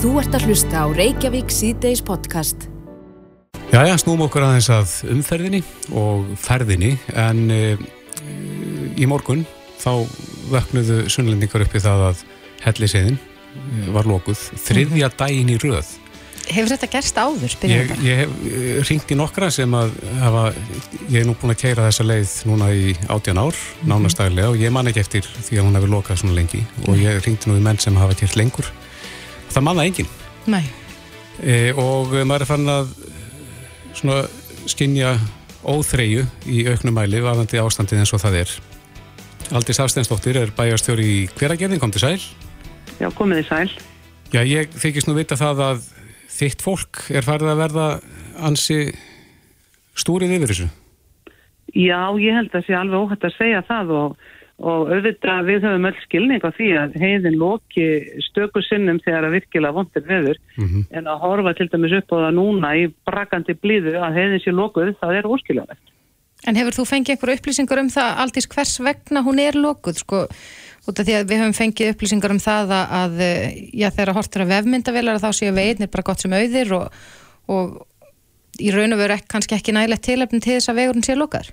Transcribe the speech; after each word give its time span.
Þú 0.00 0.14
ert 0.16 0.32
að 0.32 0.46
hlusta 0.48 0.80
á 0.80 0.86
Reykjavík 0.96 1.50
síðdeis 1.52 2.00
podcast. 2.00 2.62
Jæja, 3.68 3.98
snúm 4.00 4.22
okkur 4.24 4.46
aðeins 4.46 4.70
að 4.72 4.94
umferðinni 5.12 5.60
og 5.92 6.30
ferðinni 6.40 6.94
en 7.20 7.42
e, 7.52 7.58
í 8.96 9.04
morgun 9.04 9.42
þá 9.76 10.08
vöknuðu 10.54 11.02
sunnlendingar 11.12 11.66
uppi 11.66 11.84
það 11.84 12.06
að 12.06 12.24
helliseiðin 12.64 13.20
var 13.92 14.08
lókuð 14.08 14.40
þriðja 14.64 15.12
daginn 15.20 15.52
í 15.52 15.60
röð. 15.60 15.92
Hefur 16.48 16.72
þetta 16.72 16.92
gerst 16.96 17.20
áður? 17.20 17.60
Ég, 17.68 17.96
ég 18.00 18.24
hef 18.24 18.88
ringt 18.88 19.12
í 19.12 19.20
nokkra 19.20 19.52
sem 19.52 19.76
að 19.76 19.92
hafa, 20.24 20.48
ég 21.12 21.20
er 21.20 21.28
nú 21.28 21.36
búin 21.36 21.52
að 21.52 21.60
keira 21.66 21.90
þessa 21.90 22.08
leið 22.08 22.38
núna 22.48 22.72
í 22.72 22.96
átjan 23.04 23.44
ár, 23.44 23.64
nánastaglega 23.84 24.56
og 24.56 24.64
ég 24.64 24.72
man 24.72 24.88
ekki 24.88 25.04
eftir 25.04 25.28
því 25.28 25.60
að 25.60 25.68
hún 25.68 25.76
hefur 25.76 25.98
lokað 25.98 26.24
svona 26.24 26.40
lengi. 26.40 26.64
Og 26.88 26.96
ég 26.96 27.20
ringti 27.20 27.52
nú 27.52 27.60
í 27.60 27.66
menn 27.68 27.84
sem 27.84 28.00
hafa 28.00 28.16
kert 28.16 28.40
lengur 28.40 28.72
það 29.50 29.66
manna 29.66 29.86
enginn. 29.88 30.10
Nei. 30.50 30.64
E, 31.40 31.72
og 31.72 32.14
maður 32.24 32.44
er 32.44 32.50
fann 32.50 32.70
að 32.70 32.90
svona 33.96 34.22
skinja 34.70 35.14
óþreyju 35.66 36.24
í 36.48 36.64
auknum 36.70 36.96
mæli 36.96 37.20
varðandi 37.24 37.60
ástandið 37.60 38.02
eins 38.02 38.14
og 38.16 38.22
það 38.22 38.42
er. 38.42 38.56
Aldís 39.56 39.80
Hafsteinsdóttir 39.82 40.38
er 40.38 40.52
bæjarstjóri 40.56 41.06
í 41.06 41.22
hveragerðin, 41.34 41.80
kom 41.82 41.92
til 41.94 42.04
sæl. 42.04 42.18
Já, 43.00 43.08
komið 43.16 43.42
í 43.42 43.46
sæl. 43.48 43.70
Já, 44.30 44.44
ég 44.46 44.70
þykist 44.78 45.08
nú 45.08 45.16
vita 45.16 45.38
það 45.38 45.62
að 45.66 45.86
þitt 46.30 46.62
fólk 46.62 47.06
er 47.10 47.26
farið 47.26 47.52
að 47.52 47.62
verða 47.64 47.86
ansi 48.46 48.78
stúrið 49.98 50.36
yfir 50.36 50.52
þessu? 50.52 50.68
Já, 51.74 52.00
ég 52.18 52.36
held 52.36 52.50
að 52.50 52.56
það 52.56 52.66
sé 52.66 52.76
alveg 52.78 53.04
óhætt 53.04 53.26
að 53.26 53.36
segja 53.36 53.62
það 53.66 53.92
og, 53.96 54.28
og 54.60 54.90
auðvitað 54.92 55.46
við 55.48 55.66
höfum 55.66 55.88
öll 55.88 56.00
skilning 56.04 56.44
á 56.44 56.50
því 56.56 56.70
að 56.76 56.96
heiðin 57.00 57.38
loki 57.40 57.86
stöku 58.28 58.62
sinnum 58.66 59.00
þegar 59.04 59.28
að 59.28 59.36
virkilega 59.38 59.76
vondir 59.76 60.04
veður 60.04 60.40
mm 60.56 60.66
-hmm. 60.66 60.82
en 60.90 61.08
að 61.08 61.22
horfa 61.24 61.54
til 61.56 61.68
dæmis 61.72 61.96
upp 61.98 62.12
á 62.12 62.16
það 62.24 62.34
núna 62.38 62.74
í 62.76 62.84
brakandi 63.08 63.56
blíðu 63.56 63.96
að 63.96 64.16
heiðin 64.18 64.44
sé 64.44 64.52
lokuð, 64.52 64.94
það 65.00 65.16
er 65.16 65.30
óskiljanlegt. 65.32 65.86
En 66.48 66.56
hefur 66.56 66.72
þú 66.72 66.84
fengið 66.88 67.12
einhverju 67.14 67.36
upplýsingar 67.36 67.80
um 67.80 67.90
það 67.92 68.20
aldís 68.22 68.48
hvers 68.48 68.80
vegna 68.80 69.20
hún 69.20 69.40
er 69.40 69.54
lokuð, 69.56 69.96
sko? 70.00 70.26
út 70.88 71.00
af 71.00 71.06
því 71.06 71.16
að 71.18 71.28
við 71.28 71.42
höfum 71.42 71.56
fengið 71.56 71.92
upplýsingar 71.92 72.34
um 72.34 72.40
það 72.40 72.72
að, 72.72 72.92
að 73.00 73.22
já, 73.76 73.88
þegar 73.90 74.14
hortur 74.16 74.44
að 74.44 74.52
vefmyndavelar 74.54 75.20
þá 75.20 75.30
séu 75.36 75.52
veginir 75.52 75.90
bara 75.92 76.06
gott 76.08 76.24
sem 76.24 76.32
auðir 76.32 76.72
og, 76.78 77.00
og 77.52 77.86
í 78.60 78.72
raun 78.74 78.96
og 78.96 79.02
veru 79.02 79.18
kannski 79.30 79.56
ekki 79.58 79.74
nægilegt 79.76 80.06
tilöfn 80.08 80.40
til 80.40 80.56
þess 80.56 80.72
að 80.72 80.80
vegurinn 80.80 81.06
sé 81.06 81.16
lukar? 81.18 81.52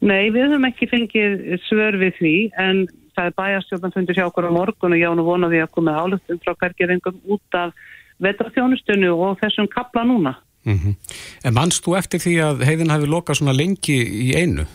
Nei, 0.00 0.30
við 0.30 0.46
höfum 0.46 0.66
ekki 0.68 0.88
fengið 0.90 1.60
svör 1.66 1.98
við 1.98 2.18
því 2.20 2.34
en 2.64 2.84
það 3.18 3.30
er 3.30 3.38
bæjarstjóðan 3.40 3.94
fundur 3.94 4.18
hjá 4.18 4.26
okkur 4.28 4.46
á 4.46 4.52
morgun 4.54 4.94
og 4.94 5.00
ég 5.00 5.10
án 5.10 5.22
og 5.22 5.26
vona 5.26 5.50
því 5.50 5.62
að 5.64 5.72
koma 5.74 5.96
álöftum 5.98 6.42
frá 6.44 6.54
hvergerðingum 6.54 7.16
út 7.34 7.58
af 7.58 7.72
vetrafjónustunni 8.22 9.10
og 9.10 9.40
þessum 9.42 9.66
kapla 9.70 10.04
núna. 10.06 10.36
Mm 10.64 10.78
-hmm. 10.78 10.94
En 11.44 11.54
mannst 11.54 11.84
þú 11.84 11.98
eftir 11.98 12.20
því 12.20 12.34
að 12.42 12.64
heiðin 12.68 12.90
hafi 12.90 13.06
lokað 13.06 13.38
svona 13.38 13.56
lengi 13.56 13.98
í 14.26 14.34
einu? 14.34 14.66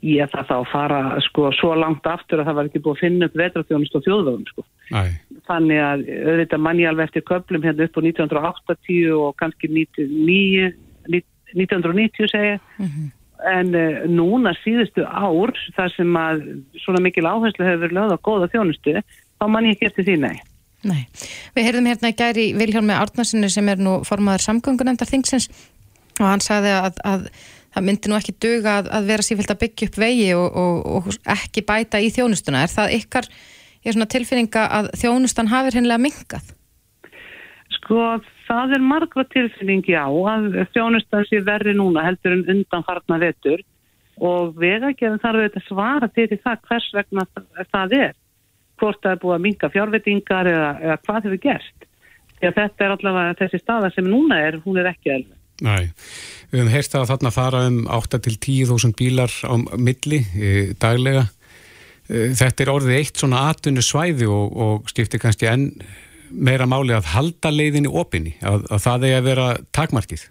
ég 0.00 0.30
það 0.32 0.48
þá 0.48 0.56
fara 0.70 1.00
sko 1.24 1.50
svo 1.56 1.74
langt 1.76 2.06
aftur 2.08 2.40
að 2.40 2.48
það 2.48 2.58
var 2.58 2.68
ekki 2.68 2.82
búið 2.84 2.96
að 2.96 3.02
finna 3.04 3.28
upp 3.28 3.38
vetrafjónust 3.40 3.96
og 3.96 4.04
þjóðvöðum 4.06 4.46
sko. 4.48 4.64
Æ. 4.96 5.02
Þannig 5.50 5.80
að 5.84 6.04
auðvitað 6.30 6.64
manni 6.64 6.86
alveg 6.88 7.10
eftir 7.10 7.26
köplum 7.28 7.66
hérna 7.66 7.86
upp 7.86 7.98
á 7.98 8.00
1980 8.00 9.16
og 9.16 9.34
kannski 9.40 9.68
99, 9.68 10.70
1990 11.52 12.32
segja. 12.32 12.58
Mm 12.78 12.86
-hmm. 12.86 13.08
En 13.48 13.72
uh, 13.72 14.02
núna 14.10 14.52
síðustu 14.60 15.06
ár 15.06 15.54
þar 15.76 15.94
sem 15.94 16.20
að 16.20 16.42
svona 16.82 17.02
mikil 17.04 17.26
áherslu 17.28 17.66
hefur 17.66 17.84
verið 17.86 17.98
lögð 17.98 18.16
á 18.16 18.24
góða 18.26 18.50
þjónustu, 18.52 18.96
þá 19.40 19.44
manni 19.48 19.74
ekki 19.74 19.88
eftir 19.88 20.08
því 20.08 20.16
nei. 20.26 20.36
Nei. 20.80 21.04
Við 21.56 21.66
heyrðum 21.66 21.88
hérna 21.90 22.10
í 22.10 22.16
gæri 22.16 22.44
Viljálmi 22.56 22.96
Árnarsinni 22.96 23.50
sem 23.52 23.68
er 23.68 23.80
nú 23.80 23.98
formaður 24.08 24.46
samgöngunendar 24.46 25.08
þingsins 25.08 25.50
og 26.20 26.24
hann 26.24 26.44
sagði 26.44 26.72
að, 26.72 27.00
að 27.04 27.26
það 27.74 27.86
myndi 27.86 28.10
nú 28.10 28.16
ekki 28.16 28.36
döga 28.40 28.78
að, 28.80 28.90
að 28.96 29.10
vera 29.12 29.26
sífilt 29.26 29.52
að 29.52 29.60
byggja 29.64 29.88
upp 29.90 29.98
vegi 30.00 30.30
og, 30.36 30.46
og, 30.62 30.78
og 30.96 31.10
ekki 31.36 31.64
bæta 31.68 32.00
í 32.00 32.08
þjónustuna. 32.14 32.64
Er 32.64 32.72
það 32.72 32.96
ykkar 32.96 33.28
er 33.84 34.08
tilfinninga 34.14 34.66
að 34.78 34.90
þjónustan 35.00 35.52
hafið 35.52 35.78
hennilega 35.78 36.04
mingað? 36.04 36.52
Sko, 37.76 38.00
það 38.50 38.76
er 38.76 38.86
margra 38.92 39.24
tilfinningi 39.30 39.94
á 39.94 40.10
að 40.10 40.62
þjónustan 40.74 41.26
sé 41.28 41.42
verri 41.46 41.74
núna 41.76 42.04
heldur 42.06 42.34
en 42.34 42.48
undanfarnar 42.56 43.22
vetur 43.22 43.62
og 44.20 44.56
vegagerðin 44.60 45.20
þarf 45.22 45.38
auðvitað 45.40 45.60
að 45.62 45.68
svara 45.68 46.08
til 46.12 46.26
því 46.28 46.38
það 46.44 46.64
hvers 46.68 46.88
vegna 46.96 47.26
það 47.70 47.94
er. 48.00 48.16
Hvort 48.80 49.00
það 49.04 49.14
er 49.14 49.20
búið 49.22 49.36
að 49.36 49.44
minga 49.44 49.70
fjárvettingar 49.72 50.50
eða, 50.50 50.70
eða 50.84 50.96
hvað 51.06 51.28
hefur 51.28 51.42
gerst. 51.44 51.86
Því 52.40 52.48
að 52.48 52.58
þetta 52.58 52.84
er 52.84 52.94
allavega 52.94 53.38
þessi 53.40 53.60
staða 53.60 53.90
sem 53.94 54.08
núna 54.08 54.40
er, 54.40 54.58
hún 54.64 54.80
er 54.80 54.90
ekki 54.90 55.14
alveg. 55.14 55.36
Næ, 55.60 55.74
við 56.48 56.62
hefum 56.62 56.70
heyrst 56.72 56.94
að 56.96 57.10
þarna 57.10 57.32
fara 57.34 57.64
um 57.68 57.80
8-10.000 57.84 58.96
bílar 58.96 59.34
á 59.44 59.54
milli 59.76 60.22
e, 60.32 60.52
daglega. 60.80 61.26
E, 62.08 62.30
þetta 62.36 62.64
er 62.64 62.72
orðið 62.72 62.96
eitt 62.96 63.20
svona 63.20 63.42
atvinnu 63.50 63.84
svæði 63.84 64.28
og, 64.32 64.56
og 64.56 64.92
skiptir 64.92 65.20
kannski 65.20 65.50
enn 65.50 65.68
meira 66.30 66.66
máli 66.68 66.94
að 66.96 67.08
halda 67.14 67.52
leiðinni 67.52 67.90
opinni, 67.90 68.34
að, 68.42 68.66
að 68.70 68.84
það 68.86 69.06
er 69.08 69.16
að 69.18 69.28
vera 69.30 69.48
takmarkið. 69.76 70.26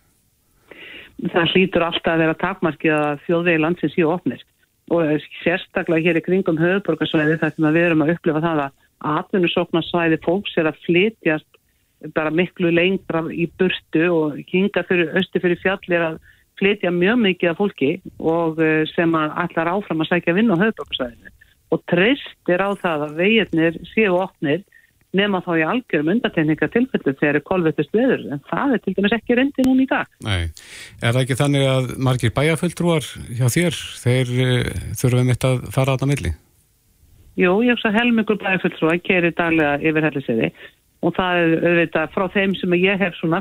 Það 1.20 1.54
hlýtur 1.54 1.86
alltaf 1.86 2.14
að 2.14 2.24
vera 2.24 2.40
takmarkið 2.40 2.96
að 2.96 3.24
þjóðvegi 3.26 3.64
landsins 3.64 3.96
séu 3.96 4.12
opnir 4.12 4.46
og 4.90 5.26
sérstaklega 5.44 6.10
hér 6.10 6.20
í 6.20 6.26
kringum 6.26 6.58
höfuborgarsvæði 6.58 7.38
þar 7.42 7.54
sem 7.54 7.68
við 7.70 7.86
erum 7.86 8.04
að 8.06 8.14
upplifa 8.16 8.44
það 8.46 8.62
að 8.64 9.16
atvinnusóknarsvæði 9.20 10.20
fólks 10.26 10.56
er 10.58 10.70
að 10.72 10.80
flytjast 10.88 11.60
bara 12.16 12.32
miklu 12.32 12.72
lengra 12.72 13.26
í 13.32 13.50
burtu 13.60 14.06
og 14.14 14.40
hinga 14.50 14.84
fyrir 14.88 15.12
östu 15.20 15.42
fyrir 15.44 15.60
fjallir 15.62 16.06
að 16.06 16.20
flytja 16.60 16.92
mjög 16.92 17.22
mikið 17.26 17.52
af 17.52 17.60
fólki 17.60 17.92
og 18.20 18.60
eh, 18.64 18.84
sem 18.96 19.16
allar 19.16 19.72
áfram 19.76 20.04
að 20.04 20.12
sækja 20.14 20.36
vinn 20.36 20.52
á 20.52 20.58
höfbruksvæðinu 20.60 21.36
og 21.76 21.84
treyst 21.92 22.52
er 22.52 22.64
á 22.64 22.70
það 22.80 23.06
að 23.08 23.18
veginnir 23.20 23.80
séu 23.94 24.16
opnir 24.18 24.64
nema 25.18 25.42
þá 25.42 25.52
í 25.58 25.66
algjörum 25.66 26.12
undatekninga 26.14 26.70
tilfellu 26.74 27.14
þegar 27.18 27.40
er 27.40 27.46
kolvetust 27.46 27.96
veður 27.96 28.26
en 28.36 28.42
það 28.50 28.76
er 28.76 28.84
til 28.84 28.94
dæmis 28.98 29.16
ekki 29.18 29.38
reyndi 29.40 29.66
núna 29.66 29.86
í 29.86 29.90
dag 29.90 30.10
Nei, 30.26 30.50
er 31.02 31.16
það 31.16 31.22
ekki 31.24 31.40
þannig 31.40 31.66
að 31.70 31.88
margir 32.10 32.34
bæjarföldrúar 32.36 33.08
hjá 33.40 33.48
þér 33.56 33.80
þeir 34.04 34.34
uh, 34.36 34.84
þurfum 35.02 35.34
eitt 35.34 35.48
að 35.50 35.64
fara 35.74 35.98
á 35.98 36.00
það 36.02 36.12
milli? 36.14 36.34
Jú, 37.40 37.56
ég 37.66 37.74
hef 37.74 37.82
svo 37.82 37.94
helmingur 37.96 38.42
bæjarföldrúar 38.44 39.02
kerir 39.02 39.34
daglega 39.34 39.80
yfir 39.82 40.10
helliseiði 40.10 40.52
og 41.00 41.16
það 41.16 41.42
er 41.42 41.54
auðvitað 41.64 42.14
frá 42.14 42.26
þeim 42.34 42.56
sem 42.60 42.74
ég 42.78 43.02
hef 43.02 43.18
svona 43.18 43.40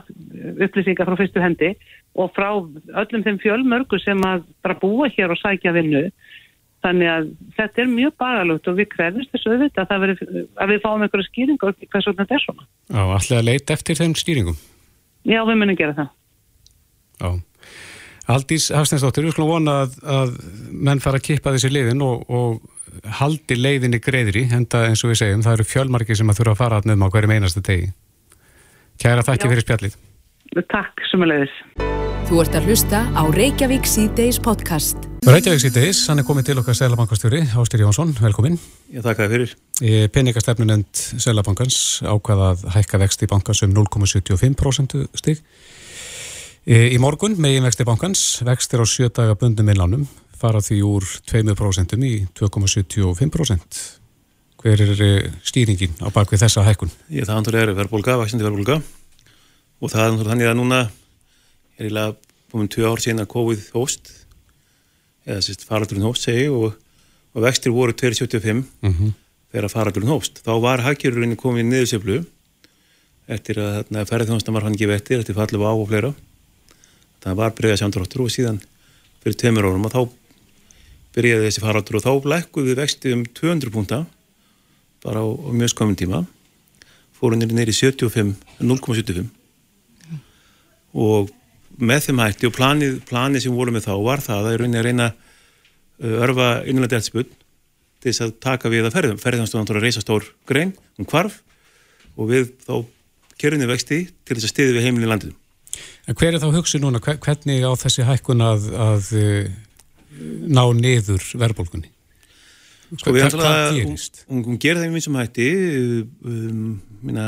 upplýsingar 0.64 1.08
frá 1.08 1.18
fyrstu 1.18 1.42
hendi 1.42 1.72
og 2.18 2.30
frá 2.36 2.48
öllum 2.54 3.24
þeim 3.26 3.40
fjölmörgu 3.42 3.98
sem 4.00 4.20
að 4.24 4.46
bara 4.64 4.78
búa 4.78 5.10
hér 5.12 5.34
og 5.34 5.40
sækja 5.42 5.74
vinnu 5.76 6.06
þannig 6.84 7.10
að 7.10 7.28
þetta 7.56 7.82
er 7.82 7.90
mjög 7.90 8.14
bagalútt 8.22 8.70
og 8.70 8.78
við 8.78 8.88
krefumst 8.92 9.34
þessu 9.34 9.52
auðvitað 9.54 9.92
að, 9.94 10.04
veri, 10.04 10.44
að 10.62 10.72
við 10.72 10.80
fáum 10.84 11.04
einhverju 11.04 11.26
skýringu 11.26 11.68
og 11.68 11.84
hvers 11.84 12.08
vegna 12.08 12.24
þetta 12.24 12.38
er 12.38 12.44
svona. 12.44 12.66
Já, 12.86 13.02
allir 13.18 13.38
að 13.40 13.48
leita 13.48 13.76
eftir 13.76 13.98
þeim 13.98 14.16
skýringum? 14.18 14.58
Já, 15.28 15.40
við 15.48 15.60
munum 15.60 15.78
gera 15.78 15.96
það. 15.98 16.10
Já. 17.18 17.30
Aldís 18.28 18.68
Hafsteinsdóttir, 18.76 19.24
við 19.24 19.34
skulum 19.34 19.54
vona 19.54 19.78
að, 19.84 19.94
að 20.04 20.34
menn 20.68 21.00
fara 21.00 21.18
að 21.18 21.30
kippa 21.30 21.54
þessi 21.54 21.72
liðin 21.72 22.04
og, 22.04 22.26
og 22.28 23.06
haldi 23.18 23.56
leiðinni 23.56 24.02
greiðri, 24.04 24.44
henda 24.52 24.84
eins 24.88 25.02
og 25.04 25.14
við 25.14 25.22
segjum, 25.22 25.44
það 25.46 25.58
eru 25.58 25.68
fjölmarki 25.70 26.16
sem 26.18 26.28
að 26.28 26.42
þurfa 26.42 26.54
að 26.54 26.60
fara 26.60 26.80
að 26.80 26.90
nefnum 26.90 27.08
á 27.08 27.12
hverjum 27.14 27.34
einasta 27.34 27.64
degi. 27.64 27.88
Kæra 29.00 29.24
þakki 29.24 29.50
fyrir 29.52 29.64
spjallið. 29.64 29.96
Takk 30.56 31.04
sem 31.10 31.22
að 31.22 31.32
leiðis. 31.32 31.56
Þú 32.28 32.38
ert 32.42 32.56
að 32.58 32.66
hlusta 32.68 32.98
á 33.12 33.22
Reykjavík 33.32 33.86
C-Days 33.88 34.38
podcast. 34.44 35.06
Reykjavík 35.28 35.60
C-Days, 35.62 36.00
hann 36.08 36.20
er 36.20 36.26
komið 36.28 36.48
til 36.48 36.56
okkar 36.60 36.76
Sælabankastjóri, 36.76 37.40
Ástur 37.56 37.82
Jónsson, 37.84 38.14
velkomin. 38.20 38.56
Ég 38.92 39.04
þakka 39.04 39.26
þið 39.26 39.34
fyrir. 39.34 39.54
Peningastefnunend 40.12 41.02
Sælabankans 41.20 41.78
ákvaða 42.04 42.50
að 42.54 42.64
hækka 42.76 43.00
vext 43.04 43.24
í 43.24 43.30
bankans 43.30 43.62
um 43.64 43.72
0,75% 43.76 44.96
stig. 45.20 45.44
Í 46.68 46.96
morgun 47.00 47.36
megin 47.40 47.64
vexti 47.64 47.86
bankans 47.88 48.24
vextir 48.44 48.84
á 48.84 48.86
sjötaga 48.88 49.36
bundum 49.40 49.68
innlánum 49.72 50.04
fara 50.36 50.60
því 50.64 50.82
úr 50.84 51.08
2% 51.28 51.96
í 52.04 52.14
2,75%. 52.36 53.82
Hver 54.58 54.80
er 54.82 55.00
stýringin 55.46 55.96
á 56.02 56.08
bakvið 56.12 56.44
þessa 56.44 56.64
hækkun? 56.66 56.92
Ég 57.14 57.28
það 57.28 57.40
andur 57.40 57.60
er 57.60 57.76
verðbólga, 57.78 58.18
vaksandi 58.20 58.44
verðbólga 58.44 58.80
og 59.78 59.92
það 59.92 60.06
er 60.06 60.30
þannig 60.30 60.50
að 60.50 60.58
núna 60.58 60.80
er 61.78 61.90
ílega 61.90 62.16
búin 62.52 62.70
tvö 62.72 62.88
ár 62.88 63.02
síðan 63.02 63.24
að 63.24 63.32
COVID 63.34 63.64
hóst 63.76 64.12
eða 65.28 65.44
sérst 65.44 65.66
faraldurinn 65.68 66.06
hóst 66.08 66.24
segi 66.24 66.48
og, 66.48 66.72
og 67.34 67.44
vextir 67.44 67.74
voru 67.74 67.92
2,75 67.92 68.64
mm 68.64 68.64
-hmm. 68.82 69.12
þegar 69.52 69.70
faraldurinn 69.70 70.10
hóst. 70.10 70.40
Þá 70.44 70.52
var 70.60 70.82
hækjururinn 70.86 71.36
komið 71.36 71.64
í 71.64 71.68
niðurseflu 71.68 72.24
eftir 73.28 73.60
að 73.60 73.84
ferðarþjónastan 74.08 74.54
var 74.56 74.64
hann 74.64 74.74
ekki 74.74 74.88
vettir 74.88 75.20
eftir 75.20 75.36
fallið 75.36 75.68
á 75.68 75.72
og 75.72 75.88
fleira 75.88 76.14
það 77.20 77.38
var 77.40 77.54
bregðað 77.56 77.82
samdráttur 77.82 78.24
og 78.24 78.32
síðan 78.32 78.60
fyrir 79.22 79.36
tveimur 79.36 79.68
árum 79.68 79.84
og 79.88 79.92
þá 79.92 80.02
byrjaði 81.16 81.48
þessi 81.48 81.64
faráttur 81.64 81.98
og 81.98 82.04
þá 82.06 82.12
lækkuð 82.32 82.70
við 82.70 82.80
vexti 82.80 83.12
um 83.12 83.24
200 83.26 83.74
púnta 83.74 83.98
bara 85.04 85.20
á, 85.20 85.26
á 85.28 85.50
mjög 85.52 85.74
skömmun 85.74 85.98
tíma 85.98 86.22
fórunir 87.18 87.52
neyri 87.52 87.74
75, 87.74 88.34
0,75 88.62 89.28
og 90.98 91.32
með 91.78 92.08
þeim 92.08 92.22
hætti 92.24 92.48
og 92.48 92.54
planið, 92.56 93.00
planið 93.08 93.44
sem 93.44 93.56
vorum 93.56 93.76
með 93.78 93.86
þá 93.86 93.94
var 94.02 94.22
það 94.24 94.40
að 94.40 94.52
er 94.52 94.62
rauninni 94.62 94.80
að 94.80 94.86
reyna 94.88 95.08
uh, 95.14 96.14
örfa 96.26 96.48
innanlega 96.64 96.96
deltspun 96.96 97.28
til 97.98 98.10
þess 98.10 98.24
að 98.26 98.32
taka 98.42 98.72
við 98.72 98.88
að 98.88 98.96
ferðum. 98.96 99.20
Ferðanstóðan 99.22 99.68
tóra 99.68 99.82
að 99.82 99.86
reysa 99.88 100.02
stór 100.02 100.26
grein, 100.48 100.72
um 100.98 101.08
kvarf 101.08 101.40
og 102.18 102.32
við 102.32 102.50
þá 102.66 102.74
kerunni 103.38 103.68
vexti 103.70 104.00
til 104.26 104.36
þess 104.38 104.48
að 104.48 104.54
stiði 104.54 104.74
við 104.76 104.88
heimilin 104.88 105.12
landinu. 105.12 105.38
En 106.08 106.16
hver 106.18 106.34
er 106.34 106.42
þá 106.42 106.50
hugsi 106.56 106.80
núna, 106.82 107.00
hvernig 107.04 107.62
á 107.62 107.72
þessi 107.78 108.06
hækkun 108.08 108.42
að, 108.42 108.66
að 108.74 109.12
uh, 109.18 109.54
ná 110.50 110.64
niður 110.74 111.22
verðbólkunni? 111.38 111.92
Sko 112.96 113.12
við 113.12 113.26
ætlum 113.26 113.44
að, 113.44 113.78
hún, 113.84 113.96
hún, 114.32 114.44
hún 114.46 114.60
gerir 114.62 114.80
það 114.80 114.88
í 114.88 114.92
minn 114.94 115.04
sem 115.04 115.16
hætti, 115.20 115.48
um, 116.24 116.68
minna, 117.04 117.26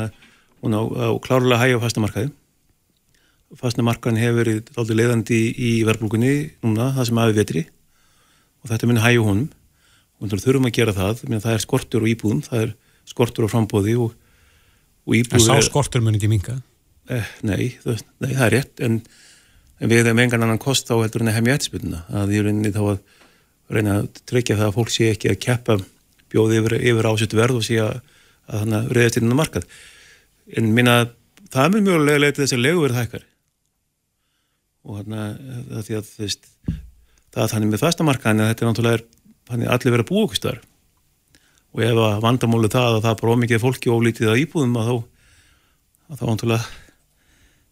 hún 0.63 0.73
á, 0.73 0.81
á 0.81 1.09
klárlega 1.21 1.61
hægja 1.61 1.77
á 1.77 1.83
fastamarkaði. 1.85 2.31
Fastamarkaðin 3.59 4.19
hefur 4.21 4.37
verið 4.39 4.69
aldrei 4.79 4.97
leiðandi 5.01 5.37
í, 5.37 5.47
í 5.51 5.71
verðbólkunni 5.87 6.35
núna, 6.63 6.91
það 6.95 7.07
sem 7.09 7.19
aðeins 7.19 7.39
vetri. 7.41 7.63
Og 8.61 8.71
þetta 8.71 8.87
minna 8.87 9.03
hægja 9.03 9.25
honum. 9.25 9.49
Og 10.21 10.29
við 10.29 10.43
þurfum 10.45 10.67
að 10.69 10.75
gera 10.77 10.95
það, 10.95 11.23
minna, 11.27 11.43
það 11.43 11.55
er 11.57 11.63
skortur 11.65 12.05
og 12.05 12.11
íbúðum, 12.11 12.43
það 12.45 12.63
er 12.63 12.73
skortur 13.09 13.47
og 13.47 13.51
frambóði 13.51 13.95
og, 13.99 14.13
og 15.07 15.17
íbúður... 15.17 15.41
En 15.41 15.47
sá 15.47 15.67
skortur 15.67 16.03
mun 16.05 16.15
ekki 16.15 16.29
minga? 16.31 16.59
Eh, 17.11 17.31
nei, 17.43 17.73
það, 17.81 18.03
nei, 18.21 18.29
það 18.29 18.43
er 18.45 18.53
rétt, 18.55 18.83
en, 18.85 18.99
en 19.81 19.91
við 19.91 20.03
hefum 20.03 20.21
engan 20.23 20.45
annan 20.45 20.61
kost 20.61 20.93
á 20.93 20.95
heldur 20.95 21.25
en 21.25 21.31
að 21.33 21.39
hefja 21.39 21.57
eftirspilna, 21.57 22.03
að 22.21 22.35
ég 22.37 22.45
reyni 22.45 22.71
þá 22.71 22.83
að 22.85 23.01
reyna 23.73 23.97
að 23.97 24.21
tryggja 24.29 24.59
það 24.61 24.69
að 24.69 24.77
fólk 24.77 24.93
sé 24.93 25.09
ekki 25.09 25.31
að 25.33 25.41
keppa 25.47 25.79
bjóði 26.31 26.61
yfir, 26.61 26.77
yfir 26.93 27.09
ásett 27.09 27.35
verð 27.35 27.59
og 27.59 27.65
sé 27.65 27.81
að, 27.81 27.97
að 28.45 28.63
þannig 28.63 28.93
reyðast 28.95 29.19
inn 29.19 29.33
á 29.33 29.41
markað. 29.41 29.67
En 30.61 30.71
minna, 30.77 30.95
það 31.49 31.81
er 31.81 31.85
mjög 31.89 32.05
lega 32.05 32.23
leitið 32.27 32.43
þess 32.45 32.59
að 32.59 32.65
legu 32.67 32.85
verið 32.85 33.01
hækkar 33.01 33.27
og 34.81 34.99
þannig 34.99 35.21
að 35.21 35.87
það, 35.87 36.11
það, 36.11 36.35
það 37.31 37.43
er 37.43 37.53
þannig 37.53 37.71
með 37.71 37.83
fastamarkaðin 37.85 38.43
að 38.43 38.51
þetta 38.51 38.65
er 38.65 38.71
náttúrulega 38.71 39.07
allir 39.51 39.95
verið 39.95 40.05
að 40.05 40.11
búa 40.11 40.25
okkur 40.25 40.41
starf 40.41 40.67
og 41.71 41.83
ef 41.85 41.99
að 42.03 42.21
vandamálu 42.25 42.69
það 42.71 42.97
að 42.97 43.01
það 43.05 43.11
er 43.13 43.19
bara 43.21 43.35
ómikið 43.35 43.63
fólki 43.63 43.91
og 43.91 44.01
ólítið 44.01 44.31
að 44.31 44.41
íbúðum 44.43 44.79
að 44.79 44.89
þá 44.89 44.95
að 46.11 46.19
þá 46.19 46.23
vantulega 46.27 46.63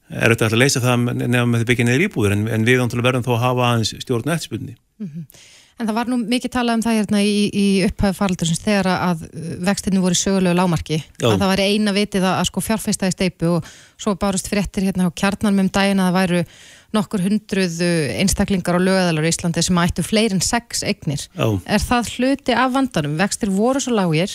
er 0.10 0.34
þetta 0.34 0.50
að 0.50 0.62
leysa 0.62 0.82
það 0.84 1.08
nefnum 1.20 1.54
með 1.54 1.62
því 1.62 1.70
byggja 1.70 1.88
neður 1.90 2.04
íbúður 2.08 2.36
en, 2.36 2.44
en 2.50 2.68
við 2.68 2.82
vantulega 2.82 3.10
verðum 3.10 3.26
þá 3.26 3.32
að 3.36 3.44
hafa 3.44 3.66
aðeins 3.68 3.92
stjórn 4.02 4.34
eftirspunni. 4.34 4.76
Mm 5.00 5.10
-hmm. 5.10 5.42
En 5.80 5.88
það 5.88 5.96
var 5.96 6.10
nú 6.12 6.18
mikið 6.28 6.52
talað 6.52 6.76
um 6.76 6.82
það 6.84 6.98
hérna 6.98 7.20
í, 7.24 7.36
í 7.56 7.66
upphæðu 7.88 8.16
faraldur 8.18 8.50
sem 8.50 8.58
þegar 8.60 8.88
að 8.92 9.22
vextinu 9.64 10.02
voru 10.04 10.18
sögulegu 10.18 10.58
lámarki 10.58 10.98
Já. 11.00 11.30
að 11.30 11.38
það 11.38 11.52
var 11.54 11.62
eina 11.64 11.94
vitið 11.96 12.26
að, 12.26 12.34
að 12.40 12.50
sko 12.50 12.64
fjárfæsta 12.66 13.08
í 13.08 13.14
steipu 13.16 13.54
og 13.54 13.70
svo 13.96 14.16
barust 14.20 14.50
fréttir 14.52 14.90
hérna 14.90 15.08
á 15.08 15.16
kjarnanum 15.16 15.64
um 15.64 15.72
daginn 15.72 16.02
að 16.04 16.10
það 16.10 16.18
væru 16.20 16.42
nokkur 16.96 17.22
hundruð 17.26 17.80
einstaklingar 18.18 18.80
og 18.80 18.86
lögæðalar 18.88 19.28
í 19.28 19.32
Íslandi 19.32 19.64
sem 19.66 19.80
ættu 19.82 20.06
fleirin 20.06 20.44
sex 20.44 20.84
eignir. 20.88 21.28
Já. 21.36 21.48
Er 21.70 21.84
það 21.84 22.14
hluti 22.16 22.56
af 22.58 22.76
vandanum? 22.76 23.18
Vextir 23.20 23.52
voru 23.54 23.82
svo 23.84 23.96
lágir 23.98 24.34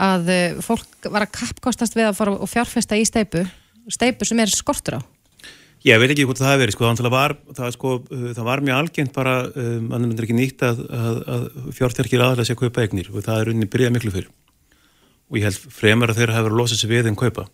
að 0.00 0.32
eh, 0.32 0.60
fólk 0.64 1.10
var 1.12 1.26
að 1.26 1.34
kappkostast 1.36 1.96
við 1.98 2.08
að 2.08 2.18
fara 2.18 2.36
og 2.36 2.50
fjárfesta 2.50 2.98
í 2.98 3.06
steipu, 3.08 3.44
steipu 3.92 4.28
sem 4.28 4.40
er 4.40 4.52
skortur 4.52 5.00
á? 5.00 5.00
Ég 5.80 5.96
veit 5.96 6.10
ekki 6.12 6.26
hvort 6.28 6.36
það 6.36 6.50
hefur 6.50 6.60
verið, 6.60 6.74
sko, 6.76 6.88
það 6.98 7.14
var, 7.14 7.34
það, 7.56 7.70
sko, 7.72 7.92
uh, 8.04 8.24
það 8.36 8.48
var 8.50 8.60
mjög 8.66 8.80
algengt 8.82 9.14
bara, 9.16 9.36
um, 9.48 9.86
annað 9.88 10.10
myndir 10.10 10.26
ekki 10.26 10.36
nýtt 10.36 10.64
að, 10.66 10.82
að, 10.92 11.20
að 11.32 11.46
fjárþerkir 11.78 12.24
aðalega 12.24 12.48
sé 12.48 12.56
að 12.56 12.60
kaupa 12.66 12.84
eignir 12.84 13.08
og 13.08 13.24
það 13.24 13.40
er 13.40 13.50
unni 13.54 13.68
byrjað 13.72 13.94
miklu 13.94 14.12
fyrir 14.12 14.28
og 15.30 15.38
ég 15.38 15.46
held 15.46 15.72
fremur 15.72 16.12
að 16.12 16.20
þeirra 16.20 16.36
hefur 16.36 16.56
losað 16.58 16.82
sér 16.82 16.92
við 16.92 17.08
en 17.08 17.16
kaupa 17.16 17.46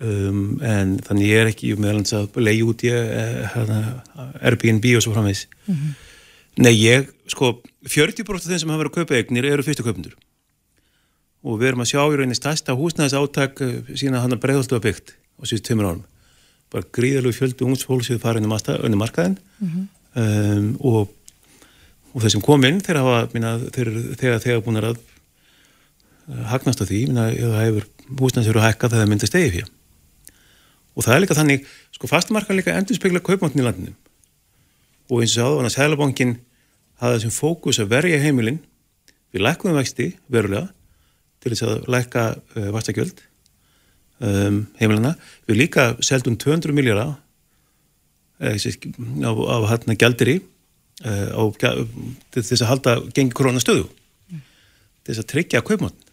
um, 0.00 0.58
en 0.64 0.96
þannig 1.04 1.30
ég 1.30 1.42
er 1.42 1.50
ekki 1.52 1.72
meðalans 1.78 2.14
að 2.16 2.38
leiði 2.40 2.66
út 2.68 2.84
í 2.86 2.92
uh, 2.94 3.56
Airbnb 4.42 4.86
og 4.98 5.04
svo 5.04 5.14
framvegs 5.14 5.46
mm 5.66 5.74
-hmm. 5.74 5.96
Nei, 6.58 6.72
ég, 6.74 7.06
sko 7.30 7.60
40% 7.86 8.34
af 8.34 8.48
þeim 8.50 8.58
sem 8.58 8.70
hafa 8.72 8.82
verið 8.82 8.90
að 8.90 8.96
kaupa 8.96 9.14
eignir 9.14 9.46
eru 9.46 9.62
fyrstu 9.62 9.84
kaupundur 9.86 10.16
og 11.46 11.60
við 11.60 11.68
erum 11.68 11.84
að 11.84 11.90
sjá 11.92 12.00
í 12.02 12.16
rauninni 12.16 12.34
stærsta 12.34 12.74
húsnæðis 12.74 13.14
áttak 13.14 13.60
uh, 13.62 13.76
sína 13.94 14.22
hann 14.22 14.34
að 14.34 14.42
bregðaldu 14.42 14.74
að 14.78 14.86
byggt 14.88 15.14
á 15.38 15.42
síðust 15.46 15.68
tömur 15.68 15.86
árum. 15.86 16.04
Bara 16.72 16.90
gríðalegu 16.92 17.32
fjöldu 17.32 18.18
fara 18.18 18.38
inn 18.38 18.44
í 18.44 18.98
markaðin 18.98 19.38
mm 19.38 19.68
-hmm. 19.68 19.86
um, 20.14 20.76
og, 20.80 21.08
og 22.12 22.22
þeir 22.22 22.30
sem 22.30 22.40
kom 22.40 22.64
inn 22.64 22.80
þeir 22.80 22.98
hafa, 22.98 23.28
minna, 23.32 23.58
þeir, 23.70 23.88
þegar 24.18 24.42
þegar 24.42 24.64
búin 24.66 24.82
að 24.82 24.98
hagnast 26.50 26.82
á 26.82 26.84
því, 26.84 27.06
minna, 27.06 27.30
hefur 27.30 27.86
húsnæðsverðu 28.18 28.66
hækkað 28.66 28.90
þegar 28.90 29.04
það 29.04 29.08
myndi 29.08 29.26
stegi 29.26 29.50
fyrir 29.50 29.77
og 30.98 31.06
það 31.06 31.14
er 31.14 31.22
líka 31.22 31.36
þannig, 31.38 31.66
sko 31.94 32.10
fastmarka 32.10 32.56
líka 32.56 32.74
endur 32.74 32.98
spekla 32.98 33.22
kaupmáttin 33.22 33.62
í 33.62 33.66
landinu. 33.66 33.94
Og 35.08 35.22
eins 35.22 35.36
og 35.38 35.60
þannig 35.60 35.70
að 35.70 35.76
Sælabankin 35.76 36.34
hafði 36.98 37.20
þessum 37.20 37.36
fókus 37.36 37.78
að 37.78 37.92
verja 37.92 38.18
heimilin 38.22 38.58
við 39.32 39.44
lækkuðum 39.46 39.78
vexti 39.78 40.10
verulega 40.26 40.66
til 41.38 41.52
þess 41.52 41.66
að 41.68 41.86
lækka 41.94 42.24
uh, 42.34 42.68
vastakjöld 42.74 43.22
um, 44.18 44.64
heimilina. 44.80 45.14
Við 45.46 45.62
líka 45.62 45.92
seldum 46.04 46.36
200 46.40 46.74
miljardar 46.74 47.14
eh, 48.42 48.58
á, 48.58 49.30
á 49.30 49.56
hérna 49.70 49.96
gældir 49.98 50.34
í 50.34 50.36
uh, 51.06 51.54
til 51.62 52.42
þess 52.42 52.58
að 52.64 52.70
halda 52.72 52.98
gengi 53.14 53.38
koronastöðu 53.38 53.86
til 53.86 55.14
þess 55.14 55.22
að 55.22 55.30
tryggja 55.30 55.62
kaupmátt 55.62 56.07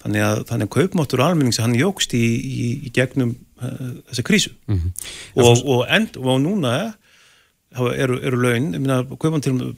þannig 0.00 0.24
að, 0.24 0.42
þannig 0.48 0.68
að 0.68 0.74
kaupmáttur 0.76 1.22
almennings 1.24 1.60
hann 1.60 1.76
jógst 1.78 2.14
í, 2.16 2.24
í, 2.24 2.66
í 2.88 2.92
gegnum 2.96 3.34
uh, 3.60 3.92
þessa 4.10 4.26
krísu. 4.26 4.54
Mm 4.70 4.78
-hmm. 4.78 5.08
og, 5.44 5.64
og, 5.64 5.84
end, 5.88 6.16
og 6.20 6.40
núna 6.42 6.74
eru, 7.94 8.18
eru 8.18 8.40
laun 8.40 8.72
kaupmáttur 9.16 9.74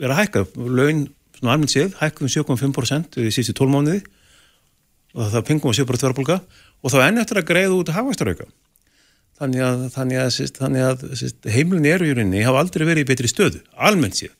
er 0.00 0.14
að 0.14 0.22
hækka. 0.22 0.46
Laun 0.56 1.06
svona 1.40 1.54
almennt 1.56 1.72
séð 1.72 1.94
hækkum 2.00 2.28
7,5% 2.28 3.20
í 3.20 3.30
síðustu 3.32 3.56
tólmániði 3.56 4.02
og 5.16 5.30
það 5.32 5.46
pengum 5.48 5.72
að 5.72 5.80
7% 5.80 6.06
verðbólka 6.06 6.40
og 6.80 6.92
þá 6.92 6.98
enn 7.06 7.22
eftir 7.22 7.40
að 7.40 7.48
greiða 7.48 7.78
út 7.78 7.92
hafastarauka 7.94 8.46
þannig 9.40 9.64
að, 9.64 9.86
þannig 9.94 10.20
að, 10.20 10.36
þannig 10.58 10.84
að, 10.84 11.06
að 11.16 11.48
heimlun 11.54 11.88
eru 11.88 12.10
í 12.10 12.12
rauninni 12.12 12.44
hafa 12.44 12.60
aldrei 12.60 12.84
verið 12.84 13.06
í 13.06 13.08
betri 13.08 13.30
stöðu, 13.30 13.62
almennt 13.72 14.20
séð. 14.20 14.34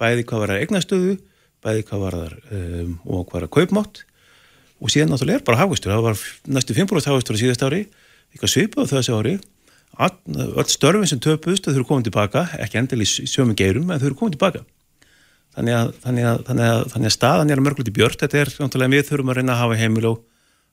Bæði 0.00 0.26
hvað 0.26 0.42
var 0.42 0.52
að 0.56 0.64
egna 0.64 0.82
stöðu 0.82 1.14
bæði 1.64 1.86
hvað 1.88 2.02
var 2.02 2.18
að 2.18 2.34
um, 2.58 2.96
og 3.06 3.22
hvað 3.28 3.36
var 3.38 3.46
að 3.46 3.54
kaupmátt 3.56 4.02
og 4.84 4.92
síðan 4.92 5.14
náttúrulega 5.14 5.40
er 5.40 5.46
bara 5.46 5.62
hafastur, 5.62 5.94
það 5.94 6.04
var 6.04 6.22
næstu 6.58 6.76
5% 6.76 7.10
hafastur 7.10 7.38
á 7.38 7.42
síðast 7.42 7.64
ári, 7.64 7.80
eitthvað 8.34 8.52
svipað 8.52 8.92
þessu 8.92 9.16
ári. 9.16 9.34
Öll 9.94 10.68
störfin 10.68 11.08
sem 11.08 11.22
töpust 11.22 11.64
þau 11.68 11.74
eru 11.76 11.88
komið 11.88 12.08
tilbaka, 12.10 12.48
ekki 12.60 12.80
endil 12.80 13.04
í 13.04 13.08
sjömi 13.08 13.54
geirum 13.56 13.92
en 13.94 14.02
þau 14.02 14.08
eru 14.10 14.18
komið 14.18 14.36
tilbaka. 14.36 14.64
Þannig 15.54 15.76
að, 15.78 15.90
þannig 16.02 16.28
að, 16.28 16.40
þannig 16.48 16.70
að, 16.70 16.80
þannig 16.92 17.10
að 17.10 17.14
staðan 17.14 17.54
er 17.54 17.62
mörgulegt 17.62 17.92
í 17.92 17.94
björn, 17.94 18.16
þetta 18.18 18.40
er 18.40 18.54
náttúrulega 18.58 18.94
við 18.96 19.04
þurfum 19.10 19.30
að 19.30 19.38
reyna 19.38 19.54
að 19.54 19.60
hafa 19.62 19.76
heimil 19.78 20.08
á, 20.10 20.12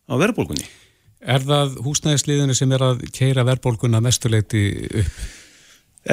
á 0.09 0.13
verðbólkunni 0.23 0.65
Er 1.21 1.43
það 1.45 1.75
húsnæðisliðinu 1.85 2.55
sem 2.57 2.71
er 2.73 2.81
að 2.81 3.03
keira 3.13 3.45
verðbólguna 3.45 4.01
mestuleiti 4.01 4.63
upp? 5.03 5.19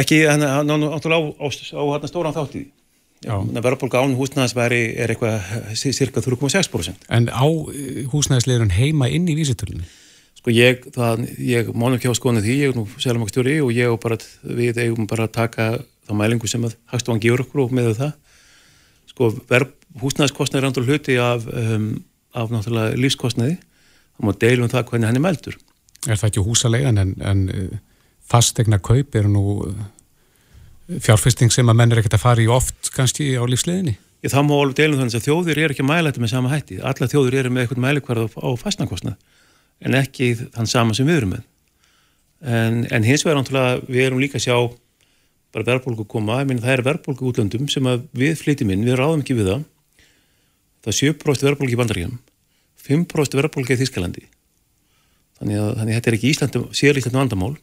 Ekki, 0.02 0.18
hann 0.28 0.44
er 0.44 0.66
náttúrulega 0.68 1.32
á, 1.32 1.32
á, 1.40 1.48
á, 1.48 1.82
á 1.96 2.08
stóran 2.10 2.36
þáttíði. 2.36 2.68
Verðbólga 3.26 4.02
án 4.04 4.14
húsnæðisværi 4.18 4.82
er 5.02 5.10
eitthvað 5.10 5.72
cirka 5.74 6.22
3,6%. 6.22 7.08
En 7.10 7.26
á 7.26 7.46
eh, 7.46 8.04
húsnæðisliðinu 8.12 8.76
heima 8.76 9.08
inn 9.10 9.26
í 9.26 9.34
vísitölunni? 9.38 9.88
Sko 10.38 10.54
ég, 10.54 10.84
það, 10.94 11.24
ég 11.42 11.72
mánum 11.74 11.96
ekki 11.98 12.12
á 12.12 12.14
skoðinu 12.14 12.44
því, 12.44 12.58
ég 12.62 12.72
er 12.72 12.78
nú 12.78 12.84
seljumakstjóri 12.94 13.56
og 13.64 13.72
ég 13.74 13.90
og 13.90 13.98
bara, 14.04 14.20
við 14.46 14.78
eigum 14.84 15.08
bara 15.10 15.26
að 15.26 15.34
taka 15.34 15.66
þá 16.06 16.12
mælingu 16.14 16.50
sem 16.50 16.62
að 16.68 16.76
Hagstofan 16.92 17.22
gefur 17.24 17.42
okkur 17.42 17.64
og 17.64 17.74
með 17.74 17.90
það. 17.98 18.12
Sko 19.10 19.32
húsnæðiskostnæði 19.98 20.62
er 20.62 20.68
andur 20.68 20.86
hluti 20.86 21.18
af, 21.18 21.48
um, 21.50 21.90
af 22.38 22.54
náttúrulega 22.54 23.02
lífskostnæði 23.02 23.58
þá 23.58 24.26
má 24.26 24.32
deilum 24.38 24.68
um 24.68 24.72
það 24.72 24.88
hvernig 24.92 25.10
hann 25.10 25.18
er 25.18 25.24
meldur. 25.24 25.58
Er 26.06 26.18
það 26.20 26.30
ekki 26.30 26.46
húsalega 26.46 26.92
en, 26.92 27.14
en 27.18 27.44
eh, 27.50 27.78
fastegna 28.30 28.78
kaup 28.78 29.16
er 29.18 29.26
nú 29.30 29.44
eh, 29.66 29.86
fjárfesting 30.88 31.52
sem 31.52 31.68
að 31.68 31.78
menn 31.78 31.92
er 31.92 32.02
ekkert 32.02 32.16
að 32.18 32.24
fara 32.24 32.44
í 32.44 32.48
oft 32.52 32.90
kannski 32.94 33.30
á 33.36 33.44
lífsleginni? 33.48 33.96
Ég 34.24 34.32
þá 34.32 34.40
má 34.42 34.54
alveg 34.56 34.78
deilum 34.80 34.98
þannig 35.02 35.18
að 35.18 35.26
þjóðir 35.28 35.60
er 35.62 35.74
ekki 35.74 35.86
þetta 35.86 36.22
með 36.22 36.32
sama 36.32 36.50
hætti. 36.50 36.80
Alla 36.82 37.08
þjóðir 37.12 37.38
eru 37.38 37.52
með 37.54 37.64
eitthvað 37.64 37.84
mælikvarð 37.84 38.34
á 38.34 38.48
fastnarkostnað 38.58 39.16
en 39.86 39.94
ekki 39.94 40.32
þann 40.56 40.66
sama 40.66 40.96
sem 40.96 41.06
við 41.06 41.20
erum 41.20 41.34
með. 41.36 41.44
En, 42.42 42.84
en 42.90 43.06
hins 43.06 43.22
vegar 43.26 43.38
náttúrulega 43.38 43.84
við 43.86 44.06
erum 44.06 44.22
líka 44.22 44.40
að 44.40 44.46
sjá 44.48 44.56
bara 45.54 45.66
verðbólku 45.68 46.06
koma, 46.10 46.40
minn 46.44 46.60
það 46.62 46.74
er 46.74 46.84
verðbólku 46.86 47.28
útlöndum 47.30 47.68
sem 47.70 47.86
við 48.16 48.34
flytjum 48.42 48.72
inn, 48.74 48.82
við 48.86 48.98
ráðum 48.98 49.22
ekki 49.22 49.38
við 49.38 49.52
það. 49.52 49.62
Það 50.82 50.92
er 50.92 50.98
7% 50.98 51.46
verðbólku 51.48 51.74
í 51.74 51.78
bandaríum 51.78 52.18
5% 52.88 53.36
verðbólka 53.38 53.74
í 53.74 53.80
Þískalandi 53.82 54.26
þannig 55.38 55.60
að, 55.60 55.72
þannig 55.78 55.92
að 55.92 55.98
þetta 55.98 56.10
er 56.10 56.16
ekki 56.18 56.30
Íslandum 56.32 56.68
sér 56.76 56.98
Íslandum 56.98 57.22
vandamál 57.22 57.54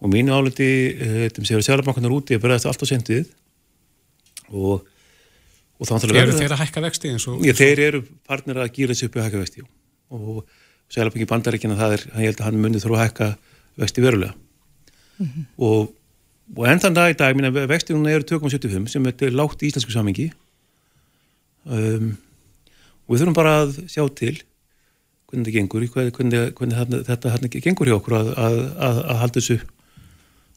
og 0.00 0.12
mínu 0.12 0.34
áleti 0.36 0.68
þetta 0.98 1.40
sem 1.40 1.48
séu 1.48 1.60
að 1.60 1.66
sjálfbankarnar 1.70 2.14
úti 2.16 2.36
að 2.36 2.44
bregðast 2.44 2.68
allt 2.68 2.84
á 2.84 2.86
sendið 2.90 3.30
og, 4.52 4.84
og 5.80 5.88
þá 5.88 5.94
Eru 6.12 6.36
þeir 6.36 6.54
að 6.54 6.62
hækka 6.64 6.84
vexti 6.84 7.12
eins 7.12 7.26
og? 7.30 7.44
Já, 7.46 7.54
þeir 7.56 7.82
eru 7.86 8.02
partner 8.28 8.60
að 8.64 8.72
gýra 8.76 8.94
þessu 8.94 9.08
upp 9.08 9.16
í 9.16 9.24
hækka 9.24 9.42
vexti 9.42 9.66
og, 9.66 10.42
Sælabanki 10.86 11.26
bandaríkina 11.26 11.74
það 11.74 11.96
er, 11.96 12.02
ég 12.14 12.28
held 12.30 12.40
að 12.40 12.46
hann 12.46 12.58
munið 12.62 12.84
þrú 12.84 12.94
að 12.94 13.00
hækka 13.02 13.26
vexti 13.82 14.02
verulega 14.04 14.34
mm 14.36 15.26
-hmm. 15.26 15.46
og, 15.66 15.88
og 16.54 16.68
enn 16.70 16.82
þann 16.84 16.94
dag 16.94 17.10
í 17.10 17.16
dag, 17.18 17.34
minna 17.34 17.66
vexti 17.66 17.94
núna 17.94 18.12
eru 18.14 18.22
2,75 18.22 18.86
sem 18.92 19.06
er 19.06 19.32
lágt 19.34 19.62
í 19.62 19.70
íslensku 19.70 19.90
samingi 19.90 20.30
um, 21.64 22.16
og 23.06 23.10
við 23.10 23.20
þurfum 23.20 23.34
bara 23.34 23.56
að 23.64 23.80
sjá 23.90 24.06
til 24.14 24.36
hvernig 25.26 25.46
þetta 25.46 25.56
gengur, 25.58 25.88
hvernig, 26.14 26.54
hvernig 26.54 27.02
þetta, 27.06 27.30
þetta 27.34 27.60
gengur 27.60 27.88
hjá 27.90 27.96
okkur 27.96 28.14
að, 28.20 28.28
að, 28.38 28.58
að, 28.78 28.96
að 29.10 29.20
halda 29.24 29.40
þessu 29.40 29.58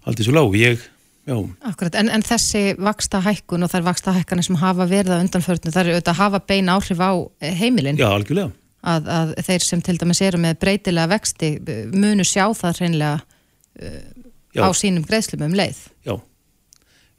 halda 0.05 0.23
þessu 0.23 0.35
lág, 0.35 0.57
ég 0.59 0.87
Akkurat, 1.29 1.95
en, 1.99 2.09
en 2.09 2.23
þessi 2.25 2.73
vaksta 2.81 3.19
hækkun 3.21 3.65
og 3.65 3.71
þær 3.71 3.85
vaksta 3.89 4.13
hækkanir 4.15 4.47
sem 4.47 4.57
hafa 4.59 4.87
verið 4.89 5.13
að 5.13 5.25
undanförnu, 5.25 5.73
þar 5.73 5.83
eru 5.83 5.97
auðvitað 5.97 6.13
að 6.13 6.21
hafa 6.23 6.39
bein 6.49 6.71
áhrif 6.73 7.03
á 7.03 7.11
eh, 7.43 7.53
heimilin. 7.59 7.99
Já, 7.99 8.07
algjörlega. 8.09 8.53
Að, 8.89 9.09
að 9.13 9.33
þeir 9.45 9.65
sem 9.65 9.83
til 9.83 9.97
dæmis 9.99 10.21
eru 10.23 10.39
með 10.39 10.59
breytilega 10.61 11.11
vexti 11.11 11.49
munu 11.91 12.23
sjá 12.25 12.45
það 12.55 12.79
hreinlega 12.79 13.17
uh, 13.19 14.63
á 14.63 14.69
sínum 14.77 15.03
greiðslum 15.05 15.43
um 15.49 15.57
leið. 15.59 15.81
Já, 16.07 16.15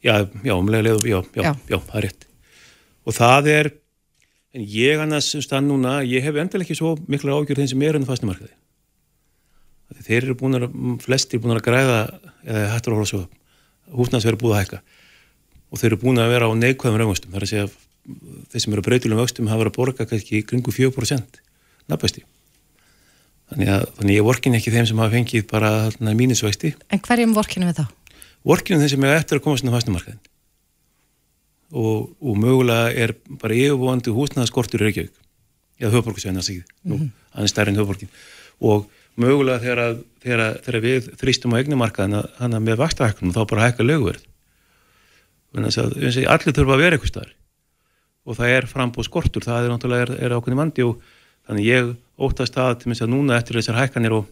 já, 0.01 0.15
já, 0.41 0.55
um 0.57 0.73
leið, 0.73 0.89
já, 1.05 1.19
já, 1.37 1.45
já, 1.45 1.53
já, 1.69 1.77
það 1.77 1.99
er 2.01 2.07
rétt. 2.09 2.27
Og 3.05 3.17
það 3.17 3.51
er, 3.53 3.71
en 4.57 4.65
ég 4.73 5.05
annars 5.05 5.29
stann 5.45 5.69
núna, 5.69 6.01
ég 6.09 6.25
hef 6.25 6.41
endilega 6.41 6.67
ekki 6.67 6.81
svo 6.81 6.97
mikla 7.13 7.37
ágjörð 7.37 7.63
þeim 7.63 7.73
sem 7.75 7.87
er 7.87 8.01
enn 8.01 8.09
fastnumarkaði. 8.09 8.55
Þeir 10.01 10.23
eru 10.25 10.35
búin 10.41 10.57
að, 10.57 10.67
flestir 11.05 11.41
búin 11.43 11.57
að 11.57 11.65
græða 11.67 12.01
eða 12.47 12.73
hættur 12.75 12.95
að 12.95 13.01
hóla 13.01 13.11
svo 13.11 13.23
upp 13.27 13.37
húsnæðsverði 13.97 14.41
búið 14.41 14.57
að 14.57 14.63
hækka. 14.65 14.81
Og 15.71 15.81
þeir 15.81 15.91
eru 15.91 16.01
búin 16.03 16.21
að 16.23 16.33
vera 16.35 16.51
á 16.51 16.53
neikvæðum 16.59 16.99
raungvöxtum 17.01 17.35
þar 17.35 17.47
að 17.47 17.53
segja 17.53 17.69
þeir 18.51 18.65
sem 18.65 18.75
eru 18.75 18.85
breytilegum 18.87 19.23
vöxtum 19.23 19.51
hafa 19.51 19.63
verið 19.63 19.73
að 19.73 19.79
borga 19.79 20.07
kannski 20.09 20.43
kringu 20.47 20.75
4% 20.75 21.41
nafnvexti. 21.91 22.25
Þannig 23.51 23.73
að 23.75 23.87
þannig 23.99 24.19
ég 24.19 24.27
vorkin 24.27 24.59
ekki 24.59 24.75
þeim 24.75 24.89
sem 24.89 25.03
hafa 25.03 25.15
fengið 25.17 25.47
bara 25.51 25.73
mínusvexti. 26.01 26.75
En 26.91 27.03
hverjum 27.03 27.35
vorkinu 27.37 27.71
við 27.71 27.81
þá? 27.83 27.87
Vorkinu 28.47 28.83
þeim 28.83 28.93
sem 28.95 29.07
er 29.07 29.17
eftir 29.19 29.41
að 29.41 29.47
komast 29.47 29.67
inn 29.67 29.73
á 29.73 29.77
fæstumarkaðin 29.77 30.21
og, 31.71 32.11
og 32.19 32.39
mögulega 32.39 32.91
er 32.99 33.15
bara 33.43 33.55
yfirbúandi 33.55 34.15
húsnæðaskortur 34.15 34.83
í 34.83 34.89
Reykjavík. 34.89 35.19
Eða 35.81 35.93
höfborgarsveina 35.97 36.43
sig 36.43 36.65
mm 36.83 36.97
-hmm. 36.97 37.11
aðeins 37.35 37.55
stærri 37.55 37.71
en 37.71 37.79
höfborgin 37.79 38.11
og 38.61 38.91
mögulega 39.19 39.63
þegar, 39.63 39.83
að, 39.85 40.01
þegar, 40.23 40.43
að, 40.45 40.59
þegar 40.67 40.85
við 40.87 41.09
þrýstum 41.21 41.55
á 41.55 41.59
eignumarkaðina 41.61 42.23
hann 42.39 42.57
að 42.57 42.67
með 42.67 42.81
vakstahækkunum 42.81 43.35
þá 43.35 43.43
bara 43.51 43.67
hækka 43.69 43.87
lögverð 43.87 44.27
allir 45.51 46.55
þurfa 46.55 46.77
að 46.77 46.83
vera 46.85 46.97
eitthvað 46.97 47.13
starf 47.15 47.37
og 48.29 48.37
það 48.39 48.55
er 48.57 48.69
frambóð 48.71 49.09
skortur 49.09 49.47
það 49.47 49.65
er 49.65 49.73
náttúrulega 49.73 50.07
er, 50.07 50.13
er 50.27 50.35
ákveðin 50.37 50.61
vandi 50.61 50.87
og 50.87 51.01
þannig 51.49 51.67
ég 51.67 51.95
óttast 52.21 52.59
að 52.61 52.77
til 52.81 52.91
minnst 52.91 53.05
að 53.07 53.13
núna 53.15 53.39
eftir 53.41 53.59
þessar 53.59 53.81
hækkanir 53.81 54.15
og 54.21 54.29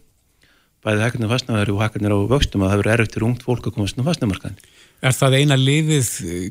bæði 0.85 1.07
hækkanir 1.07 1.33
fastnæðari 1.33 1.75
og 1.75 1.83
hækkanir 1.83 2.15
á 2.15 2.19
vöxtum 2.31 2.63
að 2.63 2.73
það 2.73 2.83
verður 2.83 2.95
erfitt 2.95 3.17
fyrir 3.17 3.29
ungt 3.29 3.47
fólk 3.47 3.67
að 3.67 3.79
komast 3.79 3.99
á 3.99 4.07
fastnæðmarkaðin 4.07 4.61
Er 4.99 5.15
það 5.15 5.37
eina 5.39 5.55
liðið 5.59 6.09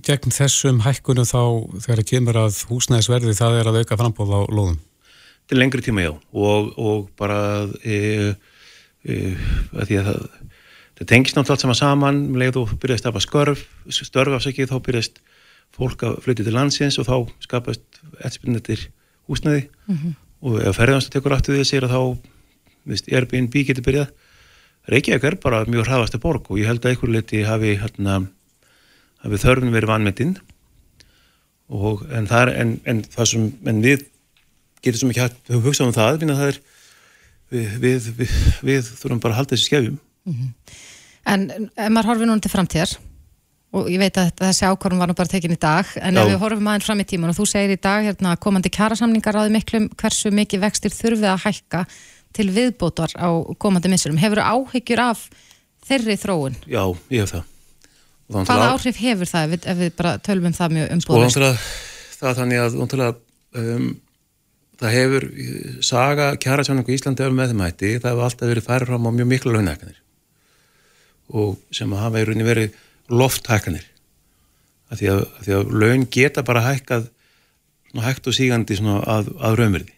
gegn 0.07 0.31
þessum 0.31 0.77
hækkunum 0.85 1.27
þá 1.27 1.41
þegar 1.83 2.01
það 2.01 2.09
kemur 2.11 2.37
að 2.39 2.59
húsnæðisverði 2.69 3.33
það 3.35 3.57
er 3.59 3.69
að 3.71 3.79
auka 3.81 3.97
frambóð 3.99 4.35
á 4.35 4.41
lóðum? 4.47 4.77
Til 5.47 5.59
lengri 5.61 5.81
tíma 5.81 6.03
já. 6.03 6.13
Og, 6.33 6.73
og 6.77 7.09
bara 7.19 7.67
e, 7.83 8.35
e, 9.03 9.33
að 9.73 9.89
því 9.89 9.99
að 10.01 10.09
það, 10.09 10.21
það 10.99 11.09
tengist 11.11 11.37
náttúrulega 11.37 11.55
allt 11.55 11.65
saman 11.65 11.79
saman. 11.81 12.21
Um 12.29 12.39
leið 12.41 12.61
og 12.61 12.75
byrjaði 12.81 13.11
að 13.13 13.25
skörf 13.25 13.65
störf 13.95 14.37
afsakið 14.37 14.71
þá 14.71 14.77
byrjaðist 14.87 15.21
fólk 15.77 16.05
að 16.07 16.21
flytja 16.25 16.47
til 16.47 16.55
landsins 16.55 16.97
og 17.01 17.07
þá 17.07 17.17
skapast 17.43 18.01
eftirspilnetir 18.17 18.87
húsnaði 19.27 19.67
mm 19.67 19.95
-hmm. 19.95 20.13
og 20.41 20.61
ef 20.63 20.77
ferðanstu 20.79 21.11
tekur 21.11 21.35
aftur 21.35 21.55
því 21.55 21.61
að 21.61 21.69
segja 21.69 21.87
að 21.87 21.95
þá 21.95 22.01
veist, 22.87 23.11
Airbnb 23.11 23.53
getur 23.53 23.83
byrjað. 23.83 24.13
Reykjavík 24.87 25.23
er 25.23 25.35
bara 25.35 25.65
mjög 25.65 25.87
hraðastu 25.87 26.19
borg 26.19 26.47
og 26.49 26.59
ég 26.59 26.67
held 26.67 26.85
að 26.85 26.91
einhver 26.91 27.09
liti 27.11 27.43
hafi, 27.43 27.75
hérna, 27.75 28.27
hafi 29.19 29.35
þörfin 29.35 29.73
verið 29.75 29.91
vanmetinn 29.91 30.37
en, 31.67 32.27
en, 32.31 32.79
en 32.85 33.01
það 33.03 33.25
sem 33.25 33.51
en 33.65 33.81
við 33.83 34.05
getur 34.83 35.01
svo 35.01 35.09
mikið 35.09 35.25
hægt 35.25 35.51
að 35.51 35.65
hugsa 35.65 35.87
um 35.87 35.95
það, 35.95 36.23
það 36.27 36.45
er, 36.47 36.61
við, 37.53 37.73
við, 37.83 38.09
við, 38.21 38.37
við 38.69 38.93
þurfum 39.01 39.23
bara 39.23 39.35
að 39.35 39.41
halda 39.41 39.55
þessi 39.55 39.69
skefjum. 39.69 39.99
Mm 40.27 40.37
-hmm. 40.37 40.81
En 41.27 41.45
ef 41.75 41.91
maður 41.91 42.11
horfið 42.11 42.29
núna 42.29 42.43
til 42.43 42.51
framtíðar, 42.51 42.93
og 43.75 43.89
ég 43.91 43.99
veit 43.99 44.17
að 44.17 44.29
þessi 44.39 44.67
ákvörðum 44.67 45.01
var 45.03 45.09
nú 45.11 45.15
bara 45.17 45.31
tekin 45.31 45.55
í 45.55 45.59
dag, 45.59 45.89
en 45.99 46.15
Já. 46.15 46.21
ef 46.21 46.29
við 46.31 46.39
horfum 46.43 46.69
aðeins 46.71 46.87
fram 46.87 47.03
í 47.03 47.07
tíman 47.07 47.33
og 47.33 47.37
þú 47.37 47.47
segir 47.51 47.75
í 47.75 47.81
dag 47.81 48.05
hérna, 48.07 48.37
komandi 48.39 48.71
kjærasamningar 48.71 49.35
áður 49.35 49.55
miklum 49.57 49.89
hversu 49.99 50.31
mikið 50.31 50.63
vextir 50.63 50.95
þurfið 50.95 51.29
að 51.33 51.43
hækka 51.43 51.85
til 52.33 52.47
viðbótar 52.53 53.11
á 53.19 53.29
komandi 53.59 53.91
missurum. 53.91 54.17
Hefur 54.17 54.39
þú 54.39 54.47
áhyggjur 54.55 55.03
af 55.03 55.27
þeirri 55.87 56.17
þróun? 56.21 56.57
Já, 56.67 56.83
ég 57.11 57.25
hef 57.25 57.35
það. 57.35 57.45
Hvaða 58.27 58.71
áhrif 58.73 58.97
hefur 58.99 59.29
það 59.29 59.45
ef 59.45 59.51
við, 59.51 59.67
ef 59.71 59.77
við 59.77 59.93
bara 59.95 60.17
tölum 60.19 60.49
um 60.49 60.55
það 60.55 60.73
mjög 60.75 60.89
umbúðast? 60.95 61.37
Sko, 61.37 61.51
það 62.19 62.29
er 62.29 62.39
þannig 62.41 62.63
að 62.65 63.21
um, 63.61 63.87
það 64.77 64.93
hefur 64.93 65.25
saga 65.85 66.31
kjærasamningu 66.41 66.93
í 66.93 66.97
Íslandi 66.97 67.29
með 67.33 67.53
þeim 67.53 67.63
hætti, 67.65 67.93
það 68.01 68.11
hefur 68.11 68.27
alltaf 68.27 68.51
verið 68.51 68.67
færið 68.67 68.91
fram 68.91 69.09
á 69.09 69.11
mjög 69.17 69.29
miklu 69.31 69.53
launahækkanir 69.55 70.01
og 71.27 71.57
sem 71.75 71.91
að 71.91 72.03
hafa 72.05 72.21
í 72.21 72.27
rauninni 72.27 72.47
verið 72.47 72.75
lofthækkanir. 73.11 73.85
Að 74.87 75.01
því 75.01 75.13
því 75.43 75.55
að 75.57 75.73
laun 75.81 76.05
geta 76.11 76.43
bara 76.47 76.63
hækkað 76.63 77.09
hægt 78.03 78.29
og 78.29 78.35
sígandi 78.37 78.77
að, 78.77 79.33
að 79.41 79.57
raunverði 79.59 79.93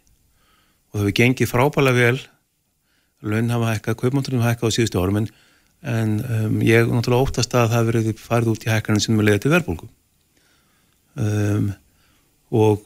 og 0.89 0.95
það 0.95 1.03
hefur 1.03 1.17
gengið 1.19 1.51
frábælega 1.51 1.99
vel. 1.99 2.21
Laun 3.29 3.51
hafa 3.51 3.73
hækkað, 3.75 3.99
kaupmáttunum 3.99 4.41
hafa 4.41 4.55
hækkað 4.55 4.71
á 4.71 4.75
síðustu 4.77 5.01
árum 5.01 5.19
en, 5.19 5.29
en 5.83 6.13
um, 6.23 6.59
ég 6.65 6.87
náttúrulega 6.87 7.27
óttast 7.27 7.53
að 7.53 7.67
það 7.67 7.75
hefur 7.77 7.91
verið 7.91 8.21
farið 8.23 8.53
út 8.53 8.65
í 8.65 8.71
hækkanum 8.71 9.03
sem 9.03 9.19
er 9.19 9.27
leiðið 9.27 9.43
til 9.43 9.53
verðbólku 9.53 9.89
um, 11.19 11.67
og 12.49 12.85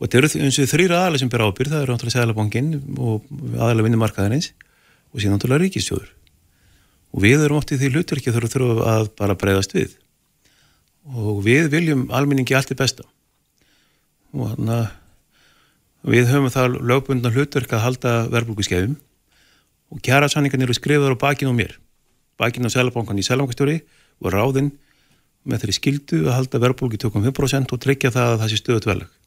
og 0.00 0.06
þetta 0.08 0.20
eru 0.20 0.30
eins 0.46 0.58
og 0.62 0.70
þrýra 0.70 1.02
aðalega 1.02 1.20
sem 1.20 1.30
ber 1.32 1.44
ábyrð, 1.44 1.74
það 1.74 1.82
eru 1.84 1.94
náttúrulega 1.94 2.16
Sælabankin 2.16 2.70
og 2.96 3.26
aðalega 3.58 3.86
vinnumarkaðarins 3.86 4.54
og 5.12 5.20
síðan 5.20 5.36
náttúrulega 5.36 5.66
ríkistjóður 5.66 6.08
og 7.10 7.24
við 7.24 7.44
erum 7.44 7.58
oft 7.60 7.74
í 7.74 7.78
því 7.78 7.90
hlutverki 7.92 8.32
þurfum 8.32 8.52
þurfum 8.54 8.80
að 8.86 9.10
bara 9.18 9.36
breyðast 9.38 9.74
við. 9.74 9.94
Og 11.10 11.40
við 11.44 11.70
viljum 11.72 12.06
almenningi 12.14 12.54
allt 12.54 12.70
er 12.70 12.78
besta. 12.78 13.06
Og 14.30 14.52
þannig 14.54 14.74
að 14.76 16.12
við 16.14 16.30
höfum 16.30 16.52
það 16.54 16.76
lögbundna 16.86 17.32
hlutverk 17.34 17.74
að 17.74 17.84
halda 17.84 18.12
verðbúkuskefum 18.32 18.94
og 19.90 20.02
kjara 20.06 20.30
sanningan 20.30 20.62
eru 20.64 20.76
skrifaður 20.76 21.18
á 21.18 21.22
bakinn 21.26 21.50
á 21.50 21.54
mér. 21.56 21.74
Bakinn 22.40 22.64
á 22.64 22.70
Sælabankan 22.72 23.18
í 23.18 23.26
Sælabankastjóri 23.26 23.80
og 24.22 24.32
ráðinn 24.32 24.70
með 25.44 25.64
þeirri 25.64 25.76
skildu 25.76 26.22
að 26.28 26.36
halda 26.38 26.62
verðbúki 26.62 27.00
25% 27.00 27.74
og 27.74 27.82
tryggja 27.82 28.14
það 28.14 28.36
að 28.36 28.42
það 28.44 28.52
sé 28.52 28.60
stöðut 28.60 28.88
velag 28.88 29.19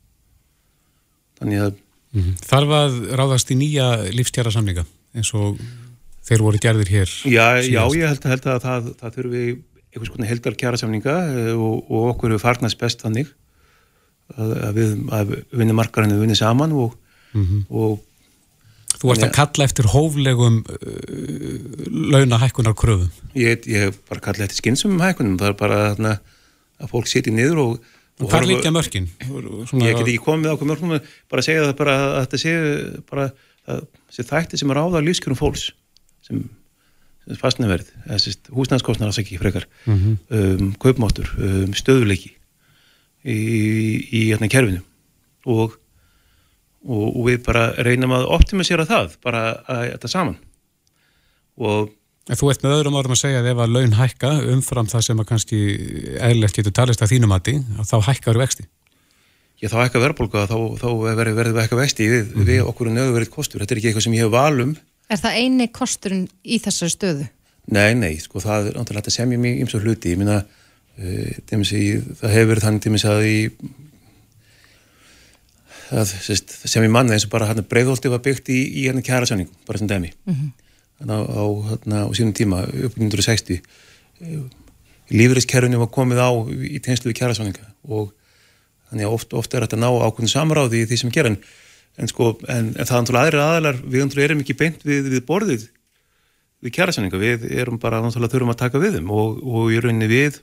þannig 1.43 1.63
að 1.67 1.71
mm 1.75 2.21
-hmm. 2.21 2.35
Þarf 2.47 2.75
að 2.79 2.97
ráðast 3.19 3.51
í 3.51 3.59
nýja 3.59 3.87
lífstjara 4.15 4.51
samlinga 4.53 4.85
eins 5.13 5.33
og 5.37 5.59
þeir 6.23 6.43
voru 6.47 6.61
gerðir 6.61 6.89
hér 6.89 7.13
Já, 7.27 7.61
já 7.61 7.83
ég 7.93 8.07
held, 8.07 8.25
held 8.31 8.47
að 8.47 8.59
það, 8.63 8.89
það 9.01 9.15
þurfi 9.17 9.45
einhvers 9.93 10.13
konar 10.13 10.29
heldar 10.31 10.57
kjara 10.57 10.79
samlinga 10.79 11.17
eh, 11.29 11.53
og, 11.53 11.83
og 11.91 12.13
okkur 12.13 12.33
eru 12.33 12.41
farnast 12.41 12.79
best 12.81 13.03
þannig 13.05 13.29
að, 14.33 14.55
að 14.69 14.79
við 14.79 14.95
að 15.13 15.35
vinna 15.53 15.77
margarinn 15.77 16.15
að 16.15 16.23
vinna 16.25 16.37
saman 16.39 16.73
og, 16.73 16.97
mm 17.33 17.45
-hmm. 17.45 17.63
og 17.69 18.01
Þú 18.93 19.09
ert 19.11 19.23
að 19.25 19.33
kalla 19.35 19.65
eftir 19.67 19.87
hóflegum 19.91 20.61
uh, 20.63 20.77
launahækkunar 22.13 22.75
kröfum 22.77 23.09
Ég 23.35 23.65
hef 23.67 23.97
bara 24.07 24.21
kallað 24.23 24.45
eftir 24.47 24.61
skynsum 24.61 25.01
hækkunum, 25.01 25.35
það 25.41 25.49
er 25.49 25.57
bara 25.59 25.79
að, 25.91 26.21
að 26.79 26.91
fólk 26.93 27.09
seti 27.11 27.33
niður 27.33 27.59
og 27.65 27.89
Hvað 28.21 28.45
líka? 28.45 28.71
Svona 28.83 29.87
ég 29.87 29.97
get 29.97 30.05
ekki 30.05 30.21
komið 30.21 30.51
á 30.51 30.55
okkur 30.55 30.69
mörkum 30.69 30.93
bara 30.93 31.41
að 31.41 31.47
segja 31.47 31.65
það 31.65 31.77
bara 31.79 31.95
að 32.03 32.19
þetta 32.19 32.41
sé 32.43 32.53
bara 33.09 33.25
þessi 33.65 34.25
þætti 34.29 34.59
sem 34.59 34.73
er 34.73 34.81
áða 34.81 35.01
lífskjörum 35.03 35.39
fólks 35.39 35.69
sem, 36.23 36.43
sem 37.25 37.39
fastnæverð, 37.39 37.89
húsnæðskostnar 38.53 39.09
alls 39.09 39.19
ekki 39.21 39.39
frekar, 39.41 39.65
mm 39.85 39.97
-hmm. 39.97 40.17
um, 40.39 40.73
kaupmáttur 40.83 41.31
um, 41.39 41.73
stöðuleiki 41.73 42.35
í, 43.23 43.37
í 44.11 44.21
hérna 44.29 44.51
kerfinu 44.51 44.83
og, 45.45 45.77
og, 46.85 47.07
og 47.09 47.21
við 47.27 47.41
bara 47.47 47.71
reynum 47.83 48.15
að 48.15 48.29
optimisera 48.35 48.85
það 48.85 49.17
bara 49.23 49.43
að 49.65 49.83
þetta 49.95 50.13
saman 50.15 50.39
og 51.57 51.91
En 52.31 52.39
þú 52.39 52.53
ert 52.53 52.61
með 52.63 52.75
öðrum 52.77 52.95
árum 52.95 53.13
að 53.15 53.19
segja 53.19 53.41
að 53.41 53.49
ef 53.51 53.59
að 53.59 53.73
laun 53.75 53.97
hækka 53.97 54.29
umfram 54.53 54.87
það 54.87 55.03
sem 55.07 55.19
að 55.19 55.27
kannski 55.31 55.59
eðlert 56.23 56.55
getur 56.55 56.75
talist 56.77 57.03
að 57.03 57.11
þínum 57.11 57.35
aðti, 57.35 57.57
þá 57.83 57.97
hækkar 58.07 58.39
vexti. 58.39 58.65
Já, 59.59 59.67
þá 59.73 59.77
hækkar 59.81 60.03
verðbólka, 60.05 60.45
þá, 60.47 60.57
þá 60.79 60.87
verður 61.03 61.37
verið 61.41 61.59
hækka 61.59 61.79
vexti 61.81 62.07
við, 62.07 62.23
mm 62.23 62.33
-hmm. 62.33 62.47
við 62.47 62.71
okkur 62.71 62.89
er 62.89 62.95
nöðu 62.97 63.15
verið 63.17 63.33
kostur. 63.35 63.63
Þetta 63.63 63.75
er 63.75 63.81
ekki 63.81 63.91
eitthvað 63.91 64.07
sem 64.07 64.15
ég 64.15 64.23
hef 64.23 64.31
valum. 64.31 64.73
Er 65.11 65.19
það 65.19 65.37
eini 65.43 65.67
kosturinn 65.67 66.25
í 66.43 66.59
þessari 66.63 66.95
stöðu? 66.95 67.29
Nei, 67.75 67.91
nei, 67.95 68.15
sko 68.19 68.39
það 68.43 68.71
er 68.71 68.79
náttúrulega 68.79 69.03
þetta 69.03 69.15
sem 69.17 69.35
ég 69.35 69.43
mjög 69.43 69.61
ymsa 69.65 69.83
hluti. 69.83 70.15
Ég 70.15 70.19
minna, 70.19 70.39
uh, 70.43 71.03
eh, 71.03 72.17
það 72.19 72.35
hefur 72.37 72.51
verið 72.53 72.65
þannig 72.67 72.83
tímis 72.87 73.07
að 73.07 73.27
í 73.27 73.37
það 75.93 76.11
sést, 76.23 76.53
sem 76.69 76.83
ég 76.85 76.91
manna 76.91 77.15
eins 77.15 77.27
og 77.27 77.33
bara 77.33 77.49
hann 77.49 77.63
breiðholti 77.69 78.11
var 78.11 78.21
byggt 78.23 78.51
í, 78.53 78.59
í 78.81 78.87
hann 78.89 79.03
kjæra 79.05 79.29
sanningum, 79.29 79.55
bara 79.67 79.81
sem 79.81 79.89
dæmi 79.89 80.11
mm 80.11 80.33
-hmm. 80.33 80.51
Á, 81.01 81.17
á, 81.17 81.43
á 82.05 82.11
sínum 82.13 82.33
tíma 82.35 82.63
upp 82.67 82.97
1960 82.99 83.61
lífeyriskerfinu 85.13 85.81
var 85.81 85.91
komið 85.93 86.21
á 86.21 86.29
í 86.63 86.79
tegnslu 86.83 87.11
við 87.11 87.19
kjæra 87.19 87.37
sanninga 87.37 87.67
og 87.89 88.13
þannig 88.89 89.07
að 89.07 89.15
oft, 89.17 89.33
oft 89.33 89.53
er 89.53 89.65
þetta 89.65 89.81
ná 89.81 89.89
ákveðin 89.89 90.31
samráði 90.31 90.83
í 90.83 90.87
því 90.89 90.99
sem 91.01 91.13
ger 91.13 91.29
en, 91.29 91.37
sko, 92.09 92.33
en, 92.47 92.71
en 92.77 92.87
það 92.87 92.95
er 92.95 93.03
náttúrulega 93.03 93.25
aðri 93.25 93.43
aðalar 93.43 93.81
við 93.83 94.25
erum 94.27 94.43
ekki 94.43 94.57
beint 94.59 94.85
við, 94.85 95.09
við 95.13 95.25
borðið 95.27 95.67
við 96.63 96.75
kjæra 96.77 96.95
sanninga, 96.95 97.19
við 97.19 97.49
erum 97.51 97.79
bara 97.81 98.01
náttúrulega 98.03 98.37
þurfum 98.37 98.53
að 98.53 98.61
taka 98.61 98.81
við 98.81 98.97
þeim 98.97 99.11
og, 99.11 99.41
og 99.43 99.73
í 99.73 99.79
rauninni 99.83 100.07
við 100.07 100.39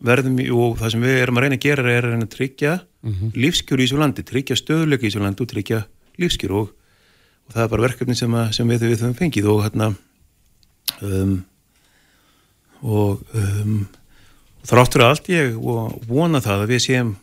verðum 0.00 0.38
og 0.56 0.78
það 0.80 0.94
sem 0.94 1.02
við 1.04 1.18
erum 1.20 1.38
að 1.38 1.44
reyna 1.44 1.58
að 1.58 1.64
gera 1.66 1.84
er 1.92 2.06
að 2.06 2.14
reyna 2.14 2.26
að 2.26 2.34
tryggja 2.34 2.74
mm 2.80 3.12
-hmm. 3.12 3.32
lífskjör 3.36 3.80
í 3.80 3.86
þessu 3.86 3.98
landi, 4.00 4.24
tryggja 4.24 4.56
stöðuleika 4.56 5.04
í 5.04 5.10
þessu 5.10 5.24
landi 5.24 5.44
og 5.44 5.50
tryggja 5.50 5.80
lífskjör 6.20 6.54
og, 6.56 6.70
og 7.50 7.56
það 7.56 7.64
er 7.64 7.70
bara 7.72 7.86
verkefni 7.88 8.14
sem, 8.14 8.34
að, 8.38 8.52
sem 8.54 8.68
við, 8.70 8.84
við 8.86 9.00
höfum 9.02 9.16
fengið 9.18 9.48
og 9.50 9.64
hérna 9.64 9.88
um, 11.02 11.32
og 12.80 13.24
um, 13.34 13.80
þráttur 14.70 15.04
allt 15.08 15.30
ég 15.32 15.56
vona 16.06 16.40
það 16.44 16.62
að 16.64 16.74
við 16.76 16.84
séum 16.86 17.14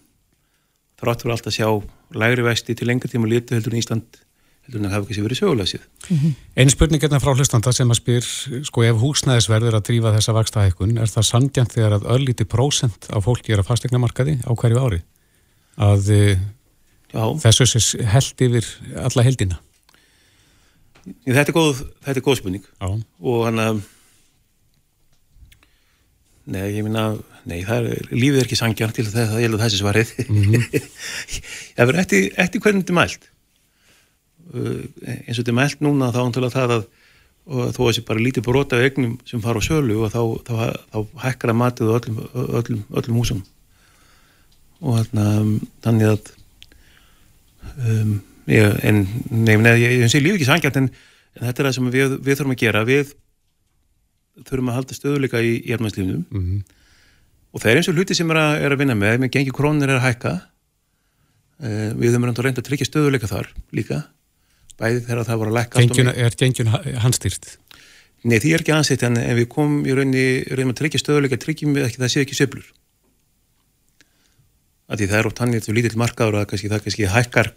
þráttur 0.99 1.31
allt 1.31 1.47
að 1.47 1.55
sjá 1.55 1.69
lægri 2.17 2.43
vexti 2.43 2.75
til 2.75 2.89
lengur 2.89 3.11
tíma 3.11 3.29
litu 3.31 3.55
heldur 3.55 3.77
í 3.77 3.79
Ísland 3.79 4.19
heldur 4.67 4.81
en 4.81 4.89
það 4.89 4.95
hafa 4.97 5.05
ekki 5.07 5.15
sér 5.15 5.25
verið 5.27 5.39
sögulegsið. 5.39 5.83
Mm 6.09 6.17
-hmm. 6.17 6.31
Einn 6.59 6.69
spurning 6.69 7.03
hérna 7.03 7.19
frá 7.23 7.31
hlustanda 7.31 7.71
sem 7.71 7.91
að 7.91 7.99
spyr, 8.01 8.25
sko 8.67 8.83
ef 8.83 8.95
húsnæðisverður 8.99 9.77
að 9.79 9.85
drífa 9.87 10.15
þessa 10.17 10.33
vakstahækkun, 10.35 10.97
er 10.97 11.07
það 11.07 11.23
sandjant 11.23 11.71
þegar 11.71 11.93
að 11.95 12.07
öllíti 12.15 12.43
prósent 12.43 13.07
af 13.09 13.23
fólki 13.23 13.53
er 13.53 13.59
að 13.59 13.69
fastegna 13.69 13.97
markaði 13.99 14.39
á 14.43 14.51
hverju 14.51 14.83
ári? 14.83 15.01
Að 15.77 16.09
eh, 16.11 16.37
Já. 17.13 17.23
þessu 17.39 17.65
sé 17.65 18.03
held 18.03 18.41
yfir 18.41 18.65
alla 18.97 19.23
heldina? 19.23 19.59
Þetta 21.27 21.51
er 21.51 21.55
góð, 21.55 21.79
þetta 22.05 22.19
er 22.21 22.23
góð 22.23 22.37
spurning 22.39 22.63
Já. 22.63 22.87
og 23.19 23.45
hann 23.47 23.59
að 23.59 23.85
Nei, 26.47 26.61
ég 26.77 26.85
minna, 26.85 27.09
nei, 27.43 27.57
er, 27.59 27.87
lífið 28.07 28.37
er 28.39 28.45
ekki 28.45 28.55
sangjant 28.55 28.95
til 28.95 29.03
það, 29.09 29.33
það 29.33 29.41
gjelur 29.43 29.59
þessi 29.59 29.79
svarið. 29.81 30.11
Mm 30.23 30.45
-hmm. 30.45 30.85
það 31.75 31.89
verður 31.89 31.99
eftir, 32.03 32.27
eftir 32.39 32.61
hvernig 32.63 32.85
þetta 32.85 32.93
er 32.93 32.99
mælt. 33.01 33.27
Uh, 34.47 34.85
eins 35.03 35.33
og 35.33 35.41
þetta 35.41 35.51
er 35.51 35.57
mælt 35.57 35.83
núna 35.83 36.07
þá 36.15 36.21
ántölu 36.21 36.47
að 36.47 36.55
það 36.55 36.73
að 36.77 36.85
þó 37.47 37.81
að 37.81 37.89
þessi 37.89 38.05
bara 38.07 38.23
lítið 38.23 38.45
brota 38.47 38.79
af 38.79 38.85
egnum 38.87 39.17
sem 39.27 39.43
fara 39.43 39.59
á 39.59 39.67
sölu 39.67 39.99
og 40.03 40.11
þá, 40.11 40.21
þá, 40.47 40.55
þá 40.91 40.97
hækkar 41.23 41.51
að 41.51 41.59
matið 41.61 41.91
öllum, 41.97 42.17
öllum, 42.61 42.81
öllum 43.01 43.19
húsum. 43.19 43.43
Og 44.79 44.97
þarna, 44.99 45.27
þannig 45.83 46.13
að, 46.13 46.31
um, 47.83 48.17
ég, 48.51 48.79
en 48.87 49.03
nefn, 49.31 49.71
ég, 49.83 50.07
sé 50.11 50.23
lífið 50.23 50.39
ekki 50.39 50.49
sangjant 50.49 50.79
en, 50.79 50.89
en 51.37 51.45
þetta 51.45 51.63
er 51.63 51.69
það 51.69 51.77
sem 51.77 51.89
við, 51.93 52.17
við 52.25 52.39
þurfum 52.39 52.55
að 52.55 52.61
gera. 52.63 52.83
Við 52.87 53.13
þurfum 54.45 54.71
að 54.71 54.77
halda 54.77 54.97
stöðuleika 54.97 55.41
í 55.41 55.53
jærmannslífnum 55.69 56.25
mm 56.25 56.43
-hmm. 56.43 56.61
og 57.53 57.63
það 57.63 57.71
er 57.71 57.79
eins 57.79 57.89
og 57.91 57.97
hluti 57.97 58.17
sem 58.17 58.31
er 58.31 58.39
að, 58.41 58.53
er 58.65 58.75
að 58.75 58.81
vinna 58.83 58.95
með, 58.97 59.19
með 59.23 59.33
gengi 59.33 59.53
krónir 59.55 59.89
er 59.89 59.97
að 59.97 60.05
hækka 60.05 60.33
uh, 60.37 61.89
við 61.97 62.13
höfum 62.13 62.27
reynda 62.29 62.61
að 62.61 62.67
tryggja 62.69 62.89
stöðuleika 62.89 63.29
þar 63.31 63.49
líka 63.73 64.03
bæði 64.77 65.05
þegar 65.07 65.23
það 65.25 65.39
voru 65.41 65.53
að 65.53 65.57
lækka 65.57 65.81
Gengjuna, 65.81 66.13
Er 66.13 66.35
gengjun 66.37 66.73
handstýrt? 67.01 67.57
Nei, 68.27 68.37
því 68.41 68.53
er 68.53 68.61
ekki 68.61 68.75
ansett 68.75 69.03
en 69.05 69.17
ef 69.17 69.37
við 69.37 69.47
komum 69.49 69.85
í 69.85 69.93
rauninni 69.93 70.27
reynum 70.51 70.73
að 70.75 70.81
tryggja 70.81 71.01
stöðuleika, 71.01 71.39
tryggjum 71.41 71.73
við 71.73 71.87
ekki 71.87 72.01
það 72.01 72.13
sé 72.13 72.25
ekki 72.25 72.37
söblur 72.37 72.67
að 74.87 75.01
því 75.01 75.07
það 75.09 75.19
er 75.19 75.29
oft 75.29 75.39
hann 75.41 75.53
eitthvað 75.53 75.77
lítill 75.77 75.99
markaður 75.99 76.37
að 76.39 76.49
kannski, 76.51 76.69
það 76.71 76.83
kannski 76.85 77.09
hækkar 77.11 77.49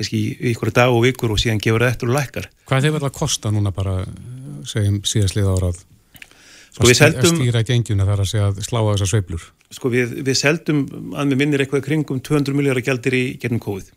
kannski 0.00 0.24
ykkur 0.54 0.72
dag 0.80 0.96
og 0.96 1.04
vikur 1.04 1.36
og 1.36 1.40
síðan 1.40 1.62
gefur 1.62 1.84
það 1.84 1.94
eftir 1.94 2.10
og 2.10 2.18
lækkar. 2.18 2.50
Hvað 2.66 2.90
hefur 2.90 3.04
það 3.04 3.10
að 3.12 3.16
kosta 3.20 3.54
núna 3.54 3.72
bara 3.76 3.96
segjum 4.68 5.00
síðastlið 5.06 5.54
árað? 5.54 5.80
Sko 6.70 6.86
að 6.86 6.98
seldum, 6.98 7.40
stýra 7.40 7.64
gengjuna 7.66 8.06
þar 8.08 8.22
að 8.24 8.30
segja 8.30 8.50
að 8.50 8.62
slá 8.66 8.78
á 8.80 8.90
þessar 8.92 9.10
sveiblur 9.14 9.48
sko 9.70 9.90
við, 9.92 10.14
við 10.26 10.38
seldum 10.38 10.80
að 11.18 11.32
við 11.32 11.40
minnir 11.40 11.62
eitthvað 11.62 11.84
kringum 11.86 12.20
200 12.26 12.56
miljóra 12.58 12.82
gældir 12.82 13.14
í 13.14 13.24
gennum 13.42 13.62
COVID. 13.62 13.92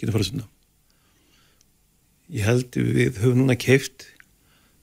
Getur 0.00 0.16
farið 0.16 0.28
svona 0.32 0.48
ég 2.32 2.46
held 2.48 2.76
við 2.76 3.18
höfum 3.20 3.42
núna 3.42 3.56
keift 3.60 4.06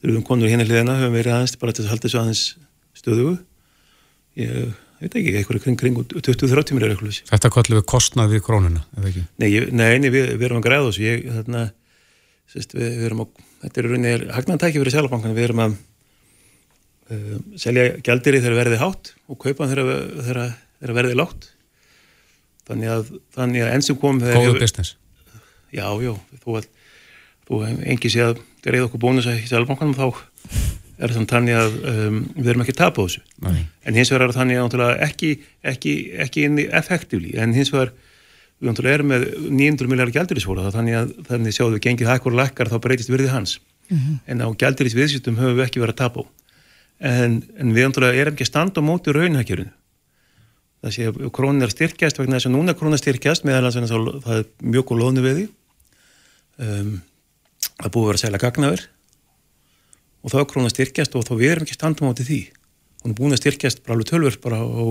við 0.01 0.13
höfum 0.13 0.25
konur 0.27 0.51
hérna 0.51 0.67
hliðina 0.67 0.97
höfum 0.99 1.17
verið 1.17 1.35
aðeins 1.35 1.55
bara 1.61 1.73
til 1.75 1.85
að 1.85 1.93
halda 1.93 2.05
þessu 2.05 2.19
aðeins 2.21 2.43
stöðu 2.97 3.31
ég 4.37 4.75
veit 5.03 5.17
ekki, 5.19 5.35
eitthvað 5.39 5.61
kring, 5.65 5.79
kring 5.79 5.99
20-30 6.13 6.77
miljóra 6.77 6.95
eitthvað 6.95 7.19
Þetta 7.29 7.51
kallum 7.55 7.79
við 7.79 7.85
kostnað 7.89 8.33
við 8.35 8.43
krónuna, 8.45 8.81
eða 8.97 9.11
ekki? 9.11 9.25
Nei, 9.41 9.49
ég, 9.53 9.69
nei, 9.75 10.09
við, 10.09 10.33
við 10.35 10.47
erum 10.49 10.59
að 10.59 10.65
græða 10.65 10.89
þessu. 10.89 11.05
Ég, 11.05 11.27
þarna, 11.37 11.61
sérst, 12.51 12.75
við, 12.75 12.89
við 12.97 13.05
erum 13.09 13.23
að 13.23 13.45
þetta 13.63 13.81
er 13.81 13.87
rauninni 13.89 14.33
hagnantæki 14.35 14.81
fyrir 14.81 14.95
selabankan 14.95 15.37
við 15.37 15.47
erum 15.49 15.63
að 15.65 15.77
uh, 15.77 17.37
selja 17.59 17.85
gældiri 18.05 18.41
þegar 18.43 18.59
verði 18.63 18.81
hátt 18.81 19.13
og 19.27 19.39
kaupa 19.43 19.69
þegar 19.71 20.43
verði 20.95 21.17
látt 21.19 21.49
þannig 22.69 22.93
að, 22.93 23.13
þannig 23.35 23.65
að 23.65 23.73
enn 23.75 23.85
sem 23.85 23.97
kom 23.99 24.21
Góðu 24.21 24.59
business. 24.61 24.95
Já, 25.73 25.85
já, 26.01 26.13
þú, 26.43 26.59
þú 27.49 27.63
engi 27.67 28.11
sé 28.13 28.23
að 28.25 28.43
greið 28.65 28.87
okkur 28.87 29.03
bónus 29.03 29.29
í 29.29 29.41
selabankanum 29.49 29.97
þá 29.97 30.05
er 30.99 31.15
þannig 31.15 31.55
að 31.55 31.79
um, 31.93 32.19
við 32.35 32.51
erum 32.51 32.63
ekki 32.65 32.75
að 32.75 32.81
tapa 32.81 33.05
þessu. 33.05 33.23
Nei. 33.45 33.65
en 33.85 33.97
hins 33.99 34.11
vegar 34.11 34.27
er 34.27 34.35
þannig 34.35 34.77
að 34.83 35.03
ekki, 35.07 35.31
ekki, 35.73 35.95
ekki 36.25 36.45
inni 36.49 36.67
effektífli 36.81 37.35
en 37.39 37.55
hins 37.55 37.71
vegar 37.73 37.93
við 38.59 38.91
erum 38.91 39.13
með 39.13 39.25
900 39.47 39.87
miljardar 39.87 40.15
gældurísfóla 40.17 40.71
þannig 40.75 40.99
að 40.99 41.13
þannig 41.29 41.55
sjáum 41.55 41.73
við 41.77 41.83
gengið 41.87 42.11
hækkur 42.11 42.35
og 42.35 42.41
lækkar 42.41 42.71
þá 42.71 42.77
breytist 42.83 43.11
virðið 43.11 43.31
hans. 43.31 43.59
Mm 43.89 43.97
-hmm. 43.97 44.17
en 44.27 44.41
á 44.43 44.47
gældurísviðsýttum 44.61 45.39
höfum 45.39 45.57
við 45.57 45.65
ekki 45.65 45.81
verið 45.81 45.95
að 45.95 46.01
tapa 46.03 46.21
á. 46.21 46.25
En, 46.99 47.43
en 47.57 47.73
við 47.73 47.87
erum 47.87 48.33
ekki 48.33 48.45
standa 48.45 48.83
á 48.83 48.83
móti 48.83 49.15
raunhækjörinu 49.15 49.71
það 50.79 50.95
sé 50.95 51.07
að 51.09 51.19
krónin 51.35 51.65
er 51.65 51.73
styrkjast 51.73 52.19
vegna 52.19 52.37
þess 52.37 52.49
að 52.49 52.55
núna 52.55 52.75
krónin 52.77 52.95
er 52.95 53.01
styrkjast 53.01 53.47
að 53.47 53.67
það 54.23 54.37
er 54.37 54.45
mjög 54.63 54.85
góð 54.87 55.01
lónu 55.01 55.23
við 55.25 55.39
því 55.39 55.45
um, 56.67 56.93
það 57.79 57.91
búið 57.95 58.05
að 58.05 58.11
vera 58.11 58.21
og 60.23 60.33
þá 60.33 60.37
er 60.41 60.47
krónin 60.51 60.73
styrkjast 60.73 61.15
og 61.15 61.27
þá 61.27 61.33
við 61.39 61.53
erum 61.53 61.67
ekki 61.67 61.75
að 61.75 61.79
standa 61.79 62.03
á 62.03 62.07
móti 62.09 62.27
því. 62.27 62.41
Hún 63.03 63.13
er 63.13 63.17
búin 63.19 63.35
að 63.35 63.41
styrkjast 63.43 63.83
bara 63.85 63.95
alveg 63.95 64.09
tölver 64.09 64.37
bara 64.43 64.59
á, 64.59 64.85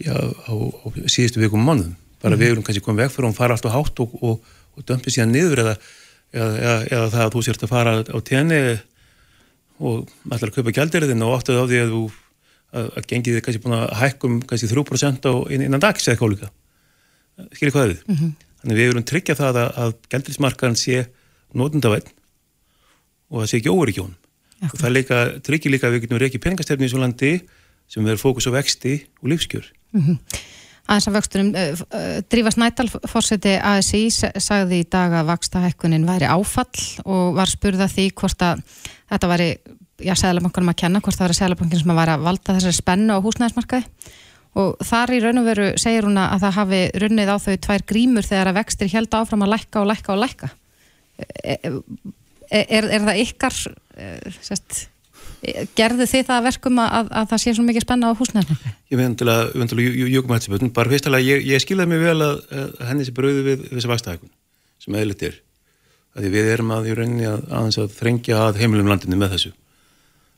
já, 0.00 0.14
á, 0.14 0.52
á 0.54 0.86
síðustu 1.10 1.42
vikum 1.42 1.64
mánuðum. 1.64 1.94
Bara 2.24 2.36
mm 2.36 2.40
við 2.40 2.50
erum 2.54 2.64
kannski 2.64 2.84
komið 2.84 3.04
veg 3.04 3.12
fyrir 3.12 3.26
og 3.26 3.32
hún 3.32 3.36
fara 3.36 3.54
alltaf 3.54 3.74
hátt 3.74 4.00
og, 4.00 4.16
og, 4.24 4.40
og 4.74 4.86
dömpið 4.88 5.18
síðan 5.18 5.34
niður 5.34 5.60
eða, 5.60 5.74
eða, 6.32 6.52
eða, 6.56 6.78
eða 6.88 7.10
það 7.12 7.24
að 7.26 7.32
þú 7.34 7.42
sért 7.44 7.64
að 7.64 7.72
fara 7.74 7.92
á 8.00 8.18
tenni 8.24 8.60
og 9.84 10.08
ætlar 10.30 10.50
að 10.50 10.56
kaupa 10.56 10.74
gældirðin 10.78 11.24
og 11.26 11.34
áttuð 11.36 11.60
á 11.60 11.64
því 11.68 11.80
að 11.82 11.92
þú 11.92 12.02
að, 12.74 12.88
að 12.88 13.08
gengið 13.10 13.36
þið 13.36 13.44
kannski 13.46 13.62
búin 13.64 13.76
að 13.76 13.86
hækkum 14.00 14.40
kannski 14.48 14.70
3% 14.70 15.28
á 15.30 15.34
innan 15.54 15.82
dags 15.82 16.08
eða 16.08 16.20
kólika 16.20 16.50
skilir 17.54 17.74
hvað 17.74 17.88
við? 17.90 18.02
Mm 18.06 18.16
-hmm. 18.16 18.32
þannig 18.62 18.78
við 18.78 18.90
erum 18.90 19.06
tryggja 19.10 19.38
það 19.38 19.60
að, 19.62 19.70
að 19.82 19.94
gældirismarkaðan 20.12 20.78
sé 20.78 21.06
nótundavægn 21.54 22.12
og 23.30 23.42
það 23.42 23.50
sé 23.50 23.60
ekki 23.60 23.72
óver 23.72 23.92
í 23.92 23.96
kjón 23.98 24.16
og 24.64 24.76
það 24.80 24.94
líka, 24.94 25.22
tryggir 25.44 25.74
líka 25.74 25.88
að 25.88 25.96
við 25.96 26.04
getum 26.06 26.20
reykið 26.22 26.44
peningastefni 26.44 26.88
í 26.88 26.92
svo 26.92 27.00
landi 27.02 27.32
sem 27.90 28.04
verður 28.04 28.22
fókus 28.22 28.48
á 28.48 28.56
vexti 28.56 28.98
og 29.22 29.32
lífskjör 29.32 29.66
mm 29.92 30.02
-hmm 30.02 30.18
aðeins 30.84 31.08
af 31.08 31.14
vöxtunum. 31.16 31.52
Uh, 31.54 31.84
uh, 31.96 32.18
Drífa 32.28 32.52
Snædal, 32.52 32.90
fórseti 33.08 33.54
ASI, 33.56 34.08
sagði 34.12 34.82
í 34.82 34.88
dag 34.90 35.14
að 35.16 35.30
vakstahekkunin 35.32 36.04
væri 36.08 36.28
áfall 36.28 36.84
og 37.04 37.38
var 37.38 37.50
spurða 37.50 37.88
því 37.90 38.10
hvort 38.18 38.44
að 38.44 38.60
þetta 39.12 39.30
væri, 39.30 39.48
já, 40.04 40.12
seglabankunum 40.12 40.74
að 40.74 40.80
kenna, 40.84 41.00
hvort 41.04 41.16
það 41.16 41.28
væri 41.28 41.38
seglabankin 41.40 41.80
sem 41.80 41.96
væri 41.96 42.16
að 42.16 42.26
valda 42.28 42.58
þessari 42.58 42.78
spennu 42.80 43.16
á 43.16 43.24
húsnæðismarkaði 43.24 44.12
og 44.60 44.84
þar 44.86 45.10
í 45.10 45.22
raun 45.22 45.40
og 45.40 45.48
veru 45.48 45.70
segir 45.82 46.06
hún 46.06 46.20
að 46.20 46.44
það 46.44 46.58
hafi 46.60 46.82
runnið 47.02 47.32
á 47.32 47.36
þau 47.42 47.54
tvær 47.64 47.84
grímur 47.90 48.26
þegar 48.28 48.52
að 48.52 48.60
vextir 48.60 48.92
held 48.92 49.16
áfram 49.18 49.42
að 49.42 49.54
lækka 49.56 49.80
og 49.80 49.88
lækka 49.90 50.14
og 50.14 50.20
lækka. 50.22 50.50
Er, 52.54 52.86
er, 52.86 53.00
það 53.02 53.20
ykkar, 53.24 53.56
uh, 53.98 54.36
sérst, 54.44 54.84
gerðu 55.76 56.06
þið 56.08 56.28
það 56.28 56.46
verkum 56.46 56.78
að, 56.82 57.08
að 57.10 57.26
það 57.32 57.42
sé 57.42 57.54
svo 57.56 57.64
mikið 57.66 57.84
spenna 57.84 58.12
á 58.12 58.18
húsnæðinu? 58.18 58.74
Ég 58.92 59.00
veit 59.00 59.24
að, 59.26 59.42
jökum 60.12 60.36
að 60.36 60.46
þetta 60.46 60.70
bara 60.76 60.92
fyrstulega, 60.92 61.26
ég, 61.26 61.42
ég 61.50 61.64
skilðaði 61.64 61.90
mig 61.90 62.04
vel 62.04 62.20
að, 62.24 62.38
að 62.54 62.86
henni 62.90 63.08
sé 63.08 63.16
bröðu 63.16 63.42
við 63.48 63.66
þessi 63.72 63.90
vastahækun 63.90 64.32
sem 64.84 64.96
eðlitt 65.00 65.26
er, 65.26 65.36
að 66.14 66.30
við 66.34 66.48
erum 66.54 66.72
að 66.76 66.88
í 66.90 66.96
rauninni 66.98 67.28
að 67.28 67.78
að 67.82 67.92
þrengja 67.98 68.40
að 68.46 68.62
heimilum 68.62 68.90
landinu 68.92 69.18
með 69.18 69.36
þessu. 69.36 69.52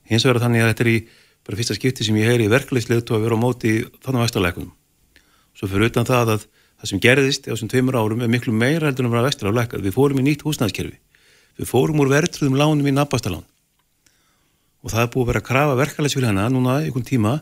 Hins 0.07 0.27
vegar 0.27 0.45
þannig 0.45 0.65
að 0.65 0.71
þetta 0.73 0.85
er 0.87 0.93
í 0.93 0.99
bara 1.47 1.59
fyrsta 1.61 1.77
skipti 1.79 2.07
sem 2.07 2.19
ég 2.19 2.31
heyri 2.31 2.47
í 2.47 2.53
verkefliðsleðtu 2.53 3.17
að 3.17 3.27
vera 3.27 3.39
á 3.39 3.43
móti 3.43 3.73
þannig 4.05 4.23
vastahækunum. 4.25 4.71
Svo 5.57 5.69
fyrir 5.71 5.91
utan 5.91 6.07
það 6.07 6.37
að 6.37 6.47
það 6.77 6.91
sem 6.91 7.03
gerðist 7.03 7.47
á 7.47 7.53
þessum 7.53 7.71
tveimur 7.73 7.99
árum 7.99 8.23
er 8.23 8.31
miklu 8.31 8.55
meira 8.55 8.91
heldur 8.91 9.07
en 9.07 9.11
að 9.11 9.17
vera 9.17 9.27
vestur 9.27 9.51
Við 9.83 9.95
fórum 9.95 10.21
í 10.21 10.27
nýtt 10.27 10.45
húsnæðskerfi. 10.47 10.99
Við 11.57 11.71
fórum 11.71 12.03
úr 12.05 12.11
verðtröðum 12.13 12.59
lánum 12.59 12.89
í 12.89 12.95
nabastalán 12.95 13.47
og 14.87 14.93
það 14.93 15.03
er 15.03 15.13
búið 15.13 15.23
að 15.23 15.31
vera 15.31 15.41
að 15.41 15.47
krafa 15.49 15.79
verkefælisfél 15.81 16.27
hana 16.29 16.47
núna 16.53 16.77
einhvern 16.85 17.07
tíma 17.07 17.33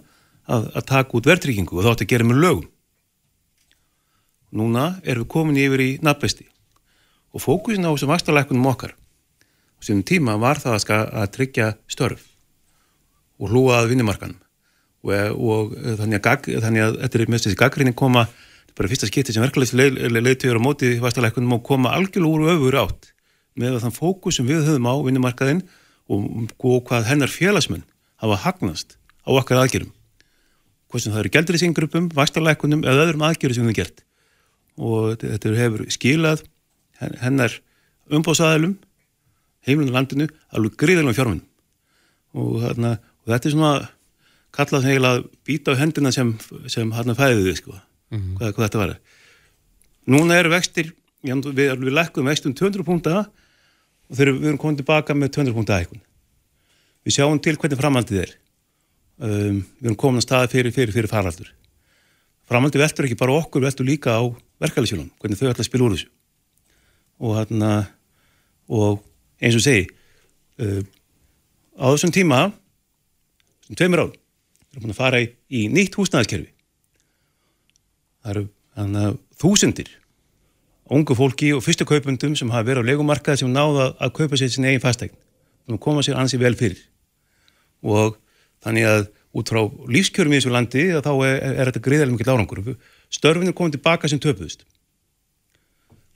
að, 0.49 0.69
að 0.73 0.87
taka 0.89 1.19
út 1.19 1.27
verðtryggingu 1.29 1.77
og 1.77 1.85
þá 1.85 1.91
ætti 1.91 2.07
að 2.07 2.13
gera 2.15 2.29
með 2.29 2.41
lögum. 2.41 2.69
Núna 4.55 4.85
erum 5.03 5.27
við 5.27 5.33
komin 5.35 5.59
yfir 5.61 5.83
í 5.83 5.89
nafnbesti 6.05 6.47
og 7.35 7.43
fókusin 7.43 7.85
á 7.85 7.91
þessum 7.91 8.13
vakstarleikunum 8.15 8.71
okkar. 8.71 8.95
Á 8.95 9.81
sínum 9.85 10.07
tíma 10.07 10.39
var 10.41 10.63
það 10.63 10.79
að, 10.79 11.05
að 11.21 11.31
tryggja 11.35 11.69
störf 11.91 12.25
og 13.43 13.51
hlúa 13.51 13.83
að 13.83 13.91
vinnumarkanum 13.93 14.41
og, 15.05 15.15
og 15.35 15.75
þannig, 16.01 16.21
að, 16.23 16.51
þannig 16.65 16.87
að 16.87 17.01
þetta 17.03 17.19
er 17.19 17.33
með 17.35 17.45
þessi 17.45 17.61
gaggrinni 17.61 17.97
koma 17.99 18.29
bara 18.75 18.91
fyrsta 18.91 19.11
skipti 19.11 19.35
sem 19.35 19.45
verkefælislega 19.45 20.09
leiðtöður 20.15 20.63
á 20.63 20.67
móti 20.67 20.95
vakstarleikunum 21.03 21.59
og 21.59 21.67
koma 21.67 21.93
algjörlega 21.99 22.31
úr 22.31 22.55
öfur 22.55 22.79
átt 22.87 23.11
með 23.59 23.81
þann 23.83 23.95
fókus 23.95 24.39
sem 24.39 24.49
við 24.49 24.65
höfum 24.69 24.89
á 24.91 24.95
vinnumarkaðin 25.07 25.63
og, 26.11 26.25
og 26.59 26.83
hvað 26.89 27.09
hennar 27.11 27.33
félagsmenn 27.33 27.85
hafa 28.23 28.41
hagnast 28.47 28.97
á 29.25 29.31
okkar 29.35 29.63
aðgjörum 29.63 29.93
hvort 30.91 31.03
sem 31.03 31.15
það 31.15 31.25
eru 31.25 31.33
gældriðsinggrupum, 31.35 32.11
vakstarleikunum 32.15 32.85
eða 32.87 33.07
öðrum 33.09 33.25
aðgjöru 33.27 33.57
sem 33.57 33.67
við 33.67 33.79
gert. 33.81 34.05
Og 34.79 35.17
þetta 35.19 35.55
hefur 35.59 35.83
skilað 35.91 36.45
hennar 37.19 37.57
umbóðsæðilum 38.15 38.77
heimlunum 39.67 39.97
landinu 39.97 40.29
alveg 40.55 40.77
gríðilega 40.79 41.17
fjármunum. 41.17 41.43
Og, 42.39 42.61
þarna, 42.63 42.93
og 43.25 43.33
þetta 43.33 43.51
er 43.51 43.55
svona 43.57 43.73
kallað 44.55 44.87
heila 44.87 45.13
að 45.17 45.27
býta 45.47 45.75
á 45.75 45.81
hendina 45.81 46.15
sem, 46.15 46.31
sem 46.71 46.95
hann 46.95 47.19
fæði 47.19 47.43
þið 47.43 47.59
sko. 47.59 47.75
Mm 48.15 48.21
-hmm. 48.21 48.39
hvað, 48.39 48.55
hvað 48.55 48.67
þetta 48.69 48.83
var 48.85 48.97
núna 50.11 50.39
eru 50.39 50.53
vextir 50.53 50.93
við, 51.25 51.73
við 51.81 51.95
lekkum 51.95 52.29
vextum 52.29 52.55
200 52.57 52.87
púnta 52.87 53.25
og 54.11 54.19
þegar 54.19 54.35
við 54.37 54.51
erum 54.51 54.61
komið 54.61 54.83
tilbaka 54.83 55.17
með 55.17 55.33
200 55.39 55.57
púnta 55.57 55.79
eitthvað 55.79 56.03
við 57.05 57.19
sjáum 57.19 57.41
til 57.43 57.57
hvernig 57.61 57.81
framhaldið 57.81 58.23
er. 58.23 58.33
Um, 59.21 59.61
við 59.79 59.91
erum 59.91 60.01
komin 60.01 60.23
að 60.23 60.27
staði 60.27 60.51
fyrir, 60.55 60.75
fyrir, 60.75 60.95
fyrir 60.97 61.11
faraldur. 61.11 61.51
Framhaldið 62.49 62.83
veldur 62.85 63.09
ekki 63.09 63.21
bara 63.21 63.37
okkur 63.39 63.65
veldur 63.65 63.89
líka 63.89 64.17
á 64.17 64.23
verkefælisjólum 64.63 65.11
hvernig 65.21 65.41
þau 65.41 65.51
ætla 65.51 65.63
að 65.63 65.69
spila 65.69 65.87
úr 65.87 65.97
þessu. 65.97 66.11
Og, 67.21 67.37
hérna, 67.39 67.71
og 68.73 69.05
eins 69.39 69.59
og 69.59 69.65
segi 69.65 69.87
uh, 69.87 70.83
á 71.79 71.87
þessum 71.93 72.15
tíma 72.15 72.41
sem 73.69 73.79
tveimur 73.79 74.07
ál 74.07 74.11
við 74.11 74.81
erum 74.81 74.87
búin 74.89 74.97
að 74.97 74.99
fara 74.99 75.23
í, 75.23 75.29
í 75.55 75.69
nýtt 75.71 75.95
húsnæðiskerfi. 76.01 76.51
Það 78.25 78.33
eru 78.33 78.47
hana, 78.75 79.13
þúsundir 79.39 79.93
ungu 80.91 81.17
fólki 81.17 81.53
og 81.57 81.63
fyrstu 81.65 81.87
kaupundum 81.89 82.35
sem 82.37 82.51
hafa 82.53 82.67
verið 82.69 82.85
á 82.85 82.89
legumarkaði 82.91 83.43
sem 83.43 83.53
náða 83.53 83.93
að 83.97 84.15
kaupa 84.19 84.41
sér 84.41 84.53
sin 84.53 84.67
eigin 84.69 84.83
fastegn 84.83 85.15
og 85.71 85.81
koma 85.81 86.05
sér 86.05 86.19
ansi 86.21 86.41
vel 86.41 86.55
fyrir. 86.59 86.83
Og 87.85 88.19
þannig 88.65 88.89
að 88.89 89.07
út 89.35 89.51
frá 89.51 89.63
lífskjörum 89.91 90.35
í 90.35 90.39
þessu 90.39 90.53
landi 90.53 90.85
þá 90.93 91.13
er, 91.27 91.35
er 91.55 91.71
þetta 91.71 91.85
greiðarlega 91.89 92.17
mikið 92.19 92.31
lárangur 92.31 92.77
störfinu 93.15 93.53
er 93.53 93.59
komið 93.59 93.79
tilbaka 93.79 94.11
sem 94.11 94.21
töpuðust. 94.23 94.65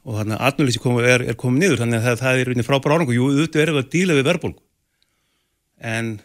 Og 0.09 0.20
þannig 0.20 0.38
að 0.38 0.46
atnulísi 0.48 0.81
er, 1.04 1.26
er 1.33 1.37
komið 1.38 1.64
niður 1.64 1.83
þannig 1.83 1.98
að 1.98 2.07
það, 2.07 2.22
það 2.22 2.40
er 2.59 2.66
frábár 2.66 2.94
árangu 2.96 3.16
jú, 3.16 3.28
auðvitað 3.33 3.64
er 3.64 3.74
að 3.74 3.90
díla 3.92 4.16
við 4.16 4.28
verðbólgu. 4.31 4.62
En 5.78 6.16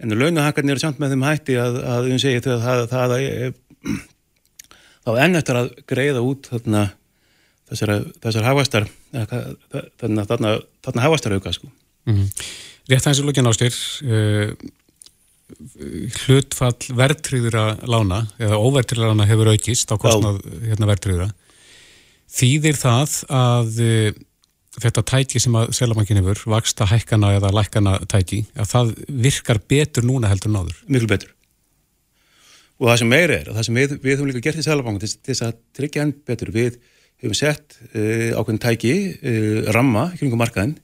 en 0.00 0.16
launahakkarnir 0.16 0.76
eru 0.76 0.82
samt 0.82 1.00
með 1.00 1.14
þeim 1.14 1.26
hætti 1.26 1.56
að, 1.60 1.78
að 1.84 2.08
um 2.08 2.20
segi, 2.22 2.40
það, 2.44 2.62
það, 2.64 2.82
það 2.92 3.14
er, 3.18 3.52
þá 5.04 5.10
enn 5.26 5.40
eftir 5.40 5.58
að 5.60 5.70
greiða 5.90 6.24
út 6.24 6.48
þarna, 6.52 6.84
þessar, 7.70 7.94
þessar 8.22 8.48
hafastar 8.50 8.90
þarna, 9.14 10.26
þarna, 10.26 10.52
þarna 10.84 11.06
hafastar 11.06 11.36
auka 11.38 11.54
sko. 11.56 11.70
mm 12.06 12.14
-hmm. 12.14 12.44
Rétt 12.90 13.06
aðeins 13.06 13.20
í 13.22 13.26
lókin 13.26 13.50
ástir 13.50 13.74
uh, 14.06 14.54
hlutfall 16.24 16.96
verðtryður 16.96 17.58
að 17.58 17.84
lána 17.90 18.24
eða 18.38 18.58
óverðtryður 18.58 19.06
að 19.06 19.14
lána 19.14 19.30
hefur 19.30 19.52
aukist 19.52 19.92
á 19.92 19.96
kostnað 19.98 20.42
hérna, 20.64 20.90
verðtryðura 20.90 21.30
Þýðir 22.30 22.76
það 22.78 23.14
að 23.34 23.78
uh, 23.82 24.18
þetta 24.78 25.02
tæki 25.12 25.42
sem 25.42 25.56
að 25.58 25.72
selabankin 25.74 26.20
hefur, 26.20 26.40
vaksta 26.54 26.86
hækkana 26.86 27.34
eða 27.38 27.50
lækkana 27.56 27.96
tæki, 28.10 28.44
að 28.54 28.70
það 28.70 28.92
virkar 29.26 29.60
betur 29.70 30.06
núna 30.06 30.30
heldur 30.30 30.52
en 30.52 30.60
áður? 30.60 30.76
Miklu 30.86 31.10
betur. 31.10 31.34
Og 32.80 32.88
það 32.88 33.00
sem 33.02 33.10
meira 33.12 33.36
er, 33.36 33.50
og 33.50 33.58
það 33.58 33.66
sem 33.66 33.80
við, 33.80 33.96
við 34.04 34.14
höfum 34.14 34.30
líka 34.30 34.44
gert 34.46 34.60
í 34.62 34.64
selabankin 34.64 35.02
til 35.02 35.10
þess 35.26 35.44
að 35.48 35.58
tryggja 35.76 36.06
enn 36.06 36.14
betur, 36.30 36.52
við 36.54 36.78
höfum 37.22 37.38
sett 37.38 37.78
uh, 37.92 38.30
ákveðin 38.38 38.62
tæki, 38.62 38.94
uh, 39.20 39.58
ramma, 39.76 40.10
kringum 40.18 40.40
markaðin, 40.40 40.78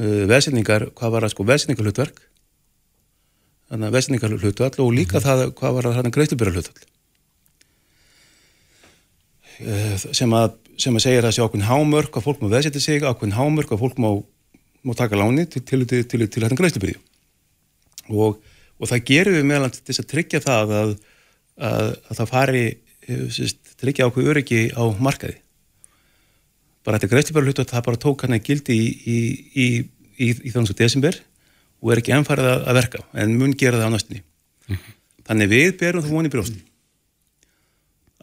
veðsendingar, 0.00 0.82
hvað 0.96 1.10
var 1.12 1.24
það 1.26 1.32
sko, 1.32 1.44
veðsendingar 1.48 1.86
hlutverk, 1.88 2.20
þannig 3.68 3.86
að 3.88 3.94
veðsendingar 3.96 4.36
hlutvall 4.38 4.78
og 4.84 4.94
líka 4.94 5.18
mm 5.18 5.20
-hmm. 5.20 5.26
það, 5.26 5.38
hvað 5.58 5.74
var 5.76 5.84
það 5.96 6.14
greiðlubyrjar 6.14 6.56
hlutvall 6.56 6.88
sem 10.14 10.30
að 10.32 10.54
sem 10.80 10.96
að 10.96 11.04
segja 11.04 11.22
að 11.24 11.34
sé 11.36 11.44
ákveðin 11.44 11.68
hámörk 11.68 12.16
að 12.16 12.26
fólk 12.26 12.42
má 12.42 12.48
veðsetja 12.52 12.82
sig, 12.82 13.04
ákveðin 13.04 13.36
hámörk 13.36 13.74
að 13.74 13.82
fólk 13.82 14.00
má, 14.00 14.10
má 14.86 14.94
taka 14.96 15.18
láni 15.18 15.46
til, 15.50 15.62
til, 15.66 15.84
til, 15.86 16.04
til, 16.08 16.42
hættan 16.44 16.58
greiðslubyrju 16.58 17.00
og, 18.16 18.40
og 18.80 18.90
það 18.90 19.04
gerum 19.10 19.36
við 19.38 19.48
meðal 19.50 19.70
til 19.74 19.84
þess 19.90 20.02
að 20.04 20.10
tryggja 20.14 20.42
það 20.46 20.74
að, 20.78 20.94
að, 21.70 21.90
að 22.08 22.20
það 22.20 22.32
fari 22.32 22.64
eh, 22.70 23.42
tryggja 23.82 24.08
ákveð 24.08 24.30
öryggi 24.32 24.62
á 24.72 24.84
markaði 24.98 25.36
bara 26.84 26.98
þetta 26.98 27.12
greiðslubyrju 27.12 27.50
hlutu 27.50 27.64
að 27.64 27.74
það 27.74 27.86
bara 27.88 28.02
tók 28.04 28.24
hann 28.24 28.36
að 28.36 28.46
gildi 28.48 28.76
í, 28.76 28.86
í, 28.86 29.66
í, 30.16 30.28
í 30.32 30.52
þannig 30.52 30.74
að 30.74 30.80
desember 30.80 31.20
og 31.80 31.92
er 31.92 32.02
ekki 32.02 32.14
ennfarið 32.16 32.50
að, 32.50 32.64
að 32.68 32.78
verka 32.80 33.04
en 33.22 33.36
mun 33.40 33.56
gera 33.56 33.80
það 33.80 33.92
á 33.92 33.94
næstunni 33.94 34.22
mm 34.22 34.76
-hmm. 34.76 34.98
þannig 35.28 35.52
við 35.54 35.70
berum 35.80 36.04
það 36.04 36.16
vonið 36.16 36.34
brjósti 36.36 36.60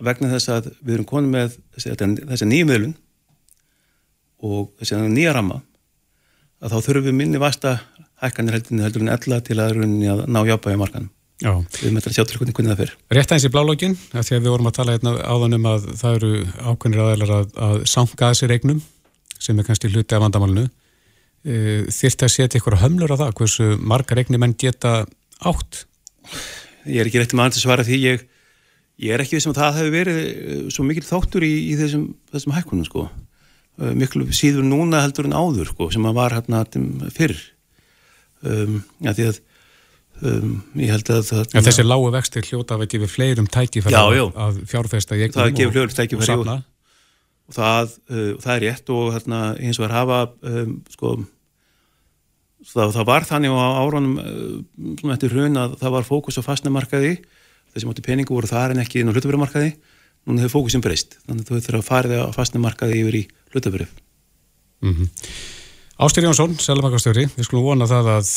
vegna 0.08 0.32
þess 0.34 0.54
að 0.54 0.72
við 0.82 0.94
erum 0.94 1.10
konið 1.10 1.32
með 1.36 1.58
þessi 1.78 2.50
nýju 2.50 2.70
miðlun 2.70 2.98
og 4.46 4.74
þessi 4.78 5.02
nýja 5.10 5.34
ramma 5.34 5.62
að 6.62 6.74
þá 6.74 6.78
þurfum 6.86 7.08
við 7.08 7.18
minni 7.18 7.42
vasta 7.42 7.80
hækkanir 8.22 8.58
heldur 8.58 9.04
en 9.06 9.14
ella 9.14 9.40
til 9.46 9.60
að, 9.62 9.78
að 9.78 10.24
ná 10.30 10.40
jápæði 10.48 10.80
markanum. 10.82 11.12
Já. 11.38 11.52
Við 11.84 11.94
möttum 11.94 12.12
að 12.12 12.16
sjá 12.18 12.24
til 12.26 12.40
hvernig 12.40 12.72
það 12.72 12.80
fyrir. 12.82 12.94
Rétt 13.14 13.32
aðeins 13.32 13.46
í 13.46 13.52
blálógin, 13.54 13.96
að 14.12 14.24
því 14.26 14.38
að 14.38 14.46
við 14.46 14.54
vorum 14.56 14.70
að 14.70 14.78
tala 14.80 14.96
hérna 14.96 15.12
áðan 15.22 15.58
um 15.58 15.68
að 15.70 15.90
það 16.00 16.16
eru 16.18 16.32
ákveðnir 16.58 17.04
aðeinar 17.04 17.34
að, 17.36 17.52
að 17.68 17.76
sanga 17.92 18.32
þessi 18.32 18.50
regnum 18.50 18.80
sem 19.38 19.60
er 19.60 19.68
kannski 19.68 19.92
hluti 19.92 20.18
af 20.18 20.24
vandamálinu. 20.24 20.64
E, 21.46 21.60
Þyrft 21.94 22.26
að 22.26 22.34
setja 22.34 22.58
ykkur 22.58 22.80
hömlur 22.82 23.14
á 23.14 23.22
það, 23.22 23.36
hversu 23.38 23.70
marga 23.78 24.18
regnir 24.18 24.42
menn 24.42 24.58
geta 24.58 24.96
átt? 25.46 25.84
Ég 26.90 27.04
er 27.04 27.12
ekki 27.12 27.22
rétti 27.22 27.38
maður 27.38 27.54
til 27.54 27.62
að 27.62 27.68
svara 27.68 27.86
því 27.86 28.02
ég 28.02 28.26
Ég 28.98 29.14
er 29.14 29.22
ekki 29.22 29.38
við 29.38 29.44
sem 29.44 29.52
um 29.52 29.54
að 29.54 29.62
það 29.62 29.76
hefur 29.78 29.94
verið 29.94 30.20
eh, 30.26 30.62
svo 30.74 30.84
mikil 30.88 31.04
þáttur 31.06 31.44
í, 31.46 31.52
í 31.70 31.74
þessum, 31.78 32.06
þessum 32.34 32.54
hækkunum 32.56 32.88
sko. 32.88 33.04
Eh, 33.78 33.92
miklu 33.94 34.26
síður 34.34 34.66
núna 34.66 35.04
heldur 35.04 35.28
en 35.30 35.38
áður 35.38 35.70
sko, 35.70 35.90
sem 35.94 36.08
að 36.10 36.18
var 36.18 36.34
hérna 36.34 36.64
fyrr. 37.14 37.38
Um, 38.42 38.80
ja, 39.06 39.14
því 39.18 39.28
að 39.30 39.38
um, 40.22 40.58
ég 40.80 40.92
held 40.94 41.12
að 41.14 41.24
það... 41.30 41.46
Ja, 41.54 41.64
þessi 41.68 41.86
lágu 41.86 42.10
vextir 42.16 42.50
hljóta 42.50 42.76
að 42.76 42.84
við 42.84 42.94
gefum 42.96 43.14
fleirum 43.14 43.50
tækifæri 43.54 43.98
að 43.98 44.60
fjárfesta 44.70 45.18
í 45.18 45.26
eignum 45.28 45.48
og, 45.48 46.20
og 46.20 46.28
safna. 46.28 46.60
Og 47.48 47.56
það, 47.56 47.98
uh, 48.12 48.30
það 48.44 48.54
er 48.56 48.64
rétt 48.66 48.94
og 48.94 49.10
hérna, 49.16 49.42
eins 49.62 49.80
og 49.80 49.88
er 49.88 49.96
hafa 49.96 50.22
um, 50.52 50.78
sko, 50.94 51.16
það, 52.66 52.94
það 52.96 53.10
var 53.12 53.28
þannig 53.28 53.56
á 53.56 53.68
árunum 53.82 54.16
uh, 54.22 55.12
eftir 55.14 55.36
hrun 55.36 55.60
að 55.62 55.78
það 55.82 55.96
var 55.98 56.08
fókus 56.08 56.40
á 56.40 56.44
fastnemarkaði 56.46 57.14
þessi 57.74 57.90
móti 57.90 58.06
peningu 58.06 58.36
voru 58.36 58.50
þar 58.50 58.74
en 58.74 58.82
ekki 58.84 59.02
inn 59.02 59.12
á 59.12 59.16
hlutabriðmarkaði 59.16 59.76
núna 60.28 60.44
hefur 60.44 60.62
fókusin 60.62 60.84
breyst 60.84 61.20
þannig 61.26 61.46
að 61.46 61.52
þú 61.52 61.62
þurfa 61.68 61.84
að 61.84 61.88
fara 61.92 62.12
það 62.12 62.26
á 62.26 62.38
fastnemarkaði 62.38 63.00
yfir 63.04 63.20
í 63.20 63.24
hlutabrið 63.54 63.94
mm 64.84 64.94
-hmm. 64.94 65.08
Ástur 65.98 66.28
Jónsson, 66.28 66.52
Sælamakastjóri 66.62 67.24
við 67.34 67.46
skulum 67.48 67.64
vona 67.72 67.88
það 67.90 68.08
að 68.12 68.28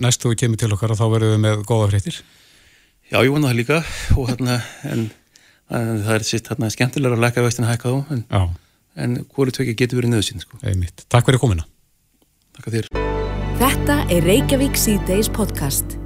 næstu 0.00 0.30
við 0.30 0.38
kemur 0.40 0.60
til 0.62 0.70
okkar 0.72 0.94
og 0.94 0.96
þá 0.96 1.02
verðum 1.12 1.34
við 1.34 1.40
með 1.42 1.64
góða 1.68 1.88
fréttir. 1.90 2.20
Já, 3.12 3.18
ég 3.20 3.32
vona 3.34 3.50
það 3.50 3.58
líka 3.58 3.80
og 4.16 4.30
hérna, 4.30 4.54
en, 4.88 5.02
en 5.68 5.90
það 6.06 6.14
er 6.14 6.22
sýtt 6.24 6.46
hérna 6.48 6.70
skemmtilega 6.72 7.18
að 7.18 7.24
læka 7.26 7.42
veistin 7.44 7.66
að 7.66 7.74
hækka 7.74 7.92
þá 7.92 8.14
en, 8.16 8.46
en 9.04 9.18
hvori 9.36 9.52
tvekki 9.52 9.74
getur 9.82 10.00
verið 10.00 10.14
nöðsinn 10.14 10.40
sko. 10.40 10.56
Takk 11.12 11.28
fyrir 11.28 11.42
komina 11.42 11.66
Takk 12.56 12.70
að 12.70 12.78
þér. 12.78 12.88
Þetta 13.60 13.96
er 14.16 14.24
Reykjavík 14.24 14.80
C-Days 14.80 15.28
podcast. 15.36 15.98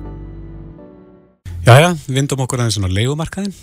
Jæja, 1.62 1.92
vindum 2.08 2.42
okkur 2.42 2.64
aðeins 2.64 2.80
svona 2.80 2.90
leikumarkaðin. 2.90 3.54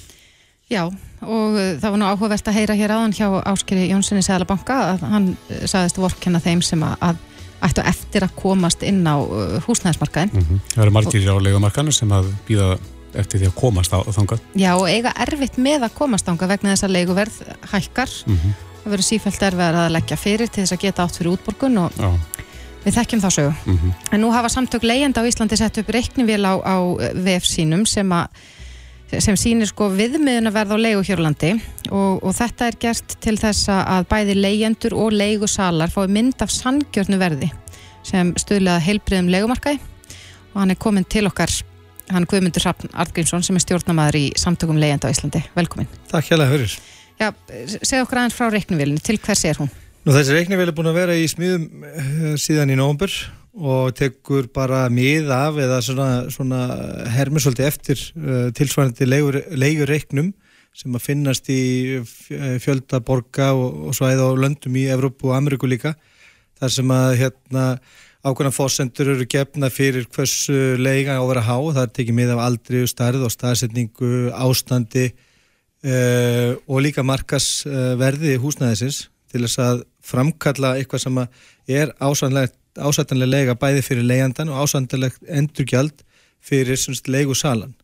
Já, 0.71 0.85
og 0.87 1.57
uh, 1.59 1.75
það 1.81 1.89
var 1.89 1.99
nú 1.99 2.07
áhugavert 2.07 2.47
að 2.47 2.57
heyra 2.61 2.79
hér 2.79 2.95
aðan 2.95 3.17
hjá 3.17 3.27
Áskeri 3.51 3.89
Jónssoni 3.89 4.23
Sælabanka 4.23 4.77
að 4.93 5.03
hann 5.11 5.29
uh, 5.35 5.65
saðist 5.67 5.99
vorkenna 5.99 6.39
þeim 6.39 6.63
sem 6.63 6.79
að 6.87 7.19
ættu 7.61 7.83
eftir 7.85 8.25
að 8.25 8.33
komast 8.35 8.83
inn 8.83 9.03
á 9.07 9.15
uh, 9.19 9.59
húsnæðismarkaðin. 9.67 10.33
Mm 10.33 10.45
-hmm. 10.47 10.59
Það 10.73 10.83
eru 10.83 10.91
margir 10.91 11.29
á 11.29 11.35
leikumarkaðinu 11.45 11.93
sem 11.93 12.11
að 12.11 12.33
býða 12.47 12.77
eftir 13.13 13.39
því 13.39 13.47
að 13.47 13.55
komast 13.55 13.93
á 13.93 13.99
þangað. 14.07 14.39
Já, 14.55 14.71
og 14.75 14.87
eiga 14.89 15.13
erfitt 15.19 15.57
með 15.57 15.87
að 15.87 15.95
komast 15.95 16.25
þangað 16.25 16.53
vegna 16.55 16.73
þess 16.73 16.87
að 16.87 16.95
leikuverð 16.97 17.41
hækkar. 17.71 18.11
Mm 18.25 18.37
-hmm. 18.37 18.53
Það 18.83 18.91
verður 18.91 19.05
sífælt 19.05 19.41
erfið 19.41 19.81
að 19.81 19.91
leggja 19.91 20.17
fyrir 20.17 20.47
til 20.47 20.63
þess 20.63 20.73
að 20.73 20.83
geta 20.85 21.03
átt 21.03 21.17
fyrir 21.17 21.33
útborgun 21.33 21.77
og 21.77 21.91
Já. 21.97 22.11
Við 22.81 22.95
þekkjum 22.97 23.21
þá 23.21 23.29
sögu. 23.29 23.53
Mm 23.65 23.77
-hmm. 23.77 23.91
En 24.11 24.21
nú 24.21 24.31
hafa 24.31 24.49
samtök 24.49 24.83
leyenda 24.83 25.21
á 25.21 25.27
Íslandi 25.27 25.57
sett 25.57 25.77
upp 25.77 25.89
reiknivél 25.89 26.45
á, 26.45 26.53
á 26.65 26.75
VF 27.13 27.45
sínum 27.45 27.85
sem 27.85 28.09
að 28.11 28.27
sem 29.19 29.35
sýnir 29.39 29.67
sko 29.67 29.89
viðmiðunarverð 29.91 30.75
á 30.75 30.77
leigu 30.79 31.01
hjörlandi 31.07 31.55
og, 31.89 32.21
og 32.23 32.35
þetta 32.37 32.69
er 32.69 32.77
gert 32.79 33.15
til 33.23 33.35
þess 33.39 33.71
að 33.73 34.07
bæði 34.11 34.37
leyendur 34.37 34.95
og 34.95 35.15
leigusalar 35.15 35.91
fái 35.91 36.05
mynd 36.07 36.43
af 36.43 36.53
sangjörnu 36.53 37.19
verði 37.19 37.51
sem 38.07 38.31
stuðlaða 38.39 38.85
heilbriðum 38.85 39.33
leigumarkaði 39.33 39.81
og 40.53 40.63
hann 40.63 40.73
er 40.73 40.79
komin 40.79 41.07
til 41.07 41.25
okkar 41.27 41.51
hann 42.11 42.27
Guðmundur 42.29 42.63
Hrafn 42.65 42.91
Artgrímsson 42.91 43.43
sem 43.45 43.57
er 43.57 43.63
stjórnamaður 43.63 44.19
í 44.19 44.25
samtökum 44.39 44.79
leyenda 44.81 45.07
á 45.07 45.13
Íslandi. 45.13 45.43
Velkomin. 45.55 45.87
Takk 46.11 46.31
hjálpa 46.31 46.49
fyrir. 46.51 46.73
Já, 47.21 47.29
segð 47.83 48.05
okkur 48.05 48.19
aðeins 48.19 48.35
frá 48.35 48.49
reiknivélinu, 48.51 48.99
til 49.03 49.19
hvers 49.21 49.45
er 49.47 49.59
hún? 49.61 49.69
Nú 50.01 50.15
þessi 50.15 50.33
reiknivél 50.33 50.71
er 50.71 50.75
búin 50.75 50.89
að 50.89 50.97
vera 50.97 51.15
í 51.15 51.27
smíðum 51.29 51.85
uh, 51.85 52.33
síðan 52.41 52.73
í 52.73 52.77
nógumbur 52.79 53.13
og 53.51 53.95
tekur 53.97 54.47
bara 54.53 54.85
mið 54.93 55.31
af 55.35 55.57
eða 55.59 55.81
svona, 55.83 56.09
svona 56.31 56.61
hermur 57.11 57.43
svolítið 57.43 57.67
eftir 57.67 58.05
uh, 58.15 58.47
tilsvarandi 58.55 59.07
leigur, 59.09 59.41
leigur 59.51 59.91
reiknum 59.91 60.31
sem 60.71 60.93
að 60.95 61.03
finnast 61.03 61.49
í 61.51 61.99
fjölda 62.63 63.01
borga 63.03 63.49
og, 63.51 63.89
og 63.89 63.97
svæða 63.97 64.29
á 64.31 64.39
löndum 64.39 64.77
í 64.79 64.85
Evrópu 64.87 65.27
og 65.27 65.35
Ameríku 65.35 65.67
líka 65.67 65.97
þar 66.61 66.71
sem 66.77 66.93
að 66.95 67.17
hérna 67.19 67.65
ákveðna 68.21 68.53
fósendur 68.53 69.09
eru 69.15 69.25
gefna 69.29 69.71
fyrir 69.73 70.05
hversu 70.13 70.77
leiga 70.77 71.17
á 71.17 71.21
að 71.21 71.29
vera 71.31 71.45
há, 71.45 71.57
það 71.77 71.93
tekið 71.97 72.17
mið 72.19 72.33
af 72.35 72.41
aldri, 72.45 72.81
starð 72.89 73.25
og 73.25 73.33
staðsetningu, 73.33 74.11
ástandi 74.31 75.07
uh, 75.09 76.53
og 76.69 76.83
líka 76.85 77.05
markasverði 77.05 78.35
uh, 78.37 78.41
húsnæðisins 78.43 79.07
til 79.31 79.45
þess 79.45 79.61
að 79.63 79.83
framkalla 80.05 80.75
eitthvað 80.77 81.05
sem 81.07 81.21
er 81.71 81.95
ásættanlega 82.81 83.31
lega 83.31 83.57
bæði 83.59 83.83
fyrir 83.85 84.07
leigandan 84.07 84.51
og 84.51 84.63
ásættanlegt 84.65 85.23
endurgjald 85.27 86.03
fyrir 86.41 86.79
leigu 87.07 87.35
salan 87.37 87.75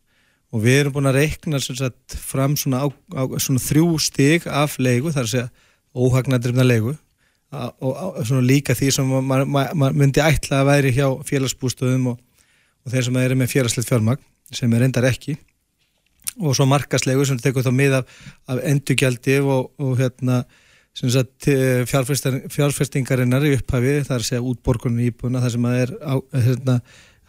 og 0.52 0.62
við 0.64 0.82
erum 0.82 0.94
búin 0.96 1.10
að 1.10 1.20
reikna 1.20 1.60
sagt, 1.60 2.16
fram 2.16 2.56
svona, 2.56 2.80
á, 2.84 2.86
á, 2.88 3.22
svona 3.36 3.60
þrjú 3.60 3.98
stig 4.00 4.46
af 4.48 4.78
leigu, 4.80 5.12
þar 5.12 5.26
að 5.26 5.32
segja 5.34 5.48
óhagnadrifna 5.92 6.64
leigu 6.64 6.94
og 7.80 8.32
líka 8.44 8.76
því 8.76 8.90
sem 8.92 9.08
maður 9.08 9.94
myndi 9.96 10.20
ætla 10.20 10.60
að 10.60 10.68
væri 10.68 10.94
hjá 10.96 11.06
félagsbústöðum 11.24 12.10
og, 12.12 12.18
og 12.84 12.92
þeir 12.92 13.06
sem 13.06 13.20
eru 13.22 13.38
með 13.40 13.52
félagslegt 13.54 13.88
fjármagn 13.88 14.24
sem 14.52 14.72
er 14.76 14.84
endar 14.84 15.08
ekki. 15.08 15.36
Og 16.38 16.54
svo 16.56 16.68
markaslegur 16.68 17.26
sem 17.26 17.40
tekur 17.40 17.64
þá 17.64 17.72
mið 17.74 17.96
af, 17.98 18.18
af 18.52 18.60
endugjaldi 18.68 19.38
og, 19.40 19.70
og 19.80 19.96
hérna 20.00 20.42
fjárfestingarinnar 21.88 23.46
í 23.46 23.54
upphafi 23.58 23.94
þar 24.08 24.18
að 24.18 24.26
segja 24.26 24.42
útborgunum 24.42 25.00
í 25.02 25.08
íbúðuna 25.12 25.42
þar 25.44 25.54
sem 25.54 25.68
að 25.68 25.78
er 25.84 25.94
á, 26.02 26.14
hérna, 26.34 26.76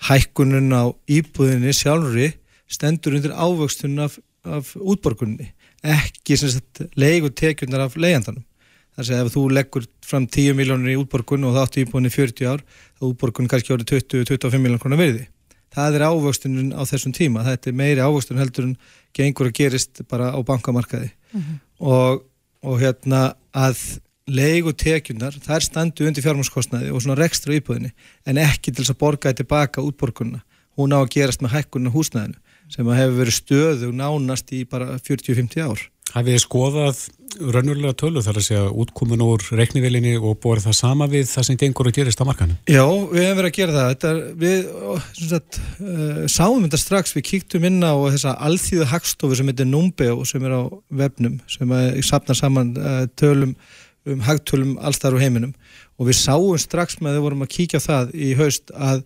hækkunun 0.10 0.73
á 0.73 0.84
íbúðinni 1.05 1.75
sjálfri 1.77 2.27
stendur 2.69 3.17
undir 3.17 3.34
ávöxtunum 3.38 4.05
af, 4.08 4.19
af 4.43 4.75
útborgunni 4.79 5.51
ekki 5.86 6.38
leigu 6.99 7.29
tekjurnar 7.29 7.86
af 7.88 7.97
leigandanum 7.97 8.45
þar 8.99 9.15
að 9.15 9.25
ef 9.25 9.34
þú 9.34 9.43
leggur 9.55 9.86
fram 10.05 10.25
10 10.27 10.55
miljónir 10.58 10.93
í 10.93 10.99
útborgun 10.99 11.45
og 11.47 11.55
það 11.55 11.65
áttu 11.65 11.84
íbúinni 11.84 12.12
40 12.12 12.49
ár 12.51 12.63
þá 12.99 13.03
útborgun 13.10 13.49
kannski 13.51 13.73
árið 13.73 13.91
20-25 13.93 14.63
miljón 14.63 14.82
konar 14.82 14.99
verði. 14.99 15.27
Það 15.69 15.99
er 15.99 16.05
ávöxtunum 16.10 16.71
á 16.73 16.82
þessum 16.89 17.13
tíma, 17.15 17.45
þetta 17.45 17.69
er 17.69 17.77
meiri 17.77 18.01
ávöxtunum 18.03 18.41
heldur 18.41 18.67
en 18.67 18.75
gengur 19.15 19.49
að 19.51 19.58
gerist 19.60 20.01
bara 20.10 20.32
á 20.34 20.39
bankamarkaði 20.41 21.12
mm 21.12 21.41
-hmm. 21.41 21.60
og, 21.79 22.23
og 22.65 22.79
hérna 22.81 23.33
að 23.55 23.81
leigu 24.29 24.73
tekjunar, 24.77 25.33
það 25.41 25.55
er 25.55 25.65
standu 25.65 26.05
undir 26.05 26.25
fjármáskostnaði 26.25 26.91
og 26.93 27.01
svona 27.01 27.17
rekstra 27.17 27.55
íbúinni 27.57 27.91
en 28.29 28.41
ekki 28.41 28.71
til 28.71 28.83
þess 28.83 28.93
að 28.93 29.01
borga 29.01 29.31
þetta 29.31 29.43
tilbaka 29.43 29.85
útborgunna, 29.85 30.43
hún 30.77 30.93
á 30.93 31.01
að 31.01 31.11
gerast 31.15 31.41
með 31.41 31.55
hækkunna 31.55 31.93
húsnæðinu 31.93 32.37
sem 32.69 32.91
hefur 32.93 33.17
verið 33.17 33.37
stöðu 33.39 33.89
nánast 33.95 34.51
í 34.53 34.61
bara 34.69 34.99
40-50 35.01 35.65
ár. 35.65 35.81
Hafið 36.13 36.35
þið 36.35 36.43
skoðað 36.43 37.01
raunverulega 37.39 37.95
tölu 37.99 38.21
þar 38.25 38.39
að 38.39 38.45
segja 38.47 38.69
útkomin 38.81 39.21
úr 39.21 39.43
reiknivelinni 39.55 40.15
og 40.17 40.39
borðið 40.43 40.69
það 40.69 40.77
sama 40.79 41.07
við 41.11 41.27
það 41.29 41.45
sem 41.47 41.59
gengur 41.61 41.89
að 41.89 41.99
gerist 41.99 42.23
á 42.23 42.25
markanum? 42.27 42.57
Já, 42.65 42.83
við 42.83 43.25
hefum 43.25 43.39
verið 43.39 43.49
að 43.49 43.57
gera 43.59 43.75
það. 43.75 43.91
Þetta, 43.93 44.13
við 44.43 44.71
sagt, 45.19 45.59
uh, 45.77 46.23
sáum 46.31 46.65
þetta 46.65 46.81
strax, 46.81 47.13
við 47.17 47.27
kíktum 47.29 47.67
inn 47.69 47.77
á 47.85 47.93
þessa 48.09 48.33
alþýðu 48.49 48.89
hagstofu 48.93 49.37
sem 49.39 49.51
heitir 49.51 49.69
Numbeo 49.69 50.25
sem 50.27 50.49
er 50.49 50.57
á 50.57 50.63
vefnum 51.03 51.37
sem 51.51 51.77
sapnar 52.09 52.39
saman 52.39 52.73
uh, 52.79 53.05
tölum 53.19 53.53
um 54.09 54.21
hagtölum 54.25 54.77
allstar 54.81 55.15
á 55.15 55.21
heiminum 55.21 55.53
og 55.99 56.09
við 56.09 56.19
sáum 56.21 56.59
strax 56.59 56.99
með 56.99 57.11
að 57.11 57.17
við 57.17 57.25
vorum 57.27 57.43
að 57.45 57.51
kíkja 57.55 57.81
það 57.83 58.13
í 58.15 58.29
haust 58.39 58.71
að 58.73 59.03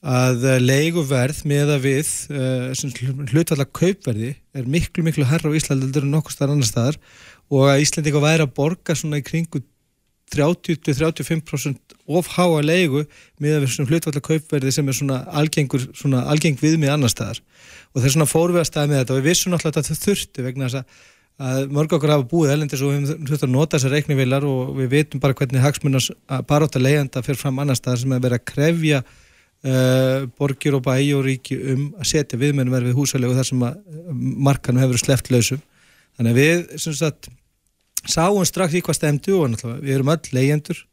að 0.00 0.46
leiguverð 0.64 1.42
með 1.48 1.74
að 1.74 1.82
við 1.84 2.12
uh, 2.32 3.26
hlutvallar 3.34 3.68
kaupverði 3.68 4.30
er 4.56 4.70
miklu 4.70 5.04
miklu 5.04 5.26
herra 5.28 5.52
á 5.52 5.56
Íslandi 5.56 5.90
en 6.00 6.14
nokkur 6.14 6.32
starf 6.32 6.54
annar 6.54 6.68
staðar 6.68 6.96
og 7.50 7.68
að 7.68 7.82
Íslandika 7.84 8.22
væri 8.22 8.46
að 8.46 8.54
borga 8.56 8.96
svona 8.96 9.20
í 9.20 9.26
kringu 9.26 9.60
30-35% 10.30 11.96
of 12.06 12.28
háa 12.36 12.62
leigu 12.62 13.04
með 13.42 13.56
að 13.56 13.64
við 13.64 13.72
svona 13.74 13.90
hlutvallar 13.90 14.24
kaupverði 14.24 14.74
sem 14.74 14.88
er 14.88 14.96
svona 14.96 15.22
algengur 15.36 15.88
svona 15.90 16.22
algeng 16.30 16.58
viðmið 16.60 16.92
annar 16.94 17.10
staðar. 17.10 17.40
Og 17.90 18.04
er 18.04 18.14
svona 18.14 18.30
fórvega 18.30 18.66
stað 18.68 18.92
með 18.92 19.02
þetta 19.02 19.16
og 19.16 19.18
við 19.18 19.26
vissum 19.26 19.54
náttúrulega 19.54 19.82
að 19.82 19.90
það 19.90 20.04
þurfti 20.04 20.46
vegna 20.46 20.68
þess 20.68 20.82
að 20.82 21.08
að 21.40 21.70
mörg 21.72 21.94
okkur 21.96 22.12
hafa 22.12 22.26
búið 22.28 22.50
elendis 22.52 22.82
og 22.84 22.90
við 22.92 23.12
höfum 23.30 23.46
að 23.46 23.52
nota 23.54 23.78
þessar 23.78 23.94
reiknivilar 23.96 24.44
og 24.44 24.74
við 24.76 24.90
veitum 24.92 25.22
bara 25.22 25.36
hvernig 25.38 25.62
hagsmunars 25.64 26.10
baróta 26.48 26.82
leiðanda 26.82 27.22
fyrir 27.24 27.40
fram 27.40 27.62
annar 27.62 27.78
staðar 27.78 28.02
sem 28.02 28.12
er 28.12 28.20
verið 28.20 28.36
að 28.36 28.48
krefja 28.50 29.00
uh, 29.66 30.28
borgir 30.38 30.76
og 30.78 30.84
bæi 30.86 31.10
og 31.16 31.24
ríki 31.26 31.58
um 31.74 31.88
að 31.98 32.10
setja 32.12 32.40
viðmennum 32.40 32.74
verið 32.74 32.92
við 32.92 33.00
húsalegu 33.00 33.36
þar 33.36 33.48
sem 33.50 33.66
að 33.66 33.80
eh, 33.80 34.12
markanu 34.48 34.82
hefur 34.82 35.02
sleppt 35.02 35.32
lausum. 35.34 35.62
Þannig 36.18 36.36
að 36.36 36.40
við 36.40 36.94
sagt, 37.00 37.30
sáum 38.06 38.46
strax 38.48 38.76
í 38.76 38.84
hvað 38.84 39.00
stemdu 39.00 39.40
og 39.40 39.58
við 39.80 39.96
erum 39.96 40.14
öll 40.14 40.36
leyendur 40.36 40.84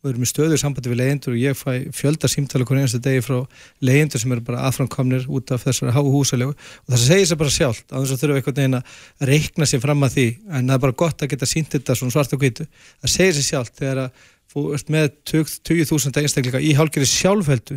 við 0.00 0.14
erum 0.14 0.24
í 0.24 0.28
stöður 0.30 0.60
sambandi 0.60 0.88
við 0.88 0.98
leyendur 1.02 1.34
og 1.34 1.40
ég 1.40 1.56
fæ 1.58 1.72
fjölda 1.92 2.28
símtala 2.30 2.64
hvernig 2.64 2.86
einstu 2.86 3.00
degi 3.04 3.20
frá 3.24 3.36
leyendur 3.84 4.22
sem 4.22 4.32
eru 4.32 4.44
bara 4.46 4.62
aðframkomnir 4.68 5.26
út 5.28 5.52
af 5.52 5.66
þessari 5.66 5.92
háu 5.92 6.08
húsalegu 6.08 6.54
og 6.54 6.86
það 6.86 7.02
segir 7.02 7.28
sér 7.28 7.40
bara 7.42 7.52
sjálft 7.52 7.92
á 7.92 8.00
þess 8.00 8.14
að 8.14 8.22
þurfa 8.22 8.38
einhvern 8.40 8.58
veginn 8.60 8.78
að 8.78 8.94
reikna 9.28 9.68
sér 9.68 9.82
fram 9.84 10.06
að 10.06 10.16
því 10.16 10.26
en 10.48 10.70
það 10.70 10.74
er 10.78 10.82
bara 10.86 10.98
gott 11.04 11.20
að 11.20 11.32
geta 11.34 11.50
sínt 11.50 11.76
þetta 11.76 11.98
svona 12.00 12.16
svart 12.16 12.32
og 12.32 12.40
hvitu 12.40 12.66
það 12.70 13.12
segir 13.12 13.44
sér 13.44 14.02
að 14.06 14.24
fórst 14.50 14.88
með 14.90 15.12
20.000 15.28 16.24
einstakleika 16.24 16.64
í 16.64 16.72
hálfgerði 16.78 17.10
sjálfheldu 17.12 17.76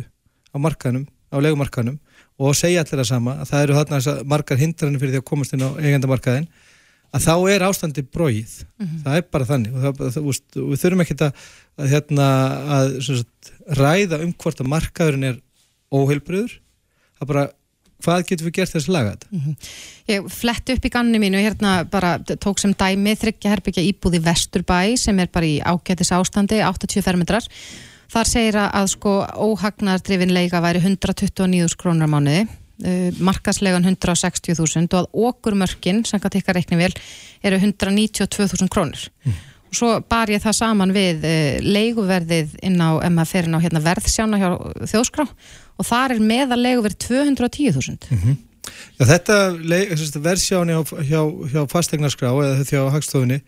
á 0.54 0.56
markanum, 0.62 1.06
á 1.34 1.36
legumarkanum 1.42 1.98
og 2.38 2.54
segja 2.58 2.82
allir 2.82 3.02
það 3.02 3.10
sama 3.10 3.38
að 3.42 3.50
það 3.50 3.64
eru 3.64 3.78
þarna 3.78 4.14
margar 4.30 4.60
hindranir 4.60 5.02
fyrir 5.02 5.14
því 5.14 5.22
að 5.22 5.28
komast 5.30 5.54
inn 5.54 5.66
á 5.66 5.70
eigendamarkaðin 5.78 6.48
að 7.14 7.26
þá 7.28 7.34
er 7.54 7.64
ástandi 7.68 8.02
bróið 8.02 8.54
mm 8.64 8.86
-hmm. 8.86 9.02
það 9.04 9.18
er 9.18 9.26
bara 9.30 9.48
þannig 9.50 9.74
og 9.74 9.82
það, 9.84 9.98
það, 9.98 10.14
það, 10.14 10.62
við 10.70 10.80
þurfum 10.82 11.04
ekki 11.04 11.16
að, 11.18 11.42
að, 11.78 11.90
hérna, 11.92 12.28
að 12.76 12.94
sagt, 13.06 13.52
ræða 13.78 14.22
um 14.24 14.32
hvort 14.34 14.62
að 14.62 14.72
markaðurinn 14.72 15.28
er 15.30 15.36
óheilbröður 15.94 16.56
það 17.18 17.30
bara 17.30 17.46
hvað 18.04 18.26
getur 18.28 18.48
við 18.48 18.56
gert 18.58 18.74
þess 18.74 18.88
að 18.88 18.94
laga 18.96 19.14
þetta? 19.14 19.28
Mm 19.30 19.40
-hmm. 19.40 19.56
Ég 20.12 20.28
flett 20.34 20.70
upp 20.74 20.84
í 20.84 20.92
ganni 20.92 21.18
mínu 21.22 21.40
hérna 21.40 21.72
bara 21.88 22.18
tók 22.18 22.60
sem 22.60 22.74
dæmi 22.74 23.14
þryggja 23.16 23.54
herbyggja 23.54 23.86
íbúði 23.86 24.20
Vesturbæ 24.24 24.96
sem 24.98 25.18
er 25.18 25.28
bara 25.32 25.46
í 25.46 25.60
ágætis 25.62 26.12
ástandi 26.12 26.60
80 26.60 27.02
fermetrar 27.02 27.46
Þar 28.12 28.28
segir 28.30 28.58
að 28.60 28.90
sko 28.92 29.14
óhagnardrifinleika 29.46 30.60
væri 30.64 30.82
129.000 30.84 31.78
krónur 31.80 32.08
á 32.08 32.14
mánuði, 32.14 32.44
uh, 32.84 33.08
markaslegan 33.24 33.86
160.000 33.88 34.86
og 34.92 35.00
að 35.00 35.10
okkurmörkin, 35.30 36.04
sem 36.08 36.22
kann 36.22 36.34
tikka 36.34 36.54
reikni 36.56 36.78
vel, 36.80 36.92
eru 37.42 37.58
192.000 37.60 38.70
krónur. 38.72 39.08
Mm. 39.24 39.42
Og 39.74 39.78
svo 39.78 39.92
bar 40.06 40.30
ég 40.30 40.42
það 40.44 40.58
saman 40.60 40.94
við 40.94 41.24
uh, 41.26 41.60
leiguverðið 41.64 42.56
inn 42.62 42.80
á, 42.80 43.00
ef 43.00 43.14
maður 43.14 43.32
fer 43.32 43.48
inn 43.48 43.58
á 43.58 43.64
hérna, 43.64 43.84
verðsjána 43.84 44.42
hjá 44.42 44.50
þjóðskrá 44.92 45.28
og 45.74 45.88
þar 45.88 46.16
er 46.16 46.26
meðal 46.32 46.60
leiguverð 46.60 47.00
210.000. 47.08 48.10
Mm 48.10 48.20
-hmm. 48.24 48.42
Þetta 48.94 49.36
verðsjáni 50.22 50.76
hjá, 50.76 50.82
hjá, 51.08 51.20
hjá 51.52 51.62
fastegnarskrá 51.68 52.30
eða 52.30 52.64
hjá 52.68 52.80
hagstofunni 52.94 53.40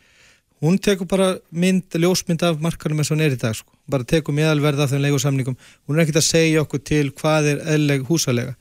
hún 0.65 0.79
tekur 0.83 1.09
bara 1.11 1.31
mynd, 1.53 1.95
ljósmynd 2.01 2.43
af 2.47 2.61
markanum 2.65 3.01
eins 3.03 3.11
og 3.11 3.19
hún 3.19 3.25
er 3.27 3.37
í 3.37 3.41
dag 3.41 3.57
sko. 3.57 3.73
bara 3.91 4.05
tekur 4.05 4.35
meðalverð 4.35 4.83
af 4.83 4.93
þeim 4.93 5.05
leigursamningum 5.05 5.57
hún 5.57 5.97
er 5.97 6.05
ekkert 6.05 6.23
að 6.23 6.29
segja 6.31 6.63
okkur 6.65 6.83
til 6.83 7.11
hvað 7.15 7.51
er 7.53 7.65
eðleg 7.77 8.07
húsalega. 8.09 8.57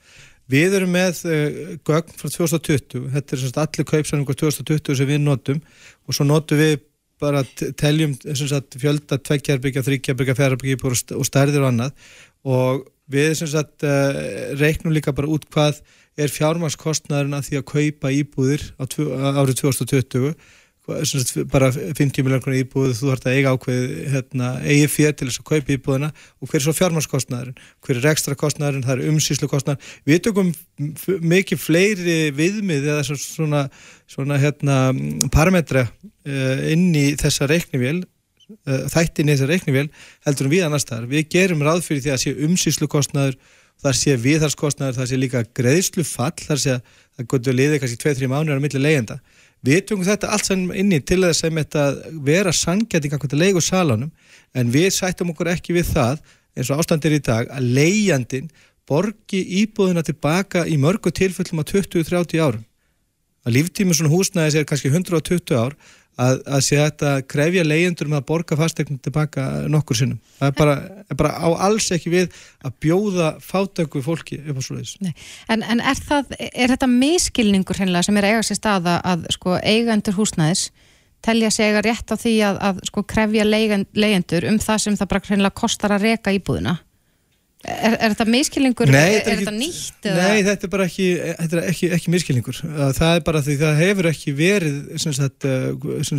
Við 0.51 0.75
erum 0.77 0.91
með 0.93 1.21
uh, 1.25 1.61
gögn 1.87 2.17
frá 2.19 2.29
2020 2.29 3.07
þetta 3.15 3.37
er 3.37 3.61
allir 3.63 3.87
kaupsamningur 3.89 4.37
2020 4.37 4.99
sem 4.99 5.09
við 5.09 5.23
notum. 5.23 5.61
Og 6.05 6.17
svo 6.17 6.27
notum 6.27 6.61
við 6.61 6.75
bara 7.21 7.41
teljum 7.79 8.13
sagt, 8.35 8.75
fjölda 8.77 9.17
tveggjarbyggja, 9.23 9.81
þryggjarbyggja, 9.87 10.35
fjarabyggja 10.37 10.91
og 11.15 11.25
stærðir 11.25 11.63
og 11.63 11.71
annað. 11.71 11.95
Og 12.45 12.83
við 13.09 13.33
sagt, 13.41 13.85
uh, 13.87 14.19
reiknum 14.59 14.93
líka 14.93 15.15
bara 15.15 15.31
út 15.33 15.47
hvað 15.49 15.81
er 16.15 16.31
fjármarskostnæðurinn 16.31 17.39
að 17.39 17.49
því 17.49 17.57
að 17.59 17.67
kaupa 17.71 18.13
íbúðir 18.13 18.67
árið 18.77 19.57
2020 19.63 20.35
bara 20.85 21.71
50 21.73 22.21
miljónar 22.25 22.55
íbúð 22.59 22.93
þú 22.93 23.09
þarf 23.09 23.25
að 23.25 23.37
eiga 23.39 23.53
ákveð 23.55 23.83
hérna, 24.13 24.49
eigi 24.61 24.89
fyrir 24.91 25.15
til 25.17 25.27
þess 25.29 25.41
að 25.41 25.47
kaupa 25.49 25.73
íbúðina. 25.75 26.09
Og 26.41 26.49
hver 26.51 26.59
er 26.59 26.65
svo 26.65 26.73
fjármarskostnæðurinn, 26.77 27.59
hver 27.85 27.99
er 28.01 28.09
ekstra 28.11 28.37
kostnæðurinn 28.37 28.85
það 28.85 28.95
er 29.01 29.13
umsýslu 29.13 29.49
kostnæður 29.49 29.93
við 30.05 30.21
tökum 30.27 30.51
mikið 31.25 31.61
fleiri 31.61 32.17
viðmið 32.37 32.89
eða 32.93 33.17
svona, 33.17 33.65
svona 34.11 34.39
hérna, 34.41 34.79
parametra 35.33 35.87
uh, 35.87 36.65
inn 36.69 36.91
í 36.93 37.07
þessa 37.19 37.49
reiknivél 37.49 38.03
uh, 38.03 38.85
þættin 38.93 39.31
í 39.31 39.35
þessa 39.35 39.49
reiknivél 39.49 39.87
heldur 40.27 40.51
við 40.53 40.67
annars 40.67 40.85
þar, 40.85 41.09
við 41.09 41.29
gerum 41.33 41.65
ráð 41.65 41.85
fyrir 41.87 42.05
því 42.05 42.13
að 42.13 42.23
sé 42.25 42.35
umsýslu 42.45 42.89
kostnæður 42.91 43.39
þar 43.81 43.97
sé 43.99 44.15
viðhalskostnæður, 44.21 44.99
þar 44.99 45.09
sé 45.09 45.17
líka 45.19 45.41
greiðslu 45.57 46.05
fall, 46.07 46.35
þar 46.39 46.61
sé 46.61 46.77
að 46.77 46.93
það 47.15 47.27
gotur 47.31 47.57
liðið 47.57 47.81
kannski 47.81 48.01
2-3 48.03 48.29
mánuðar 48.31 48.61
á 48.61 48.63
milli 48.63 48.81
leyenda 48.81 49.17
Við 49.65 49.81
tökum 49.89 50.05
þetta 50.05 50.29
allt 50.29 50.45
saman 50.45 50.77
inni 50.77 50.99
til 51.01 51.23
þess 51.23 51.47
að 51.47 52.01
vera 52.25 52.53
sangjæting 52.53 53.15
að 53.17 53.37
leigu 53.39 53.61
salanum 53.63 54.11
en 54.53 54.71
við 54.71 54.91
sættum 54.93 55.31
okkur 55.33 55.49
ekki 55.55 55.73
við 55.73 55.89
það 55.95 56.21
eins 56.55 56.69
og 56.69 56.83
ástandir 56.83 57.17
í 57.17 57.23
dag 57.23 57.49
að 57.49 57.71
leigjandin 57.77 58.51
borgi 58.85 59.41
íbúðina 59.63 60.03
tilbaka 60.05 60.67
í 60.69 60.77
mörgu 60.77 61.09
tilfellum 61.11 61.63
á 61.65 61.65
20-30 61.65 62.41
árum. 62.43 62.65
Að 63.45 63.57
líftími 63.57 63.95
svona 63.97 64.13
húsnæðis 64.13 64.59
er 64.59 64.67
kannski 64.69 64.91
120 64.93 65.57
ár 65.57 65.73
að, 66.21 66.39
að 66.47 66.63
sé 66.63 66.79
þetta 66.79 67.11
krefja 67.29 67.65
leyendur 67.65 68.09
með 68.11 68.21
að 68.21 68.27
borga 68.29 68.57
fastegnum 68.59 68.99
tilbaka 69.03 69.45
nokkur 69.71 69.99
sinnum. 69.99 70.21
Það 70.39 70.51
er 70.51 70.55
bara, 70.59 70.75
er 71.11 71.19
bara 71.19 71.33
á 71.35 71.47
alls 71.67 71.89
ekki 71.95 72.13
við 72.13 72.39
að 72.65 72.77
bjóða 72.85 73.29
fátöku 73.43 74.03
fólki 74.05 74.39
upp 74.43 74.59
á 74.59 74.63
svoleiðis. 74.63 74.95
En, 75.51 75.63
en 75.63 75.83
er, 75.83 76.01
það, 76.07 76.35
er 76.47 76.73
þetta 76.75 76.91
miskilningur 76.91 77.81
hennilega 77.81 78.07
sem 78.07 78.19
er 78.21 78.29
eiga 78.31 78.47
sér 78.47 78.61
staða 78.61 78.97
að 79.05 79.29
sko, 79.35 79.59
eigendur 79.61 80.17
húsnæðis 80.19 80.69
telja 81.25 81.49
sig 81.51 81.71
eiga 81.71 81.81
rétt 81.81 82.11
á 82.13 82.15
því 82.21 82.35
að, 82.45 82.59
að 82.69 82.81
sko, 82.91 83.03
krefja 83.09 83.45
leyendur 83.49 84.45
um 84.49 84.59
það 84.61 84.83
sem 84.83 84.97
það 84.99 85.11
bara 85.13 85.29
hennilega 85.31 85.61
kostar 85.61 85.95
að 85.95 86.09
reka 86.11 86.35
íbúðina? 86.35 86.77
Er, 87.65 87.95
er 87.97 88.13
þetta 88.13 88.25
miskilningur? 88.29 88.91
Nei, 88.93 89.15
er, 89.15 89.23
er 89.25 89.39
þetta 89.41 89.53
nýtt? 89.55 89.97
Eða? 90.05 90.15
Nei, 90.19 90.43
þetta 90.45 90.67
er 90.67 90.71
bara 90.75 90.85
ekki, 90.85 91.07
þetta 91.23 91.57
er 91.57 91.69
ekki, 91.71 91.89
ekki 91.97 92.13
miskilningur. 92.13 92.59
Það 92.99 93.09
er 93.09 93.25
bara 93.25 93.41
því 93.45 93.55
það 93.63 93.81
hefur 93.81 94.09
ekki 94.11 94.35
verið 94.37 94.77
sagt, 95.01 95.47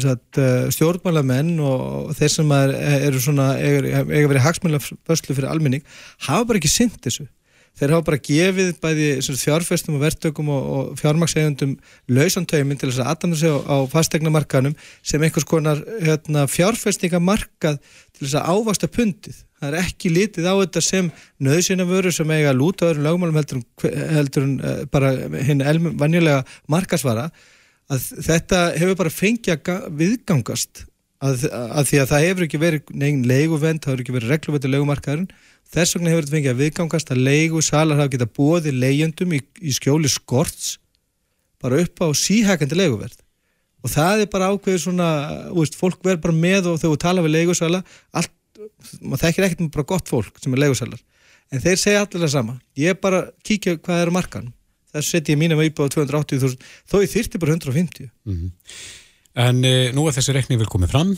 sagt, 0.02 0.40
stjórnmálamenn 0.74 1.54
og 1.62 2.10
þeir 2.18 2.34
sem 2.34 2.52
er, 2.58 2.74
eru 3.10 3.22
svona, 3.22 3.52
eiga 3.62 4.26
verið 4.32 4.44
hagsmjöla 4.48 4.82
fyrir 4.82 5.48
almenning, 5.52 5.86
hafa 6.26 6.50
bara 6.50 6.62
ekki 6.62 6.72
synd 6.72 6.98
þessu 7.06 7.28
þeir 7.76 7.92
hafa 7.92 8.06
bara 8.06 8.20
gefið 8.24 8.70
bæði 8.80 9.08
fjárfestum 9.36 9.98
og 9.98 10.04
verktökum 10.06 10.48
og, 10.52 10.68
og 10.76 11.00
fjármaksegundum 11.00 11.74
lausantöyminn 12.08 12.80
til 12.80 12.88
þess 12.88 13.02
að 13.04 13.10
aðdæmna 13.12 13.40
sig 13.40 13.52
á, 13.52 13.58
á 13.68 13.76
fastegnamarkanum 13.92 14.76
sem 15.04 15.26
einhvers 15.26 15.48
konar 15.48 15.82
hérna, 16.00 16.46
fjárfestingamarkað 16.48 17.80
til 18.16 18.24
þess 18.24 18.38
að 18.40 18.48
ávasta 18.54 18.88
pundið. 18.88 19.42
Það 19.56 19.68
er 19.70 19.76
ekki 19.80 20.12
litið 20.12 20.48
á 20.52 20.54
þetta 20.60 20.82
sem 20.84 21.06
nöðsina 21.40 21.86
vöru 21.88 22.10
sem 22.12 22.32
eiga 22.34 22.50
að 22.52 22.58
lúta 22.60 22.90
öðrum 22.90 23.06
lagmálum 23.06 23.38
heldur, 23.40 23.62
heldur 23.86 24.48
uh, 24.52 24.82
bara 24.92 25.14
hinn 25.48 25.64
vanjulega 25.96 26.42
markasvara 26.68 27.30
að 27.92 28.06
þetta 28.26 28.60
hefur 28.76 28.98
bara 29.00 29.14
fengið 29.14 29.70
að 29.70 29.88
viðgangast. 30.00 30.84
Að, 31.24 31.46
að 31.48 31.86
því 31.88 32.00
að 32.02 32.10
það 32.10 32.24
hefur 32.26 32.44
ekki 32.44 32.58
verið 32.60 32.90
neginn 32.92 33.28
leiguvend, 33.30 33.80
það 33.80 33.94
hefur 33.94 34.02
ekki 34.04 34.16
verið 34.18 34.32
regluvöldu 34.34 34.70
leigumarkaðurinn. 34.72 35.30
Þess 35.72 35.96
vegna 35.96 36.12
hefur 36.12 36.26
þetta 36.26 36.36
fengið 36.36 36.52
að 36.52 36.60
viðgangast 36.62 37.12
að 37.12 37.22
leigu 37.26 37.62
salar 37.64 38.02
hafa 38.02 38.12
getað 38.12 38.34
bóði 38.36 38.74
leigjandum 38.76 39.32
í, 39.32 39.40
í 39.64 39.72
skjóli 39.74 40.10
skorts 40.12 40.74
bara 41.62 41.80
upp 41.80 42.04
á 42.04 42.08
síhækandi 42.12 42.76
leiguverð. 42.76 43.16
Og 43.86 43.92
það 43.92 44.24
er 44.24 44.30
bara 44.30 44.50
ákveður 44.52 44.82
svona 44.82 45.08
veist, 45.54 45.76
fólk 45.78 46.00
verður 46.04 46.22
bara 46.26 46.36
með 46.36 46.68
og 46.72 46.80
þegar 46.82 46.92
við 46.92 47.02
tala 47.06 47.24
við 47.24 47.34
leigusala 47.36 47.82
allt, 48.12 48.32
maður 49.00 49.24
þekkir 49.24 49.48
ekkert 49.48 49.64
með 49.64 49.72
bara 49.78 49.90
gott 49.94 50.12
fólk 50.12 50.42
sem 50.42 50.54
er 50.54 50.62
leigusalar 50.64 51.02
en 51.52 51.62
þeir 51.62 51.80
segja 51.80 52.04
allir 52.04 52.24
það 52.26 52.34
sama 52.34 52.58
ég 52.78 53.00
bara 53.00 53.24
kíkja 53.46 53.78
hvað 53.78 54.04
er 54.04 54.14
markan 54.14 54.52
þess 54.92 55.12
setjum 55.12 55.36
ég 55.36 55.42
mínum 55.44 55.64
upp 55.64 55.82
á 55.82 55.84
280.000 55.94 56.56
þó 56.88 56.96
ég 57.02 57.12
þyrti 57.12 57.42
bara 57.42 57.56
150 57.58 58.08
mm 58.08 58.36
-hmm. 58.36 58.52
En 59.36 59.60
e, 59.68 59.90
nú 59.92 60.06
er 60.08 60.16
þessi 60.16 60.32
rekning 60.32 60.60
vel 60.60 60.70
komið 60.72 60.94
fram 60.94 61.12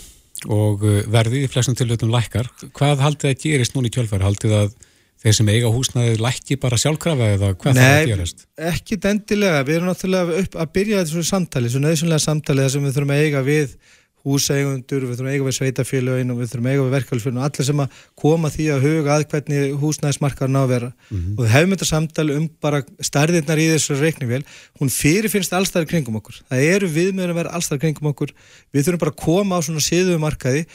og 0.51 0.85
uh, 0.87 1.01
verðið 1.11 1.47
í 1.47 1.51
flestum 1.51 1.75
tilvöldum 1.79 2.13
lækkar. 2.13 2.49
Hvað 2.75 3.03
haldið 3.03 3.33
að 3.33 3.43
gerist 3.45 3.75
núna 3.75 3.91
í 3.91 3.95
kjölfæri? 3.95 4.27
Haldið 4.27 4.55
að 4.59 4.75
þeir 5.19 5.35
sem 5.35 5.51
eiga 5.51 5.71
húsnaðið 5.75 6.23
lækki 6.23 6.59
bara 6.63 6.79
sjálfkrafa 6.79 7.31
eða 7.35 7.53
hvað 7.59 7.75
Nei, 7.75 7.83
það 7.83 7.95
að 7.97 8.11
gerast? 8.13 8.45
Nei, 8.47 8.67
ekki 8.71 8.99
dendilega. 9.03 9.65
Við 9.67 9.79
erum 9.79 9.91
náttúrulega 9.91 10.43
upp 10.45 10.59
að 10.63 10.73
byrja 10.79 11.05
svona 11.11 11.31
samtali, 11.31 11.73
svona 11.73 11.91
nöðsynlega 11.91 12.23
samtali 12.23 12.65
þar 12.65 12.75
sem 12.75 12.87
við 12.87 12.95
þurfum 12.99 13.15
að 13.15 13.25
eiga 13.25 13.43
við 13.47 13.75
húsægundur, 14.29 15.05
við 15.09 15.19
þurfum 15.19 15.29
að 15.29 15.35
eiga 15.35 15.47
við 15.49 15.57
sveitafélagin 15.59 16.33
og 16.33 16.39
við 16.39 16.51
þurfum 16.53 16.69
að 16.69 16.75
eiga 16.75 16.85
við 16.85 16.95
verkefælfélagin 16.97 17.41
og 17.41 17.47
allir 17.49 17.69
sem 17.69 17.83
að 17.83 18.01
koma 18.23 18.51
því 18.55 18.67
að 18.75 18.85
huga 18.87 19.15
að 19.17 19.25
hvernig 19.33 19.77
húsnæðismarkaður 19.83 20.53
ná 20.55 20.61
að 20.63 20.73
vera. 20.73 20.91
Mm 21.11 21.19
-hmm. 21.19 21.37
og 21.37 21.45
við 21.45 21.53
hefum 21.55 21.73
þetta 21.75 21.89
samtali 21.93 22.37
um 22.39 22.49
bara 22.61 22.83
starðirnar 23.01 23.59
í 23.59 23.71
þessu 23.73 23.99
reikningvél, 23.99 24.45
hún 24.81 24.93
fyrirfinnst 24.93 25.53
allstæðar 25.53 25.89
kringum 25.89 26.21
okkur, 26.21 26.43
það 26.49 26.69
eru 26.75 26.89
viðmjöður 26.89 27.33
að 27.33 27.41
vera 27.43 27.55
allstæðar 27.57 27.83
kringum 27.85 28.11
okkur, 28.13 28.35
við 28.73 28.85
þurfum 28.85 29.03
bara 29.05 29.15
að 29.17 29.25
koma 29.25 29.59
á 29.59 29.61
svona 29.63 29.83
síðuðu 29.83 30.21
markaði, 30.23 30.67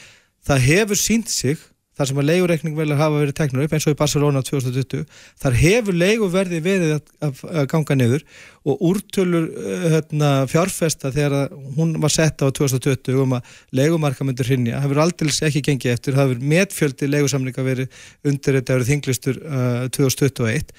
það 0.44 0.66
hefur 0.68 0.98
sínt 1.00 1.30
sig 1.30 1.58
þar 1.94 2.10
sem 2.10 2.20
að 2.20 2.28
leigureikning 2.30 2.76
vel 2.78 2.88
að 2.90 3.00
hafa 3.00 3.20
verið 3.22 3.36
teknur 3.38 3.66
upp 3.66 3.74
eins 3.76 3.86
og 3.86 3.94
í 3.94 3.98
Barcelona 3.98 4.42
2020 4.46 5.04
þar 5.42 5.58
hefur 5.60 5.98
leiguverði 5.98 6.60
verið 6.64 6.94
að, 6.96 7.42
ganga 7.70 7.96
niður 7.98 8.24
og 8.64 8.82
úrtölur 8.88 9.46
uh, 9.50 9.86
hérna, 9.94 10.32
fjárfesta 10.50 11.12
þegar 11.14 11.54
hún 11.76 11.94
var 12.02 12.14
sett 12.14 12.42
á 12.42 12.48
2020 12.48 13.20
um 13.22 13.36
að 13.38 13.54
leigumarka 13.76 14.26
myndur 14.26 14.48
hrinja, 14.48 14.80
það 14.80 14.88
hefur 14.88 15.02
aldrei 15.04 15.32
ekki 15.50 15.64
gengið 15.68 15.94
eftir, 15.94 16.16
það 16.16 16.28
hefur 16.32 16.50
metfjöldi 16.54 17.10
leigusamlinga 17.12 17.66
verið 17.66 18.02
undir 18.26 18.58
þetta 18.60 18.78
árið 18.78 18.92
þinglistur 18.94 19.40
uh, 19.44 19.86
2021 19.94 20.74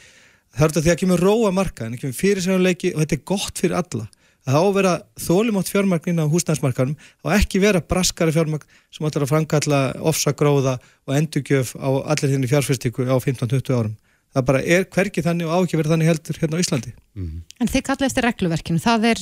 það 0.56 0.67
er 0.67 0.71
þetta 0.71 0.86
því 0.86 0.93
að 0.93 1.01
kemur 1.04 1.25
róa 1.30 1.56
marka 1.56 1.88
en 1.88 1.97
kemur 1.99 2.15
fyrir 2.15 2.43
sérleiki 2.43 2.93
og 2.95 3.04
þetta 3.04 3.17
er 3.19 3.25
gott 3.28 3.63
fyrir 3.63 3.80
alla 3.80 4.08
að 4.45 4.53
það 4.53 4.62
á 4.62 4.65
að 4.65 4.75
vera 4.77 4.93
þólimótt 5.25 5.71
fjármagnin 5.73 6.21
á 6.21 6.25
húsnæðismarkanum 6.29 6.95
og 7.25 7.34
ekki 7.34 7.62
vera 7.63 7.81
braskari 7.81 8.34
fjármagn 8.36 8.65
sem 8.93 9.08
ætlar 9.08 9.25
að 9.25 9.31
framkalla 9.34 9.79
ofsagróða 10.05 10.77
og 11.10 11.15
endugjöf 11.17 11.73
á 11.81 11.89
allir 12.13 12.34
þinni 12.36 12.49
fjárfyrstíku 12.51 13.08
á 13.10 13.15
15-20 13.17 13.73
árum. 13.73 13.95
Það 14.36 14.47
bara 14.51 14.62
er 14.62 14.86
hverki 14.91 15.23
þannig 15.25 15.49
og 15.49 15.55
á 15.55 15.60
ekki 15.63 15.79
verið 15.79 15.95
þannig 15.95 16.12
heldur 16.12 16.39
hérna 16.41 16.60
á 16.60 16.62
Íslandi. 16.62 16.91
Mm 17.15 17.25
-hmm. 17.25 17.41
En 17.60 17.71
þið 17.71 17.86
kalla 17.89 18.05
eftir 18.05 18.25
regluverkinu, 18.27 18.79
það 18.84 19.05
er, 19.12 19.19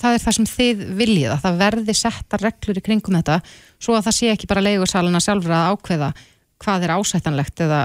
það 0.00 0.14
er 0.14 0.22
það 0.24 0.36
sem 0.36 0.46
þið 0.46 0.86
viljið 0.96 1.30
að 1.34 1.42
það 1.44 1.58
verði 1.60 1.94
setta 1.94 2.40
reglur 2.42 2.78
í 2.80 2.86
kringum 2.86 3.18
þetta 3.20 3.40
svo 3.78 3.94
að 3.94 4.06
það 4.08 4.16
sé 4.18 4.32
ekki 4.32 4.50
bara 4.50 4.64
leigursaluna 4.64 5.20
sjálfur 5.20 5.52
að 5.52 5.70
ákveða 5.76 6.14
hvað 6.62 6.86
er 6.86 6.94
ásættanlegt 6.96 7.60
eða 7.66 7.80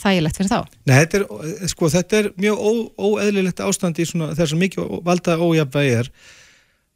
þægilegt 0.00 0.38
fyrir 0.38 0.52
þá? 0.52 0.60
Nei, 0.88 0.94
þetta 1.02 1.20
er, 1.20 1.68
sko, 1.72 1.90
þetta 1.92 2.20
er 2.20 2.30
mjög 2.40 2.60
ó, 2.60 2.70
óeðlilegt 3.10 3.62
ástand 3.64 4.00
í 4.00 4.06
þess 4.08 4.50
að 4.50 4.60
mikið 4.62 4.94
valda 5.04 5.36
ójafnvægi 5.40 5.96
er 6.00 6.12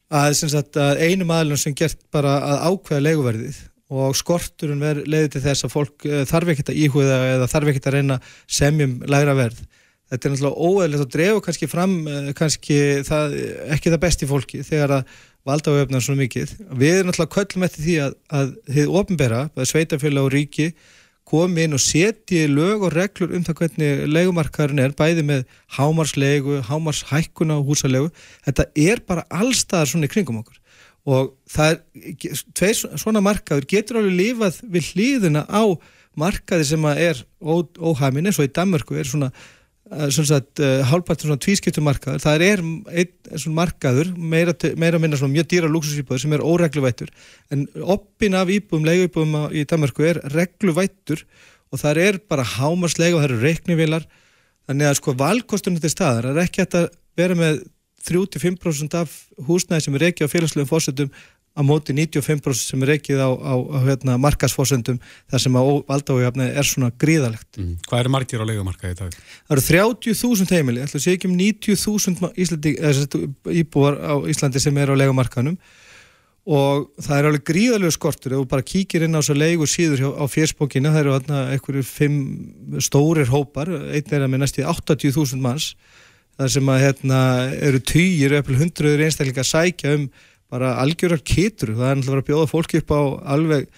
að, 0.09 0.37
sagt, 0.41 0.79
að 0.81 1.03
einu 1.05 1.27
maðurinn 1.29 1.61
sem 1.61 1.77
gert 1.77 2.01
bara 2.14 2.38
að 2.49 2.62
ákveða 2.71 3.05
leguverðið 3.05 3.59
og 3.88 4.17
skorturinn 4.17 4.85
leði 5.09 5.33
til 5.33 5.45
þess 5.45 5.64
að 5.64 5.73
fólk 5.73 6.07
uh, 6.09 6.23
þarf 6.29 6.53
ekkert 6.53 6.73
að 6.73 6.81
íhúða 6.85 7.19
eða 7.35 7.49
þarf 7.49 7.73
ekkert 7.73 7.88
að 7.88 7.99
reyna 7.99 8.19
semjum 8.45 8.99
lægra 9.09 9.37
verð. 9.38 9.62
Þetta 10.09 10.25
er 10.25 10.33
náttúrulega 10.33 10.67
óeðlilegt 10.69 11.05
og 11.05 11.14
drefu 11.14 11.41
kannski 11.45 11.69
fram 11.69 11.97
uh, 12.05 12.29
kannski 12.37 12.79
það, 13.09 13.38
ekki 13.77 13.93
það 13.95 14.05
besti 14.05 14.29
fólki 14.29 14.61
þegar 14.67 14.99
að 14.99 15.17
valda 15.49 15.73
á 15.73 15.81
öfna 15.81 16.03
svona 16.05 16.25
mikið. 16.25 16.53
Við 16.77 16.99
erum 16.99 17.11
náttúrulega 17.11 17.35
köllum 17.38 17.67
eftir 17.69 17.85
því 17.87 17.97
að, 18.05 18.17
að 18.41 18.55
þið 18.77 18.95
ofnbera, 19.01 19.43
sveitafjöla 19.73 20.25
og 20.27 20.33
ríki 20.37 20.69
komi 21.29 21.67
inn 21.67 21.77
og 21.77 21.83
setji 21.83 22.47
lög 22.51 22.87
og 22.87 22.95
reglur 22.97 23.35
um 23.37 23.45
það 23.47 23.61
hvernig 23.62 24.07
legumarkaðurinn 24.09 24.85
er, 24.85 24.95
bæði 24.97 25.27
með 25.29 25.45
hámarslegu, 25.77 26.62
hámarshækkuna 26.69 27.59
og 27.61 27.69
húsalegu. 27.73 28.09
Þetta 28.47 28.69
er 28.88 29.05
bara 29.07 29.27
allstaðar 29.29 29.93
svona 29.93 30.09
í 30.09 30.12
kringum 30.12 30.41
okkur 30.43 30.59
og 31.09 31.31
það 31.49 31.71
er, 31.71 32.41
tveir 32.57 32.99
svona 33.01 33.23
markaður 33.25 33.69
getur 33.71 34.01
alveg 34.01 34.19
lifað 34.19 34.59
við 34.69 34.91
hlýðuna 34.93 35.45
á 35.49 35.64
markaði 36.19 36.67
sem 36.69 36.85
er 36.91 37.23
óhæmin 37.41 38.29
eins 38.29 38.41
og 38.41 38.49
í 38.49 38.53
Danmörku 38.53 38.99
er 38.99 39.09
svona 39.09 39.31
hálfpartur 39.88 41.29
svona 41.29 41.40
tvískiptumarkaður 41.44 42.22
það 42.22 42.45
er 42.45 42.62
einn 42.62 43.55
markaður 43.57 44.11
meira, 44.16 44.55
meira 44.76 45.01
minna 45.01 45.16
svona 45.16 45.34
mjög 45.36 45.49
dýra 45.53 45.70
luxusýbúður 45.72 46.22
sem 46.22 46.34
er 46.36 46.45
óregluvættur. 46.45 47.12
En 47.55 47.66
oppin 47.82 48.36
af 48.36 48.53
íbúðum, 48.53 48.86
leiguíbúðum 48.89 49.55
í 49.57 49.64
Danmarku 49.68 50.05
er 50.09 50.20
regluvættur 50.34 51.24
og 51.72 51.80
það 51.80 52.03
er 52.05 52.20
bara 52.28 52.47
hámarslega 52.57 53.16
og 53.16 53.22
það 53.22 53.30
eru 53.30 53.41
reiknivilar 53.43 54.07
þannig 54.68 54.91
að 54.91 54.99
sko 55.01 55.16
valkostunum 55.16 55.82
til 55.82 55.93
staðar 55.93 56.30
er 56.32 56.43
ekki 56.45 56.66
að 56.66 56.91
vera 57.18 57.36
með 57.39 57.64
35% 58.09 58.95
af 58.97 59.14
húsnæði 59.49 59.84
sem 59.84 59.97
er 59.99 60.07
ekki 60.11 60.28
á 60.28 60.32
félagslegum 60.32 60.70
fórsetum 60.70 61.11
á 61.59 61.61
móti 61.66 61.94
95% 61.96 62.54
sem 62.54 62.84
er 62.86 62.92
ekkið 62.94 63.18
á, 63.18 63.30
á, 63.34 63.54
á 63.59 63.78
hérna, 63.88 64.14
markasforsöndum 64.22 65.00
þar 65.26 65.42
sem 65.42 65.59
að 65.59 65.70
valdájafni 65.90 66.46
er 66.54 66.68
svona 66.68 66.92
gríðalegt. 66.94 67.50
Mm. 67.59 67.74
Hvað 67.88 68.04
eru 68.04 68.14
margir 68.14 68.44
á 68.44 68.46
leikumarkaði 68.46 68.94
í 68.94 69.00
dag? 69.00 69.18
Það 69.48 69.56
eru 69.56 69.66
30.000 69.66 70.54
heimili, 70.54 70.84
ætla 70.84 71.00
að 71.00 71.04
segja 71.04 71.18
ekki 71.18 71.32
um 71.32 71.36
90.000 71.42 73.59
íbúar 73.64 73.98
á 73.98 74.14
Íslandi 74.30 74.62
sem 74.62 74.78
er 74.78 74.94
á 74.94 75.00
leikumarkaðnum 75.02 75.59
og 76.48 76.86
það 77.04 77.18
er 77.18 77.26
alveg 77.28 77.44
gríðalegu 77.50 77.92
skortur 77.92 78.32
ef 78.32 78.40
þú 78.40 78.48
bara 78.48 78.64
kíkir 78.64 79.02
inn 79.04 79.18
á 79.18 79.20
svo 79.20 79.34
leigu 79.36 79.66
síður 79.68 80.00
hjá, 80.00 80.09
á 80.16 80.24
fjersbókinu, 80.32 80.94
það 80.94 81.02
eru 81.02 81.16
hérna 81.18 81.40
einhverju 81.52 81.84
fimm 81.84 82.78
stórir 82.80 83.28
hópar 83.28 83.68
einn 83.68 84.14
er 84.16 84.24
að 84.24 84.32
með 84.32 84.46
næstu 84.46 84.64
80.000 84.64 85.42
manns 85.44 85.74
þar 86.38 86.54
sem 86.54 86.72
að 86.72 86.82
hérna 86.86 87.20
eru 87.68 87.82
týjir 87.82 88.38
eða 88.38 88.56
hundruður 88.62 89.04
einstaklega 89.04 89.44
að 89.44 89.50
sækja 89.50 89.94
um 89.98 90.09
bara 90.53 90.76
algjörar 90.82 91.22
kitur 91.24 91.74
það 91.76 91.90
er 91.90 91.99
náttúrulega 91.99 92.24
að 92.24 92.30
bjóða 92.30 92.51
fólki 92.53 92.82
upp 92.82 92.94
á 92.94 93.01
alveg 93.36 93.68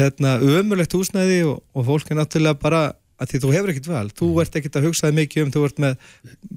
hérna 0.00 0.38
ömulegt 0.44 0.96
húsnæði 0.96 1.44
og, 1.48 1.60
og 1.74 1.86
fólk 1.86 2.10
er 2.10 2.20
náttúrulega 2.20 2.60
bara 2.60 2.82
að 3.20 3.32
því 3.32 3.40
þú 3.42 3.52
hefur 3.54 3.72
ekkert 3.72 3.88
val, 3.90 4.08
þú 4.16 4.28
ert 4.40 4.54
ekkert 4.56 4.76
að 4.80 4.86
hugsaði 4.88 5.16
mikið 5.18 5.44
um 5.44 5.54
þú 5.54 5.64
ert 5.68 5.80
með 5.84 6.04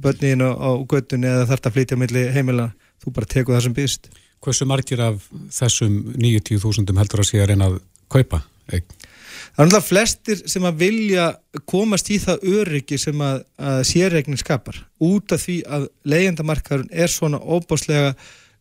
börnin 0.06 0.44
á 0.48 0.72
göttunni 0.90 1.30
eða 1.30 1.48
þart 1.52 1.70
að 1.70 1.78
flytja 1.78 2.00
millir 2.00 2.36
heimila 2.36 2.70
þú 3.04 3.16
bara 3.16 3.32
teku 3.36 3.56
það 3.56 3.66
sem 3.68 3.78
býst 3.78 4.12
Hversu 4.44 4.68
margir 4.68 5.00
af 5.00 5.24
þessum 5.56 6.02
90.000 6.20 7.00
heldur 7.00 7.22
að 7.24 7.30
sé 7.30 7.40
að 7.40 7.54
reyna 7.54 7.70
að 7.70 7.78
kaupa? 8.12 8.42
Eik? 8.76 8.90
Það 9.54 9.62
er 9.64 9.70
náttúrulega 9.70 9.88
flestir 9.88 10.42
sem 10.52 10.66
að 10.68 10.80
vilja 10.82 11.28
komast 11.70 12.10
í 12.12 12.18
það 12.20 12.44
öryggi 12.58 13.00
sem 13.00 13.24
að, 13.24 13.44
að 13.56 13.80
sérregnin 13.88 14.42
skapar 14.42 14.82
út 15.04 15.36
af 15.36 15.44
því 15.46 15.58
að 15.78 15.88
leyendamarkaðurinn 16.10 16.92
er 17.06 17.12
svona 17.12 17.40
óbáslega 17.40 18.14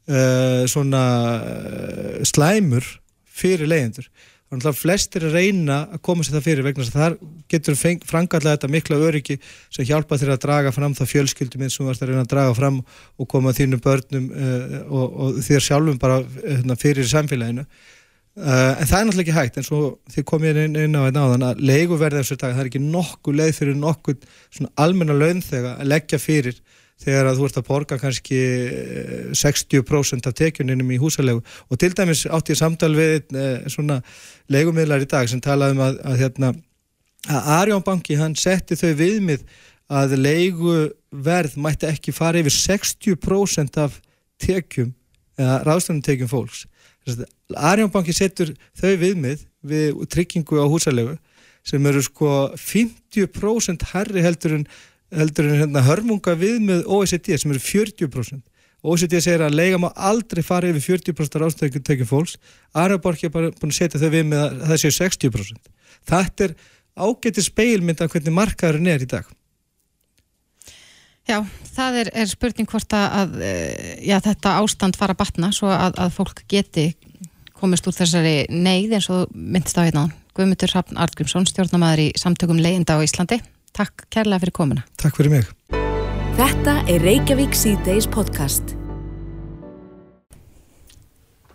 uh, 0.08 0.62
svona 0.70 1.04
uh, 1.38 2.20
slæmur 2.26 2.86
fyrir 3.32 3.70
leyendur 3.70 4.08
þannig 4.52 4.68
að 4.68 4.80
flestir 4.82 5.24
reyna 5.32 5.78
að 5.94 6.00
koma 6.04 6.24
sér 6.26 6.36
það 6.36 6.44
fyrir 6.44 6.66
vegna 6.66 6.84
þess 6.84 6.92
að 6.92 7.02
þar 7.02 7.14
getur 7.54 7.78
frangallega 8.04 8.56
þetta 8.58 8.68
mikla 8.74 8.98
öryggi 9.06 9.38
sem 9.72 9.86
hjálpa 9.88 10.18
þér 10.20 10.34
að 10.34 10.42
draga 10.42 10.72
fram 10.76 10.96
það 10.98 11.10
fjölskyldum 11.14 11.64
eins 11.64 11.78
og 11.78 11.80
þú 11.80 11.88
varst 11.88 12.04
að 12.04 12.12
reyna 12.12 12.24
að 12.26 12.34
draga 12.34 12.58
fram 12.58 12.82
og 12.82 13.30
koma 13.32 13.54
þínum 13.56 13.80
börnum 13.84 14.28
uh, 14.28 14.76
og, 14.92 15.06
og 15.08 15.40
þér 15.46 15.64
sjálfum 15.64 16.00
bara 16.02 16.20
uh, 16.20 16.76
fyrir 16.76 17.08
samfélaginu. 17.08 17.64
Uh, 18.32 18.76
en 18.80 18.88
það 18.88 18.98
er 18.98 19.08
náttúrulega 19.08 19.24
ekki 19.24 19.38
hægt 19.38 19.56
eins 19.60 19.72
og 19.76 19.88
þið 20.12 20.28
komið 20.28 20.60
inn, 20.66 20.76
inn 20.84 21.00
á 21.00 21.04
þetta 21.04 21.24
áðan 21.24 21.48
að 21.48 21.64
leiguverði 21.72 22.20
þessu 22.20 22.38
dag, 22.40 22.52
það 22.52 22.62
er 22.62 22.70
ekki 22.70 22.84
nokkuð 22.84 23.40
leið 23.40 23.56
fyrir 23.56 23.80
nokkuð 23.80 24.28
svona 24.52 24.72
almenna 24.84 25.16
laun 25.16 25.42
þegar 25.44 25.80
að 25.80 25.90
leggja 25.92 26.20
fyrir 26.20 26.60
þegar 27.02 27.30
að 27.30 27.40
þú 27.40 27.48
ert 27.48 27.58
að 27.60 27.68
borga 27.68 27.98
kannski 28.00 28.40
60% 29.38 30.22
eh, 30.22 30.30
af 30.30 30.36
tekjuninum 30.38 30.92
í 30.94 31.00
húsalegu 31.02 31.42
og 31.42 31.80
til 31.80 31.92
dæmis 31.98 32.24
átt 32.30 32.52
ég 32.52 32.60
samtal 32.60 32.92
við 32.96 33.34
eh, 33.36 33.66
svona 33.72 34.00
legumiðlar 34.52 35.04
í 35.04 35.10
dag 35.10 35.30
sem 35.30 35.42
talaði 35.42 35.76
um 35.76 35.84
að, 35.88 36.00
að 36.06 36.22
hérna 36.22 36.52
að 37.30 37.52
Arjónbanki 37.58 38.18
hann 38.18 38.34
setti 38.38 38.78
þau 38.78 38.92
viðmið 38.98 39.44
að 39.92 40.16
leiguverð 40.18 41.58
mætti 41.60 41.88
ekki 41.90 42.14
fara 42.16 42.40
yfir 42.40 42.54
60% 42.56 43.78
af 43.82 43.98
tekjum 44.42 44.94
eða 45.38 45.58
ráðstofnum 45.66 46.04
tekjum 46.04 46.30
fólks. 46.30 46.64
Arjónbanki 47.52 48.14
settur 48.14 48.54
þau 48.78 48.94
viðmið 49.00 49.44
við 49.66 50.00
tryggingu 50.10 50.62
á 50.62 50.66
húsalegu 50.70 51.16
sem 51.66 51.84
eru 51.86 52.02
sko 52.02 52.30
50% 52.58 53.86
herri 53.92 54.24
heldur 54.24 54.56
en 54.58 54.64
heldur 55.12 55.48
en 55.48 55.60
hérna 55.60 55.84
hörmunga 55.86 56.34
við 56.38 56.58
með 56.64 56.86
OECD 56.86 57.36
sem 57.38 57.52
eru 57.52 57.62
40%. 57.62 58.42
OECD 58.82 59.20
segir 59.22 59.44
að 59.46 59.54
leiga 59.54 59.78
má 59.78 59.92
aldrei 59.94 60.42
fara 60.42 60.70
yfir 60.72 60.98
40% 60.98 61.38
ráðstökjum 61.38 62.08
fólks. 62.08 62.38
Araborg 62.74 63.22
er 63.22 63.30
bara 63.30 63.52
búin 63.54 63.70
að 63.70 63.78
setja 63.78 64.00
þau 64.02 64.10
við 64.10 64.26
með 64.32 64.42
að 64.42 64.64
það 64.72 64.80
séu 64.82 64.96
60%. 64.96 65.70
Þetta 66.10 66.48
er 66.48 66.56
ágætið 66.98 67.46
speilmynd 67.46 68.02
af 68.02 68.10
hvernig 68.10 68.34
markaðurinn 68.34 68.90
er 68.90 69.04
í 69.04 69.08
dag. 69.12 69.28
Já, 71.30 71.38
það 71.76 72.00
er, 72.00 72.10
er 72.24 72.26
spurning 72.32 72.66
hvort 72.66 72.96
að 72.98 73.36
eh, 73.46 74.00
já, 74.02 74.16
þetta 74.24 74.56
ástand 74.58 74.98
fara 74.98 75.14
að 75.14 75.20
batna 75.22 75.52
svo 75.54 75.70
að, 75.70 75.94
að 76.02 76.16
fólk 76.16 76.42
geti 76.50 76.88
komist 77.54 77.86
úr 77.86 77.94
þessari 77.94 78.34
neyð 78.50 78.96
eins 78.98 79.06
og 79.14 79.30
myndist 79.30 79.78
á 79.78 79.86
hérna. 79.86 80.08
Guðmyndur 80.34 80.72
Hrafn 80.72 80.98
Artgrímsson, 80.98 81.46
stjórnamaður 81.46 82.08
í 82.08 82.12
samtökum 82.18 82.58
leyenda 82.58 82.98
á 82.98 83.04
Íslandi. 83.04 83.38
Takk 83.72 84.04
kærlega 84.12 84.42
fyrir 84.42 84.52
komuna. 84.52 84.82
Takk 85.00 85.16
fyrir 85.16 85.32
mig. 85.32 85.46
Þetta 86.36 86.74
er 86.92 87.00
Reykjavík 87.00 87.54
C-Days 87.56 88.04
podcast. 88.12 88.74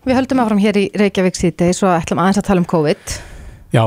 Við 0.08 0.18
höldum 0.18 0.42
áfram 0.42 0.62
hér 0.64 0.80
í 0.82 0.88
Reykjavík 0.98 1.38
C-Days 1.38 1.84
og 1.86 1.94
ætlum 1.94 2.24
aðeins 2.24 2.40
að 2.42 2.48
tala 2.50 2.64
um 2.64 2.68
COVID. 2.72 3.18
Já, 3.76 3.84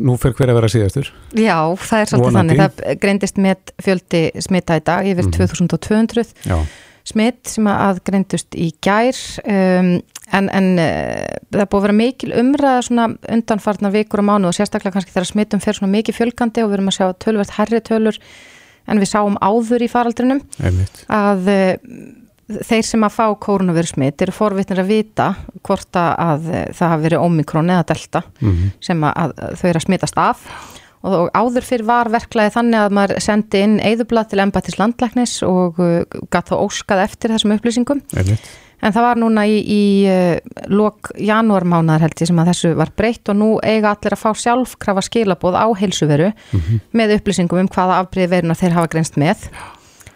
nú 0.00 0.16
fyrir 0.18 0.34
hver 0.34 0.50
að 0.50 0.58
vera 0.58 0.72
síðastur. 0.72 1.12
Já, 1.36 1.58
það 1.78 2.02
er 2.02 2.10
svolítið 2.10 2.26
Vonandi. 2.26 2.58
þannig. 2.58 2.76
Það 2.80 3.00
greindist 3.04 3.40
með 3.46 3.72
fjöldi 3.86 4.22
smita 4.48 4.78
í 4.80 4.84
dag 4.90 5.10
yfir 5.12 5.28
mm 5.28 5.30
-hmm. 5.30 5.58
2200 5.70 6.34
Já. 6.50 6.58
smitt 7.04 7.54
sem 7.54 7.70
að 7.70 8.02
greindust 8.02 8.58
í 8.58 8.72
gær. 8.82 9.14
Um, 9.46 10.00
En, 10.36 10.46
en 10.54 10.70
uh, 10.78 11.26
það 11.50 11.66
búið 11.72 11.80
að 11.80 11.84
vera 11.86 11.98
mikil 11.98 12.30
umræða 12.38 12.86
svona 12.86 13.08
undanfarnar 13.34 13.94
vikur 13.94 14.22
og 14.22 14.28
mánu 14.28 14.50
og 14.50 14.54
sérstaklega 14.54 14.94
kannski 14.94 15.14
þegar 15.14 15.28
smittum 15.30 15.62
fer 15.62 15.78
svona 15.78 15.94
mikið 15.96 16.18
fjölgandi 16.20 16.62
og 16.62 16.70
við 16.70 16.78
erum 16.78 16.90
að 16.92 16.98
sjá 16.98 17.06
tölvert 17.24 17.54
herri 17.56 17.82
tölur 17.82 18.20
en 18.90 19.02
við 19.02 19.10
sáum 19.10 19.38
áður 19.42 19.84
í 19.84 19.90
faraldrinum 19.90 20.42
Einmitt. 20.62 21.04
að 21.10 21.50
uh, 21.50 21.72
þeir 22.66 22.86
sem 22.86 23.06
að 23.06 23.16
fá 23.16 23.24
kórnaviru 23.42 23.90
smitt 23.90 24.22
eru 24.22 24.34
forvittnir 24.34 24.82
að 24.82 24.92
vita 24.92 25.28
hvort 25.66 25.98
að 25.98 26.48
uh, 26.50 26.64
það 26.78 26.94
hafi 26.94 27.06
verið 27.08 27.26
omikron 27.26 27.74
eða 27.74 27.88
delta 27.90 28.24
mm 28.38 28.50
-hmm. 28.52 28.72
sem 28.90 29.04
að, 29.10 29.18
að 29.24 29.58
þau 29.58 29.68
eru 29.72 29.82
að 29.82 29.86
smittast 29.88 30.22
af 30.22 30.46
og, 31.02 31.12
og 31.12 31.28
áður 31.34 31.66
fyrir 31.66 31.86
var 31.90 32.10
verklaði 32.12 32.54
þannig 32.54 32.80
að 32.80 32.98
maður 32.98 33.22
sendi 33.26 33.66
inn 33.66 33.78
eðublað 33.82 34.30
til 34.30 34.42
embatis 34.46 34.78
landlæknis 34.78 35.38
og 35.42 35.78
gætt 36.30 36.50
þá 36.50 36.56
óskað 36.60 37.06
eftir 37.08 37.34
þessum 37.34 37.58
upplýsingum 37.58 38.02
Einmitt. 38.14 38.50
En 38.80 38.94
það 38.96 39.06
var 39.06 39.20
núna 39.20 39.44
í, 39.48 39.58
í 39.60 39.82
uh, 40.08 40.62
lok 40.72 41.12
janúarmánaðar 41.20 42.06
held 42.06 42.22
ég 42.22 42.30
sem 42.30 42.40
að 42.40 42.52
þessu 42.52 42.70
var 42.78 42.92
breytt 42.96 43.28
og 43.28 43.36
nú 43.36 43.50
eiga 43.60 43.92
allir 43.92 44.16
að 44.16 44.22
fá 44.22 44.30
sjálfkrafa 44.44 45.04
skilabóð 45.04 45.58
á 45.60 45.66
heilsuveru 45.76 46.30
mm 46.32 46.60
-hmm. 46.60 46.80
með 46.92 47.14
upplýsingum 47.18 47.60
um 47.60 47.68
hvaða 47.68 48.00
afbríði 48.00 48.32
verunar 48.34 48.56
þeir 48.56 48.76
hafa 48.78 48.92
grenst 48.94 49.16
með. 49.16 49.48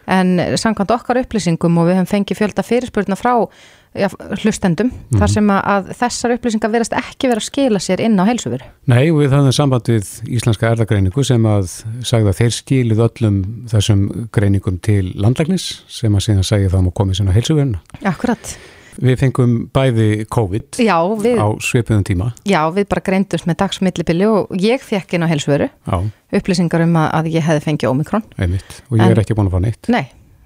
En 0.06 0.36
samkvæmt 0.56 0.90
okkar 0.90 1.20
upplýsingum 1.22 1.78
og 1.78 1.88
við 1.88 1.96
hefum 1.96 2.12
fengið 2.12 2.38
fjölda 2.40 2.62
fyrirspurna 2.62 3.16
frá 3.16 3.48
já, 3.94 4.08
hlustendum 4.42 4.90
mm 4.90 5.22
þar 5.24 5.30
sem 5.30 5.50
að 5.54 5.90
þessar 5.94 6.34
upplýsingar 6.34 6.72
verðast 6.72 6.94
ekki 6.98 7.28
verið 7.30 7.40
að 7.40 7.46
skila 7.46 7.80
sér 7.82 8.02
inn 8.02 8.18
á 8.18 8.24
heilsuveru. 8.26 8.66
Nei, 8.90 9.12
við 9.14 9.32
höfum 9.32 9.54
samband 9.54 9.88
við 9.88 10.08
Íslenska 10.36 10.72
erðagreiningu 10.72 11.24
sem 11.24 11.46
að 11.48 11.68
sagða 12.04 12.32
að 12.32 12.40
þeir 12.40 12.56
skilið 12.58 13.02
öllum 13.06 13.36
þessum 13.70 14.06
greiningum 14.34 14.80
til 14.84 15.12
landlæknis 15.14 15.68
sem 15.88 16.14
að 16.14 16.26
síðan 16.26 16.48
segja 16.48 16.72
það 16.72 16.88
að 16.90 16.96
koma 16.98 17.14
sér 17.14 17.30
á 17.30 17.36
heilsuveruna. 17.36 17.84
Akkurat. 18.10 18.56
Við 19.04 19.16
fengum 19.22 19.54
bæði 19.74 20.08
COVID 20.30 20.80
já, 20.82 20.98
við, 21.22 21.38
á 21.38 21.46
sveipiðum 21.66 22.04
tíma. 22.06 22.28
Já, 22.46 22.60
við 22.74 22.90
bara 22.90 23.02
greindust 23.06 23.48
með 23.50 23.60
dagsmillibili 23.64 24.28
og 24.30 24.52
ég 24.58 24.82
fekk 24.82 25.16
inn 25.16 25.26
á 25.26 25.30
heilsuveru 25.30 25.70
upplýsingar 26.34 26.86
um 26.86 27.00
að 27.06 27.32
ég 27.34 27.46
hefði 27.46 27.64
fengið 27.70 27.90
Omikron. 27.94 28.26
Einmitt, 28.38 28.82
og 28.90 28.98
ég 28.98 29.08
en, 29.08 29.14
er 29.16 29.24
ekki 29.24 29.38
búin 29.38 29.50
að 29.50 29.56
fá 29.56 29.66
neitt. 29.66 29.90
Nei 29.94 30.04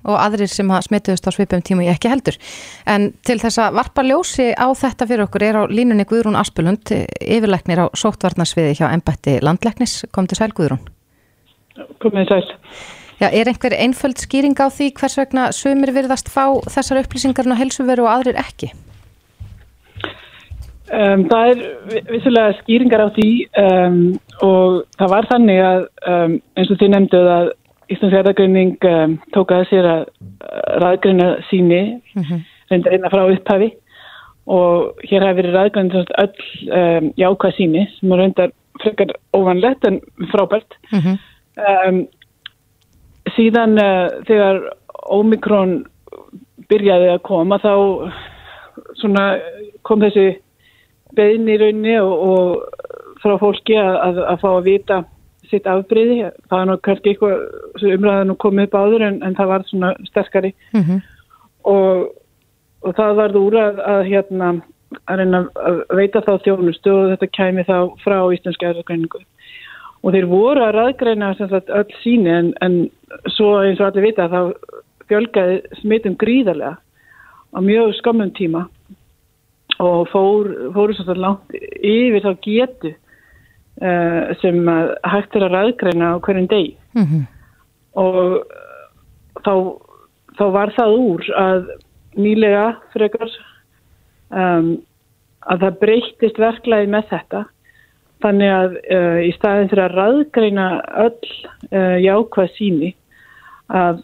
og 0.09 0.19
aðrir 0.19 0.51
sem 0.51 0.71
að 0.73 0.87
smituðust 0.89 1.29
á 1.29 1.37
svipum 1.37 1.63
tíma 1.65 1.87
ég 1.87 1.99
ekki 1.99 2.13
heldur. 2.13 2.39
En 2.89 3.11
til 3.27 3.39
þess 3.43 3.61
að 3.63 3.79
varpa 3.79 4.05
ljósi 4.07 4.51
á 4.57 4.67
þetta 4.73 5.09
fyrir 5.11 5.27
okkur 5.29 5.47
er 5.47 5.61
á 5.61 5.63
línunni 5.71 6.09
Guðrún 6.09 6.39
Aspelund, 6.41 6.93
yfirleiknir 7.21 7.85
á 7.85 7.87
sóttvarnarsviði 7.93 8.79
hjá 8.81 8.89
Embætti 8.91 9.39
Landleiknis. 9.45 10.03
Kom 10.13 10.27
til 10.27 10.41
sæl 10.41 10.55
Guðrún. 10.57 10.83
Komið 12.03 12.33
sæl. 12.33 12.43
Já, 13.19 13.27
er 13.35 13.49
einhver 13.51 13.75
einföld 13.75 14.21
skýring 14.23 14.55
á 14.63 14.71
því 14.71 14.93
hvers 14.95 15.17
vegna 15.19 15.49
sumir 15.55 15.91
virðast 15.95 16.29
fá 16.31 16.55
þessar 16.71 17.01
upplýsingarna 17.03 17.57
helsuveru 17.59 18.07
og 18.07 18.13
aðrir 18.13 18.39
ekki? 18.39 18.71
Um, 20.89 21.27
það 21.29 21.51
er 21.51 22.05
vissulega 22.09 22.55
skýringar 22.63 23.03
á 23.05 23.09
því 23.13 23.31
um, 23.61 23.99
og 24.47 24.79
það 24.97 25.11
var 25.13 25.27
þannig 25.33 25.59
að 25.61 25.83
um, 26.13 26.37
eins 26.57 26.71
og 26.73 26.79
þið 26.81 26.93
nefnduð 26.95 27.29
að 27.35 27.51
Íslands 27.89 28.17
erðagreining 28.19 28.77
um, 28.85 29.19
tók 29.33 29.53
að 29.55 29.67
sér 29.71 29.87
að 29.89 30.03
ræðgreina 30.83 31.29
síni 31.49 31.83
mm 31.97 32.23
-hmm. 32.23 32.41
reyndar 32.71 32.93
einna 32.93 33.11
frá 33.13 33.23
upphafi 33.33 33.71
og 34.47 35.01
hér 35.09 35.25
hafi 35.27 35.41
verið 35.41 35.57
ræðgreina 35.57 36.05
öll 36.25 36.35
um, 36.81 37.13
jákvæð 37.17 37.57
síni 37.57 37.87
sem 37.99 38.13
reyndar 38.13 38.53
frekar 38.83 39.15
óvanlegt 39.33 39.85
en 39.85 40.01
frábært 40.33 40.77
mm 40.93 41.01
-hmm. 41.01 41.17
um, 41.69 42.07
síðan 43.37 43.79
uh, 43.79 44.25
þegar 44.27 44.61
Omikron 45.09 45.87
byrjaði 46.69 47.09
að 47.13 47.23
koma 47.23 47.59
þá 47.59 47.73
svona, 49.01 49.39
kom 49.83 50.01
þessi 50.01 50.39
beðin 51.17 51.49
í 51.49 51.57
raunni 51.61 51.97
og, 52.01 52.13
og 52.29 52.65
frá 53.23 53.39
fólki 53.41 53.77
að, 53.81 53.95
að, 53.97 54.19
að 54.33 54.41
fá 54.43 54.49
að 54.51 54.67
vita 54.69 55.05
sitt 55.51 55.67
afbreyði. 55.67 56.31
Það 56.51 56.61
er 56.61 56.71
nú 56.71 56.79
kannski 56.87 57.13
eitthvað 57.13 57.87
umræðan 57.95 58.35
og 58.35 58.41
komið 58.45 58.69
upp 58.69 58.79
áður 58.79 59.07
en, 59.09 59.21
en 59.27 59.37
það 59.39 59.53
var 59.53 59.69
svona 59.69 59.93
sterkari 60.11 60.55
mm 60.73 60.83
-hmm. 60.83 61.01
og, 61.75 62.09
og 62.83 62.97
það 62.97 63.15
var 63.23 63.37
úr 63.37 63.59
að, 63.63 63.81
að 63.95 64.03
hérna 64.13 64.51
að 65.05 65.21
reyna 65.21 65.41
að 65.69 65.83
veita 65.99 66.23
þá 66.25 66.33
þjónustu 66.45 66.93
og 66.93 67.11
þetta 67.13 67.35
kæmi 67.37 67.65
þá 67.69 67.77
frá 68.05 68.19
Íslandska 68.33 68.71
erðargreiningu 68.71 69.21
og 70.03 70.15
þeir 70.15 70.29
voru 70.31 70.65
að 70.65 70.77
ræðgreina 70.79 71.35
öll 71.51 71.95
síni 72.03 72.31
en, 72.31 72.53
en 72.63 72.91
svo 73.35 73.59
eins 73.61 73.81
og 73.81 73.91
allir 73.91 74.09
vita 74.09 74.29
þá 74.31 74.55
fjölgaði 75.09 75.61
smitum 75.81 76.17
gríðarlega 76.21 76.77
á 77.53 77.59
mjög 77.65 77.95
skamum 77.99 78.31
tíma 78.37 78.67
og 79.79 80.09
fór, 80.13 80.51
fóru 80.75 80.97
svo 80.97 81.15
langt 81.15 81.55
yfir 81.55 82.25
þá 82.25 82.33
getu 82.45 82.95
uh, 83.83 84.35
sem 84.43 84.63
hægt 85.05 85.37
er 85.37 85.47
að 85.49 85.55
ræðgreina 85.57 86.15
á 86.15 86.23
hverjum 86.23 86.49
deg 86.51 86.77
Mm 86.99 87.05
-hmm. 87.05 87.27
og 87.95 88.43
þá, 89.45 89.55
þá 90.39 90.45
var 90.51 90.73
það 90.77 90.97
úr 90.99 91.31
að 91.37 91.69
nýlega 92.17 92.67
frekar 92.93 93.31
um, 94.31 94.79
að 95.47 95.65
það 95.65 95.79
breyttist 95.81 96.39
verklaði 96.39 96.91
með 96.91 97.09
þetta. 97.13 97.45
Þannig 98.19 98.51
að 98.51 98.77
uh, 98.97 99.19
í 99.23 99.33
staðin 99.37 99.71
fyrir 99.71 99.85
að 99.85 99.97
ræðgreina 100.01 100.69
öll 101.05 101.29
uh, 101.71 101.99
jákvæð 102.03 102.55
síni 102.57 102.95
að 103.69 104.03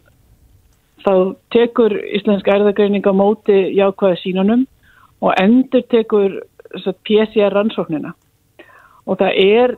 þá 1.04 1.14
tekur 1.50 1.96
Íslensk 2.16 2.48
erðagreining 2.48 3.04
á 3.04 3.12
móti 3.12 3.56
jákvæða 3.74 4.20
sínunum 4.22 4.66
og 5.20 5.34
endur 5.40 5.82
tekur 5.90 6.42
PCR 6.74 7.52
rannsóknina 7.54 8.14
og 9.06 9.18
það 9.20 9.40
er 9.44 9.76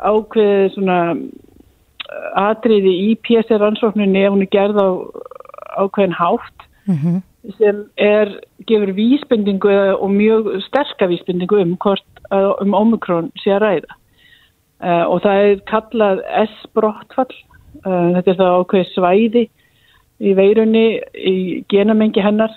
ákveðið 0.00 0.74
svona 0.74 0.98
uh, 1.14 2.30
atriði 2.48 2.94
í 3.10 3.14
PCR 3.26 3.62
rannsókninni 3.64 4.24
ef 4.24 4.34
hún 4.34 4.46
er 4.46 4.52
gerð 4.54 4.80
á 4.80 4.88
ákveðin 5.84 6.18
hátt 6.18 6.66
Mhm. 6.90 7.22
sem 7.56 7.84
er, 7.96 8.40
gefur 8.66 8.92
vísbendingu 8.92 9.70
og 9.96 10.10
mjög 10.10 10.62
sterka 10.66 11.06
vísbendingu 11.06 11.60
um 11.60 11.76
hvort 11.76 12.04
uh, 12.32 12.52
um 12.60 12.74
Omikron 12.74 13.32
sé 13.38 13.54
að 13.54 13.62
ræða. 13.64 13.94
Uh, 14.80 15.04
og 15.12 15.22
það 15.22 15.44
er 15.44 15.62
kallað 15.68 16.22
S-brottfall. 16.44 17.34
Uh, 17.84 18.12
þetta 18.16 18.30
er 18.30 18.38
það 18.40 18.56
ákveð 18.60 18.86
svæði 18.94 19.44
í 20.20 20.34
veirunni 20.36 20.86
í 21.14 21.36
genamengi 21.72 22.20
hennar 22.20 22.52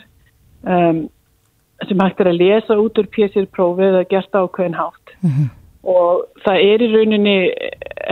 um, 0.68 1.08
sem 1.88 2.00
hægt 2.00 2.20
er 2.20 2.32
að 2.32 2.40
lesa 2.42 2.80
út 2.80 2.98
úr 3.00 3.08
PCR-prófi 3.14 3.86
eða 3.88 4.08
gert 4.10 4.36
á 4.36 4.44
ákveðin 4.44 4.80
hátt 4.80 5.14
og 5.84 6.26
það 6.46 6.64
er 6.64 6.84
í 6.84 6.90
rauninni 6.94 7.38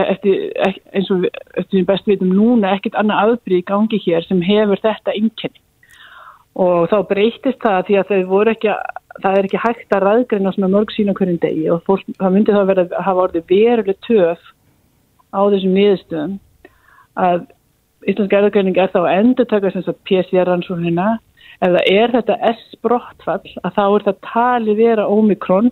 eftir, 0.02 0.52
ek- 0.60 0.82
eins 0.92 1.10
og 1.10 1.26
eftir 1.56 1.84
best 1.88 2.06
við 2.06 2.18
vitum 2.20 2.32
núna 2.36 2.74
ekkert 2.76 2.98
annað 3.00 3.36
afbrið 3.36 3.58
í 3.62 3.68
gangi 3.70 4.00
hér 4.06 4.26
sem 4.26 4.42
hefur 4.44 4.80
þetta 4.82 5.14
einkenni. 5.16 5.60
Og 6.52 6.90
þá 6.92 6.98
breytist 7.08 7.62
það 7.64 7.86
því 7.86 7.96
að 7.96 8.50
ekki 8.52 8.68
að, 8.68 8.82
það 9.22 9.38
er 9.38 9.44
ekki 9.48 9.62
hægt 9.62 9.94
að 9.96 10.04
ræðgreina 10.04 10.52
svona 10.52 10.72
mörg 10.74 10.92
sína 10.92 11.14
hverjum 11.16 11.40
degi 11.40 11.70
og 11.72 11.82
fólk, 11.88 12.04
það 12.20 12.32
myndi 12.34 12.52
þá 12.52 12.62
verið 12.68 12.92
að 12.92 13.06
hafa 13.08 13.24
orðið 13.26 13.46
veruleg 13.48 13.98
töf 14.04 14.40
á 15.32 15.40
þessum 15.48 15.76
niðurstöðum 15.76 16.38
að 17.16 17.46
Íslensk 18.02 18.32
erðagreining 18.34 18.78
er 18.82 18.90
þá 18.90 18.98
að 19.04 19.12
endur 19.20 19.46
taka 19.46 19.70
sem 19.70 19.84
sagt 19.86 20.00
PCR-rannsóknina 20.08 21.20
það 21.62 21.84
er 21.92 22.10
þetta 22.16 22.36
S-brottfall 22.50 23.52
að 23.62 23.76
þá 23.76 23.82
er 23.86 24.04
það 24.08 24.16
talið 24.26 24.80
vera 24.82 25.04
Omikron 25.06 25.70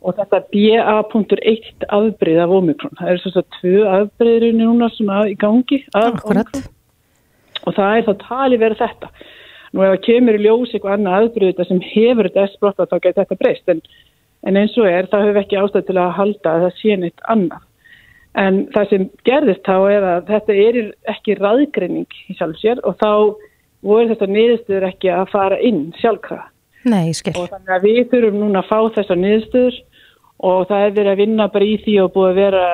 og 0.00 0.16
þetta 0.16 0.42
BA.1 0.52 1.86
afbrið 1.92 2.38
af 2.40 2.52
Omikron. 2.56 2.96
Það 2.98 3.10
eru 3.12 3.22
svo 3.22 3.32
svo 3.34 3.46
tvö 3.58 3.80
afbriðir 3.98 4.54
núna 4.56 4.88
svona 4.94 5.24
í 5.28 5.36
gangi 5.38 5.82
af. 5.92 6.22
Omikron 6.24 6.68
og 7.66 7.76
það 7.76 7.96
er 7.96 8.06
þá 8.06 8.12
talið 8.24 8.62
vera 8.64 8.78
þetta. 8.78 9.10
Nú 9.70 9.82
ef 9.84 9.92
það 9.92 10.04
kemur 10.06 10.38
í 10.38 10.44
ljós 10.44 10.72
eitthvað 10.72 10.94
annað 10.96 11.24
afbrið 11.24 11.50
þetta 11.52 11.66
sem 11.68 11.82
hefur 11.90 12.28
þetta 12.28 12.46
S-brottfall 12.48 12.90
þá 12.90 12.96
getur 12.96 13.20
þetta 13.22 13.40
breyst 13.42 13.72
en, 13.74 13.82
en 14.48 14.60
eins 14.60 14.78
og 14.80 14.88
er 14.90 15.10
það 15.10 15.26
hefur 15.26 15.42
ekki 15.42 15.60
ástæð 15.60 15.84
til 15.90 15.98
að 16.00 16.16
halda 16.18 16.54
að 16.54 16.64
það 16.64 16.80
sé 16.80 16.96
neitt 16.98 17.26
annað. 17.34 17.66
En 18.40 18.60
það 18.74 18.88
sem 18.90 19.06
gerðist 19.26 19.66
þá 19.66 19.76
er 19.90 20.06
að 20.06 20.26
þetta 20.30 20.56
er 20.64 20.80
ekki 21.10 21.36
raðgreining 21.38 22.18
í 22.30 22.38
sjálf 22.38 22.58
sér 22.62 22.82
og 22.86 22.96
þá 23.02 23.12
voru 23.86 24.10
þetta 24.10 24.28
niðurstöður 24.30 24.88
ekki 24.90 25.12
að 25.14 25.30
fara 25.32 25.60
inn 25.66 25.88
sjálfkrafa. 26.00 26.48
Nei, 26.90 27.12
skil. 27.12 27.34
Og 27.36 27.50
þannig 27.52 27.74
að 27.74 27.82
við 27.84 27.98
þurfum 28.12 28.38
núna 28.40 28.62
að 28.62 28.70
fá 28.70 28.78
þessar 28.96 29.18
niðurstöður 29.20 29.80
og 30.40 30.66
það 30.70 30.84
er 30.86 30.96
verið 30.96 31.12
að 31.12 31.22
vinna 31.22 31.48
bara 31.52 31.68
í 31.68 31.76
því 31.84 31.96
og 32.04 32.12
búið 32.14 32.30
að 32.30 32.40
vera 32.40 32.64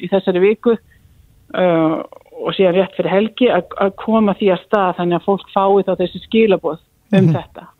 í 0.00 0.10
þessari 0.12 0.42
viku 0.44 0.74
uh, 0.76 1.96
og 2.36 2.52
síðan 2.56 2.76
rétt 2.76 2.98
fyrir 2.98 3.12
helgi 3.12 3.48
að, 3.52 3.70
koma 4.00 4.36
því 4.38 4.52
að 4.54 4.66
stað 4.66 4.98
þannig 5.00 5.18
að 5.18 5.26
fólk 5.28 5.48
fái 5.54 5.86
þá 5.86 5.94
þessi 6.02 6.22
skilaboð 6.26 6.82
um 7.16 7.32
þetta 7.32 7.70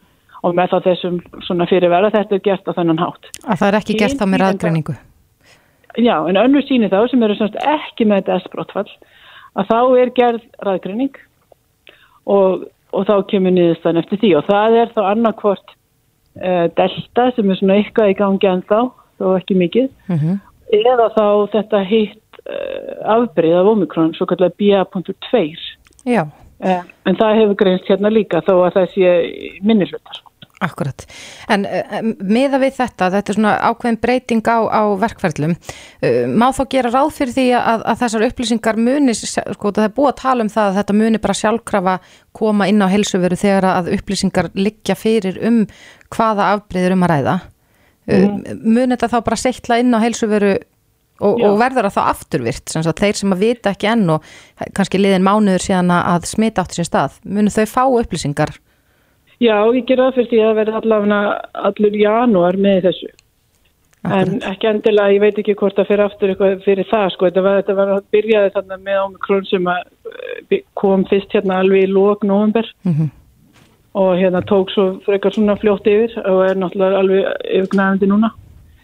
og 0.47 0.55
með 0.55 0.73
þá 0.73 0.79
þessum 0.85 1.19
svona 1.45 1.67
fyrirvera 1.69 2.13
þetta 2.15 2.37
er 2.37 2.43
gert 2.45 2.69
á 2.71 2.77
þennan 2.77 3.03
hátt. 3.03 3.31
Að 3.45 3.61
það 3.61 3.69
er 3.69 3.79
ekki 3.81 3.99
gert 3.99 4.21
þá 4.21 4.27
með 4.31 4.43
raðgreiningu. 4.45 4.97
Já, 5.97 6.17
en 6.29 6.39
önnur 6.39 6.65
síni 6.67 6.91
þá 6.93 6.99
sem 7.11 7.23
eru 7.25 7.37
semst 7.39 7.57
ekki 7.63 8.07
með 8.07 8.23
þetta 8.23 8.37
S-brottfall 8.45 8.91
að 9.57 9.71
þá 9.71 9.79
er 10.03 10.13
gerð 10.17 10.45
ræðgreining 10.67 11.17
og, 12.29 12.67
og 12.93 13.09
þá 13.09 13.15
kemur 13.31 13.55
niðurstaðan 13.57 14.03
eftir 14.03 14.21
því 14.23 14.33
og 14.39 14.47
það 14.51 14.79
er 14.83 14.93
þá 14.93 15.03
annarkvort 15.07 15.73
uh, 15.73 16.67
delta 16.77 17.31
sem 17.37 17.51
er 17.51 17.61
svona 17.61 17.79
eitthvað 17.81 18.13
í 18.13 18.19
gangi 18.21 18.51
en 18.51 18.65
þá, 18.69 18.81
þó 19.19 19.33
ekki 19.37 19.59
mikið 19.59 19.89
Mm 20.09 20.39
eða 20.75 21.11
þá 21.15 21.27
þetta 21.55 21.83
hitt 21.87 22.41
uh, 22.45 23.17
afbrið 23.17 23.59
af 23.61 23.73
Omikron, 23.73 24.15
svo 24.17 24.29
kallar 24.31 24.55
BA.2 24.59 25.43
Já, 26.07 26.23
uh, 26.27 26.87
en 27.07 27.19
það 27.19 27.43
hefur 27.43 27.61
greinst 27.63 27.91
hérna 27.91 28.13
líka 28.13 28.45
þó 28.47 28.57
að 28.67 28.81
það 28.81 28.89
sé 28.95 29.13
minni 29.67 29.89
hlutar. 29.91 30.23
akkurat. 30.65 31.05
En 31.53 31.67
uh, 31.69 31.99
miða 32.25 32.59
við 32.63 32.79
þetta, 32.79 33.11
þetta 33.13 33.33
er 33.33 33.39
svona 33.39 33.57
ákveðin 33.69 34.01
breyting 34.03 34.47
á, 34.49 34.59
á 34.73 34.83
verkferðlum, 35.03 35.57
uh, 35.57 36.23
má 36.33 36.49
þá 36.57 36.63
gera 36.73 36.95
ráð 36.95 37.11
fyrir 37.19 37.37
því 37.37 37.49
að, 37.61 37.85
að 37.93 38.01
þessar 38.03 38.29
upplýsingar 38.31 38.81
muni, 38.81 39.17
sko 39.19 39.75
það 39.77 39.85
er 39.85 39.97
búið 39.99 40.13
að 40.15 40.23
tala 40.23 40.47
um 40.47 40.55
það 40.55 40.71
að 40.71 40.79
þetta 40.81 41.01
muni 41.03 41.23
bara 41.27 41.41
sjálfkrafa 41.43 41.99
koma 42.37 42.71
inn 42.73 42.83
á 42.83 42.89
helsuveru 42.91 43.39
þegar 43.39 43.69
að 43.75 43.93
upplýsingar 43.99 44.51
liggja 44.57 44.97
fyrir 44.99 45.39
um 45.45 45.67
hvaða 46.17 46.55
afbreyður 46.57 46.97
um 46.97 47.07
að 47.07 47.15
ræða. 47.15 47.37
Mm. 48.07 48.63
Muni 48.63 48.95
þetta 48.95 49.09
þá 49.17 49.19
bara 49.27 49.37
settla 49.41 49.79
inn 49.83 49.95
á 49.95 49.99
helsuveru 49.99 50.53
og, 51.21 51.41
og 51.43 51.57
verður 51.59 51.89
það 51.89 51.97
þá 51.97 52.03
afturvirt, 52.13 52.69
sem 52.71 52.85
sagt 52.87 53.01
þeir 53.03 53.19
sem 53.19 53.35
að 53.35 53.43
vita 53.43 53.73
ekki 53.73 53.89
enn 53.91 54.11
og 54.15 54.25
kannski 54.77 55.01
liðin 55.01 55.25
mánuður 55.27 55.65
síðan 55.65 55.91
að 55.97 56.29
smita 56.31 56.63
átti 56.63 56.79
sér 56.79 56.89
stað, 56.91 57.19
muni 57.25 57.51
þau 57.51 57.65
fá 57.73 57.83
upplýsingar? 57.89 58.55
Já, 59.43 59.57
ég 59.75 59.85
ger 59.89 60.01
það 60.01 60.15
fyrir 60.17 60.31
því 60.31 60.39
að 60.41 60.47
það 60.49 60.59
verði 60.61 60.77
allavega 60.81 61.23
allur 61.69 61.97
janúar 62.01 62.57
með 62.57 62.79
þessu. 62.89 63.09
En 64.07 64.37
ekki 64.47 64.69
endilega, 64.71 65.13
ég 65.17 65.23
veit 65.25 65.39
ekki 65.43 65.55
hvort 65.59 65.75
það 65.77 65.89
fyrir 65.91 66.05
aftur 66.05 66.31
eitthvað 66.31 66.61
fyrir 66.63 66.87
það, 66.87 67.07
sko. 67.11 67.27
Þetta 67.27 67.43
var, 67.43 67.57
þetta 67.59 67.75
var 67.81 67.89
að 67.97 68.05
byrjaði 68.15 68.53
þarna 68.55 68.77
með 68.87 68.99
Omikron 69.03 69.49
sem 69.51 69.71
að 69.73 69.81
eh, 70.55 70.61
kom 70.79 71.03
fyrst 71.11 71.35
hérna 71.35 71.59
alveg 71.65 71.89
í 71.89 71.91
lók 71.91 72.23
november 72.29 72.69
Mhm. 72.87 73.11
Og 73.97 74.19
hérna 74.21 74.43
tók 74.45 74.73
svo 74.75 74.89
frekar 75.07 75.33
svona 75.33 75.57
fljótt 75.61 75.89
yfir 75.89 76.19
og 76.25 76.43
er 76.51 76.59
náttúrulega 76.61 77.01
alveg 77.01 77.31
yfirgnæðandi 77.61 78.11
núna. 78.11 78.33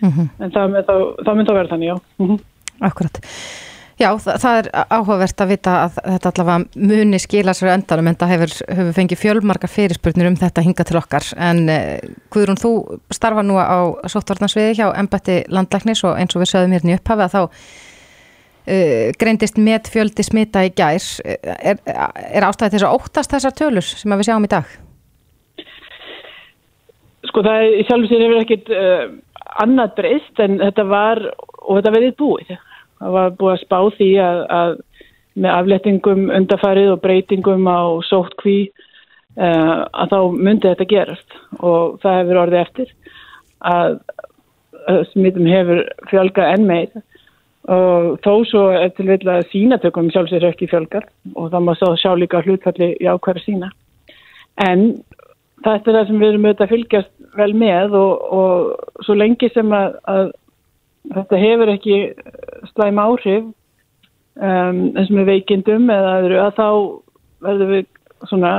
Mhm. 0.01 0.31
En 0.41 0.55
það 0.55 0.71
mun 0.71 0.89
þá, 0.89 0.97
það 1.25 1.37
mun 1.37 1.47
þá 1.47 1.53
verða 1.53 1.73
þannig, 1.75 1.91
já. 1.93 1.97
Mhm. 2.19 2.41
Akkurat. 2.83 3.21
Já, 4.01 4.09
það, 4.19 4.37
það 4.41 4.59
er 4.59 4.69
áhugavert 4.91 5.43
að 5.45 5.51
vita 5.53 5.73
að 5.85 5.99
þetta 6.01 6.31
allavega 6.33 6.87
muni 6.91 7.19
skila 7.23 7.53
sér 7.55 7.71
á 7.71 7.77
endanum 7.77 8.09
en 8.09 8.19
það 8.19 8.33
hefur, 8.33 8.55
hefur 8.73 8.97
fengið 8.97 9.21
fjölmargar 9.21 9.71
fyrirspurnir 9.71 10.31
um 10.31 10.39
þetta 10.41 10.65
hinga 10.65 10.87
til 10.89 10.99
okkar 10.99 11.29
en 11.37 11.61
eh, 11.71 12.01
Guðrún, 12.33 12.59
þú 12.59 12.73
starfa 13.13 13.45
nú 13.47 13.61
á 13.61 13.93
sóttvarnarsviði 14.11 14.79
hjá 14.81 14.87
Embætti 14.99 15.43
landlæknis 15.53 16.03
og 16.09 16.17
eins 16.19 16.35
og 16.35 16.43
við 16.43 16.51
sögðum 16.55 16.77
hérna 16.79 16.95
í 16.95 16.99
upphafi 16.99 17.27
að 17.27 17.37
þá 17.37 17.43
uh, 17.43 19.13
greindist 19.21 19.61
met 19.61 19.93
fjöldi 19.93 20.27
smita 20.27 20.65
í 20.67 20.73
gær 20.75 21.11
er, 21.29 21.79
er 21.85 22.49
ástæði 22.49 22.79
þess 22.79 22.89
að 22.89 22.97
óttast 22.97 23.37
þessar 23.37 23.59
tölur 23.61 23.87
sem 23.87 24.17
að 24.17 24.23
við 24.25 24.33
sjáum 24.33 24.49
í 24.49 24.53
dag? 24.57 24.79
Sko 27.33 27.41
það 27.47 27.63
er 27.65 27.75
í 27.81 27.85
sjálf 27.89 28.11
sér 28.11 28.23
hefur 28.27 28.43
ekkit 28.43 28.67
uh, 28.77 29.05
annað 29.65 29.95
breyst 29.97 30.41
en 30.45 30.59
þetta 30.61 30.85
var 30.85 31.21
og 31.33 31.79
þetta 31.79 31.93
verið 31.95 32.17
búið. 32.21 32.51
Það 33.01 33.15
var 33.17 33.37
búið 33.39 33.53
að 33.55 33.63
spá 33.63 33.79
því 33.97 34.09
að, 34.21 34.41
að 34.61 34.73
með 35.33 35.55
aflettingum 35.57 36.27
undarfarið 36.37 36.91
og 36.93 37.01
breytingum 37.01 37.65
á 37.73 37.81
sóttkví 38.05 38.59
uh, 38.69 39.79
að 39.89 40.13
þá 40.13 40.19
myndi 40.37 40.69
þetta 40.69 40.89
gerast 40.91 41.39
og 41.61 41.97
það 42.03 42.19
hefur 42.21 42.43
orðið 42.43 42.61
eftir 42.67 42.93
að, 43.73 43.97
smittum 45.15 45.49
hefur 45.49 45.83
fjölgað 46.11 46.53
enn 46.53 46.69
meir 46.69 46.93
og 47.73 48.19
þó 48.25 48.33
svo 48.51 48.63
er 48.75 48.91
til 48.97 49.07
vil 49.09 49.23
að 49.31 49.47
sínatökum 49.53 50.11
sjálf 50.13 50.29
sér 50.33 50.49
ekki 50.51 50.69
fjölgað 50.69 51.07
og 51.33 51.49
það 51.53 51.65
má 51.65 51.73
sá 51.79 51.87
sjá 51.97 52.13
líka 52.19 52.43
hlutfalli 52.43 52.93
jákværa 53.01 53.45
sína. 53.45 53.71
En 54.61 55.01
þetta 55.65 55.91
er 55.91 55.99
það 55.99 56.07
sem 56.09 56.21
við 56.21 56.29
erum 56.29 56.47
auðvitað 56.47 56.67
að 56.67 56.73
fylgjast 56.75 57.13
vel 57.39 57.53
með 57.57 57.97
og, 57.97 58.25
og 58.37 59.05
svo 59.07 59.17
lengi 59.17 59.49
sem 59.55 59.75
að, 59.77 59.97
að 60.13 60.31
þetta 61.17 61.41
hefur 61.43 61.73
ekki 61.73 61.99
slæm 62.73 63.01
áhrif 63.03 63.43
um, 63.43 64.83
eins 64.93 65.09
og 65.09 65.17
með 65.19 65.31
veikindum 65.33 65.91
eða 65.93 66.15
öðru 66.21 66.41
að 66.43 66.53
þá 66.59 66.69
verðum 67.47 67.75
við 67.77 67.87
svona 68.31 68.53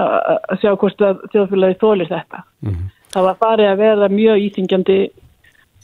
að 0.51 0.59
sjá 0.59 0.73
hvort 0.75 1.03
að 1.07 1.21
þjóðfélagi 1.31 1.79
þólir 1.79 2.09
þetta. 2.09 2.41
Það 3.13 3.27
var 3.29 3.37
farið 3.39 3.69
að 3.69 3.83
verða 3.83 4.09
mjög 4.11 4.41
íþingjandi 4.47 4.97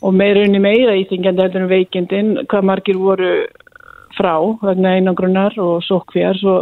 og 0.03 0.15
meirunni 0.15 0.59
meira 0.63 0.97
íþingjandi 0.99 1.45
heldur 1.45 1.63
en 1.63 1.71
veikindin 1.71 2.33
hvað 2.49 2.67
margir 2.67 2.99
voru 2.99 3.31
frá 4.17 4.33
vegna 4.63 4.95
einangrunnar 4.97 5.55
og 5.61 5.83
sókfjær 5.85 6.39
svo 6.39 6.55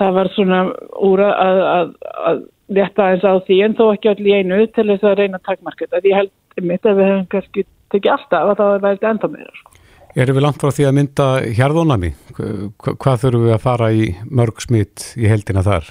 það 0.00 0.16
var 0.18 0.32
svona 0.36 0.62
úr 1.08 1.24
að, 1.26 1.60
að, 1.72 1.92
að 2.30 2.42
létta 2.72 3.10
eins 3.12 3.26
á 3.26 3.32
því 3.44 3.60
en 3.66 3.76
þó 3.78 3.84
ekki 3.90 4.12
allir 4.12 4.32
í 4.32 4.40
einu 4.40 4.64
til 4.72 4.88
þess 4.88 5.06
að 5.08 5.18
reyna 5.20 5.42
takkmarkið. 5.44 6.00
Ég 6.08 6.18
held 6.20 6.66
mitt 6.68 6.88
að 6.88 6.98
við 7.00 7.10
hefum 7.10 7.28
kannski 7.34 7.66
tekið 7.92 8.14
alltaf 8.16 8.52
að 8.52 8.60
það 8.62 8.90
eitthvað 8.90 9.10
enda 9.12 9.32
meira. 9.32 9.54
Sko. 9.60 9.72
Erum 10.12 10.36
við 10.36 10.44
langt 10.44 10.60
frá 10.60 10.72
því 10.76 10.84
að 10.84 10.96
mynda 10.98 11.26
hérðónami? 11.56 12.10
Hvað 12.36 13.22
þurfum 13.22 13.46
við 13.46 13.54
að 13.54 13.62
fara 13.64 13.86
í 13.96 14.10
mörg 14.28 14.58
smitt 14.60 15.06
í 15.16 15.28
heldina 15.30 15.64
þar? 15.64 15.88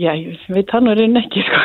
Já, 0.00 0.12
við 0.52 0.66
tannur 0.68 1.00
einn 1.00 1.16
ekki 1.20 1.44
sko. 1.46 1.62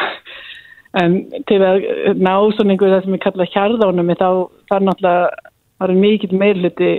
En 0.98 1.18
til 1.50 1.60
að 1.62 1.84
ná 2.16 2.32
svona 2.56 2.74
einhverju 2.74 2.96
það 2.96 3.04
sem 3.04 3.18
við 3.18 3.24
kalla 3.26 3.50
hérðónami 3.52 4.16
þá 4.18 4.30
þar 4.72 4.88
náttúrulega 4.88 5.52
var 5.78 5.94
mikið 6.00 6.38
meirluti 6.40 6.94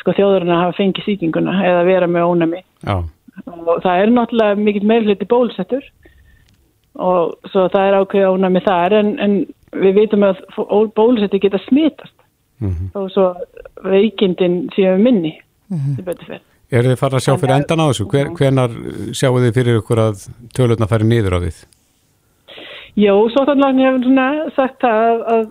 sko 0.00 0.14
þjóðurinn 0.14 0.54
að 0.54 0.62
hafa 0.62 0.76
fengið 0.78 1.08
síkinguna 1.08 1.58
eða 1.66 1.82
vera 1.88 2.08
með 2.10 2.30
ónami. 2.30 2.62
Já. 2.86 2.96
Og 3.46 3.82
það 3.84 4.02
er 4.02 4.12
náttúrulega 4.14 4.64
mikið 4.66 4.90
meirluti 4.90 5.28
bólusettur 5.28 5.84
og 6.96 7.34
svo 7.52 7.66
það 7.72 7.86
er 7.86 7.98
ákveð 8.00 8.28
ónami 8.32 8.62
þar 8.64 8.94
en, 8.96 9.14
en 9.20 9.34
við 9.76 9.98
veitum 10.00 10.24
að 10.24 10.40
bólusetti 10.96 11.40
geta 11.42 11.60
smitast 11.66 12.14
mm 12.60 12.70
-hmm. 12.70 12.88
og 12.94 13.10
svo 13.12 13.34
veikindin 13.84 14.68
séu 14.76 14.96
minni 14.98 15.40
mm 15.68 15.78
-hmm. 15.78 16.40
Er 16.70 16.82
þið 16.82 16.98
farið 16.98 17.14
að 17.14 17.24
sjá 17.24 17.36
fyrir 17.38 17.54
endan 17.54 17.80
á 17.80 17.86
þessu? 17.88 18.04
Hver, 18.10 18.28
hvenar 18.38 18.70
sjáu 19.14 19.38
þið 19.38 19.52
fyrir 19.54 19.78
ykkur 19.78 19.98
að 19.98 20.14
tölurna 20.56 20.88
færi 20.90 21.04
niður 21.06 21.36
á 21.36 21.38
því? 21.38 21.52
Jó, 22.96 23.14
svo 23.30 23.44
þannig 23.44 23.84
hefur 23.84 24.02
svona 24.02 24.26
sagt 24.56 24.84
að, 24.84 25.22
að, 25.34 25.46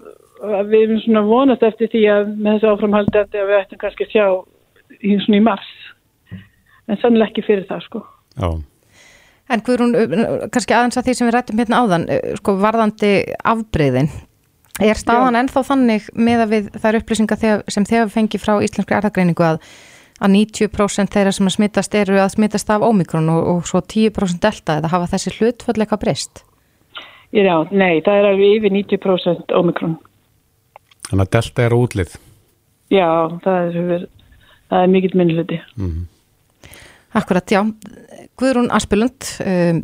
að 0.60 0.66
við 0.74 0.82
erum 0.82 1.00
svona 1.00 1.22
vonast 1.22 1.64
eftir 1.64 1.88
því 1.94 2.04
að 2.16 2.24
með 2.36 2.54
þessu 2.54 2.72
áframhaldi 2.74 3.18
að 3.22 3.48
við 3.50 3.60
ættum 3.60 3.78
kannski 3.78 4.04
að 4.04 4.12
sjá 4.12 4.26
í 5.02 5.18
svona 5.24 5.38
í 5.38 5.46
mars 5.46 5.72
en 6.88 7.02
sannlega 7.02 7.32
ekki 7.32 7.46
fyrir 7.48 7.68
það 7.70 7.86
sko 7.90 8.06
Já 8.36 8.50
En 9.46 9.62
Guðrún, 9.62 9.94
kannski 10.50 10.74
aðeins 10.74 10.98
að 10.98 11.10
því 11.10 11.14
sem 11.18 11.28
við 11.28 11.36
rættum 11.36 11.60
hérna 11.62 11.82
áðan, 11.84 12.06
sko 12.40 12.56
varðandi 12.58 13.12
afbreyðin, 13.46 14.08
er 14.82 14.98
staðan 14.98 15.38
Já. 15.38 15.40
ennþá 15.44 15.62
þannig 15.68 16.08
með 16.18 16.42
að 16.46 16.56
við 16.56 16.72
þær 16.82 16.98
upplýsingar 17.00 17.44
sem 17.70 17.86
þegar 17.86 18.08
við 18.08 18.16
fengi 18.16 18.42
frá 18.42 18.56
Íslenskri 18.66 18.98
erðagreiningu 18.98 19.46
að, 19.46 19.60
að 20.18 20.34
90% 20.34 21.14
þeirra 21.14 21.36
sem 21.38 21.52
að 21.52 21.56
smittast 21.60 22.00
eru 22.02 22.18
að 22.24 22.34
smittast 22.34 22.74
af 22.74 22.88
ómikrón 22.88 23.30
og, 23.36 23.52
og 23.54 23.70
svo 23.70 23.84
10% 23.86 24.42
delta 24.42 24.80
eða 24.82 24.92
hafa 24.96 25.12
þessi 25.14 25.36
hlutfallega 25.38 26.02
breyst? 26.02 26.42
Já, 27.36 27.56
nei, 27.70 28.02
það 28.02 28.18
er 28.18 28.30
alveg 28.32 28.58
yfir 28.58 28.76
90% 28.80 29.54
ómikrón. 29.54 29.96
Þannig 31.12 31.28
að 31.28 31.34
delta 31.38 31.68
er 31.68 31.78
útlið? 31.78 32.18
Já, 32.94 33.10
það 33.46 33.80
er, 33.84 34.10
það 34.74 34.82
er 34.82 34.94
mikill 34.98 35.16
minnluti. 35.22 35.62
Mm 35.78 35.90
-hmm. 35.92 36.12
Akkurat, 37.16 37.48
já. 37.48 37.62
Guðrún 38.36 38.68
Aspilund, 38.76 39.24
um, 39.40 39.78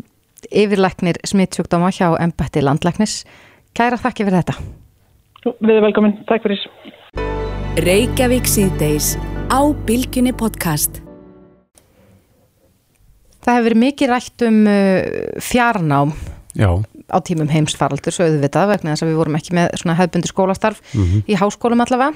yfirleiknir 0.51 1.21
smittsjúkdóma 1.23 1.87
hjá 1.95 2.09
Embætti 2.19 2.59
landleiknis. 2.59 3.21
Kæra 3.77 3.95
þakki 3.95 4.25
fyrir 4.27 4.41
þetta. 4.41 4.57
Við 5.63 5.71
erum 5.71 5.85
velkomin, 5.87 6.17
takk 6.27 6.43
fyrir. 6.43 6.65
Reykjavík 7.79 8.49
síðdeis 8.51 9.13
á 9.47 9.63
Bilginni 9.87 10.35
podcast. 10.35 10.99
Það 13.41 13.55
hefur 13.55 13.67
verið 13.69 13.81
mikið 13.85 14.11
rætt 14.11 14.45
um 14.49 14.59
uh, 14.67 14.99
fjarnám 15.39 16.11
já. 16.51 16.69
á 17.09 17.17
tímum 17.23 17.49
heimsfaraldur, 17.49 18.11
svo 18.11 18.27
auðvitað 18.27 18.73
vegna 18.75 18.91
þess 18.91 19.07
að 19.07 19.13
við 19.13 19.19
vorum 19.23 19.39
ekki 19.39 19.55
með 19.55 19.71
hefðbundi 19.87 20.29
skólastarf 20.29 20.83
mm 20.91 21.01
-hmm. 21.07 21.23
í 21.31 21.39
háskólum 21.39 21.87
allavega. 21.87 22.11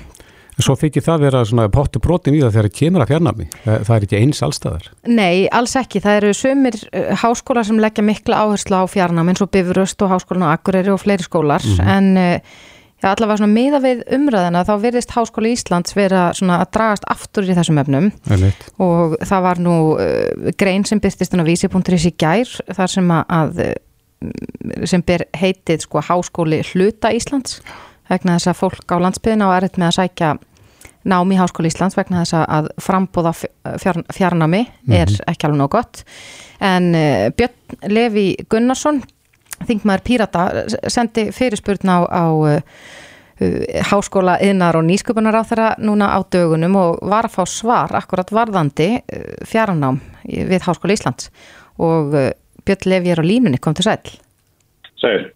Svo 0.56 0.76
fyrir 0.80 1.03
það 1.03 1.24
vera 1.26 1.41
svona 1.47 1.66
pottu 1.72 1.99
brotin 1.99 2.36
í 2.38 2.39
það 2.39 2.53
þegar 2.53 2.68
það 2.70 2.78
kemur 2.78 3.03
að 3.03 3.10
fjarnami. 3.12 3.47
Það 3.66 3.95
er 3.95 4.06
ekki 4.06 4.20
eins 4.22 4.39
allstaðar. 4.45 4.86
Nei, 5.10 5.47
alls 5.51 5.74
ekki. 5.80 5.99
Það 6.03 6.20
eru 6.22 6.30
sömur 6.38 6.78
uh, 6.80 7.10
háskólar 7.20 7.68
sem 7.68 7.82
leggja 7.84 8.06
mikla 8.08 8.39
áherslu 8.45 8.80
á 8.80 8.84
fjarnami 8.88 9.34
eins 9.34 9.43
og 9.43 9.51
Bifuröst 9.51 10.06
og 10.06 10.14
Háskólan 10.14 10.47
og 10.47 10.53
Akureyri 10.53 10.93
og 10.93 11.01
fleiri 11.03 11.28
skólar. 11.28 11.66
Mm 11.66 11.76
-hmm. 11.76 11.89
En 11.97 12.18
uh, 12.18 12.39
já, 13.03 13.08
allavega 13.12 13.38
svona 13.38 13.53
miða 13.53 13.80
við 13.84 14.03
umræðina 14.16 14.64
þá 14.64 14.76
virðist 14.80 15.12
Háskóli 15.12 15.51
Íslands 15.51 15.95
vera 15.95 16.34
svona 16.34 16.62
að 16.62 16.72
dragast 16.72 17.03
aftur 17.08 17.43
í 17.43 17.56
þessum 17.56 17.78
efnum. 17.78 18.12
Og 18.80 19.18
það 19.28 19.41
var 19.41 19.60
nú 19.60 19.99
uh, 19.99 20.51
grein 20.58 20.86
sem 20.86 20.99
byrstist 20.99 21.36
á 21.36 21.43
vísi.is 21.43 22.06
í 22.06 22.16
gær 22.18 22.47
þar 22.72 22.88
sem 22.88 23.12
að 23.12 23.76
sem 24.86 25.01
ber 25.01 25.26
heitið 25.38 25.82
sko 25.82 25.99
Háskóli 25.99 26.64
Hluta 26.64 27.12
Íslands 27.12 27.62
vegna 28.10 28.38
þess 28.38 28.51
að 28.51 28.60
fólk 28.60 28.91
á 28.93 28.97
landsbyðina 29.03 29.47
og 29.49 29.56
erðt 29.56 29.80
með 29.82 29.88
að 29.88 29.97
sækja 29.99 30.36
nám 31.06 31.32
í 31.32 31.38
Háskóli 31.38 31.70
Íslands 31.70 31.97
vegna 31.97 32.24
þess 32.24 32.38
að 32.41 32.70
frambóða 32.82 33.34
fjár, 33.36 34.01
fjarnami 34.14 34.62
er 34.89 35.10
mm 35.10 35.14
-hmm. 35.14 35.26
ekki 35.32 35.47
alveg 35.47 35.60
nóg 35.60 35.72
gott. 35.72 36.03
En 36.60 36.95
uh, 36.95 37.30
Björn 37.38 37.91
Levi 37.93 38.36
Gunnarsson 38.49 39.03
þingmaður 39.68 40.03
Pírata 40.03 40.45
sendi 40.88 41.32
fyrirspurn 41.32 41.89
á, 41.89 41.99
á 42.10 42.26
uh, 42.34 42.62
Háskóla 43.91 44.39
yðnar 44.41 44.78
og 44.80 44.86
nýsköpunar 44.88 45.36
á 45.36 45.43
þeirra 45.43 45.76
núna 45.78 46.08
á 46.16 46.20
dögunum 46.24 46.76
og 46.76 46.99
var 47.01 47.26
að 47.26 47.36
fá 47.36 47.45
svar 47.45 47.95
akkurat 47.95 48.32
varðandi 48.32 48.89
uh, 48.97 49.45
fjarnám 49.45 50.01
við 50.24 50.62
Háskóli 50.62 50.93
Íslands. 50.93 51.30
Og 51.78 52.16
Björn 52.66 52.86
Levi 52.86 53.10
er 53.12 53.20
á 53.22 53.26
línunni, 53.26 53.58
kom 53.58 53.74
til 53.74 53.84
sæl 53.84 53.99
Sæl. 54.95 55.32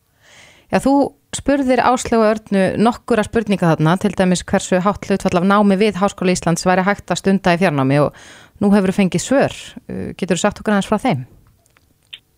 Já, 0.71 0.79
þú 0.79 1.18
spurðir 1.35 1.81
áslögu 1.85 2.25
örnu 2.25 2.63
nokkura 2.81 3.23
spurninga 3.25 3.73
þarna, 3.73 3.97
til 4.01 4.13
dæmis 4.17 4.41
hversu 4.47 4.79
hátt 4.81 5.05
hlutfall 5.05 5.41
af 5.41 5.45
námi 5.45 5.77
við 5.77 5.99
Háskóla 6.01 6.33
Íslands 6.33 6.65
væri 6.65 6.85
hægt 6.87 7.11
að 7.11 7.21
stunda 7.21 7.53
í 7.53 7.59
fjarnámi 7.61 7.99
og 8.01 8.15
nú 8.61 8.71
hefur 8.73 8.93
þú 8.93 8.97
fengið 8.97 9.25
svör. 9.25 9.59
Uh, 9.85 10.09
getur 10.17 10.39
þú 10.39 10.41
sagt 10.41 10.61
okkur 10.61 10.75
aðeins 10.75 10.89
frá 10.89 10.97
þeim? 11.03 11.27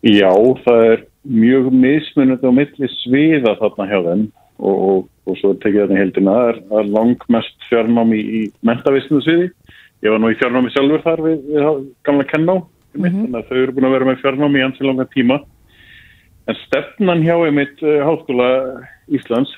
Já, 0.01 0.33
það 0.65 0.83
er 0.89 1.05
mjög 1.21 1.71
mismunandi 1.71 2.49
á 2.49 2.57
milli 2.57 2.91
sviða 2.97 3.55
þarna 3.61 3.87
hjá 3.87 3.97
þeim 4.09 4.27
og, 4.59 4.75
og, 4.75 5.07
og 5.29 5.39
svo 5.39 5.53
tekið 5.61 5.95
í 5.95 6.01
heldina. 6.01 6.35
Er 6.51 6.91
langmest 6.91 7.69
fjarnámi 7.69 8.19
í 8.19 8.43
mentavisnu 8.65 9.21
sviði. 9.23 9.51
Ég 10.01 10.11
var 10.11 10.21
nú 10.21 10.33
í 10.33 10.37
fjarnámi 10.39 10.73
sjálfur 10.73 11.03
þar 11.05 11.25
við, 11.27 11.41
við 11.47 11.81
gamla 12.07 12.27
kenná, 12.27 12.55
mm 12.57 13.03
-hmm. 13.05 13.23
þannig 13.23 13.39
að 13.39 13.49
þau 13.49 13.57
eru 13.61 13.75
búin 13.77 13.87
að 13.87 13.95
vera 13.95 14.09
með 14.09 14.21
fjarnámi 14.23 14.59
í 14.59 14.65
ansi 14.65 14.87
langa 14.87 15.05
tíma. 15.13 15.39
En 16.51 16.57
stefnan 16.65 17.21
hjá 17.23 17.37
einmitt 17.45 17.79
uh, 17.85 18.01
Háskóla 18.03 18.49
Íslands 19.07 19.53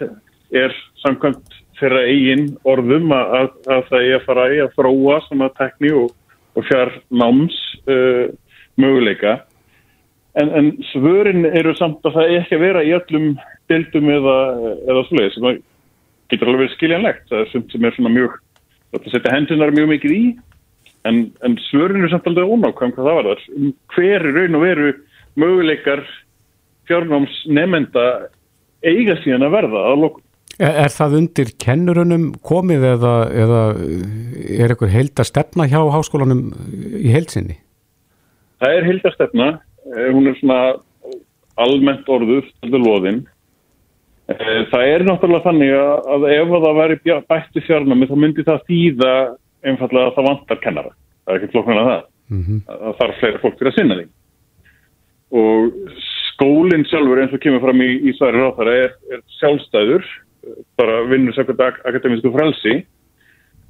er 0.53 0.73
samkvæmt 1.01 1.55
þeirra 1.79 2.03
eigin 2.05 2.51
orðum 2.69 3.09
að, 3.15 3.47
að 3.65 3.87
það 3.87 4.03
er 4.03 4.17
að 4.19 4.25
fara 4.27 4.43
í 4.53 4.59
að 4.61 4.75
fróa 4.75 5.15
svona 5.25 5.47
tekní 5.57 5.89
og, 5.97 6.11
og 6.53 6.67
fjár 6.67 6.91
náms 7.09 7.55
uh, 7.89 8.27
möguleika. 8.77 9.39
En, 10.37 10.51
en 10.53 10.69
svörin 10.91 11.47
eru 11.49 11.73
samt 11.79 12.05
að 12.05 12.19
það 12.19 12.29
er 12.29 12.39
ekki 12.43 12.59
að 12.59 12.65
vera 12.67 12.83
í 12.85 12.93
öllum 12.99 13.27
bildum 13.71 14.11
eða, 14.13 14.37
eða 14.85 15.05
sluðið 15.09 15.33
sem 15.33 15.47
getur 16.29 16.51
alveg 16.51 16.65
verið 16.65 16.75
skiljanlegt. 16.75 17.29
Það 17.31 17.41
er 17.41 17.53
sumt 17.55 17.73
sem 17.73 17.87
er 17.89 17.95
svona 17.97 18.11
mjög, 18.13 18.35
það 18.91 19.13
setja 19.15 19.33
hendunar 19.33 19.73
mjög 19.73 19.95
mikið 19.95 20.13
í 20.19 20.25
en, 21.09 21.23
en 21.41 21.57
svörin 21.71 22.03
eru 22.03 22.11
samt 22.13 22.29
alveg 22.29 22.53
ónákvæm 22.53 22.93
hvað 22.93 23.09
það 23.09 23.17
var 23.17 23.31
þar. 23.31 23.47
Um 23.57 23.73
hver 23.95 24.27
er 24.29 24.37
raun 24.37 24.59
og 24.59 24.67
veru 24.67 24.93
möguleikar 25.41 26.05
fjárnámsnemenda 26.89 28.05
eiga 28.83 29.17
síðan 29.23 29.47
að 29.47 29.55
verða 29.57 29.83
að 29.89 29.99
lokum. 30.03 30.23
Er, 30.61 30.73
er 30.85 30.93
það 30.93 31.15
undir 31.17 31.51
kennurunum 31.61 32.25
komið 32.45 32.83
eða, 32.91 33.13
eða 33.33 33.61
er 34.53 34.73
einhver 34.73 34.91
held 34.93 35.21
að 35.21 35.29
stefna 35.31 35.65
hjá 35.71 35.79
háskólanum 35.95 36.43
í 36.99 37.13
heldsinni? 37.13 37.57
Það 38.61 38.77
er 38.77 38.89
held 38.91 39.07
að 39.07 39.15
stefna, 39.15 39.47
eh, 39.89 40.09
hún 40.13 40.29
er 40.29 40.37
svona 40.37 40.59
almennt 41.63 42.09
orðuð, 42.09 42.45
þetta 42.61 42.81
loðinn. 42.81 43.23
Eh, 44.31 44.61
það 44.71 44.89
er 44.91 45.05
náttúrulega 45.07 45.47
þannig 45.49 45.73
að 45.75 46.27
ef 46.31 46.53
það 46.53 46.77
væri 46.79 46.99
bætti 47.33 47.63
fjárnámi 47.65 48.09
þá 48.09 48.15
myndi 48.21 48.45
það 48.47 48.67
þýða 48.69 49.13
einfallega 49.67 50.11
að 50.11 50.15
það 50.17 50.29
vantar 50.29 50.61
kennara. 50.63 50.93
Það 51.23 51.33
er 51.33 51.41
ekki 51.41 51.53
flokknan 51.55 51.81
að 51.81 51.89
það. 51.89 52.03
Mm 52.29 52.43
-hmm. 52.43 52.61
Það 52.67 52.97
þarf 52.99 53.19
fleira 53.19 53.41
fólk 53.41 53.57
fyrir 53.59 53.71
að 53.71 53.77
sinna 53.79 53.97
því. 53.99 54.05
Og 55.33 55.99
skólinn 56.33 56.85
sjálfur 56.89 57.21
eins 57.21 57.33
og 57.35 57.41
kemur 57.43 57.63
fram 57.63 57.81
í, 57.83 57.91
í 58.09 58.13
sværi 58.17 58.41
ráþara 58.41 58.75
er, 58.85 58.97
er 59.13 59.23
sjálfstæður, 59.39 60.05
bara 60.79 61.03
vinnur 61.11 61.35
sækert 61.37 61.61
akademísku 61.87 62.33
frelsi 62.33 62.81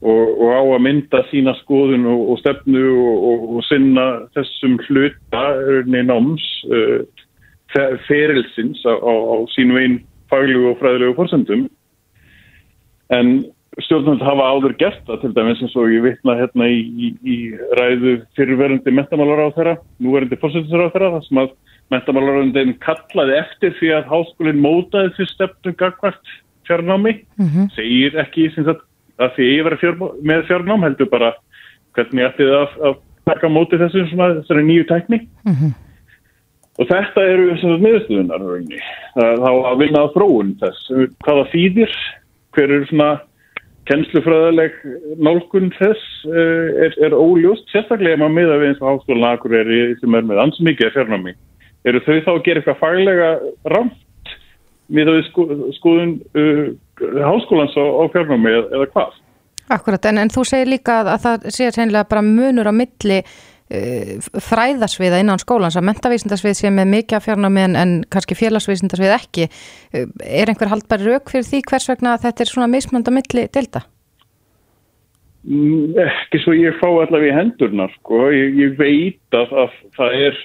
og, 0.03 0.41
og 0.41 0.49
á 0.51 0.61
að 0.61 0.83
mynda 0.87 1.21
sína 1.29 1.53
skoðun 1.61 2.07
og, 2.09 2.23
og 2.33 2.39
stefnu 2.41 2.83
og, 2.91 3.43
og 3.57 3.67
sinna 3.69 4.07
þessum 4.35 4.77
hluta 4.87 5.43
náms 5.87 6.47
uh, 6.69 7.03
ferilsins 8.07 8.83
á, 8.85 8.93
á, 8.93 9.13
á 9.13 9.35
sínu 9.55 9.79
einn 9.79 9.99
faglu 10.31 10.71
og 10.71 10.79
fræðilegu 10.81 11.17
fórsendum 11.17 11.67
en 13.13 13.35
stjórnvöld 13.81 14.21
hafa 14.21 14.49
áður 14.53 14.75
gert 14.77 15.05
það 15.07 15.21
til 15.21 15.33
dæmis 15.37 15.61
eins 15.63 15.75
og 15.79 15.93
ég 15.93 16.03
vitna 16.05 16.35
hérna 16.37 16.67
í, 16.69 16.81
í, 16.93 17.13
í 17.25 17.37
ræðu 17.79 18.19
fyrirverðandi 18.37 18.93
metamálar 18.93 19.47
á 19.49 19.55
þeirra, 19.55 19.75
núverðandi 20.03 20.39
fórsendisar 20.41 20.85
á 20.89 20.93
þeirra 20.93 21.13
þar 21.15 21.25
sem 21.27 21.41
að 21.41 21.55
mentamálaröndin 21.93 22.75
kallaði 22.83 23.37
eftir 23.39 23.77
því 23.79 23.93
að 23.97 24.09
háskólinn 24.11 24.63
mótaði 24.63 25.13
því 25.17 25.29
stefnu 25.31 25.75
gagvart 25.79 26.33
fjarnámi 26.67 27.13
mm 27.37 27.47
-hmm. 27.47 27.69
segir 27.75 28.19
ekki 28.19 28.49
að, 28.63 28.83
að 29.19 29.33
því 29.37 29.49
ég 29.53 29.65
verið 29.67 29.83
fjár, 29.83 29.97
með 30.23 30.45
fjarnám 30.49 30.85
heldur 30.87 31.09
bara 31.11 31.33
hvernig 31.93 32.27
ætti 32.27 32.49
það 32.49 32.61
að, 32.61 32.77
að 32.89 32.99
taka 33.25 33.49
móti 33.49 33.79
þessu 33.79 34.05
svona, 34.09 34.33
þessari 34.41 34.63
nýju 34.67 34.85
tækni 34.89 35.19
og 36.79 36.89
þetta 36.89 37.21
eru. 37.29 37.57
Það 39.13 39.43
þá 39.45 39.51
að 39.69 39.77
vinna 39.83 40.01
að 40.01 40.13
þróun 40.15 40.55
þess, 40.61 40.89
hvaða 41.25 41.45
þýðir, 41.53 41.93
hver 42.55 42.71
eru 42.71 42.87
svona 42.89 43.11
kennslufræðileg 43.89 44.75
nálgun 45.19 45.71
þess 45.75 46.03
uh, 46.29 46.67
er, 46.85 46.93
er 47.03 47.15
óljóst, 47.15 47.67
sérstaklega 47.71 48.19
maður 48.21 48.37
miða 48.37 48.59
við 48.61 48.69
eins 48.71 48.83
og 48.83 48.89
háskólan 48.89 49.27
Akureyri 49.33 49.81
sem 49.99 50.15
er 50.15 50.27
með 50.29 50.43
ansmikið 50.45 50.93
fjarnámi. 50.95 51.35
Eru 51.83 52.01
þau 52.05 52.15
þá 52.23 52.31
að 52.33 52.43
gera 52.45 52.61
eitthvað 52.61 52.79
faglega 52.81 53.29
ramt 53.73 54.35
sko, 55.29 55.47
skoðun 55.77 56.17
uh, 56.37 56.67
háskólans 57.23 57.75
á, 57.75 57.83
á 57.83 58.03
fjarnámi 58.13 58.51
eða, 58.51 58.67
eða 58.77 58.91
hvað? 58.93 59.17
Akkurat, 59.73 60.05
en, 60.11 60.19
en 60.19 60.31
þú 60.31 60.43
segir 60.47 60.69
líka 60.69 61.01
að, 61.01 61.13
að 61.15 61.25
það 61.25 61.49
sé 61.55 61.71
reynilega 61.71 62.09
bara 62.11 62.23
munur 62.25 62.69
á 62.69 62.73
milli 62.75 63.19
uh, 63.23 64.29
fræðasviða 64.47 65.21
innan 65.23 65.41
skólans 65.41 65.79
að 65.79 65.87
mentavísindasvið 65.89 66.59
sé 66.59 66.71
með 66.73 66.91
mikið 66.97 67.19
af 67.19 67.27
fjarnámi 67.27 67.65
en, 67.69 67.79
en 67.79 67.95
kannski 68.11 68.37
félagsvísindasvið 68.37 69.15
ekki. 69.17 69.49
Uh, 69.95 70.05
er 70.23 70.51
einhver 70.51 70.71
haldbæri 70.71 71.09
rauk 71.09 71.33
fyrir 71.33 71.47
því 71.47 71.63
hvers 71.71 71.89
vegna 71.91 72.19
þetta 72.21 72.45
er 72.45 72.53
svona 72.53 72.69
mismönd 72.71 73.07
á 73.07 73.11
milli 73.15 73.47
delta? 73.55 73.85
Mm, 75.43 75.97
Ekki 75.99 76.39
svo 76.39 76.53
ég 76.55 76.77
fá 76.79 76.87
allavega 76.87 77.33
í 77.33 77.35
hendurna, 77.35 77.89
sko. 77.97 78.29
Ég, 78.31 78.55
ég 78.61 78.77
veit 78.79 79.35
að, 79.35 79.51
að 79.65 79.79
það 79.97 80.19
er 80.29 80.37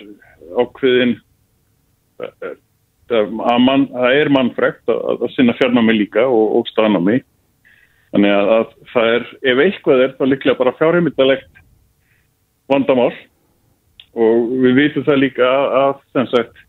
ákveðin, 0.59 1.13
að 1.15 1.28
man, 2.19 3.89
það 3.95 4.19
er 4.21 4.31
mannfrekt 4.35 4.93
að, 4.93 5.25
að 5.25 5.35
sinna 5.37 5.57
fjarnámi 5.59 5.97
líka 5.97 6.27
og, 6.27 6.61
og 6.61 6.71
staðnámi. 6.73 7.21
Þannig 8.13 8.35
að, 8.35 8.53
að 8.55 8.71
það 8.93 9.11
er, 9.15 9.27
ef 9.53 9.65
eitthvað 9.65 10.05
er, 10.05 10.15
þá 10.17 10.25
líklega 10.29 10.61
bara 10.61 10.77
fjárheimildalegt 10.79 11.65
vandamál 12.69 13.13
og 14.19 14.49
við 14.65 14.79
vitum 14.79 15.05
það 15.07 15.23
líka 15.23 15.49
að, 15.83 15.99
sem 16.17 16.29
sagt, 16.33 16.63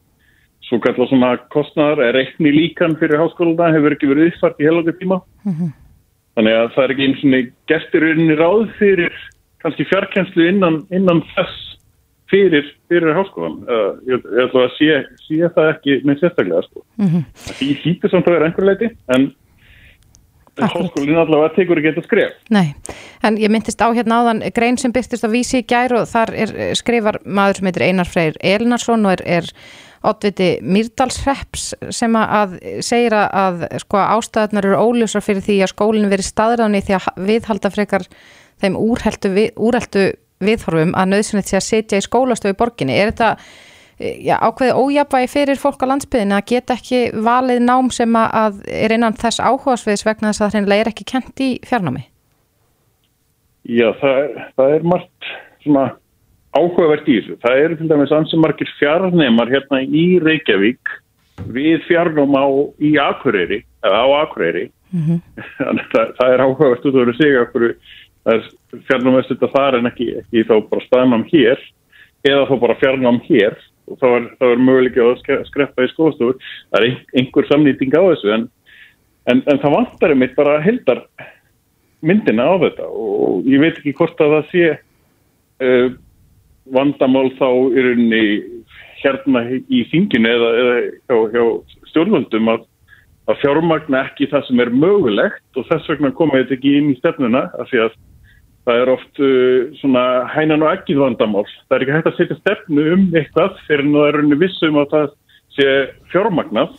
svo 0.67 0.77
kallar 0.83 1.09
svona 1.09 1.31
kostnæðar 1.53 2.03
er 2.05 2.17
reikni 2.19 2.51
líkan 2.53 2.97
fyrir 2.99 3.21
háskóluna 3.21 3.71
hefur 3.73 3.95
ekki 3.95 4.09
verið 4.11 4.33
uppfært 4.33 4.59
í 4.61 4.67
helandi 4.67 4.93
tíma. 4.99 5.21
Þannig 6.37 6.57
að 6.59 6.67
það 6.75 6.83
er 6.83 6.93
ekki 6.93 7.07
eins 7.07 7.23
og 7.23 7.49
gestur 7.71 8.05
rauninni 8.05 8.35
ráð 8.37 8.67
fyrir 8.77 9.15
kannski 9.63 9.87
fjarkenslu 9.89 10.45
innan, 10.51 10.83
innan 10.93 11.23
þess 11.33 11.68
fyrir, 12.29 12.71
fyrir 12.91 13.15
háskólan. 13.17 13.59
Uh, 13.65 13.91
ég, 14.09 14.23
ég 14.23 14.47
ætla 14.47 14.65
að 14.67 14.73
sé, 14.77 15.01
sé 15.25 15.51
það 15.55 15.71
ekki 15.73 15.99
með 16.07 16.23
sérstaklega. 16.23 16.63
Sko. 16.69 16.85
Því 17.59 17.69
hýttu 17.83 18.11
samt 18.11 18.29
að 18.29 18.37
vera 18.37 18.49
einhver 18.49 18.69
leiti 18.69 18.91
en 19.15 19.29
háskólinn 20.59 21.19
allavega 21.19 21.53
tekur 21.55 21.79
ekki 21.79 21.93
þetta 21.93 22.07
skref. 22.07 22.39
Nei, 22.51 22.73
en 23.23 23.37
ég 23.39 23.51
myndist 23.53 23.79
á 23.79 23.87
hérna 23.95 24.21
áðan 24.23 24.41
grein 24.55 24.79
sem 24.81 24.91
byrtist 24.95 25.23
á 25.23 25.29
vísi 25.31 25.61
í 25.61 25.67
gær 25.67 25.93
og 26.01 26.07
þar 26.09 26.33
er, 26.35 26.55
eh, 26.55 26.73
skrifar 26.75 27.21
maður 27.25 27.59
sem 27.61 27.69
heitir 27.69 27.85
Einar 27.87 28.09
Freyr 28.09 28.35
Elinarsson 28.43 29.05
og 29.07 29.15
er, 29.15 29.23
er 29.39 29.47
oddviti 30.03 30.49
Mýrdalsreps 30.63 31.73
sem 31.95 32.15
að, 32.15 32.27
að 32.41 32.83
segir 32.87 33.15
að, 33.15 33.29
að 33.43 33.79
sko, 33.83 33.97
ástæðunar 34.19 34.67
eru 34.69 34.79
óljósar 34.83 35.23
fyrir 35.23 35.43
því 35.43 35.57
að 35.63 35.73
skólinn 35.73 36.11
veri 36.11 36.27
staðræðan 36.27 36.79
í 36.79 36.83
því 36.87 36.95
að 36.97 37.05
ha- 37.07 37.15
viðhalda 37.31 37.71
frekar 37.73 38.07
þeim 38.59 38.75
úrheltu, 38.79 39.31
við, 39.35 39.49
úrheltu 39.55 40.05
viðhorfum 40.43 40.93
að 40.97 41.11
nöðsynlegt 41.13 41.51
sé 41.51 41.57
að 41.59 41.65
setja 41.67 41.99
í 41.99 42.05
skólastöðu 42.05 42.55
í 42.55 42.59
borginni. 42.59 42.95
Er 42.95 43.11
þetta 43.11 43.29
eh, 43.99 44.19
já, 44.27 44.35
ákveði 44.39 44.75
ójabægi 44.79 45.31
fyrir 45.33 45.61
fólk 45.61 45.83
á 45.83 45.89
landsbyðinu 45.91 46.37
að 46.37 46.47
geta 46.53 46.77
ekki 46.79 47.01
valið 47.25 47.63
nám 47.65 47.91
sem 47.95 48.19
að, 48.19 48.61
er 48.67 48.95
innan 48.95 49.17
þess 49.19 49.43
áhugasviðs 49.43 50.05
vegna 50.07 50.31
þess 50.31 50.41
að 50.41 50.47
það 50.47 50.57
hreinlega 50.57 50.85
er 50.85 50.91
ekki 50.93 51.09
kent 51.13 51.43
í 51.43 51.49
fjarnámi? 51.67 52.05
Já, 53.69 53.91
það 53.99 54.23
er, 54.23 54.37
það 54.57 54.77
er 54.77 54.87
margt 54.93 55.33
svona 55.63 55.85
áhugavert 56.57 57.07
í 57.09 57.19
þessu. 57.19 57.37
Það 57.43 57.61
eru 57.65 57.77
til 57.77 57.91
dæmis 57.91 58.15
ansið 58.15 58.43
margir 58.43 58.73
fjarnemar 58.79 59.51
hérna 59.51 59.83
í 59.85 60.07
Reykjavík 60.23 60.97
við 61.53 61.83
fjarnum 61.87 62.35
á 62.35 62.47
í 62.81 62.95
Akureyri, 62.99 63.61
eða 63.85 64.03
á 64.03 64.07
Akureyri. 64.23 64.69
Þannig 65.59 65.83
að 65.85 65.91
það, 65.93 66.13
það 66.17 66.33
er 66.33 66.43
áhugavert 66.43 66.87
út 66.89 66.97
af 66.97 67.19
okkur 67.43 67.65
það 68.27 68.35
er 68.35 68.83
fjarnum 68.89 69.17
að 69.19 69.27
setja 69.29 69.51
þar 69.55 69.77
en 69.79 69.89
ekki, 69.89 70.07
ekki 70.21 70.45
þá 70.49 70.55
bara 70.69 70.85
staðnám 70.87 71.25
hér 71.31 71.61
eða 72.27 72.45
þá 72.49 72.55
bara 72.65 72.79
fjarnám 72.81 73.19
hér. 73.29 73.55
Og 73.89 73.97
þá 73.97 74.07
er, 74.11 74.25
er 74.45 74.59
möguleik 74.61 74.97
að 75.01 75.15
skre- 75.23 75.41
skreppa 75.47 75.85
í 75.87 75.89
skóðstofur. 75.93 76.35
Það 76.69 76.79
er 76.79 76.87
ein- 76.89 77.21
einhver 77.21 77.47
samnýting 77.49 77.95
á 77.95 78.01
þessu 78.11 78.33
en, 78.35 78.43
en, 79.31 79.41
en 79.49 79.61
það 79.63 79.75
vantar 79.77 80.13
einmitt 80.13 80.35
bara 80.37 80.59
heldar 80.61 81.01
myndina 82.05 82.45
á 82.45 82.55
þetta. 82.61 82.85
Og 82.85 83.47
ég 83.49 83.63
veit 83.63 83.79
ekki 83.79 83.95
hvort 83.97 84.21
að 84.21 84.35
það 84.35 84.51
sé 84.51 84.65
uh, 85.65 85.87
vandamál 86.75 87.31
þá 87.39 87.47
í 87.49 87.85
rauninni 87.87 88.23
hérna 88.99 89.45
í 89.71 89.85
þinginu 89.89 90.29
eða, 90.35 90.49
eða 90.59 90.77
hjá, 90.83 91.17
hjá 91.33 91.43
stjórnvöldum 91.89 92.51
að, 92.51 92.67
að 93.31 93.41
fjármagna 93.41 94.03
ekki 94.09 94.27
það 94.29 94.45
sem 94.51 94.61
er 94.67 94.73
mögulegt. 94.75 95.41
Og 95.57 95.65
þess 95.71 95.89
vegna 95.95 96.13
komið 96.19 96.43
þetta 96.43 96.57
ekki 96.59 96.75
inn 96.77 96.93
í 96.93 96.99
stefnuna 96.99 97.47
af 97.57 97.71
því 97.71 97.85
að 97.87 97.97
það 98.67 98.81
er 98.83 98.91
oft 98.93 99.21
uh, 99.23 99.69
svona 99.79 100.03
hænan 100.33 100.65
og 100.65 100.73
ekkið 100.75 101.01
vandamál. 101.03 101.45
Það 101.67 101.77
er 101.77 101.85
ekki 101.85 101.95
hægt 101.97 102.11
að 102.11 102.19
setja 102.19 102.39
stefnu 102.41 102.85
um 102.95 103.07
eitthvað 103.15 103.57
fyrir 103.67 103.85
en 103.87 103.95
það 103.95 104.09
er 104.09 104.19
rauninni 104.19 104.41
vissum 104.43 104.81
að 104.81 104.91
það 104.93 105.07
sé 105.55 105.69
fjármagnað 106.11 106.75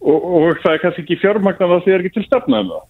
og, 0.00 0.16
og 0.18 0.62
það 0.62 0.72
er 0.76 0.82
kannski 0.84 1.04
ekki 1.04 1.20
fjármagnað 1.20 1.74
að 1.76 1.84
það 1.84 1.94
er 1.96 2.04
ekki 2.04 2.16
til 2.16 2.26
stefna 2.28 2.62
um 2.64 2.72
það. 2.74 2.86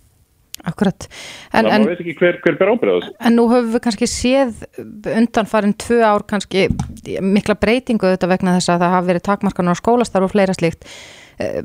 Akkurat. 0.71 1.07
En, 1.55 1.65
En, 1.65 1.71
en, 1.73 1.85
maður 1.87 1.95
veit 1.95 2.01
ekki 2.05 2.15
hver, 2.21 2.37
hver 2.45 2.57
ber 2.61 2.71
ábyrða 2.75 2.97
þessu. 2.99 3.15
en 3.25 3.37
nú 3.39 3.47
höfum 3.49 3.71
við 3.73 3.83
kannski 3.87 4.09
séð 4.13 4.59
undanfarin 5.17 5.73
tvö 5.81 6.03
ár 6.05 6.27
kannski 6.29 6.67
mikla 7.25 7.57
breytingu 7.57 8.11
þetta 8.13 8.29
vegna 8.29 8.59
þess 8.59 8.75
að 8.75 8.85
það 8.85 8.95
hafi 8.99 9.09
verið 9.09 9.25
takmarkanur 9.31 9.73
á 9.73 9.81
skólastarf 9.81 10.29
og 10.29 10.35
fleira 10.35 10.57
slíkt. 10.59 10.85
Eh, 11.41 11.63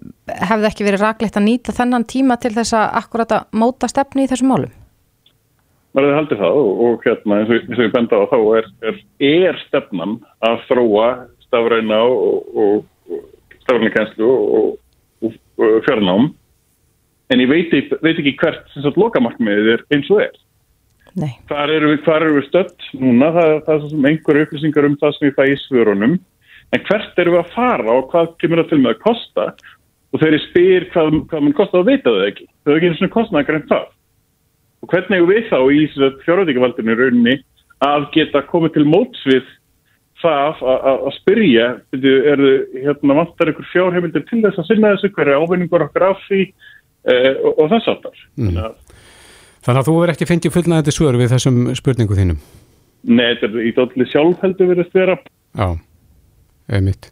Hefði 0.47 0.70
ekki 0.70 0.88
verið 0.88 1.03
raklegt 1.03 1.36
að 1.36 1.47
nýta 1.49 1.76
þennan 1.76 2.07
tíma 2.07 2.39
til 2.39 2.53
þess 2.55 2.72
að 2.80 2.95
akkurat 3.01 3.36
að 3.36 3.45
móta 3.59 3.91
stefnu 3.91 4.24
í 4.24 4.32
þessum 4.32 4.53
málum? 4.53 4.72
Maður 5.96 6.12
hefði 6.12 6.20
haldið 6.20 6.41
það 6.43 6.58
og, 6.62 6.72
og 6.86 7.06
hérna 7.06 7.39
eins 7.39 7.52
og, 7.52 7.60
eins 7.62 7.80
og 7.80 7.86
ég 7.86 7.93
benda 7.93 8.20
á 8.20 8.24
þá 8.32 8.38
er, 8.60 8.72
er, 8.89 8.98
er 9.30 9.60
stefnan 9.66 10.18
að 10.43 10.64
þróa 10.70 11.10
stafræna 11.46 12.00
og, 12.04 12.50
og, 12.64 12.82
og 13.08 13.62
stafræna 13.64 13.93
kænslu 13.93 14.32
og, 14.32 14.74
og, 15.24 15.38
og 15.62 15.78
fjárnám 15.88 16.28
en 17.34 17.41
ég 17.41 17.50
veit, 17.50 17.72
veit 18.04 18.20
ekki 18.20 18.36
hvert 18.41 18.68
sem 18.74 18.84
sagt 18.86 19.00
lokamarkmiðið 19.00 19.72
er 19.76 19.86
eins 19.96 20.12
og 20.14 20.22
er. 20.28 20.36
Nei. 21.16 21.32
Hvar 21.48 21.72
eru 21.72 21.93
við, 21.93 22.02
hvar 22.04 22.26
eru 22.26 22.41
við 22.41 22.50
stödd 22.50 22.88
núna? 23.00 23.32
Það, 23.32 23.52
það 23.66 23.74
er 23.76 23.82
svo 23.82 23.91
sem 23.93 24.08
einhverju 24.10 24.46
upplýsingar 24.46 24.89
um 24.89 24.98
það 25.00 25.16
sem 25.16 25.30
ég 25.30 25.38
fæ 25.38 25.43
í 25.48 25.58
svörunum 25.64 26.18
en 26.76 26.86
hvert 26.89 27.22
eru 27.24 27.38
við 27.38 27.41
að 27.41 27.54
fara 27.56 27.96
og 27.96 28.10
hvað 28.12 28.34
kemur 28.41 28.62
það 28.62 28.72
til 28.74 28.82
með 28.84 28.98
að 28.98 29.04
kosta 29.06 29.48
og 30.12 30.26
ég 30.26 30.43
spyr 30.50 30.89
hvað, 30.91 31.20
hvað 31.32 31.46
mun 31.46 31.56
kosta 31.56 31.80
að 31.80 31.89
vita 31.93 32.12
það 32.12 32.28
ekki. 32.30 32.50
Það 32.64 32.74
er 32.74 32.82
ekki 32.82 32.91
eins 32.91 33.06
og 33.08 33.14
kostnaðar 33.16 33.48
greint 33.48 33.72
það 33.72 33.88
og 34.86 34.94
hvernig 34.94 35.26
við 35.26 35.48
þá 35.50 35.60
í 35.74 35.86
fjárvætingavaldinu 36.26 36.96
rauninni 37.00 37.40
að 37.84 38.10
geta 38.14 38.44
komið 38.46 38.76
til 38.78 38.86
móts 38.88 39.24
við 39.26 39.48
það 40.22 40.62
að, 40.70 41.08
spyrja 41.18 41.66
er 41.96 42.44
þið 42.44 42.84
hérna 42.86 43.18
vantar 43.20 43.52
ykkur 43.52 43.68
fjárheimildir 43.72 44.26
til 44.30 44.44
þess 44.46 44.62
að 44.62 44.70
sinna 44.70 44.94
þessu 44.94 45.12
hverju 45.16 45.40
ávinningur 45.42 45.86
okkar 45.88 46.12
af 46.12 46.22
því 46.28 46.44
eh, 46.46 47.34
og, 47.42 47.52
og 47.58 47.74
þess 47.74 47.92
aftar 47.96 48.22
mm. 48.38 48.62
Þannig 49.66 49.82
að 49.82 49.90
þú 49.90 49.98
er 50.04 50.14
ekki 50.14 50.30
fengið 50.30 50.54
fullnæðandi 50.54 50.94
svör 50.94 51.16
við 51.18 51.32
þessum 51.32 51.56
spurningu 51.74 52.14
þínum. 52.14 52.38
Nei, 53.10 53.32
þetta 53.34 53.48
er 53.48 53.66
í 53.66 53.72
dálítið 53.74 54.12
sjálfheldu 54.12 54.68
verið 54.70 54.92
vera 54.94 55.16
Já, 55.58 55.68
einmitt. 56.70 57.10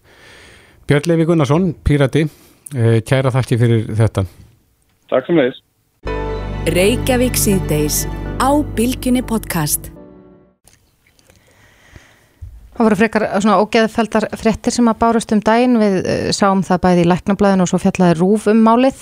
Björn 0.85 1.09
Levi 1.09 1.25
Gunnarsson, 1.25 1.71
Pírati, 1.81 2.27
eh, 2.77 2.99
kæra 3.01 3.33
þakki 3.33 3.57
fyrir 3.57 3.89
þetta. 3.97 4.27
Takk 5.09 5.25
sem 5.25 5.39
leiðis 5.41 5.63
Reykjavík 6.63 7.35
síðdeis 7.35 8.05
á 8.39 8.55
Bilginni 8.77 9.19
podcast. 9.19 9.89
Það 12.71 12.85
voru 12.85 12.97
frekar 13.01 13.25
svona 13.43 13.57
ógeðfeldar 13.59 14.25
fréttir 14.39 14.71
sem 14.71 14.87
að 14.87 15.01
bárust 15.01 15.33
um 15.35 15.41
daginn. 15.43 15.75
Við 15.81 15.97
uh, 15.99 16.29
sáum 16.31 16.61
það 16.63 16.79
bæði 16.85 17.01
í 17.03 17.09
læknablaðinu 17.11 17.65
og 17.65 17.69
svo 17.73 17.81
fjallaði 17.83 18.15
rúf 18.21 18.47
um 18.47 18.61
málið. 18.63 19.01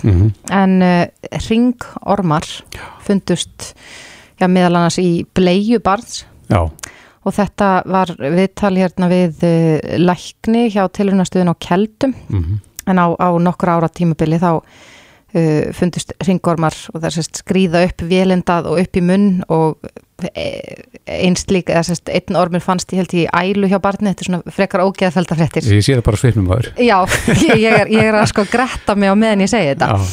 En 0.57 0.73
uh, 0.81 1.03
ringormar 1.45 2.47
fundust 3.05 3.67
já, 4.41 4.47
meðal 4.47 4.79
annars 4.79 4.97
í 4.97 5.21
bleiu 5.29 5.77
barns 5.85 6.23
Já, 6.49 6.65
og 6.65 7.35
þetta 7.37 7.69
var 7.85 8.15
viðtal 8.17 8.73
hérna 8.73 9.11
við 9.11 9.45
uh, 9.45 9.99
lækni 10.01 10.65
hjá 10.73 10.87
tilhörnastuðin 10.89 11.53
á 11.53 11.61
Keldum. 11.61 12.17
En 12.89 12.97
á, 12.97 13.05
á 13.21 13.29
nokkur 13.37 13.69
ára 13.77 13.91
tímabili 13.93 14.41
þá 14.41 14.65
fundust 15.77 16.11
ringormar 16.27 16.75
og 16.93 17.01
það 17.03 17.13
sérst 17.17 17.39
skrýða 17.43 17.85
upp 17.87 18.01
vélindað 18.09 18.65
og 18.71 18.79
upp 18.83 18.97
í 18.99 19.03
munn 19.05 19.27
og 19.47 19.77
e- 20.35 20.87
einst 21.11 21.49
líka, 21.51 21.73
eða 21.73 21.87
sérst 21.91 22.09
einn 22.13 22.35
ormur 22.37 22.61
fannst 22.61 22.91
ég 22.93 23.01
held 23.01 23.13
í 23.17 23.23
ælu 23.31 23.67
hjá 23.71 23.79
barni, 23.81 24.11
þetta 24.11 24.21
er 24.21 24.29
svona 24.29 24.53
frekar 24.57 24.83
ógeðfeldafréttir 24.85 25.65
ég 25.71 25.81
sé 25.85 25.95
það 25.97 26.03
bara 26.09 26.19
svipnum 26.21 26.51
aður. 26.53 26.67
Já, 26.77 26.97
ég, 27.57 27.71
er, 27.71 27.87
ég 27.89 28.03
er 28.11 28.19
að 28.19 28.27
sko 28.33 28.45
gretta 28.51 28.95
mig 28.95 29.09
á 29.09 29.15
meðan 29.17 29.41
ég 29.47 29.49
segi 29.53 29.71
þetta 29.73 29.95
Já, 29.95 30.11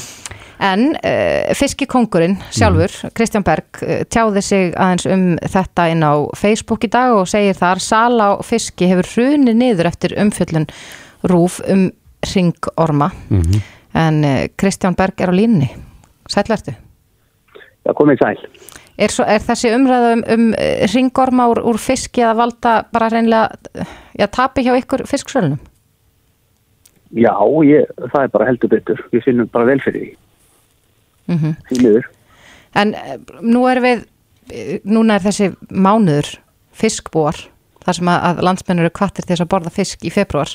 En 0.58 0.88
uh, 0.96 1.52
fiskikongurinn 1.54 2.32
sjálfur, 2.50 2.90
Mhm. 2.90 3.12
Kristján 3.14 3.44
Berg, 3.46 3.78
tjáði 4.10 4.40
sig 4.42 4.72
aðeins 4.74 5.04
um 5.06 5.26
þetta 5.38 5.84
inn 5.92 6.02
á 6.02 6.14
Facebook 6.34 6.82
í 6.82 6.90
dag 6.90 7.14
og 7.14 7.28
segir 7.30 7.54
þar 7.54 7.78
sala 7.78 8.26
á 8.34 8.42
fiski 8.42 8.88
hefur 8.90 9.06
hrunið 9.06 9.54
niður 9.54 9.86
eftir 9.92 10.16
umfjöllun 10.18 10.66
rúf 11.30 11.60
um 11.70 11.84
ringorma. 12.26 13.12
Mhm. 13.30 13.62
En 13.94 14.24
uh, 14.24 14.44
Kristján 14.56 14.96
Berg 14.98 15.20
er 15.20 15.32
á 15.32 15.34
línni. 15.34 15.70
Sælvertu. 16.28 16.74
Já, 17.86 17.94
komið 17.96 18.20
sæl. 18.20 18.44
Er, 18.98 19.12
svo, 19.14 19.24
er 19.24 19.42
þessi 19.44 19.70
umræða 19.76 20.12
um, 20.16 20.22
um 20.34 20.46
eh, 20.58 20.84
ringorma 20.90 21.46
úr, 21.52 21.60
úr 21.70 21.78
fiski 21.78 22.24
að 22.26 22.40
valda 22.40 22.72
bara 22.92 23.08
reynlega 23.12 23.54
eh, 23.78 23.92
já, 24.18 24.26
tapi 24.26 24.64
hjá 24.66 24.72
ykkur 24.74 25.04
fisksölunum? 25.06 25.60
Já, 27.14 27.32
ég, 27.64 27.86
það 28.10 28.24
er 28.24 28.32
bara 28.34 28.48
heldur 28.48 28.72
betur. 28.72 29.04
Við 29.14 29.24
finnum 29.24 29.48
bara 29.52 29.68
vel 29.70 29.80
fyrir 29.84 30.02
því. 30.02 30.10
Mm 31.28 31.54
Því 31.68 31.78
miður. 31.84 32.10
En 32.82 32.94
eh, 32.98 33.14
nú 33.40 33.62
er 33.70 33.80
við, 33.84 34.04
eh, 34.50 34.74
núna 34.84 35.16
er 35.16 35.24
þessi 35.28 35.52
mánuður 35.70 36.34
fiskbúar, 36.74 37.38
þar 37.84 37.98
sem 37.98 38.10
að, 38.12 38.40
landsmennur 38.46 38.88
eru 38.88 38.94
kvattir 38.98 39.26
til 39.26 39.34
þess 39.34 39.44
að 39.44 39.50
borða 39.52 39.72
fisk 39.74 40.04
í 40.04 40.12
februar 40.12 40.54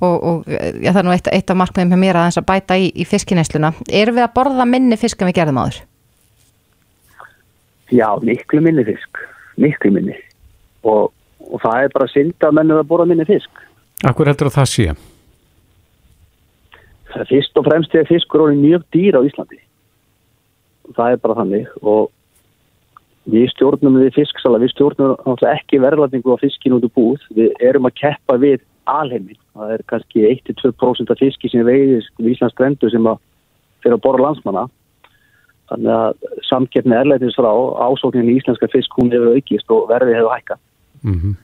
og, 0.00 0.16
og 0.16 0.48
já, 0.48 0.90
það 0.90 1.00
er 1.02 1.06
nú 1.06 1.14
eitt, 1.14 1.30
eitt 1.32 1.52
af 1.52 1.58
markmiðum 1.60 1.94
hjá 1.94 2.02
mér 2.04 2.18
að 2.20 2.28
þess 2.28 2.40
að 2.42 2.48
bæta 2.50 2.78
í, 2.80 2.90
í 2.94 3.06
fiskineisluna. 3.08 3.72
Erum 4.00 4.18
við 4.18 4.26
að 4.26 4.34
borða 4.36 4.66
minni 4.68 4.98
fisk 5.00 5.20
en 5.20 5.30
við 5.30 5.38
gerðum 5.40 5.60
áður? 5.60 5.80
Já, 7.90 8.08
miklu 8.22 8.62
minni 8.64 8.84
fisk. 8.86 9.22
Miklu 9.60 9.92
minni. 9.94 10.16
Og, 10.86 11.10
og 11.50 11.64
það 11.64 11.86
er 11.86 11.96
bara 11.96 12.10
synd 12.12 12.46
að 12.46 12.56
mennur 12.60 12.82
að 12.82 12.90
bóra 12.92 13.08
minni 13.08 13.26
fisk. 13.28 13.64
Akkur 14.06 14.30
heldur 14.30 14.48
að 14.48 14.60
það 14.60 14.70
sé? 14.70 14.86
Það 17.10 17.24
er 17.24 17.30
fyrst 17.32 17.58
og 17.58 17.66
fremst 17.66 17.92
þegar 17.92 18.08
fiskur 18.08 18.46
orðin 18.46 18.62
mjög 18.62 18.86
dýr 18.94 19.18
á 19.18 19.26
Íslandi. 19.26 19.58
Það 20.96 21.12
er 21.12 21.22
bara 21.24 21.38
þannig 21.42 21.68
og 21.82 22.08
við 23.28 23.50
stjórnum 23.52 23.98
við 24.00 24.14
fisksala, 24.16 24.60
við 24.62 24.72
stjórnum 24.74 25.38
ekki 25.50 25.80
verðlætingu 25.82 26.34
á 26.36 26.42
fiskin 26.42 26.76
út 26.76 26.86
úr 26.88 26.94
búð. 26.96 27.24
Við 27.36 27.52
erum 27.60 27.88
að 27.88 27.98
keppa 28.00 28.38
við 28.40 28.62
alheimin. 28.88 29.38
Það 29.54 29.74
er 29.74 29.84
kannski 29.90 30.24
1-2% 30.30 31.12
af 31.12 31.20
fiski 31.20 31.50
sem 31.52 31.66
veiðist 31.66 32.12
við 32.18 32.34
Íslands 32.34 32.56
strendu 32.56 32.90
sem 32.90 33.06
að 33.06 33.20
fyrir 33.84 33.98
að 33.98 34.04
borra 34.06 34.24
landsmanna. 34.26 34.66
Þannig 35.70 35.92
að 35.94 36.40
samkeppni 36.48 36.96
erlætins 36.98 37.36
frá 37.38 37.50
ásókninni 37.86 38.34
í 38.34 38.40
íslenska 38.40 38.68
fisk 38.72 38.96
hún 38.98 39.12
hefur 39.14 39.36
aukist 39.36 39.70
og 39.70 39.86
verðið 39.92 40.20
hefur 40.20 40.36
hækkað. 40.36 40.66
Mm 41.04 41.38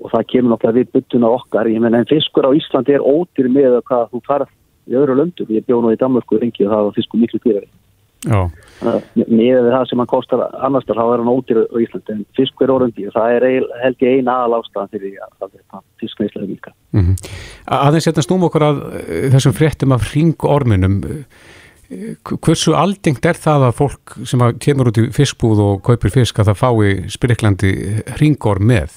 Og 0.00 0.08
það 0.08 0.22
kemur 0.32 0.50
náttúrulega 0.54 0.78
við 0.78 0.92
byttuna 0.94 1.28
okkar. 1.28 1.68
Ég 1.68 1.80
menn 1.84 1.92
en 1.92 2.06
fiskur 2.08 2.46
á 2.48 2.56
Íslandi 2.56 2.94
er 2.96 3.02
ódýr 3.04 3.50
með 3.52 3.82
hvað 3.84 4.06
þú 4.08 4.20
farð 4.24 4.48
í 4.88 4.96
öðru 4.96 5.16
löndum. 5.18 5.50
Ég 5.52 5.66
bjó 5.66 5.82
nú 5.84 5.92
í 5.92 5.98
Danmarku 6.00 6.38
rengi 6.40 6.64
og 6.64 6.72
það 6.72 6.86
var 6.86 6.94
fiskur 6.96 7.20
miklu 7.20 7.40
dýrari. 7.44 7.68
Já. 7.68 7.79
Með 8.28 9.14
við 9.24 9.70
það 9.72 9.86
sem 9.88 10.00
hann 10.02 10.10
kostar 10.10 10.42
annars 10.60 10.84
þá 10.88 11.00
er 11.02 11.22
hann 11.22 11.30
ódýr 11.30 11.62
á 11.64 11.76
Íslandi. 11.80 12.16
En 12.16 12.26
fiskur 12.36 12.66
er 12.66 12.74
orðandi 12.74 13.06
og 13.08 13.14
það 13.16 13.36
er 13.36 13.46
held 13.84 14.04
ég 14.04 14.18
eina 14.18 14.34
aðal 14.42 14.58
ástæðan 14.60 14.92
fyrir 14.92 15.16
að, 15.24 15.32
að, 15.46 15.54
að 15.78 15.86
fiskneislega 16.02 16.50
mika. 16.50 16.74
Mm 16.92 17.06
-hmm. 17.06 17.30
Aðeins 17.78 18.10
hérna 18.10 18.26
snúm 18.26 18.44
okkur 18.48 18.66
að 18.66 18.82
eh, 19.00 19.30
þessum 19.32 19.56
fréttum 19.56 19.96
af 19.96 20.12
ringorminum. 20.14 21.00
Eh, 21.04 22.12
Hversu 22.22 22.76
aldengt 22.78 23.24
er 23.26 23.34
það 23.34 23.64
að 23.66 23.78
fólk 23.80 24.12
sem 24.24 24.42
að 24.44 24.58
kemur 24.62 24.92
út 24.92 25.00
í 25.00 25.08
fiskbúð 25.10 25.62
og 25.64 25.80
kaupir 25.82 26.12
fisk 26.14 26.38
að 26.38 26.52
það 26.52 26.60
fái 26.60 27.10
spriklandi 27.10 27.72
ringorm 28.20 28.68
með? 28.68 28.92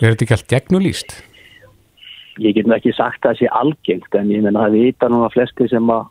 Er 0.00 0.10
þetta 0.10 0.24
ekki 0.24 0.34
allt 0.34 0.50
gegnulýst? 0.50 1.12
Ég 2.42 2.56
get 2.56 2.66
nú 2.66 2.74
ekki 2.74 2.90
sagt 2.96 3.22
að 3.22 3.36
það 3.36 3.38
sé 3.38 3.52
algengt 3.52 4.14
en 4.18 4.30
ég 4.32 4.42
menna 4.42 4.64
að 4.66 4.80
vita 4.80 5.08
núna 5.12 5.28
flesti 5.30 5.68
sem 5.70 5.90
að 5.92 6.08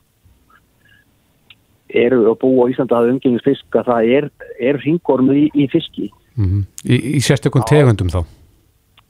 eru 1.93 2.25
að 2.31 2.39
búa 2.41 2.67
á 2.67 2.71
Íslanda 2.71 2.95
að 2.95 3.01
hafa 3.01 3.15
umgengist 3.15 3.47
fisk 3.47 3.75
að 3.75 3.89
það 3.91 4.11
er, 4.17 4.29
er 4.59 4.81
ringormur 4.85 5.35
í, 5.35 5.47
í 5.53 5.67
fiski. 5.71 6.11
Mm 6.35 6.45
-hmm. 6.45 6.63
Í, 6.85 6.95
í 7.17 7.19
sérstökum 7.21 7.65
tegundum 7.67 8.09
þá? 8.09 8.23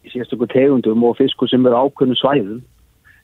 í 0.05 0.11
sérstökum 0.13 0.49
tegundum 0.49 1.03
og 1.05 1.17
fiskur 1.19 1.49
sem 1.49 1.65
eru 1.65 1.77
ákveðnum 1.85 2.19
svæðum 2.19 2.61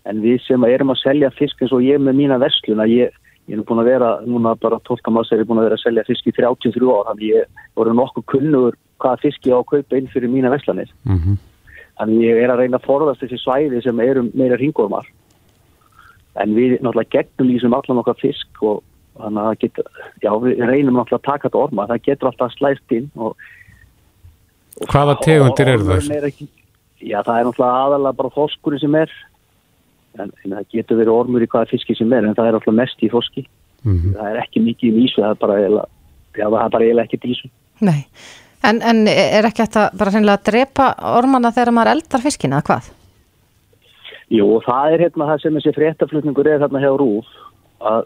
en 0.07 0.21
við 0.23 0.41
sem 0.45 0.63
erum 0.67 0.93
að 0.93 1.01
selja 1.01 1.31
fisk 1.35 1.61
eins 1.61 1.73
og 1.75 1.83
ég 1.83 1.99
með 2.01 2.19
mína 2.21 2.39
versluna 2.41 2.85
ég, 2.89 3.13
ég 3.47 3.57
er 3.57 3.65
búin 3.67 3.81
að 3.81 3.89
vera, 3.91 4.11
núna 4.25 4.55
bara 4.61 4.79
12 4.87 5.11
maður 5.11 5.33
er 5.33 5.43
ég 5.43 5.49
búin 5.49 5.61
að 5.61 5.69
vera 5.69 5.79
að 5.79 5.83
selja 5.83 6.05
fisk 6.07 6.29
í 6.29 6.35
33 6.37 6.91
ár 6.93 7.09
þannig 7.09 7.33
ég 7.33 7.61
voru 7.79 7.95
nokkuð 7.97 8.27
kunnugur 8.33 8.79
hvaða 9.01 9.21
fisk 9.25 9.49
ég 9.49 9.57
á 9.57 9.59
að 9.59 9.69
kaupa 9.73 9.99
inn 9.99 10.11
fyrir 10.13 10.33
mína 10.33 10.53
verslanir 10.53 10.91
Mm 11.03 11.17
-hmm. 11.17 11.37
þannig 11.99 12.27
ég 12.27 12.43
er 12.43 12.51
að 12.51 12.59
reyna 12.61 12.77
að 12.77 12.87
forðast 12.87 13.21
þessi 13.21 13.41
svæði 13.41 13.81
sem 13.81 13.99
eru 13.99 14.29
meira 14.33 14.55
ringormar 14.55 15.07
en 16.35 16.53
við 16.53 16.79
náttúrulega 16.81 17.09
gegnum 17.09 17.49
lýsum 17.49 17.73
allan 17.73 18.01
okkar 18.03 18.21
fisk 18.21 18.61
og 18.61 18.83
þannig 19.21 19.41
að 19.43 19.47
það 19.49 19.59
getur, 19.63 19.87
já 20.23 20.31
við 20.43 20.61
reynum 20.69 20.97
náttúrulega 20.99 21.19
að 21.21 21.25
taka 21.29 21.47
þetta 21.49 21.61
orma, 21.63 21.87
það 21.91 22.03
getur 22.07 22.29
alltaf 22.31 22.55
slæst 22.57 22.95
inn 22.97 23.07
og, 23.15 23.35
og 24.81 24.91
Hvaða 24.93 25.15
tegundir 25.25 25.71
eru 25.73 25.87
þær? 25.91 26.11
er 26.17 26.27
ekki- 26.31 26.49
Já, 26.97 27.19
það 27.21 27.39
er 27.39 27.45
náttúrulega 27.49 27.83
aðalega 27.85 28.17
bara 28.17 28.33
þorskurinn 28.37 28.81
sem 28.81 28.95
er 28.97 29.11
en, 30.17 30.31
en 30.43 30.55
það 30.57 30.65
getur 30.73 30.97
verið 30.97 31.13
ormur 31.13 31.43
í 31.45 31.49
hvaða 31.51 31.69
fiski 31.69 31.95
sem 31.99 32.13
er 32.17 32.25
en 32.25 32.33
það 32.37 32.47
er 32.49 32.57
alltaf 32.59 32.73
mest 32.81 33.03
í 33.05 33.09
þorski 33.13 33.45
Mm 33.85 34.13
það 34.17 34.27
er 34.31 34.37
ekki 34.41 34.59
mikið 34.65 34.95
í 34.97 35.03
ísu, 35.05 35.21
það 35.21 35.29
er 35.35 35.39
bara 35.43 35.57
eiginlega, 35.61 35.89
já, 36.33 36.45
það 36.49 36.63
er 36.63 36.71
bara 36.73 36.85
eiginlega 36.87 37.05
ekkert 37.07 37.25
í 37.27 37.33
ísu 37.35 37.49
Nei. 37.85 37.99
En, 38.65 38.79
en 38.81 39.03
er 39.07 39.45
ekki 39.45 39.61
þetta 39.61 39.83
bara 39.99 40.11
reynilega 40.15 40.39
að 40.39 40.47
drepa 40.49 40.87
ormana 41.13 41.51
þegar 41.53 41.71
maður 41.77 41.91
eldar 41.93 42.23
fiskina, 42.25 42.57
eða 42.57 42.65
hvað? 42.71 42.87
Jú, 44.33 44.47
og 44.57 44.65
það 44.65 44.95
er 44.95 45.03
hérna 45.05 45.27
það 45.29 45.43
sem 45.43 45.59
þessi 45.59 45.73
fréttaflutningur 45.77 46.49
er 46.51 46.59
þarna 46.65 46.81
hjá 46.83 46.89
Rúf 46.99 47.29
að 47.85 48.01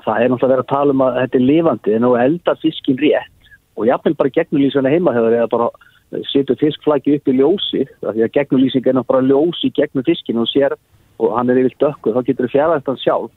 það 0.00 0.24
er 0.24 0.32
náttúrulega 0.32 0.54
verið 0.54 0.64
að 0.64 0.72
tala 0.72 0.94
um 0.96 1.04
að 1.04 1.18
þetta 1.20 1.38
er 1.38 1.46
lifandi 1.48 1.94
en 1.96 2.06
þú 2.06 2.12
eldar 2.22 2.60
fiskin 2.62 3.00
rétt. 3.00 3.50
Og 3.76 3.88
jafnvel 3.88 4.16
bara 4.18 4.34
gegnulýsana 4.36 4.92
heimahöður 4.92 5.36
eða 5.38 5.52
bara 5.52 5.68
setur 6.28 6.58
fiskflæki 6.60 7.16
upp 7.16 7.28
í 7.28 7.36
ljósi 7.38 7.86
því 8.00 8.24
að 8.26 8.34
gegnulýsing 8.36 8.86
er 8.86 8.98
náttúrulega 8.98 9.12
bara 9.12 9.28
ljós 9.28 9.62
í 9.64 9.72
gegnum 9.76 10.04
fiskin 10.04 10.42
og 10.42 10.50
sér 10.50 10.76
og 11.22 11.36
hann 11.36 11.52
er 11.52 11.62
yfir 11.62 11.78
dökku 11.80 12.12
þá 12.12 12.20
getur 12.26 12.48
þú 12.48 12.52
fjaraðast 12.56 12.90
hann 12.90 13.00
sjálf. 13.00 13.32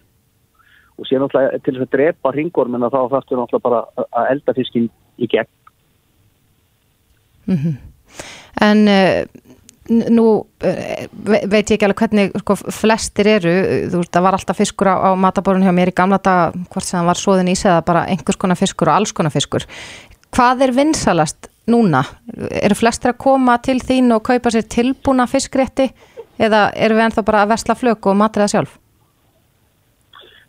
Og 1.00 1.08
sér 1.08 1.24
náttúrulega 1.24 1.62
til 1.64 1.76
þess 1.76 1.88
að 1.88 1.94
drepa 1.96 2.34
ringormina 2.36 2.92
þá 2.92 3.00
þarfstu 3.14 3.40
náttúrulega 3.40 3.68
bara 3.70 4.08
að 4.08 4.32
elda 4.34 4.58
fiskin 4.58 4.90
í 5.20 5.30
gegn. 5.32 5.52
En 8.66 8.88
uh, 8.90 9.24
nú 9.90 10.26
uh, 10.42 11.06
veit 11.26 11.70
ég 11.70 11.76
ekki 11.76 11.88
alveg 11.88 12.02
hvernig 12.04 12.38
sko, 12.42 12.58
flestir 12.74 13.30
eru, 13.36 13.56
þú 13.92 14.02
veist, 14.02 14.14
það 14.14 14.28
var 14.28 14.38
alltaf 14.38 14.62
fiskur 14.62 14.90
á, 14.90 14.96
á 14.98 15.10
mataborun 15.20 15.66
hjá 15.66 15.74
mér 15.76 15.92
í 15.92 15.98
gamla 15.98 16.22
dag 16.24 16.56
hvort 16.74 16.88
sem 16.88 17.00
það 17.00 17.12
var 17.12 17.22
svoðin 17.22 17.52
í 17.52 17.58
sig 17.58 17.72
eða 17.72 17.84
bara 17.88 18.06
einhvers 18.12 18.40
konar 18.42 18.60
fiskur 18.60 18.92
og 18.92 19.00
alls 19.00 19.14
konar 19.16 19.34
fiskur. 19.34 19.68
Hvað 20.36 20.66
er 20.68 20.76
vinsalast 20.76 21.52
núna? 21.72 22.04
Eru 22.62 22.78
flestir 22.78 23.14
að 23.14 23.22
koma 23.26 23.60
til 23.64 23.78
þín 23.82 24.14
og 24.16 24.26
kaupa 24.26 24.54
sér 24.54 24.66
tilbúna 24.70 25.30
fiskrétti 25.30 25.92
eða 26.42 26.68
eru 26.76 26.98
við 26.98 27.08
ennþá 27.10 27.26
bara 27.26 27.46
að 27.46 27.54
versla 27.56 27.78
flöku 27.80 28.12
og 28.12 28.20
matriða 28.20 28.52
sjálf? 28.52 28.80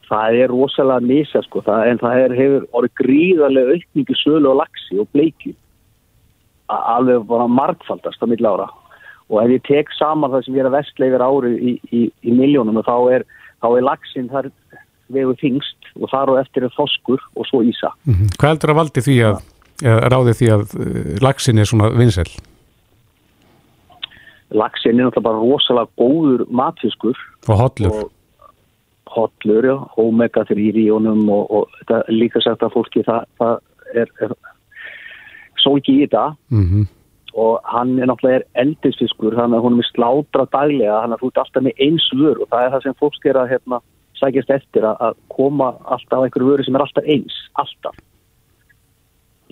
það 0.07 0.41
er 0.41 0.53
rosalega 0.53 1.03
misa 1.03 1.43
sko, 1.47 1.63
það, 1.67 1.85
en 1.91 2.01
það 2.03 2.21
er, 2.23 2.35
hefur 2.41 2.67
orðið 2.79 2.93
gríðarlega 3.03 3.77
aukningu 3.77 4.19
sölu 4.21 4.51
og 4.53 4.61
laxi 4.61 4.99
og 5.03 5.09
bleiki 5.15 5.55
alveg 6.67 7.27
bara 7.29 7.47
margfaldast 7.51 8.23
á 8.23 8.27
milli 8.31 8.47
ára 8.47 8.69
og 9.31 9.43
ef 9.43 9.55
ég 9.57 9.65
tek 9.67 9.93
saman 9.99 10.33
það 10.33 10.47
sem 10.47 10.57
ég 10.57 10.65
er 10.65 10.71
að 10.71 10.79
vestla 10.79 11.11
yfir 11.11 11.27
ári 11.27 11.53
í, 11.57 11.75
í, 11.91 12.03
í 12.23 12.35
miljónum 12.37 12.83
þá 12.87 12.97
er, 13.17 13.27
þá 13.63 13.69
er 13.73 13.87
laxin 13.87 14.31
þar 14.33 14.51
vegu 15.13 15.37
þingst 15.41 15.91
og 16.01 16.11
þar 16.11 16.35
og 16.35 16.41
eftir 16.43 16.67
er 16.67 16.75
þoskur 16.77 17.23
og 17.35 17.47
svo 17.47 17.63
ísa 17.63 17.93
-hmm. 18.07 18.35
Hvað 18.39 18.53
heldur 18.53 18.75
að 18.75 18.81
valdi 18.81 19.07
því 19.07 19.17
að, 19.29 19.41
eða 19.85 20.11
ráði 20.15 20.37
því 20.41 20.51
að 20.57 20.63
uh, 20.77 21.17
laxin 21.23 21.59
er 21.59 21.71
svona 21.71 21.91
vinsel? 21.95 22.29
laxin 24.51 25.01
er 25.01 25.07
náttúrulega 25.07 25.27
bara 25.27 25.43
rosalega 25.43 25.89
góður 25.99 26.47
matfiskur 26.51 27.17
Og 27.49 27.57
hollur? 27.59 27.91
og 27.91 28.13
hollur, 29.17 29.65
já, 29.65 29.77
omega 29.97 30.45
3 30.45 30.55
í 30.55 30.91
honum 30.91 31.29
og, 31.31 31.51
og 31.51 31.69
þetta 31.81 32.03
líka 32.13 32.41
sagt 32.45 32.63
að 32.63 32.75
fólki 32.75 33.03
það, 33.07 33.25
það 33.39 33.59
er, 33.95 34.11
er 34.21 34.35
svo 35.63 35.77
ekki 35.79 35.97
í 35.97 36.05
þetta 36.05 36.37
Mm 36.51 36.87
og 37.37 37.61
hann 37.69 37.99
er 38.01 38.09
náttúrulega 38.09 38.47
eldisfiskur 38.63 39.37
þannig 39.37 39.61
að 39.61 39.67
hún 39.67 39.79
er 39.83 39.89
slátra 39.91 40.47
daglega 40.55 41.03
þannig 41.03 41.19
að 41.19 41.23
þú 41.23 41.31
ert 41.31 41.41
alltaf 41.43 41.65
með 41.67 41.85
eins 41.87 42.09
vör 42.17 42.41
og 42.41 42.51
það 42.53 42.65
er 42.65 42.75
það 42.75 42.85
sem 42.87 42.99
fólk 43.03 43.29
er 43.29 43.39
að 43.41 43.51
hérna, 43.53 43.81
sækjast 44.17 44.53
eftir 44.57 44.89
að, 44.89 45.19
koma 45.37 45.73
alltaf 45.85 46.23
á 46.23 46.25
einhverju 46.25 46.53
vöru 46.53 46.65
sem 46.65 46.79
er 46.79 46.85
alltaf 46.87 47.11
eins, 47.13 47.37
alltaf. 47.61 47.99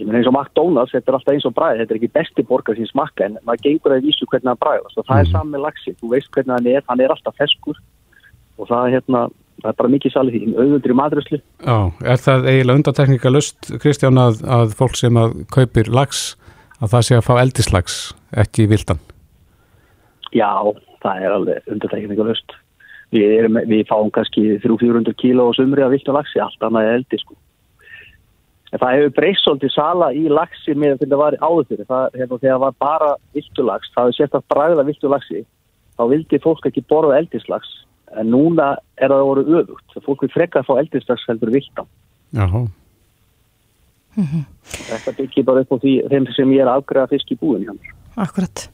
Ég 0.00 0.08
meina 0.08 0.22
eins 0.22 0.30
og 0.30 0.34
McDonalds 0.34 0.94
þetta 0.96 1.12
er 1.12 1.18
alltaf 1.18 1.34
eins 1.34 1.48
og 1.48 1.56
bræð, 1.58 1.82
þetta 1.82 1.94
er 1.94 2.00
ekki 2.00 2.14
besti 2.16 2.46
borgar 2.48 2.78
sem 2.78 2.88
smakka 2.88 3.28
en 3.28 3.36
maður 3.44 3.66
gengur 3.68 3.94
að 3.94 4.08
vísu 4.08 4.28
hvernig 4.30 4.50
hann 4.54 4.62
bræðast 4.64 4.98
og 4.98 5.08
það 5.10 5.20
er 5.20 5.32
saman 5.34 5.52
með 5.52 5.66
laxi, 5.68 5.96
þú 6.00 6.14
veist 6.14 6.32
hvernig 6.32 6.56
hann 6.56 6.70
er 6.72 6.86
hann 6.88 7.04
er 7.04 7.12
alltaf 7.12 7.36
feskur 7.38 7.76
og 8.56 8.70
það 8.70 8.86
er 8.86 8.96
hérna 8.96 9.26
það 9.60 9.70
er 9.70 9.78
bara 9.78 9.92
mikið 9.92 10.14
salið 10.14 10.34
því, 10.36 10.54
auðvöldri 10.54 10.96
maturöslu 10.98 11.38
Já, 11.38 11.76
er 12.02 12.22
það 12.24 12.48
eiginlega 12.50 12.80
undantekninga 12.80 13.32
lust, 13.32 13.70
Kristján, 13.82 14.20
að, 14.20 14.40
að 14.56 14.74
fólk 14.78 14.98
sem 14.98 15.20
að 15.20 15.36
kaupir 15.54 15.90
lax, 15.94 16.24
að 16.80 16.92
það 16.94 17.06
sé 17.06 17.18
að 17.18 17.26
fá 17.28 17.34
eldislax, 17.40 18.00
ekki 18.44 18.68
vildan? 18.70 19.00
Já, 20.34 20.50
það 21.04 21.24
er 21.24 21.36
alveg 21.38 21.72
undirtekninga 21.72 22.28
löst. 22.30 22.60
við, 23.14 23.30
erum, 23.38 23.60
við 23.70 23.84
fáum 23.86 24.10
kannski 24.10 24.56
300-400 24.64 25.14
kíló 25.20 25.46
á 25.46 25.52
sumri 25.54 25.84
af 25.84 25.92
viltu 25.92 26.14
lagsi, 26.14 26.40
allt 26.42 26.66
annað 26.66 26.88
er 26.88 26.96
eldi 26.98 27.20
sko. 27.20 27.36
En 28.74 28.80
það 28.82 28.96
hefur 28.96 29.12
breyst 29.14 29.44
svolítið 29.44 29.70
sala 29.70 30.08
í 30.10 30.24
lagsi 30.26 30.74
með 30.74 30.96
þegar 30.98 31.12
það 31.12 31.20
var 31.22 31.36
áður 31.38 31.66
fyrir. 31.68 31.86
Það, 31.92 32.06
hérna, 32.18 32.38
þegar 32.42 32.62
var 32.64 32.78
bara 32.82 33.10
viltulags, 33.36 33.92
það 33.94 34.08
hefur 34.08 34.16
sett 34.18 34.34
að 34.34 34.46
bræða 34.50 34.86
viltulagsi, 34.88 35.42
þá 35.94 36.02
vildi 36.10 36.40
fólk 36.42 36.66
ekki 36.70 36.86
borða 36.90 37.20
eldislags. 37.20 37.70
En 38.18 38.32
núna 38.34 38.72
er 38.98 39.14
það 39.14 39.28
voru 39.28 39.44
öfugt. 39.60 39.86
Það 39.94 40.08
fólk 40.08 40.24
vil 40.24 40.32
frekka 40.34 40.62
að 40.62 40.66
fá 40.66 40.74
eldislags 40.82 41.28
heldur 41.30 41.54
viltan. 41.54 41.92
Jáhá. 44.14 44.40
Þetta 44.74 45.14
byggir 45.18 45.46
bara 45.46 45.62
upp 45.64 45.74
á 45.74 45.76
því 45.82 45.94
sem 46.36 46.54
ég 46.54 46.64
er 46.64 46.72
afgræða 46.72 47.10
fisk 47.12 47.34
í 47.34 47.38
búin 47.40 47.66
hjá 47.66 47.74
mér. 47.74 47.92
Akkurat. 48.14 48.68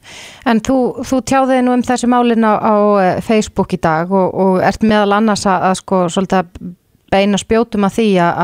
En 0.45 0.61
þú, 0.61 0.76
þú 1.07 1.20
tjáðið 1.24 1.62
nú 1.64 1.74
um 1.74 1.84
þessi 1.84 2.09
málin 2.12 2.45
á, 2.45 2.53
á 2.61 2.74
eh, 3.01 3.20
Facebook 3.24 3.72
í 3.72 3.80
dag 3.80 4.11
og, 4.12 4.34
og 4.34 4.59
ert 4.64 4.84
meðal 4.84 5.16
annars 5.16 5.47
að, 5.49 5.70
að 5.70 5.78
sko 5.80 6.01
svolítið 6.12 6.43
að 6.43 6.74
beina 7.11 7.41
spjótum 7.41 7.86
að 7.88 7.97
því 7.97 8.09
að, 8.22 8.43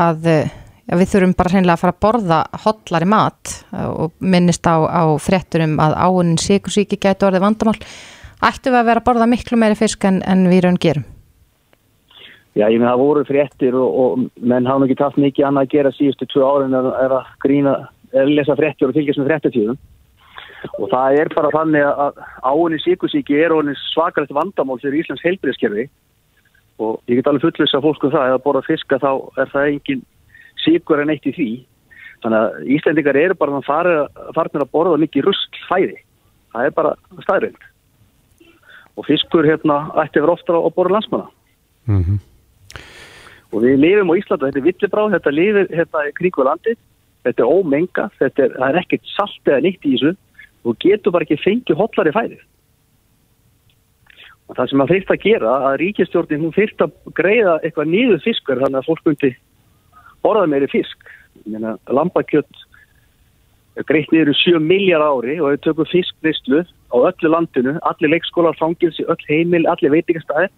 að 0.87 0.97
við 0.97 1.11
þurfum 1.11 1.35
bara 1.37 1.53
hreinlega 1.53 1.75
að 1.77 1.83
fara 1.83 1.93
að 1.93 2.01
borða 2.05 2.39
hotlari 2.63 3.09
mat 3.11 3.53
og 3.75 4.15
minnist 4.19 4.67
á, 4.67 4.75
á 4.87 5.03
frétturum 5.21 5.77
að 5.83 5.97
áunin 5.99 6.41
síkursíki 6.41 6.97
gæti 6.97 7.27
orðið 7.27 7.45
vandamál. 7.45 7.77
Ættu 8.47 8.71
við 8.71 8.81
að 8.81 8.89
vera 8.89 9.03
að 9.03 9.07
borða 9.09 9.29
miklu 9.29 9.59
meiri 9.59 9.77
fisk 9.77 10.09
en, 10.09 10.21
en 10.25 10.47
við 10.49 10.65
raun 10.65 10.81
gerum? 10.81 11.05
Já, 12.57 12.65
ég 12.73 12.79
með 12.81 12.89
það 12.89 13.01
voru 13.03 13.23
fréttir 13.27 13.75
og, 13.77 13.97
og 14.01 14.41
menn 14.41 14.65
hafa 14.65 14.81
nú 14.81 14.87
ekki 14.87 14.97
tatt 14.97 15.19
mikið 15.21 15.45
annað 15.45 15.67
að 15.67 15.73
gera 15.75 15.91
síðustu 15.93 16.25
tvö 16.31 16.45
árin 16.47 16.73
er, 16.73 16.87
er 17.03 17.13
að 17.19 17.29
grína, 17.43 17.73
er 18.17 18.31
lesa 18.31 18.55
fréttir 18.57 18.89
og 18.89 18.97
fylgjast 18.97 19.21
með 19.21 19.29
fréttatíðum. 19.29 19.77
Og 20.81 20.89
það 20.89 21.19
er 21.21 21.29
bara 21.35 21.51
þannig 21.53 21.85
að 21.85 22.21
áinni 22.41 22.79
síkusíki 22.81 23.37
er 23.37 23.53
orðin 23.53 23.77
svakalegt 23.91 24.33
vandamál 24.33 24.79
fyrir 24.81 25.03
Íslands 25.03 25.21
heilbriðskerfi 25.27 25.85
og 26.81 26.97
ég 27.09 27.19
get 27.19 27.29
alveg 27.29 27.45
fullvisa 27.45 27.81
fólk 27.81 28.07
um 28.07 28.13
það 28.13 28.33
að 28.33 28.43
borða 28.45 28.63
fiska 28.65 28.99
þá 29.01 29.11
er 29.41 29.51
það 29.53 29.69
engin 29.71 30.01
síkur 30.63 31.01
en 31.03 31.13
eitt 31.13 31.27
í 31.29 31.33
því. 31.37 31.49
Þannig 32.25 32.39
að 32.41 32.71
Íslendingar 32.73 33.19
eru 33.21 33.37
bara 33.37 33.61
farnir 33.67 34.63
að 34.65 34.71
borða 34.73 34.97
mikið 35.03 35.29
rusk 35.29 35.59
fæði. 35.69 35.99
Það 36.55 36.71
er 36.71 36.73
bara 36.79 36.95
staðrind. 37.21 37.69
Og 38.97 39.05
fiskur 39.05 39.45
hérna 39.45 39.83
ætti 40.01 40.23
verið 40.23 40.33
ofta 40.39 40.57
að 40.57 40.73
borða 40.73 40.97
landsmanna. 40.97 41.29
Mm 41.85 42.01
-hmm. 42.01 42.17
Og 43.53 43.63
við 43.63 43.79
lifum 43.79 44.11
á 44.11 44.19
Íslanda, 44.19 44.49
þetta 44.49 44.59
er 44.59 44.67
villibráð, 44.67 45.13
þetta 45.15 45.33
lifir 45.33 45.69
hérna 45.71 46.03
kringu 46.17 46.45
landið, 46.47 46.77
þetta 47.27 47.43
er 47.43 47.51
ómenga, 47.51 48.09
þetta 48.19 48.43
er, 48.43 48.55
er 48.67 48.79
ekkert 48.81 49.11
salt 49.13 49.51
eða 49.51 49.63
nýtt 49.63 49.87
í 49.87 49.95
þessu 49.95 50.13
og 50.67 50.79
getur 50.83 51.15
bara 51.15 51.27
ekki 51.27 51.39
fengið 51.43 51.79
hotlari 51.79 52.13
fæði. 52.15 52.39
Og 54.47 54.55
það 54.55 54.69
sem 54.71 54.83
að 54.83 54.91
þurft 54.93 55.11
að 55.11 55.23
gera, 55.23 55.53
að 55.69 55.77
ríkistjórnin 55.81 56.43
hún 56.43 56.55
þurft 56.55 56.83
að 56.83 56.95
greiða 57.19 57.57
eitthvað 57.61 57.91
nýðu 57.91 58.19
fiskur 58.23 58.61
þannig 58.63 58.79
að 58.79 58.89
fólk 58.89 59.07
myndi 59.07 59.31
borða 60.23 60.47
meiri 60.51 60.69
fisk. 60.71 61.11
Lambakjött 61.91 62.63
er 63.77 63.87
greitt 63.87 64.11
niður 64.11 64.35
7 64.39 64.61
miljard 64.63 65.05
ári 65.05 65.37
og 65.39 65.53
við 65.53 65.63
tökum 65.67 65.89
fiskneistlu 65.91 66.63
á 66.63 66.97
öllu 66.97 67.31
landinu, 67.31 67.75
allir 67.87 68.13
leikskólar, 68.15 68.55
fangilsi, 68.59 69.05
öll 69.07 69.27
heimil, 69.29 69.67
allir 69.69 69.93
veitingastæðir. 69.93 70.51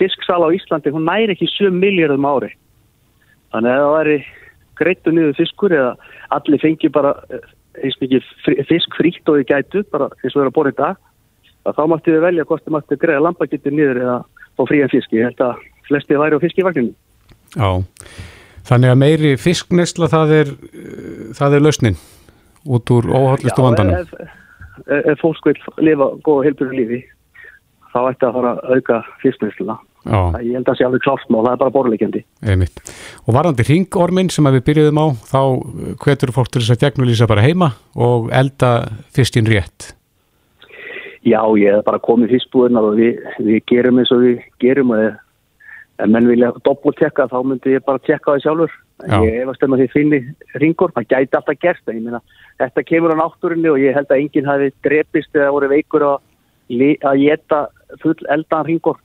Fisksala 0.00 0.48
á 0.48 0.56
Íslandi, 0.56 0.92
hún 0.94 1.06
næri 1.06 1.36
ekki 1.36 1.48
7 1.52 1.70
miljardum 1.76 2.26
ári. 2.26 2.54
Þannig 3.52 3.76
að 3.76 3.84
það 3.84 3.94
væri 3.98 4.18
greittu 4.80 5.12
niður 5.12 5.36
fiskur 5.36 5.74
eða 5.76 5.94
allir 6.32 6.62
fengi 6.62 6.88
bara 6.92 7.14
eins 7.80 7.98
mikið 8.00 8.24
fisk 8.68 8.96
frítt 8.98 9.28
og 9.30 9.40
í 9.42 9.46
gætu, 9.46 9.84
bara 9.92 10.08
eins 10.20 10.32
og 10.32 10.40
það 10.40 10.44
er 10.46 10.50
að 10.50 10.56
bora 10.56 10.72
í 10.72 10.78
dag 10.78 10.96
þá 11.68 11.82
mætti 11.92 12.14
við 12.14 12.24
velja 12.24 12.46
hvort 12.48 12.64
þið 12.64 12.74
mætti 12.76 12.98
greiða 13.00 13.24
lambakittir 13.26 13.74
niður 13.74 14.00
eða 14.00 14.16
fá 14.56 14.62
frían 14.68 14.92
fisk. 14.92 15.12
Ég 15.12 15.28
held 15.28 15.42
að 15.44 15.60
flesti 15.88 16.18
væri 16.18 16.38
á 16.40 16.44
fiskivagninu 16.44 16.94
Já, 17.58 17.82
þannig 18.68 18.92
að 18.92 19.00
meiri 19.02 19.36
fisknesla 19.40 20.08
það 20.10 20.34
er 20.38 20.52
það 21.36 21.56
er 21.56 21.64
lausnin 21.64 21.98
út 22.64 22.92
úr 22.94 23.10
óhallistu 23.10 23.64
vandanum. 23.64 23.94
ef, 23.98 24.14
ef, 24.86 25.06
ef 25.14 25.22
fólk 25.22 25.46
vil 25.50 25.56
lifa 25.90 26.12
góða 26.22 26.46
heilbjörn 26.46 26.76
lífi 26.78 27.00
þá 27.90 28.00
ætti 28.12 28.28
að 28.28 28.36
fara 28.38 28.52
að 28.54 28.76
auka 28.76 29.02
fisknesla 30.00 30.42
ég 30.46 30.56
held 30.56 30.64
að 30.64 30.70
það 30.70 30.78
sé 30.80 30.88
alveg 30.88 31.04
kláftmál, 31.04 31.44
það 31.44 31.52
er 31.52 31.62
bara 31.62 31.74
borleikendi 31.76 32.24
Og 33.26 33.36
varðandi 33.36 33.66
ringormin 33.68 34.32
sem 34.32 34.50
við 34.50 34.66
byrjuðum 34.70 35.00
á, 35.00 35.06
þá 35.28 35.40
hvetur 36.04 36.34
fólk 36.36 36.50
til 36.50 36.62
þess 36.62 36.76
að 36.76 36.84
gegnulísa 36.86 37.30
bara 37.30 37.44
heima 37.44 37.72
og 37.94 38.30
elda 38.32 38.74
fiskin 39.12 39.48
rétt 39.50 39.92
Já, 41.20 41.42
ég 41.60 41.74
hef 41.76 41.84
bara 41.84 42.00
komið 42.00 42.32
fyrstbúðunar 42.32 42.86
og 42.88 42.94
við, 42.96 43.18
við 43.44 43.58
gerum 43.68 44.00
eins 44.00 44.12
og 44.14 44.22
við 44.24 44.38
gerum 44.62 44.94
og 44.96 45.02
ef 45.04 45.18
menn 46.08 46.28
vilja 46.30 46.52
doppeltekka 46.64 47.26
þá 47.28 47.36
myndi 47.44 47.74
ég 47.74 47.84
bara 47.84 48.00
tekka 48.00 48.32
það 48.32 48.44
sjálfur. 48.46 48.78
Já. 49.00 49.18
Ég 49.26 49.36
hefast 49.40 49.64
um 49.64 49.76
að 49.76 49.82
þið 49.82 49.92
finni 49.94 50.20
ringur, 50.62 50.94
það 50.96 51.08
gæti 51.12 51.36
alltaf 51.38 51.60
gerst. 51.60 51.92
Ég 51.92 52.00
meina, 52.04 52.22
þetta 52.60 52.86
kemur 52.88 53.12
á 53.16 53.20
náttúrinni 53.20 53.68
og 53.72 53.80
ég 53.80 53.96
held 53.96 54.08
að 54.08 54.22
enginn 54.22 54.48
hafi 54.48 54.70
drepist 54.86 55.36
eða 55.36 55.52
voru 55.56 55.70
veikur 55.72 56.06
að, 56.08 56.18
að 57.12 57.22
geta 57.26 57.60
full 58.00 58.16
eldan 58.32 58.68
ringur. 58.68 59.00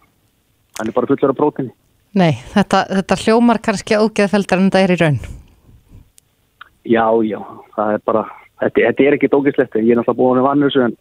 Hann 0.79 0.91
er 0.91 0.95
bara 0.95 1.09
fullur 1.09 1.33
af 1.33 1.39
brótinni. 1.39 1.73
Nei, 2.15 2.31
þetta, 2.53 2.85
þetta 3.01 3.19
hljómar 3.23 3.59
kannski 3.63 3.97
ágeðfeldar 3.99 4.61
en 4.61 4.71
það 4.71 4.85
er 4.85 4.93
í 4.95 4.99
raun. 5.01 5.19
Já, 6.85 7.07
já, 7.25 7.39
það 7.75 7.95
er 7.95 8.05
bara, 8.07 8.23
þetta, 8.61 8.85
þetta 8.89 9.07
er 9.07 9.17
ekki 9.17 9.31
dókislegt. 9.33 9.79
Ég 9.81 9.95
er 9.95 9.99
náttúrulega 9.99 10.21
búin 10.21 10.41
að 10.41 10.47
vannu 10.49 10.69
þessu 10.69 10.85
en 10.85 10.95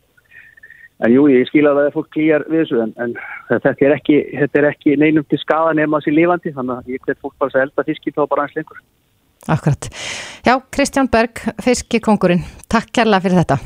En 1.03 1.11
jú, 1.11 1.25
ég 1.27 1.49
skil 1.51 1.64
að 1.66 1.79
það 1.79 1.87
er 1.89 1.95
fólk 1.97 2.11
klýjar 2.14 2.45
við 2.47 2.61
þessu 2.62 2.83
en, 2.85 2.93
en 3.03 3.14
þetta, 3.49 3.72
er 3.83 3.95
ekki, 3.97 4.18
þetta 4.39 4.61
er 4.61 4.66
ekki 4.68 4.95
neinum 5.01 5.27
til 5.27 5.41
skada 5.43 5.72
nema 5.75 5.99
þessi 6.01 6.14
lifandi 6.14 6.53
þannig 6.55 6.77
að 6.77 6.93
ég 6.95 7.03
hvet 7.03 7.18
fólk 7.18 7.35
bara 7.43 7.51
að 7.59 7.64
elda 7.66 7.87
fiski 7.89 8.14
þá 8.14 8.22
bara 8.31 8.47
eins 8.47 8.55
lengur. 8.55 8.79
Akkurat. 9.51 9.89
Já, 10.47 10.55
Kristján 10.72 11.11
Berg, 11.12 11.43
fiskikongurinn, 11.66 12.47
takk 12.70 12.95
kærlega 12.95 13.27
fyrir 13.27 13.43
þetta. 13.43 13.59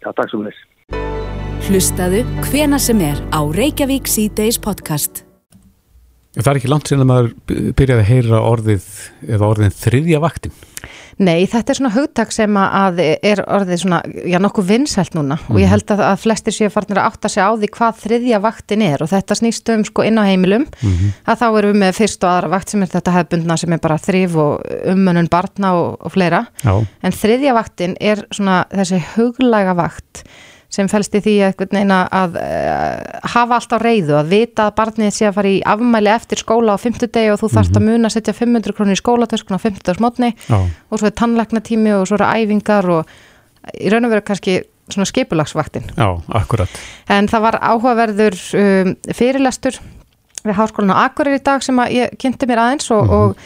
Já, 0.00 0.08
takk 0.08 0.32
svo 0.32 0.40
mjög. 0.40 0.64
Hlustaðu 1.68 2.22
hvena 2.46 2.78
sem 2.80 2.96
er 3.04 3.18
á 3.28 3.44
Reykjavík 3.44 4.06
C-Days 4.08 4.56
podcast. 4.56 5.18
Það 6.32 6.48
er 6.48 6.58
ekki 6.62 6.70
langt 6.72 6.88
sinna 6.88 7.04
maður 7.04 7.34
byrjaði 7.76 8.00
að 8.00 8.08
heyra 8.08 8.40
orðið 8.40 8.86
eða 9.36 9.50
orðin 9.50 9.76
þriðja 9.76 10.22
vaktin. 10.24 10.56
Nei, 11.20 11.44
þetta 11.50 11.74
er 11.74 11.80
svona 11.82 11.92
hugtak 11.92 12.32
sem 12.32 12.56
að 12.62 13.02
er 13.04 13.44
orðið 13.44 13.82
svona, 13.82 14.00
já 14.32 14.38
nokkuð 14.40 14.68
vinsælt 14.70 15.18
núna 15.18 15.36
mm. 15.36 15.52
og 15.52 15.60
ég 15.60 15.68
held 15.74 15.92
að, 15.92 16.04
að 16.08 16.24
flestir 16.24 16.56
séu 16.56 16.72
farnir 16.72 17.02
að 17.02 17.12
átta 17.12 17.34
sig 17.36 17.44
á 17.44 17.52
því 17.52 17.72
hvað 17.76 18.02
þriðja 18.06 18.42
vaktin 18.48 18.88
er 18.88 19.04
og 19.04 19.12
þetta 19.12 19.40
snýst 19.42 19.76
um 19.76 19.84
sko 19.92 20.08
inn 20.08 20.16
á 20.16 20.24
heimilum 20.24 20.64
mm 20.64 20.90
-hmm. 20.96 21.16
að 21.28 21.40
þá 21.44 21.48
erum 21.50 21.74
við 21.74 21.80
með 21.84 21.96
fyrst 22.00 22.24
og 22.24 22.32
aðra 22.32 22.54
vakt 22.56 22.72
sem 22.72 22.82
er 22.82 22.94
þetta 22.96 23.18
hefbundna 23.18 23.60
sem 23.60 23.72
er 23.76 23.84
bara 23.84 24.00
þrif 24.08 24.40
og 24.40 24.76
umönun 24.88 25.28
barna 25.28 25.74
og, 25.76 25.98
og 26.00 26.16
fleira 26.16 26.46
já. 26.64 26.86
en 27.02 27.12
þriðja 27.12 27.60
vaktin 27.60 27.96
er 28.00 28.24
svona 28.30 28.64
þessi 28.72 29.02
huglæga 29.16 29.76
vakt 29.76 30.24
sem 30.68 30.88
fælst 30.88 31.14
í 31.16 31.20
því 31.24 31.34
að, 31.46 31.62
að 32.12 32.34
uh, 32.36 33.20
hafa 33.32 33.56
allt 33.56 33.72
á 33.72 33.78
reyðu, 33.80 34.16
að 34.18 34.32
vita 34.34 34.66
að 34.68 34.74
barnið 34.76 35.14
sé 35.16 35.28
að 35.28 35.38
fara 35.38 35.52
í 35.52 35.60
afmæli 35.64 36.12
eftir 36.12 36.42
skóla 36.42 36.76
á 36.76 36.82
fymtudegi 36.82 37.32
og 37.32 37.40
þú 37.40 37.48
þarfst 37.54 37.72
mm 37.72 37.78
-hmm. 37.78 37.88
að 37.88 37.92
muna 37.92 38.08
að 38.08 38.16
setja 38.16 38.34
500 38.36 38.76
krónir 38.76 38.98
í 38.98 39.02
skólatöskun 39.02 39.56
á 39.56 39.64
50 39.64 39.96
smotni 39.96 40.34
og 40.90 40.98
svo 40.98 41.06
er 41.06 41.16
tannleiknatími 41.16 41.92
og 41.96 42.06
svo 42.06 42.20
eru 42.20 42.28
æfingar 42.28 42.88
og 42.88 43.06
í 43.80 43.88
raun 43.88 44.04
og 44.04 44.10
veru 44.10 44.22
kannski 44.22 44.62
svona 44.88 45.04
skipulagsvaktin. 45.04 45.90
Já, 45.96 46.20
akkurat. 46.32 46.68
En 47.08 47.28
það 47.28 47.44
var 47.44 47.58
áhugaverður 47.60 48.36
um, 48.56 48.94
fyrirlestur 49.12 49.80
við 50.44 50.56
háskólan 50.56 50.94
á 50.94 51.08
Akureyri 51.08 51.40
í 51.40 51.44
dag 51.44 51.64
sem 51.64 51.80
ég 51.92 52.14
kynnti 52.20 52.48
mér 52.48 52.62
aðeins 52.62 52.90
og, 52.90 53.04
mm 53.04 53.10
-hmm. 53.10 53.14
og 53.18 53.36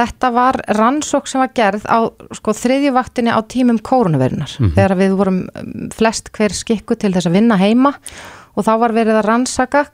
Þetta 0.00 0.30
var 0.32 0.56
rannsók 0.78 1.28
sem 1.28 1.42
var 1.42 1.50
gerð 1.56 1.84
á 1.84 2.08
sko, 2.36 2.54
þriðjuvaktinni 2.56 3.32
á 3.34 3.40
tímum 3.44 3.80
kórunaverinar 3.84 4.48
mm 4.48 4.66
-hmm. 4.66 4.74
þegar 4.76 4.94
við 4.96 5.16
vorum 5.18 5.40
um, 5.44 5.88
flest 5.92 6.30
hver 6.32 6.54
skikku 6.56 6.96
til 6.96 7.12
þess 7.12 7.28
að 7.28 7.36
vinna 7.36 7.58
heima 7.60 7.92
og 8.56 8.64
þá 8.64 8.72
var 8.80 8.94
verið 8.96 9.20
að 9.20 9.26
rannsaka 9.28 9.84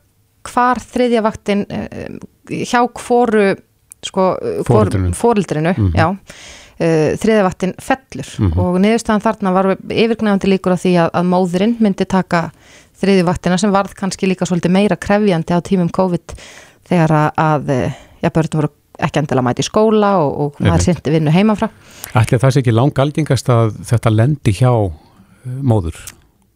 hvar 0.47 0.79
þriðjavaktin 0.79 1.67
uh, 1.67 2.21
hjá 2.47 2.81
hvoru 2.87 3.57
sko, 4.07 4.37
fórildrinu 4.69 5.75
mm 5.75 5.91
-hmm. 5.91 6.17
uh, 6.79 7.11
þriðjavaktin 7.19 7.75
fellur 7.83 8.31
mm 8.39 8.53
-hmm. 8.53 8.61
og 8.63 8.81
niðurstaðan 8.81 9.27
þarna 9.27 9.53
var 9.53 9.77
yfirgnefandi 9.91 10.47
líkur 10.55 10.77
á 10.77 10.83
því 10.85 10.93
að, 11.03 11.11
að 11.19 11.31
móðurinn 11.35 11.77
myndi 11.81 12.05
taka 12.05 12.51
þriðjuvaktina 13.01 13.59
sem 13.59 13.73
varð 13.73 13.95
kannski 13.95 14.27
líka 14.27 14.47
svolítið 14.47 14.71
meira 14.71 14.97
krefjandi 14.97 15.53
á 15.53 15.61
tímum 15.61 15.91
COVID 15.91 16.39
þegar 16.89 17.11
að, 17.13 17.31
að 17.37 17.71
ja, 18.23 18.31
börnum 18.31 18.61
voru 18.63 18.76
ekki 19.03 19.23
endilega 19.23 19.47
mæti 19.47 19.65
í 19.65 19.69
skóla 19.69 20.13
og, 20.23 20.37
og 20.45 20.61
maður 20.65 20.87
sýndi 20.87 21.15
vinnu 21.15 21.35
heimafra. 21.35 21.71
Ætli 22.17 22.41
það 22.43 22.55
sé 22.55 22.63
ekki 22.63 22.77
langalgingast 22.77 23.51
að 23.53 23.75
þetta 23.91 24.15
lendi 24.15 24.55
hjá 24.57 24.71
uh, 24.73 24.95
móður? 25.63 25.99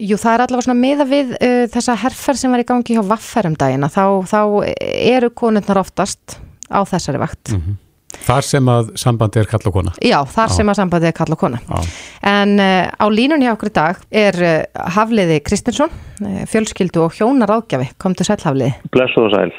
Jú, 0.01 0.17
það 0.17 0.33
er 0.33 0.47
allavega 0.47 0.67
svona 0.69 0.81
miða 0.81 1.07
við 1.09 1.35
uh, 1.37 1.67
þessa 1.75 1.99
herfer 2.07 2.41
sem 2.41 2.55
var 2.55 2.63
í 2.63 2.69
gangi 2.69 2.97
hjá 2.97 3.05
vafferum 3.05 3.59
dagina, 3.61 3.91
þá, 3.93 4.05
þá 4.31 4.41
eru 4.81 5.31
konurnar 5.37 5.83
oftast 5.83 6.41
á 6.71 6.81
þessari 6.89 7.21
vakt. 7.21 7.53
Mm 7.53 7.63
-hmm. 7.63 7.79
Þar 8.21 8.45
sem 8.45 8.71
að 8.71 8.91
sambandi 8.99 9.41
er 9.41 9.49
kall 9.49 9.63
og 9.71 9.75
kona. 9.75 9.93
Já, 10.03 10.19
þar 10.29 10.51
Já. 10.51 10.55
sem 10.57 10.71
að 10.73 10.79
sambandi 10.81 11.09
er 11.09 11.15
kall 11.17 11.35
og 11.35 11.39
kona. 11.41 11.61
Já. 11.63 11.91
En 12.27 12.57
uh, 12.59 12.91
á 12.91 13.07
línunni 13.07 13.47
hjá 13.47 13.55
okkur 13.55 13.71
í 13.71 13.77
dag 13.77 14.03
er 14.11 14.39
uh, 14.43 14.89
Hafliði 14.97 15.39
Kristinsson, 15.47 15.95
uh, 16.25 16.43
fjölskyldu 16.51 17.05
og 17.07 17.17
hjónar 17.17 17.55
ágjafi. 17.55 17.91
Kom 18.03 18.17
til 18.19 18.27
sæl 18.27 18.41
Hafliði. 18.43 18.75
Blessu 18.91 19.25
og 19.25 19.33
sæl. 19.35 19.55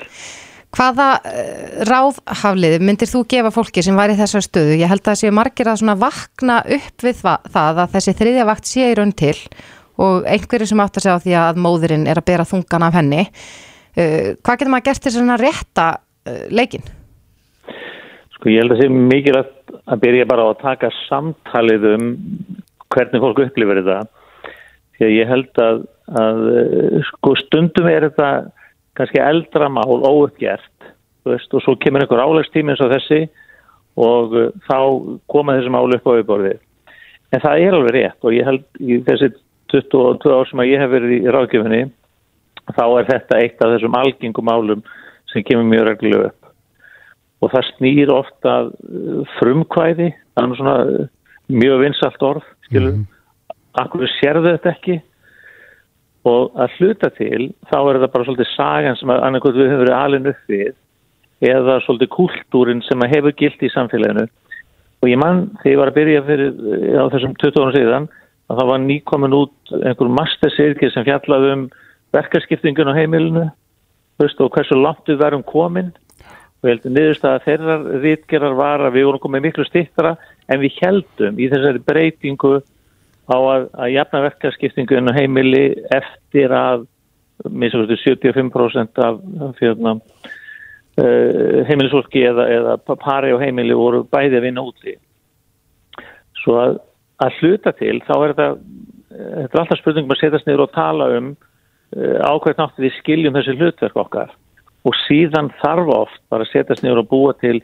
Hvaða 0.71 1.07
uh, 1.19 1.81
ráð 1.89 2.21
Hafliði 2.41 2.79
myndir 2.83 3.09
þú 3.11 3.25
gefa 3.33 3.51
fólki 3.53 3.83
sem 3.83 3.97
var 3.99 4.13
í 4.13 4.17
þessar 4.19 4.45
stöðu? 4.45 4.77
Ég 4.79 4.91
held 4.91 5.03
að 5.03 5.11
það 5.11 5.19
séu 5.21 5.35
margir 5.35 5.71
að 5.71 5.91
vakna 5.99 6.61
upp 6.77 7.05
við 7.05 7.19
það, 7.19 7.51
það 7.57 7.83
að 7.83 7.97
þessi 7.97 8.15
þriðja 8.21 8.47
vakt 8.51 8.71
sé 8.71 8.87
í 8.87 8.95
raun 8.99 9.13
til 9.23 9.35
og 10.01 10.25
einhverju 10.31 10.69
sem 10.71 10.81
átt 10.81 10.97
að 10.97 11.05
segja 11.05 11.17
á 11.19 11.23
því 11.25 11.35
að 11.41 11.59
móðurinn 11.65 12.07
er 12.09 12.21
að 12.21 12.29
bera 12.31 12.47
þungan 12.47 12.87
af 12.87 12.97
henni. 12.97 13.27
Uh, 13.91 14.31
hvað 14.39 14.57
getur 14.61 14.73
maður 14.73 14.87
gert 14.87 15.03
til 15.03 15.15
svona 15.17 15.37
rétta 15.41 15.87
uh, 15.99 16.45
leikinn? 16.53 16.87
Sko 18.37 18.49
ég 18.49 18.63
held 18.63 18.73
að 18.73 18.81
sé 18.81 18.89
mikilvægt 18.89 19.75
að 19.91 20.01
byrja 20.01 20.29
bara 20.29 20.47
á 20.47 20.51
að 20.53 20.61
taka 20.63 20.89
samtalið 21.03 21.87
um 21.91 22.07
hvernig 22.91 23.23
fólk 23.23 23.43
upplifir 23.45 23.81
þetta. 23.81 23.99
Því 24.97 25.07
að 25.07 25.13
ég 25.15 25.29
held 25.31 25.61
að, 25.63 25.83
að 26.21 26.41
eh, 26.51 26.97
sko 27.07 27.35
stundum 27.39 27.89
er 27.89 28.07
þetta 28.09 28.31
kannski 28.97 29.21
eldra 29.23 29.69
mál 29.71 30.03
óuppgert 30.03 30.91
þú 31.21 31.35
veist, 31.35 31.53
og 31.53 31.63
svo 31.63 31.77
kemur 31.81 32.03
einhver 32.03 32.23
álegstími 32.23 32.73
eins 32.73 32.83
og 32.83 32.91
þessi 32.95 33.21
og 34.01 34.35
uh, 34.37 34.49
þá 34.67 34.77
koma 35.31 35.57
þessi 35.57 35.73
mál 35.73 35.95
upp 35.95 36.07
á 36.07 36.11
yfirborðið. 36.17 36.59
En 37.31 37.43
það 37.43 37.63
er 37.63 37.77
alveg 37.77 37.95
rétt 37.95 38.27
og 38.27 38.35
ég 38.35 38.47
held 38.47 38.81
í 38.81 38.99
þessi 39.07 39.31
22 39.71 40.35
ár 40.35 40.49
sem 40.49 40.63
að 40.63 40.71
ég 40.71 40.83
hef 40.83 40.91
verið 40.91 41.15
í 41.15 41.31
ráðgjöfinni 41.31 41.81
þá 42.71 42.83
er 42.85 43.07
þetta 43.07 43.39
eitt 43.39 43.63
af 43.63 43.73
þessum 43.75 43.97
algengum 43.99 44.47
málum 44.47 44.83
sem 45.31 45.45
kemur 45.47 45.67
mjög 45.69 45.87
reglulega 45.87 46.31
upp 46.31 46.41
og 47.41 47.53
það 47.53 47.69
snýr 47.75 48.11
ofta 48.13 48.57
uh, 48.69 49.21
frumkvæði, 49.39 50.11
það 50.35 50.43
er 50.43 50.59
svona 50.59 50.75
uh, 50.85 51.07
mjög 51.51 51.79
vinsalt 51.85 52.25
orð, 52.25 52.43
skilur, 52.67 52.91
mm 52.93 52.99
-hmm. 53.01 53.55
akkur 53.81 54.11
sérðu 54.19 54.51
þetta 54.51 54.73
ekki 54.75 54.99
og 56.27 56.53
að 56.59 56.75
hluta 56.77 57.09
til 57.15 57.49
þá 57.69 57.77
er 57.79 57.97
þetta 57.97 58.11
bara 58.13 58.27
svolítið 58.27 58.49
sagan 58.53 58.97
sem 58.99 59.09
að 59.09 59.23
annarkot 59.25 59.57
við 59.57 59.71
höfum 59.71 59.83
verið 59.83 59.97
alin 59.97 60.31
upp 60.31 60.51
við 60.51 60.73
eða 61.41 61.79
svolítið 61.85 62.11
kultúrin 62.13 62.83
sem 62.85 63.01
að 63.01 63.15
hefur 63.15 63.37
gilt 63.39 63.63
í 63.65 63.71
samfélaginu. 63.73 64.27
Og 65.01 65.09
ég 65.09 65.17
mann 65.17 65.47
þegar 65.63 65.71
ég 65.71 65.79
var 65.79 65.91
að 65.91 65.97
byrja 65.97 66.25
fyrir 66.27 66.51
á 67.01 67.05
þessum 67.09 67.33
20 67.41 67.63
ára 67.63 67.73
síðan 67.77 68.05
að 68.51 68.59
það 68.59 68.69
var 68.69 68.83
nýkomin 68.83 69.37
út 69.37 69.73
einhver 69.79 70.11
mastersirkir 70.19 70.93
sem 70.93 71.07
fjallaði 71.07 71.55
um 71.55 71.65
verkarskiptingun 72.13 72.91
á 72.93 72.99
heimilinu. 72.99 73.47
Veist, 74.21 74.41
og 74.43 74.51
hversu 74.53 74.77
langt 74.77 75.09
við 75.09 75.23
verum 75.23 75.45
komin. 75.47 75.89
Og 76.61 76.69
ég 76.69 76.75
heldur 76.75 76.93
niðurst 76.93 77.25
að 77.25 77.39
þeirra 77.47 77.77
rítgerar 78.03 78.53
var 78.59 78.85
að 78.85 78.99
við 78.99 79.07
vorum 79.07 79.23
komið 79.23 79.47
miklu 79.47 79.65
stittra 79.65 80.13
en 80.45 80.61
við 80.61 80.77
heldum 80.83 81.41
í 81.41 81.47
þessari 81.49 81.81
breytingu 81.87 82.59
á 83.29 83.37
að, 83.37 83.67
að 83.77 83.93
jafna 83.95 84.23
verkarskiptingun 84.25 85.11
á 85.11 85.17
heimili 85.17 85.65
eftir 85.93 86.53
að 86.55 86.87
minnst 87.49 87.77
75% 88.05 89.01
af, 89.01 89.17
fjörna, 89.57 89.95
uh, 91.01 91.61
heimilisfólki 91.67 92.23
eða, 92.29 92.47
eða 92.53 92.77
pari 93.01 93.33
á 93.33 93.37
heimili 93.41 93.77
voru 93.77 94.03
bæði 94.09 94.43
vinna 94.43 94.65
úti. 94.65 94.95
Svo 96.41 96.57
að, 96.61 96.79
að 97.21 97.41
hluta 97.41 97.73
til 97.77 97.97
þá 98.05 98.13
er 98.17 98.33
þetta 98.33 98.49
þetta 99.11 99.55
er 99.55 99.61
alltaf 99.63 99.79
spurningum 99.81 100.13
að 100.15 100.21
setjast 100.21 100.47
niður 100.47 100.65
og 100.67 100.75
tala 100.75 101.09
um 101.17 101.33
uh, 101.33 102.17
ákveðt 102.23 102.61
náttúrulega 102.61 102.85
við 102.85 102.97
skiljum 102.99 103.37
þessi 103.37 103.57
hlutverk 103.59 104.01
okkar. 104.05 104.33
Og 104.87 104.97
síðan 105.03 105.51
þarf 105.61 105.91
oft 105.93 106.21
bara 106.31 106.47
að 106.47 106.53
setjast 106.55 106.85
niður 106.85 107.03
og 107.03 107.11
búa 107.11 107.35
til 107.41 107.59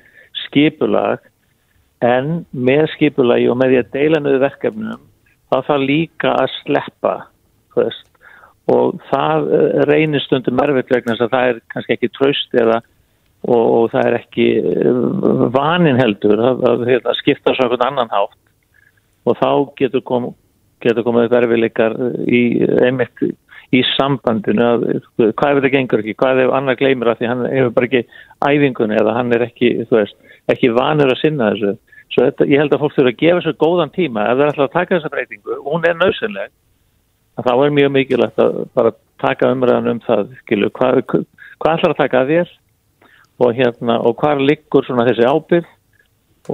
skipulag 0.45 1.23
en 2.05 2.43
með 2.53 2.91
skipulagi 2.93 3.47
og 3.49 3.57
með 3.57 3.73
því 3.73 3.79
að 3.81 3.93
deila 3.95 4.21
niður 4.21 4.43
verkefnum 4.45 5.06
þá 5.51 5.57
þarf 5.69 5.87
líka 5.87 6.35
að 6.35 6.53
sleppa 6.61 7.15
og 8.67 8.99
það 9.11 9.47
uh, 9.47 9.81
reynir 9.87 10.23
stundum 10.25 10.61
erfitt 10.63 10.91
vegna 10.91 11.15
þess 11.15 11.27
að 11.27 11.33
það 11.35 11.51
er 11.51 11.59
kannski 11.73 11.97
ekki 11.97 12.13
tröst 12.17 12.57
eða 12.57 12.81
og, 13.47 13.63
og 13.63 13.85
það 13.93 14.09
er 14.09 14.19
ekki 14.19 14.47
uh, 14.63 15.47
vanin 15.55 16.01
heldur 16.01 16.41
að, 16.51 16.67
að 16.97 17.15
skipta 17.21 17.55
svo 17.55 17.67
einhvern 17.67 17.87
annan 17.91 18.13
hátt 18.13 18.37
og 19.27 19.35
þá 19.39 19.49
getur 19.79 20.03
kom, 20.07 20.31
getur 20.83 21.05
komið 21.05 21.29
upp 21.29 21.37
erfiðleikar 21.41 21.97
í, 22.27 22.41
einmitt 22.87 23.27
í 23.75 23.81
sambandinu 23.95 24.63
að 24.63 24.85
hvað 25.17 25.49
ef 25.49 25.57
þetta 25.59 25.71
gengur 25.73 26.03
ekki, 26.03 26.15
hvað 26.21 26.43
ef 26.45 26.53
annar 26.55 26.77
gleymir 26.79 27.11
að 27.11 27.21
því 27.21 27.29
hann 27.31 27.45
hefur 27.51 27.73
bara 27.75 27.89
ekki 27.89 28.03
æfingunni 28.47 28.99
eða 29.01 29.15
hann 29.17 29.35
er 29.35 29.43
ekki, 29.47 29.71
veist, 29.91 30.15
ekki 30.51 30.71
vanur 30.75 31.11
að 31.11 31.21
sinna 31.23 31.51
þessu. 31.51 31.73
Svo 32.13 32.23
þetta, 32.25 32.47
ég 32.47 32.61
held 32.61 32.73
að 32.73 32.83
fólk 32.83 32.95
þurfa 32.95 33.13
að 33.13 33.19
gefa 33.21 33.43
sér 33.45 33.57
góðan 33.61 33.93
tíma 33.95 34.23
ef 34.23 34.37
það 34.37 34.43
er 34.43 34.51
alltaf 34.51 34.67
að 34.67 34.75
taka 34.77 34.95
þessa 34.95 35.13
breytingu, 35.13 35.57
hún 35.65 35.87
er 35.87 35.97
nöðsynleg 35.99 36.53
þá 37.45 37.51
er 37.53 37.73
mjög 37.75 37.91
mikilvægt 37.93 38.41
að 38.41 38.61
bara 38.77 38.93
taka 39.21 39.51
umræðan 39.53 39.91
um 39.91 39.99
það, 40.05 40.31
skilu, 40.43 40.69
hvað, 40.77 41.01
hvað 41.61 41.73
ætlar 41.73 41.93
að 41.93 42.01
taka 42.01 42.21
að 42.21 42.33
þér 42.33 42.53
og 43.37 43.53
hérna, 43.53 43.99
og 44.01 44.17
hvað 44.17 44.43
liggur 44.47 44.87
svona 44.87 45.05
þessi 45.09 45.27
ábyrg 45.27 45.73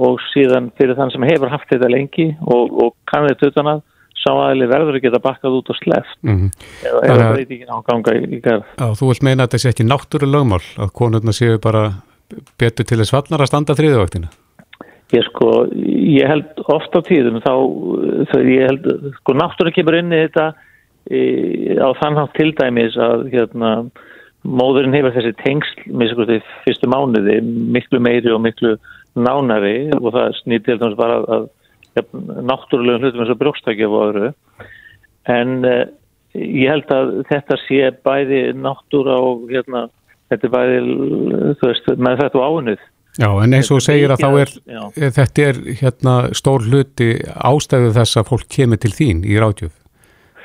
og 0.04 0.22
síðan 0.32 0.70
fyrir 0.78 0.98
þann 0.98 1.12
sem 1.14 1.26
hefur 1.28 1.52
haft 1.52 1.70
þetta 1.70 1.90
lengi 1.92 2.30
og, 2.42 2.72
og 2.82 2.94
kann 3.08 3.28
þetta 3.30 3.52
utan 3.52 3.72
að 3.76 3.82
sá 4.24 4.30
aðli 4.32 4.68
verður 4.70 4.98
að 4.98 5.04
geta 5.04 5.20
bakkað 5.22 5.58
út 5.58 5.70
og 5.70 5.78
sleft 5.78 6.16
mm 6.24 6.36
-hmm. 6.36 6.68
eða, 6.88 7.02
eða 7.08 7.32
breytingin 7.34 7.72
á 7.72 7.78
ganga 7.86 8.14
í, 8.16 8.22
í 8.24 8.40
gerð. 8.44 8.64
Já, 8.80 8.86
þú 8.98 9.10
vilt 9.10 9.26
meina 9.26 9.44
að 9.44 9.46
þetta 9.46 9.62
sé 9.62 9.72
ekki 9.72 9.88
náttúru 9.88 10.28
lögmál 10.30 10.64
að 10.80 10.94
konurna 11.00 11.32
séu 11.32 11.60
bara 11.60 11.84
betur 12.58 12.88
til 12.88 12.98
þess 12.98 13.14
vallnar 13.14 13.44
að 13.44 13.50
standa 13.52 13.76
þriðavaktina? 13.78 14.32
Ég 15.14 15.26
sko, 15.28 15.50
ég 15.74 16.26
held 16.26 16.62
oft 16.72 16.94
á 16.96 17.00
tíðum 17.06 17.42
þá, 17.44 17.52
ég 18.40 18.64
held, 18.66 18.86
sko 19.20 19.34
náttúru 19.36 19.72
kemur 19.74 19.98
inn 19.98 20.14
í 20.14 20.22
þetta 20.24 20.46
í, 21.10 21.22
á 21.78 21.88
þannhátt 22.00 22.34
til 22.38 22.50
dæmis 22.58 22.96
að 22.98 23.28
hérna 23.34 23.74
móðurinn 24.44 24.96
hefur 24.96 25.14
þessi 25.14 25.34
tengsl 25.40 25.84
með 25.92 26.14
þessi 26.20 26.38
fyrstu 26.64 26.90
mánuði 26.90 27.38
miklu 27.44 28.00
meiri 28.02 28.32
og 28.34 28.42
miklu 28.44 28.74
nánari 29.14 29.90
og 30.00 30.10
það 30.16 30.38
snýtir 30.40 30.66
til 30.72 30.80
dæmis 30.82 30.98
bara 30.98 31.20
að, 31.22 31.46
að 32.00 32.40
náttúrulegum 32.50 33.04
hlutum 33.04 33.24
eins 33.24 33.34
og 33.34 33.40
brjókstakjöf 33.42 33.94
og 33.94 34.06
öðru. 34.08 34.32
En 35.30 35.60
uh, 35.68 35.84
ég 36.34 36.72
held 36.72 36.90
að 36.92 37.12
þetta 37.30 37.60
sé 37.68 37.92
bæði 38.04 38.40
náttúra 38.58 39.20
og 39.28 39.46
hérna, 39.52 39.86
þetta 40.32 40.48
er 40.48 40.54
bæði 40.56 40.82
veist, 41.62 41.94
með 41.94 42.24
þetta 42.24 42.40
og 42.40 42.48
áunnið 42.48 42.90
Já, 43.20 43.28
en 43.44 43.54
eins 43.54 43.70
og 43.70 43.82
segir 43.84 44.10
að 44.10 44.24
þá 44.24 44.30
er 44.42 44.50
já. 44.66 44.80
þetta 45.18 45.44
er 45.48 45.58
hérna 45.80 46.14
stór 46.34 46.64
hluti 46.66 47.12
ástæðu 47.34 47.92
þess 47.94 48.18
að 48.18 48.30
fólk 48.32 48.48
kemur 48.50 48.80
til 48.82 48.90
þín 48.96 49.20
í 49.28 49.36
ráðjöf 49.38 49.74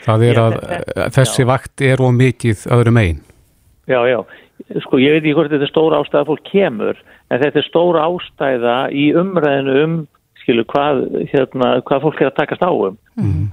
það 0.05 0.25
er 0.27 0.35
Já, 0.37 0.43
að 0.43 0.53
þetta- 0.59 1.07
þessi 1.17 1.41
já. 1.41 1.47
vakt 1.49 1.81
er 1.81 2.03
og 2.05 2.13
mikið 2.19 2.67
öðrum 2.77 3.01
einn 3.01 3.19
Já, 3.89 3.99
já, 4.05 4.19
sko 4.85 4.99
ég 5.01 5.15
veit 5.17 5.23
ekki 5.23 5.33
hvort 5.33 5.49
þetta 5.49 5.65
er 5.65 5.73
stóra 5.73 6.03
ástæða 6.03 6.21
að 6.21 6.29
fólk 6.29 6.45
kemur 6.51 7.01
en 7.31 7.41
þetta 7.41 7.57
er 7.63 7.67
stóra 7.69 8.05
ástæða 8.05 8.77
í 8.93 9.09
umræðinu 9.17 9.83
um 9.83 9.99
hvað, 10.49 11.01
hérna, 11.29 11.67
hvað 11.85 12.01
fólk 12.01 12.21
er 12.23 12.29
að 12.31 12.37
takast 12.39 12.63
á 12.65 12.71
um. 12.73 12.95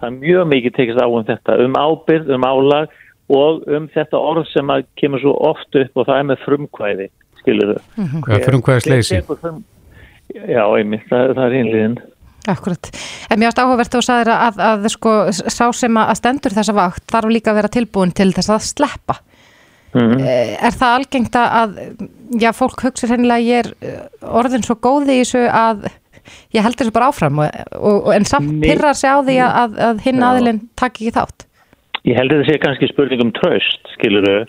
Það 0.00 0.06
er 0.06 0.14
mjög 0.16 0.46
mikið 0.48 0.72
tekist 0.78 1.00
á 1.00 1.04
um 1.04 1.24
þetta 1.28 1.56
um 1.64 1.74
ábyrð, 1.76 2.30
um 2.32 2.46
álag 2.48 2.88
og 3.28 3.66
um 3.68 3.88
þetta 3.92 4.16
orð 4.16 4.46
sem 4.48 4.70
kemur 4.96 5.20
svo 5.20 5.34
oft 5.44 5.76
upp 5.76 5.92
og 5.96 6.06
það 6.06 6.18
er 6.20 6.28
með 6.30 6.44
frumkvæði 6.46 7.08
skilur 7.47 7.72
þau 7.76 7.80
Ja, 8.26 8.42
frumkvæðisleysi. 8.42 9.22
Já, 10.34 10.62
einmitt, 10.66 11.07
það, 11.09 11.32
það 11.38 11.47
er 11.47 11.59
einliðin 11.62 11.99
Akkurat. 12.47 12.91
En 13.26 13.41
mér 13.41 13.50
ást 13.50 13.58
áhugavert 13.58 13.91
þú 13.91 14.00
sagðir 14.07 14.29
að, 14.30 14.61
að, 14.61 14.61
að 14.87 14.91
sko, 14.95 15.12
sá 15.34 15.64
sem 15.75 15.96
að 15.99 16.12
stendur 16.20 16.54
þessa 16.54 16.75
vakt 16.76 17.07
þarf 17.11 17.33
líka 17.34 17.50
að 17.50 17.58
vera 17.58 17.70
tilbúin 17.75 18.12
til 18.14 18.29
þess 18.37 18.53
að 18.54 18.68
sleppa. 18.68 19.16
Mhm. 19.96 20.20
Eh, 20.20 20.53
Er 20.68 20.76
það 20.76 20.96
algengt 21.00 21.38
að, 21.41 21.75
já, 22.38 22.50
fólk 22.54 22.84
hugsa 22.84 23.08
hennilega 23.11 23.41
að 23.41 23.49
ég 23.49 23.64
er 23.64 23.70
eh, 23.80 24.29
orðin 24.29 24.66
svo 24.66 24.76
góði 24.79 25.16
í 25.16 25.25
þessu 25.25 25.46
að 25.50 25.88
ég 26.54 26.62
held 26.66 26.79
þessu 26.79 26.95
bara 26.95 27.11
áfram 27.11 27.42
og, 27.42 27.58
og, 27.79 28.08
en 28.14 28.26
samt 28.29 28.61
pyrrar 28.62 28.99
sig 28.99 29.11
á 29.11 29.18
því 29.22 29.37
að, 29.46 29.76
að, 29.88 30.04
hinn 30.07 30.22
aðilinn 30.26 30.62
taki 30.79 31.07
ekki 31.07 31.16
þátt. 31.18 31.46
Ég 32.07 32.18
held 32.18 32.30
að 32.30 32.42
þetta 32.42 32.53
sé 32.53 32.62
kannski 32.62 32.91
spurning 32.92 33.22
um 33.25 33.33
tröst, 33.34 33.91
skiluru, 33.96 34.45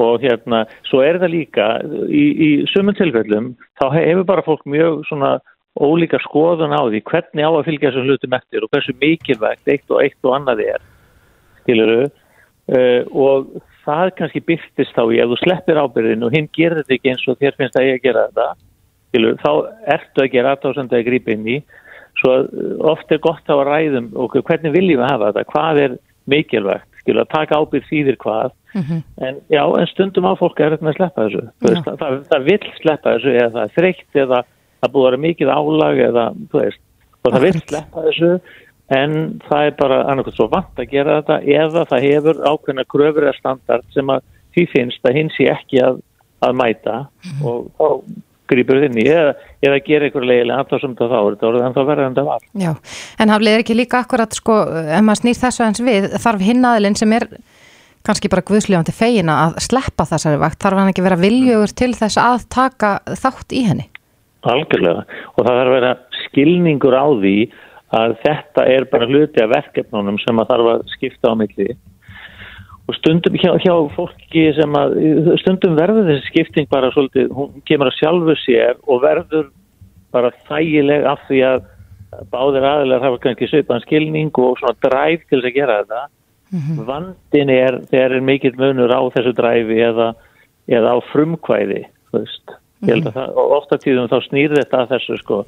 og 0.00 0.22
hérna, 0.24 0.64
svo 0.88 1.02
er 1.06 1.20
það 1.22 1.34
líka, 1.36 1.66
í, 2.10 2.24
í 2.34 2.48
sumum 2.72 2.96
tilfellum, 2.98 3.52
þá 3.78 3.86
hefur 3.94 4.26
bara 4.26 4.46
fólk 4.46 4.64
mjög 4.66 5.04
svona 5.08 5.36
ólíka 5.74 6.20
skoðun 6.22 6.74
á 6.74 6.82
því 6.86 7.00
hvernig 7.08 7.46
á 7.46 7.50
að 7.50 7.64
fylgja 7.68 7.90
þessum 7.90 8.10
hlutum 8.10 8.36
eftir 8.38 8.64
og 8.64 8.74
hversu 8.74 8.94
mikilvægt 9.00 9.70
eitt 9.70 9.90
og 9.90 10.02
eitt 10.04 10.26
og 10.26 10.36
annað 10.36 10.62
er, 10.66 10.84
skiluru, 11.62 12.02
uh, 12.06 13.02
og 13.10 13.48
það 13.84 14.12
kannski 14.20 14.44
byrtist 14.46 14.94
þá 14.94 15.02
í 15.10 15.20
ef 15.22 15.32
þú 15.32 15.40
sleppir 15.42 15.80
ábyrðin 15.82 16.26
og 16.26 16.34
hinn 16.34 16.50
gerir 16.54 16.80
þetta 16.80 16.96
ekki 16.96 17.14
eins 17.14 17.26
og 17.28 17.40
þér 17.42 17.58
finnst 17.58 17.78
að 17.80 17.88
ég 17.88 17.98
að 17.98 18.06
gera 18.06 18.26
þetta, 18.28 18.48
skiluru, 19.10 19.40
þá 19.42 19.52
ertu 19.96 20.24
að 20.24 20.32
gera 20.36 20.54
aðtáðsandi 20.54 20.98
að 20.98 21.06
grípa 21.10 21.34
inn 21.34 21.50
í, 21.56 21.60
svo 22.22 22.36
uh, 22.38 22.74
oft 22.94 23.14
er 23.14 23.22
gott 23.22 23.50
á 23.50 23.54
að 23.58 23.66
ræðum 23.70 24.10
og 24.14 24.38
hvernig 24.38 24.74
viljum 24.74 25.02
við 25.02 25.10
hafa 25.10 25.32
þetta, 25.32 25.48
hvað 25.50 25.82
er 25.88 25.98
mikilvægt, 26.30 26.93
skilur 27.04 27.22
að 27.22 27.32
taka 27.34 27.60
ábyrð 27.60 27.90
þýðir 27.92 28.18
hvað. 28.24 28.56
En 29.22 29.38
já, 29.52 29.62
en 29.62 29.86
stundum 29.92 30.26
á 30.26 30.34
fólk 30.40 30.58
er 30.58 30.74
þetta 30.74 30.88
með 30.88 30.94
að 30.94 30.98
sleppa 30.98 31.28
þessu. 31.28 31.44
Veist, 31.62 31.84
það, 31.86 32.00
það, 32.00 32.18
það 32.32 32.48
vill 32.48 32.72
sleppa 32.80 33.14
þessu 33.14 33.34
eða 33.34 33.52
það 33.54 33.62
er 33.64 33.74
þreytt 33.76 34.20
eða 34.24 34.40
það 34.80 34.94
búið 34.94 35.04
að 35.04 35.10
vera 35.10 35.24
mikið 35.24 35.52
álag 35.54 36.02
eða, 36.08 36.24
þú 36.50 36.62
veist, 36.64 36.82
og 37.22 37.34
það 37.34 37.46
vil 37.46 37.54
sleppa 37.60 38.06
þessu 38.08 38.32
en 38.92 39.14
það 39.48 39.68
er 39.68 39.76
bara 39.78 40.00
annarkoð 40.12 40.36
svo 40.36 40.46
vant 40.52 40.80
að 40.80 40.90
gera 40.90 41.20
þetta 41.20 41.38
eða 41.62 41.84
það 41.88 42.06
hefur 42.08 42.40
ákveðna 42.44 42.84
kröfur 42.92 43.26
eða 43.28 43.38
standard 43.38 43.86
sem 43.94 44.12
að 44.12 44.26
því 44.54 44.66
finnst 44.74 45.08
að 45.08 45.18
hins 45.18 45.38
sé 45.38 45.48
ekki 45.50 45.80
að, 45.82 46.02
að 46.44 46.58
mæta 46.60 46.98
og 47.42 47.70
þá 47.78 47.86
grýpur 48.50 48.80
þinn 48.82 49.00
í 49.00 49.06
eða, 49.08 49.34
eða 49.64 49.80
gera 49.86 50.08
einhver 50.08 50.26
leiðilega 50.28 50.60
anþársum 50.62 50.94
þá 50.98 51.04
er 51.08 51.26
þetta 51.34 51.48
orðið 51.48 51.66
en 51.66 51.76
þá 51.76 51.82
verður 51.88 52.08
þetta 52.08 52.24
var. 52.28 52.46
Já, 52.64 52.70
en 53.22 53.32
haflið 53.34 53.56
er 53.56 53.64
ekki 53.64 53.76
líka 53.78 54.00
akkurat 54.04 54.36
sko, 54.36 54.58
ef 54.84 55.04
maður 55.06 55.20
snýr 55.22 55.40
þessu 55.40 55.66
eins 55.66 55.84
við, 55.84 56.08
þarf 56.24 56.44
hinnaðilinn 56.44 56.98
sem 57.00 57.16
er 57.16 57.28
kannski 58.04 58.28
bara 58.32 58.44
guðslífandi 58.44 58.92
fegina 58.94 59.38
að 59.46 59.60
sleppa 59.64 60.04
þessari 60.10 60.40
vakt, 60.42 60.60
þarf 60.60 60.80
hann 60.80 60.92
ekki 60.92 61.06
vera 61.06 61.20
viljögur 61.20 61.72
til 61.72 61.92
þess 61.96 62.20
að 62.20 62.48
taka 62.52 62.98
þátt 63.16 63.56
í 63.56 63.64
henni? 63.64 63.88
Algjörlega, 64.44 65.06
og 65.32 65.40
það 65.40 65.54
þarf 65.54 65.70
að 65.70 65.76
vera 65.78 65.94
skilningur 66.26 66.96
á 67.00 67.06
því 67.08 67.36
að 67.94 68.16
þetta 68.24 68.66
er 68.74 68.86
bara 68.90 69.08
hluti 69.08 69.40
af 69.40 69.52
verkefnunum 69.54 70.20
sem 70.20 70.40
að 70.42 70.50
þarf 70.52 70.70
að 70.74 70.86
skipta 70.92 71.32
á 71.32 71.34
milli 71.38 71.68
og 72.84 72.96
stundum 72.98 73.36
hjá, 73.40 73.52
hjá 73.64 73.74
fólki 73.96 74.48
sem 74.58 74.74
að 74.76 74.96
stundum 75.40 75.76
verður 75.78 76.10
þessi 76.10 76.30
skipting 76.30 76.68
bara 76.68 76.90
svolítið, 76.92 77.30
hún 77.32 77.62
kemur 77.68 77.88
að 77.88 78.00
sjálfu 78.00 78.34
sér 78.42 78.74
og 78.84 79.00
verður 79.04 79.46
bara 80.12 80.32
þægileg 80.48 81.06
af 81.08 81.22
því 81.28 81.40
að 81.48 81.62
báðir 82.30 82.66
aðilar 82.68 83.02
hafa 83.02 83.20
kannski 83.22 83.48
sögðan 83.50 83.82
skilning 83.82 84.30
og 84.38 84.58
svona 84.60 84.76
dræf 84.84 85.24
til 85.28 85.40
þess 85.40 85.50
að 85.50 85.56
gera 85.56 85.78
þetta 85.80 86.02
mm 86.04 86.60
-hmm. 86.60 86.84
vandin 86.86 87.50
er 87.50 87.80
þegar 87.90 88.16
er 88.16 88.26
mikill 88.28 88.56
munur 88.58 88.92
á 88.92 89.00
þessu 89.16 89.32
dræfi 89.34 89.78
eða, 89.90 90.14
eða 90.68 90.94
á 90.94 90.98
frumkvæði 91.12 91.82
þú 92.10 92.18
veist, 92.20 92.46
mm 92.46 92.54
-hmm. 92.54 92.88
ég 92.88 92.94
held 92.94 93.06
að 93.06 93.14
það, 93.14 93.28
ofta 93.58 93.78
tíðum 93.78 94.10
þá 94.12 94.18
snýr 94.28 94.56
þetta 94.58 94.76
að 94.82 94.90
þessu 94.92 95.16
sko 95.18 95.44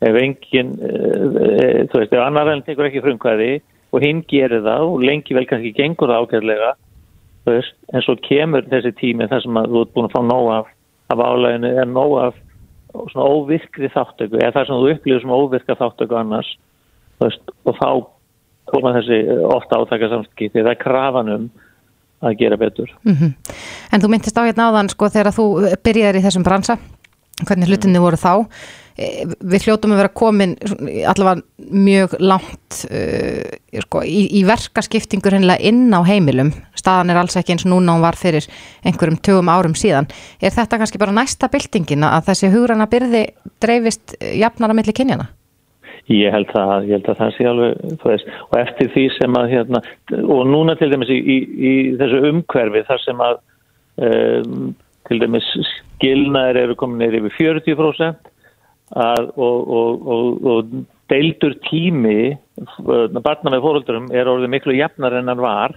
ef 0.00 0.14
engin, 0.16 0.70
e, 0.80 1.84
þú 1.92 1.98
veist, 2.00 2.12
ef 2.12 2.24
annar 2.24 2.48
enn 2.48 2.62
tekur 2.62 2.88
ekki 2.88 3.04
frumkvæði 3.04 3.60
og 3.90 4.04
hinn 4.04 4.22
gerir 4.30 4.62
það 4.66 4.86
og 4.86 5.02
lengi 5.04 5.36
vel 5.36 5.46
kannski 5.50 5.72
gengur 5.76 6.10
það 6.10 6.26
ákveðlega 6.26 6.70
en 7.50 8.04
svo 8.04 8.16
kemur 8.22 8.66
þessi 8.70 8.92
tími 9.00 9.26
þar 9.30 9.42
sem 9.42 9.58
þú 9.72 9.82
ert 9.82 9.94
búin 9.94 10.08
að 10.08 10.14
fá 10.14 10.20
nóg 10.22 10.50
af, 10.54 10.70
af 11.10 11.22
álæginu 11.24 11.72
er 11.80 11.88
nóg 11.88 12.14
af 12.26 12.38
svona 12.90 13.26
óvirkri 13.26 13.90
þáttöku 13.94 14.38
eða 14.38 14.54
það 14.58 14.68
sem 14.68 14.80
þú 14.80 14.92
upplýður 14.94 15.24
sem 15.24 15.34
óvirka 15.34 15.78
þáttöku 15.78 16.18
annars 16.18 16.50
veist, 17.22 17.52
og 17.64 17.76
þá 17.78 17.90
koma 18.70 18.94
þessi 18.98 19.18
ofta 19.50 19.80
átakasamskipti 19.82 20.62
það 20.62 20.72
er 20.72 20.80
krafanum 20.80 21.50
að 22.20 22.36
gera 22.36 22.56
betur. 22.60 22.90
Mm 23.04 23.14
-hmm. 23.14 23.32
En 23.92 24.00
þú 24.00 24.08
myndist 24.12 24.38
á 24.38 24.44
hérna 24.44 24.68
áðan 24.70 24.90
sko 24.92 25.08
þegar 25.08 25.32
þú 25.32 25.46
byrjaði 25.84 26.18
í 26.18 26.24
þessum 26.26 26.44
bransa 26.44 26.78
hvernig 27.46 27.68
hlutinni 27.68 28.02
voru 28.02 28.16
þá 28.16 28.46
við 29.00 29.66
hljótum 29.66 29.94
að 29.94 30.02
vera 30.02 30.12
komin 30.12 30.54
allavega 31.08 31.40
mjög 31.70 32.16
langt 32.20 32.80
uh, 32.90 33.56
sko, 33.86 34.02
í, 34.04 34.26
í 34.40 34.44
verkaskiptingur 34.48 35.36
hennilega 35.36 35.70
inn 35.70 35.88
á 35.94 36.00
heimilum 36.04 36.52
staðan 36.76 37.12
er 37.12 37.20
alls 37.20 37.38
ekki 37.40 37.54
eins 37.54 37.66
og 37.66 37.72
núna 37.72 37.96
hún 37.96 38.04
var 38.04 38.18
fyrir 38.20 38.46
einhverjum 38.84 39.20
tögum 39.24 39.52
árum 39.52 39.76
síðan 39.78 40.10
er 40.40 40.54
þetta 40.54 40.80
kannski 40.80 41.00
bara 41.00 41.16
næsta 41.16 41.48
byltingina 41.52 42.12
að 42.18 42.30
þessi 42.30 42.52
hugrana 42.52 42.88
byrði 42.90 43.26
dreifist 43.62 44.16
jafnara 44.20 44.76
millir 44.76 44.96
kynjana? 44.96 45.30
Ég 46.10 46.32
held 46.34 46.50
að, 46.58 46.88
ég 46.88 46.98
held 46.98 47.08
að 47.12 47.18
það 47.20 47.34
sé 47.36 47.46
alveg 47.46 47.98
veist, 48.02 48.30
og 48.50 48.56
eftir 48.58 48.88
því 48.94 49.04
sem 49.14 49.36
að 49.38 49.52
hérna, 49.52 49.80
og 50.18 50.40
núna 50.48 50.74
til 50.80 50.88
dæmis 50.90 51.12
í, 51.12 51.18
í, 51.20 51.36
í 51.70 51.74
þessu 52.00 52.24
umhverfi 52.32 52.82
þar 52.88 53.04
sem 53.04 53.22
að 53.22 53.38
um, 54.08 54.72
til 55.06 55.20
dæmis 55.22 55.46
skilnaðir 56.00 56.64
eru 56.64 56.76
komin 56.80 57.04
neyri 57.04 57.20
yfir 57.22 57.62
40% 57.62 58.30
að, 58.96 59.30
og, 59.36 59.70
og, 59.70 60.08
og, 60.46 60.72
deildur 61.10 61.56
tími 61.66 62.36
barna 62.86 63.50
með 63.50 63.64
fóröldurum 63.64 64.10
er 64.14 64.28
orðið 64.30 64.52
miklu 64.52 64.76
jafnar 64.78 65.16
en 65.18 65.30
hann 65.30 65.42
var 65.42 65.74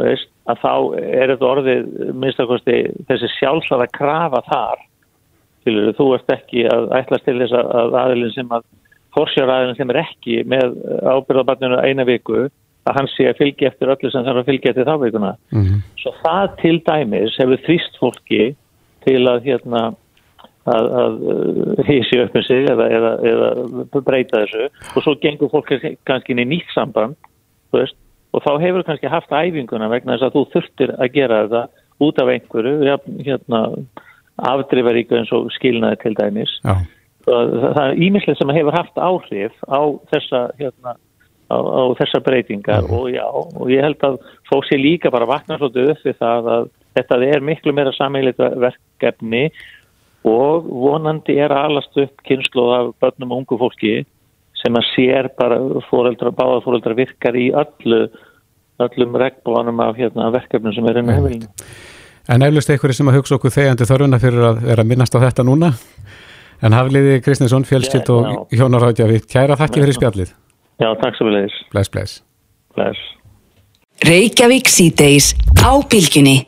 veist, 0.00 0.30
að 0.48 0.62
þá 0.62 0.72
er 1.02 1.32
þetta 1.34 1.50
orðið 1.50 1.90
minnstakosti 2.16 2.78
þessi 3.10 3.28
sjálfsvæða 3.34 3.88
krafa 3.96 4.42
þar 4.48 4.84
Fylgur, 5.66 5.92
þú 5.98 6.06
ert 6.16 6.32
ekki 6.32 6.64
að 6.70 6.88
ætla 6.96 7.18
til 7.26 7.36
þess 7.42 7.56
að 7.58 7.96
aðilin 8.00 8.32
sem 8.32 8.56
að 8.56 8.64
forsjáraðilin 9.16 9.76
sem 9.76 9.92
er 9.92 10.00
ekki 10.04 10.38
með 10.48 10.76
ábyrðabarninu 11.02 11.82
eina 11.84 12.06
viku 12.08 12.46
að 12.88 12.96
hann 12.96 13.10
sé 13.12 13.26
að 13.28 13.40
fylgja 13.42 13.72
eftir 13.72 13.92
öllu 13.92 14.12
sem 14.12 14.24
þarf 14.24 14.42
að 14.42 14.50
fylgja 14.52 14.72
eftir 14.72 14.88
þá 14.88 14.94
vikuna 15.02 15.32
mm 15.52 15.62
-hmm. 15.62 15.80
svo 16.00 16.14
það 16.22 16.46
til 16.62 16.76
dæmis 16.88 17.38
hefur 17.40 17.64
þrýst 17.66 17.98
fólki 18.00 18.44
til 19.04 19.22
að 19.28 19.44
hérna 19.44 19.82
að, 20.68 20.90
að 21.02 21.86
hísi 21.88 22.20
upp 22.22 22.36
með 22.36 22.46
sig 22.48 22.68
eða, 22.72 22.88
eða, 22.98 23.12
eða 23.30 24.02
breyta 24.06 24.42
þessu. 24.44 24.68
Og 24.94 25.04
svo 25.04 25.16
gengur 25.22 25.52
fólk 25.52 25.72
kannski 26.08 26.34
inn 26.34 26.44
í 26.44 26.48
nýtt 26.54 26.74
samband 26.74 27.16
veist, 27.74 27.96
og 28.36 28.44
þá 28.44 28.52
hefur 28.62 28.86
kannski 28.86 29.10
haft 29.12 29.32
æfinguna 29.32 29.90
vegna 29.92 30.16
þess 30.16 30.28
að 30.28 30.36
þú 30.36 30.44
þurftir 30.54 30.94
að 30.98 31.12
gera 31.16 31.42
þetta 31.46 31.64
út 32.08 32.22
af 32.22 32.30
einhverju 32.34 32.76
hérna, 33.26 33.62
afdrifaríku 34.52 35.18
eins 35.18 35.34
og 35.34 35.50
skilnaði 35.56 36.00
til 36.04 36.14
dæmis. 36.18 36.54
Það, 36.62 37.52
það 37.64 37.84
er 37.84 38.00
ímislegt 38.06 38.40
sem 38.40 38.56
hefur 38.56 38.76
haft 38.76 39.00
áhrif 39.02 39.56
á 39.66 39.80
þessa 40.12 40.42
hérna, 40.60 40.94
á, 41.50 41.56
á 41.58 41.82
þessa 41.98 42.20
breytingar 42.24 42.86
mm. 42.86 42.94
og 42.94 43.08
já, 43.12 43.24
og 43.28 43.72
ég 43.72 43.84
held 43.84 44.04
að 44.06 44.20
fólk 44.48 44.68
sé 44.68 44.78
líka 44.80 45.12
bara 45.12 45.28
vakna 45.28 45.58
svolítið 45.58 45.92
upp 45.94 46.06
við 46.06 46.20
það 46.22 46.52
að 46.54 46.70
þetta 46.98 47.18
er 47.26 47.44
miklu 47.44 47.74
meira 47.76 47.92
sammeilita 47.96 48.52
verkefni 48.62 49.48
og 50.28 50.68
vonandi 50.68 51.38
er 51.40 51.54
alast 51.54 51.96
upp 51.98 52.22
kynslu 52.28 52.68
af 52.76 52.94
börnum 53.00 53.32
og 53.32 53.42
ungu 53.42 53.58
fólki 53.60 53.94
sem 54.58 54.74
að 54.74 54.88
sér 54.94 55.28
bara 55.38 55.58
fóreldra, 55.88 56.32
báða 56.34 56.62
fóreldra 56.64 56.96
virkar 56.98 57.36
í 57.38 57.48
öllu, 57.54 58.08
öllum 58.82 59.18
regnbónum 59.22 59.84
af 59.84 59.96
hérna, 59.98 60.32
verkefnum 60.34 60.74
sem 60.74 60.88
er 60.90 60.98
inn 61.00 61.12
á 61.12 61.14
hefilinu. 61.14 61.50
En 62.28 62.44
eflust 62.44 62.70
einhverju 62.70 62.98
sem 62.98 63.08
að 63.08 63.20
hugsa 63.20 63.38
okkur 63.38 63.54
þegjandi 63.54 63.86
þörfuna 63.88 64.18
fyrir 64.20 64.48
að 64.50 64.64
vera 64.66 64.84
að 64.84 64.90
minnast 64.90 65.14
á 65.16 65.22
þetta 65.22 65.46
núna 65.46 65.72
en 66.62 66.74
hafliði 66.74 67.20
Kristinsson, 67.22 67.66
fjölskyld 67.68 68.10
og 68.12 68.52
hjónaráðjafi, 68.54 69.22
kæra 69.30 69.56
þakki 69.58 69.84
fyrir 69.84 69.96
spjallið. 69.96 70.34
Já, 70.78 70.90
takk 71.00 71.16
svo 71.18 71.28
vel 71.28 71.38
eðis. 71.42 71.56
Bless, 71.72 71.90
bless. 71.94 72.20
Bless. 72.76 73.06
Reykjavík 74.06 74.70
síðdeis 74.70 75.32
á 75.62 75.74
bylginni. 75.90 76.42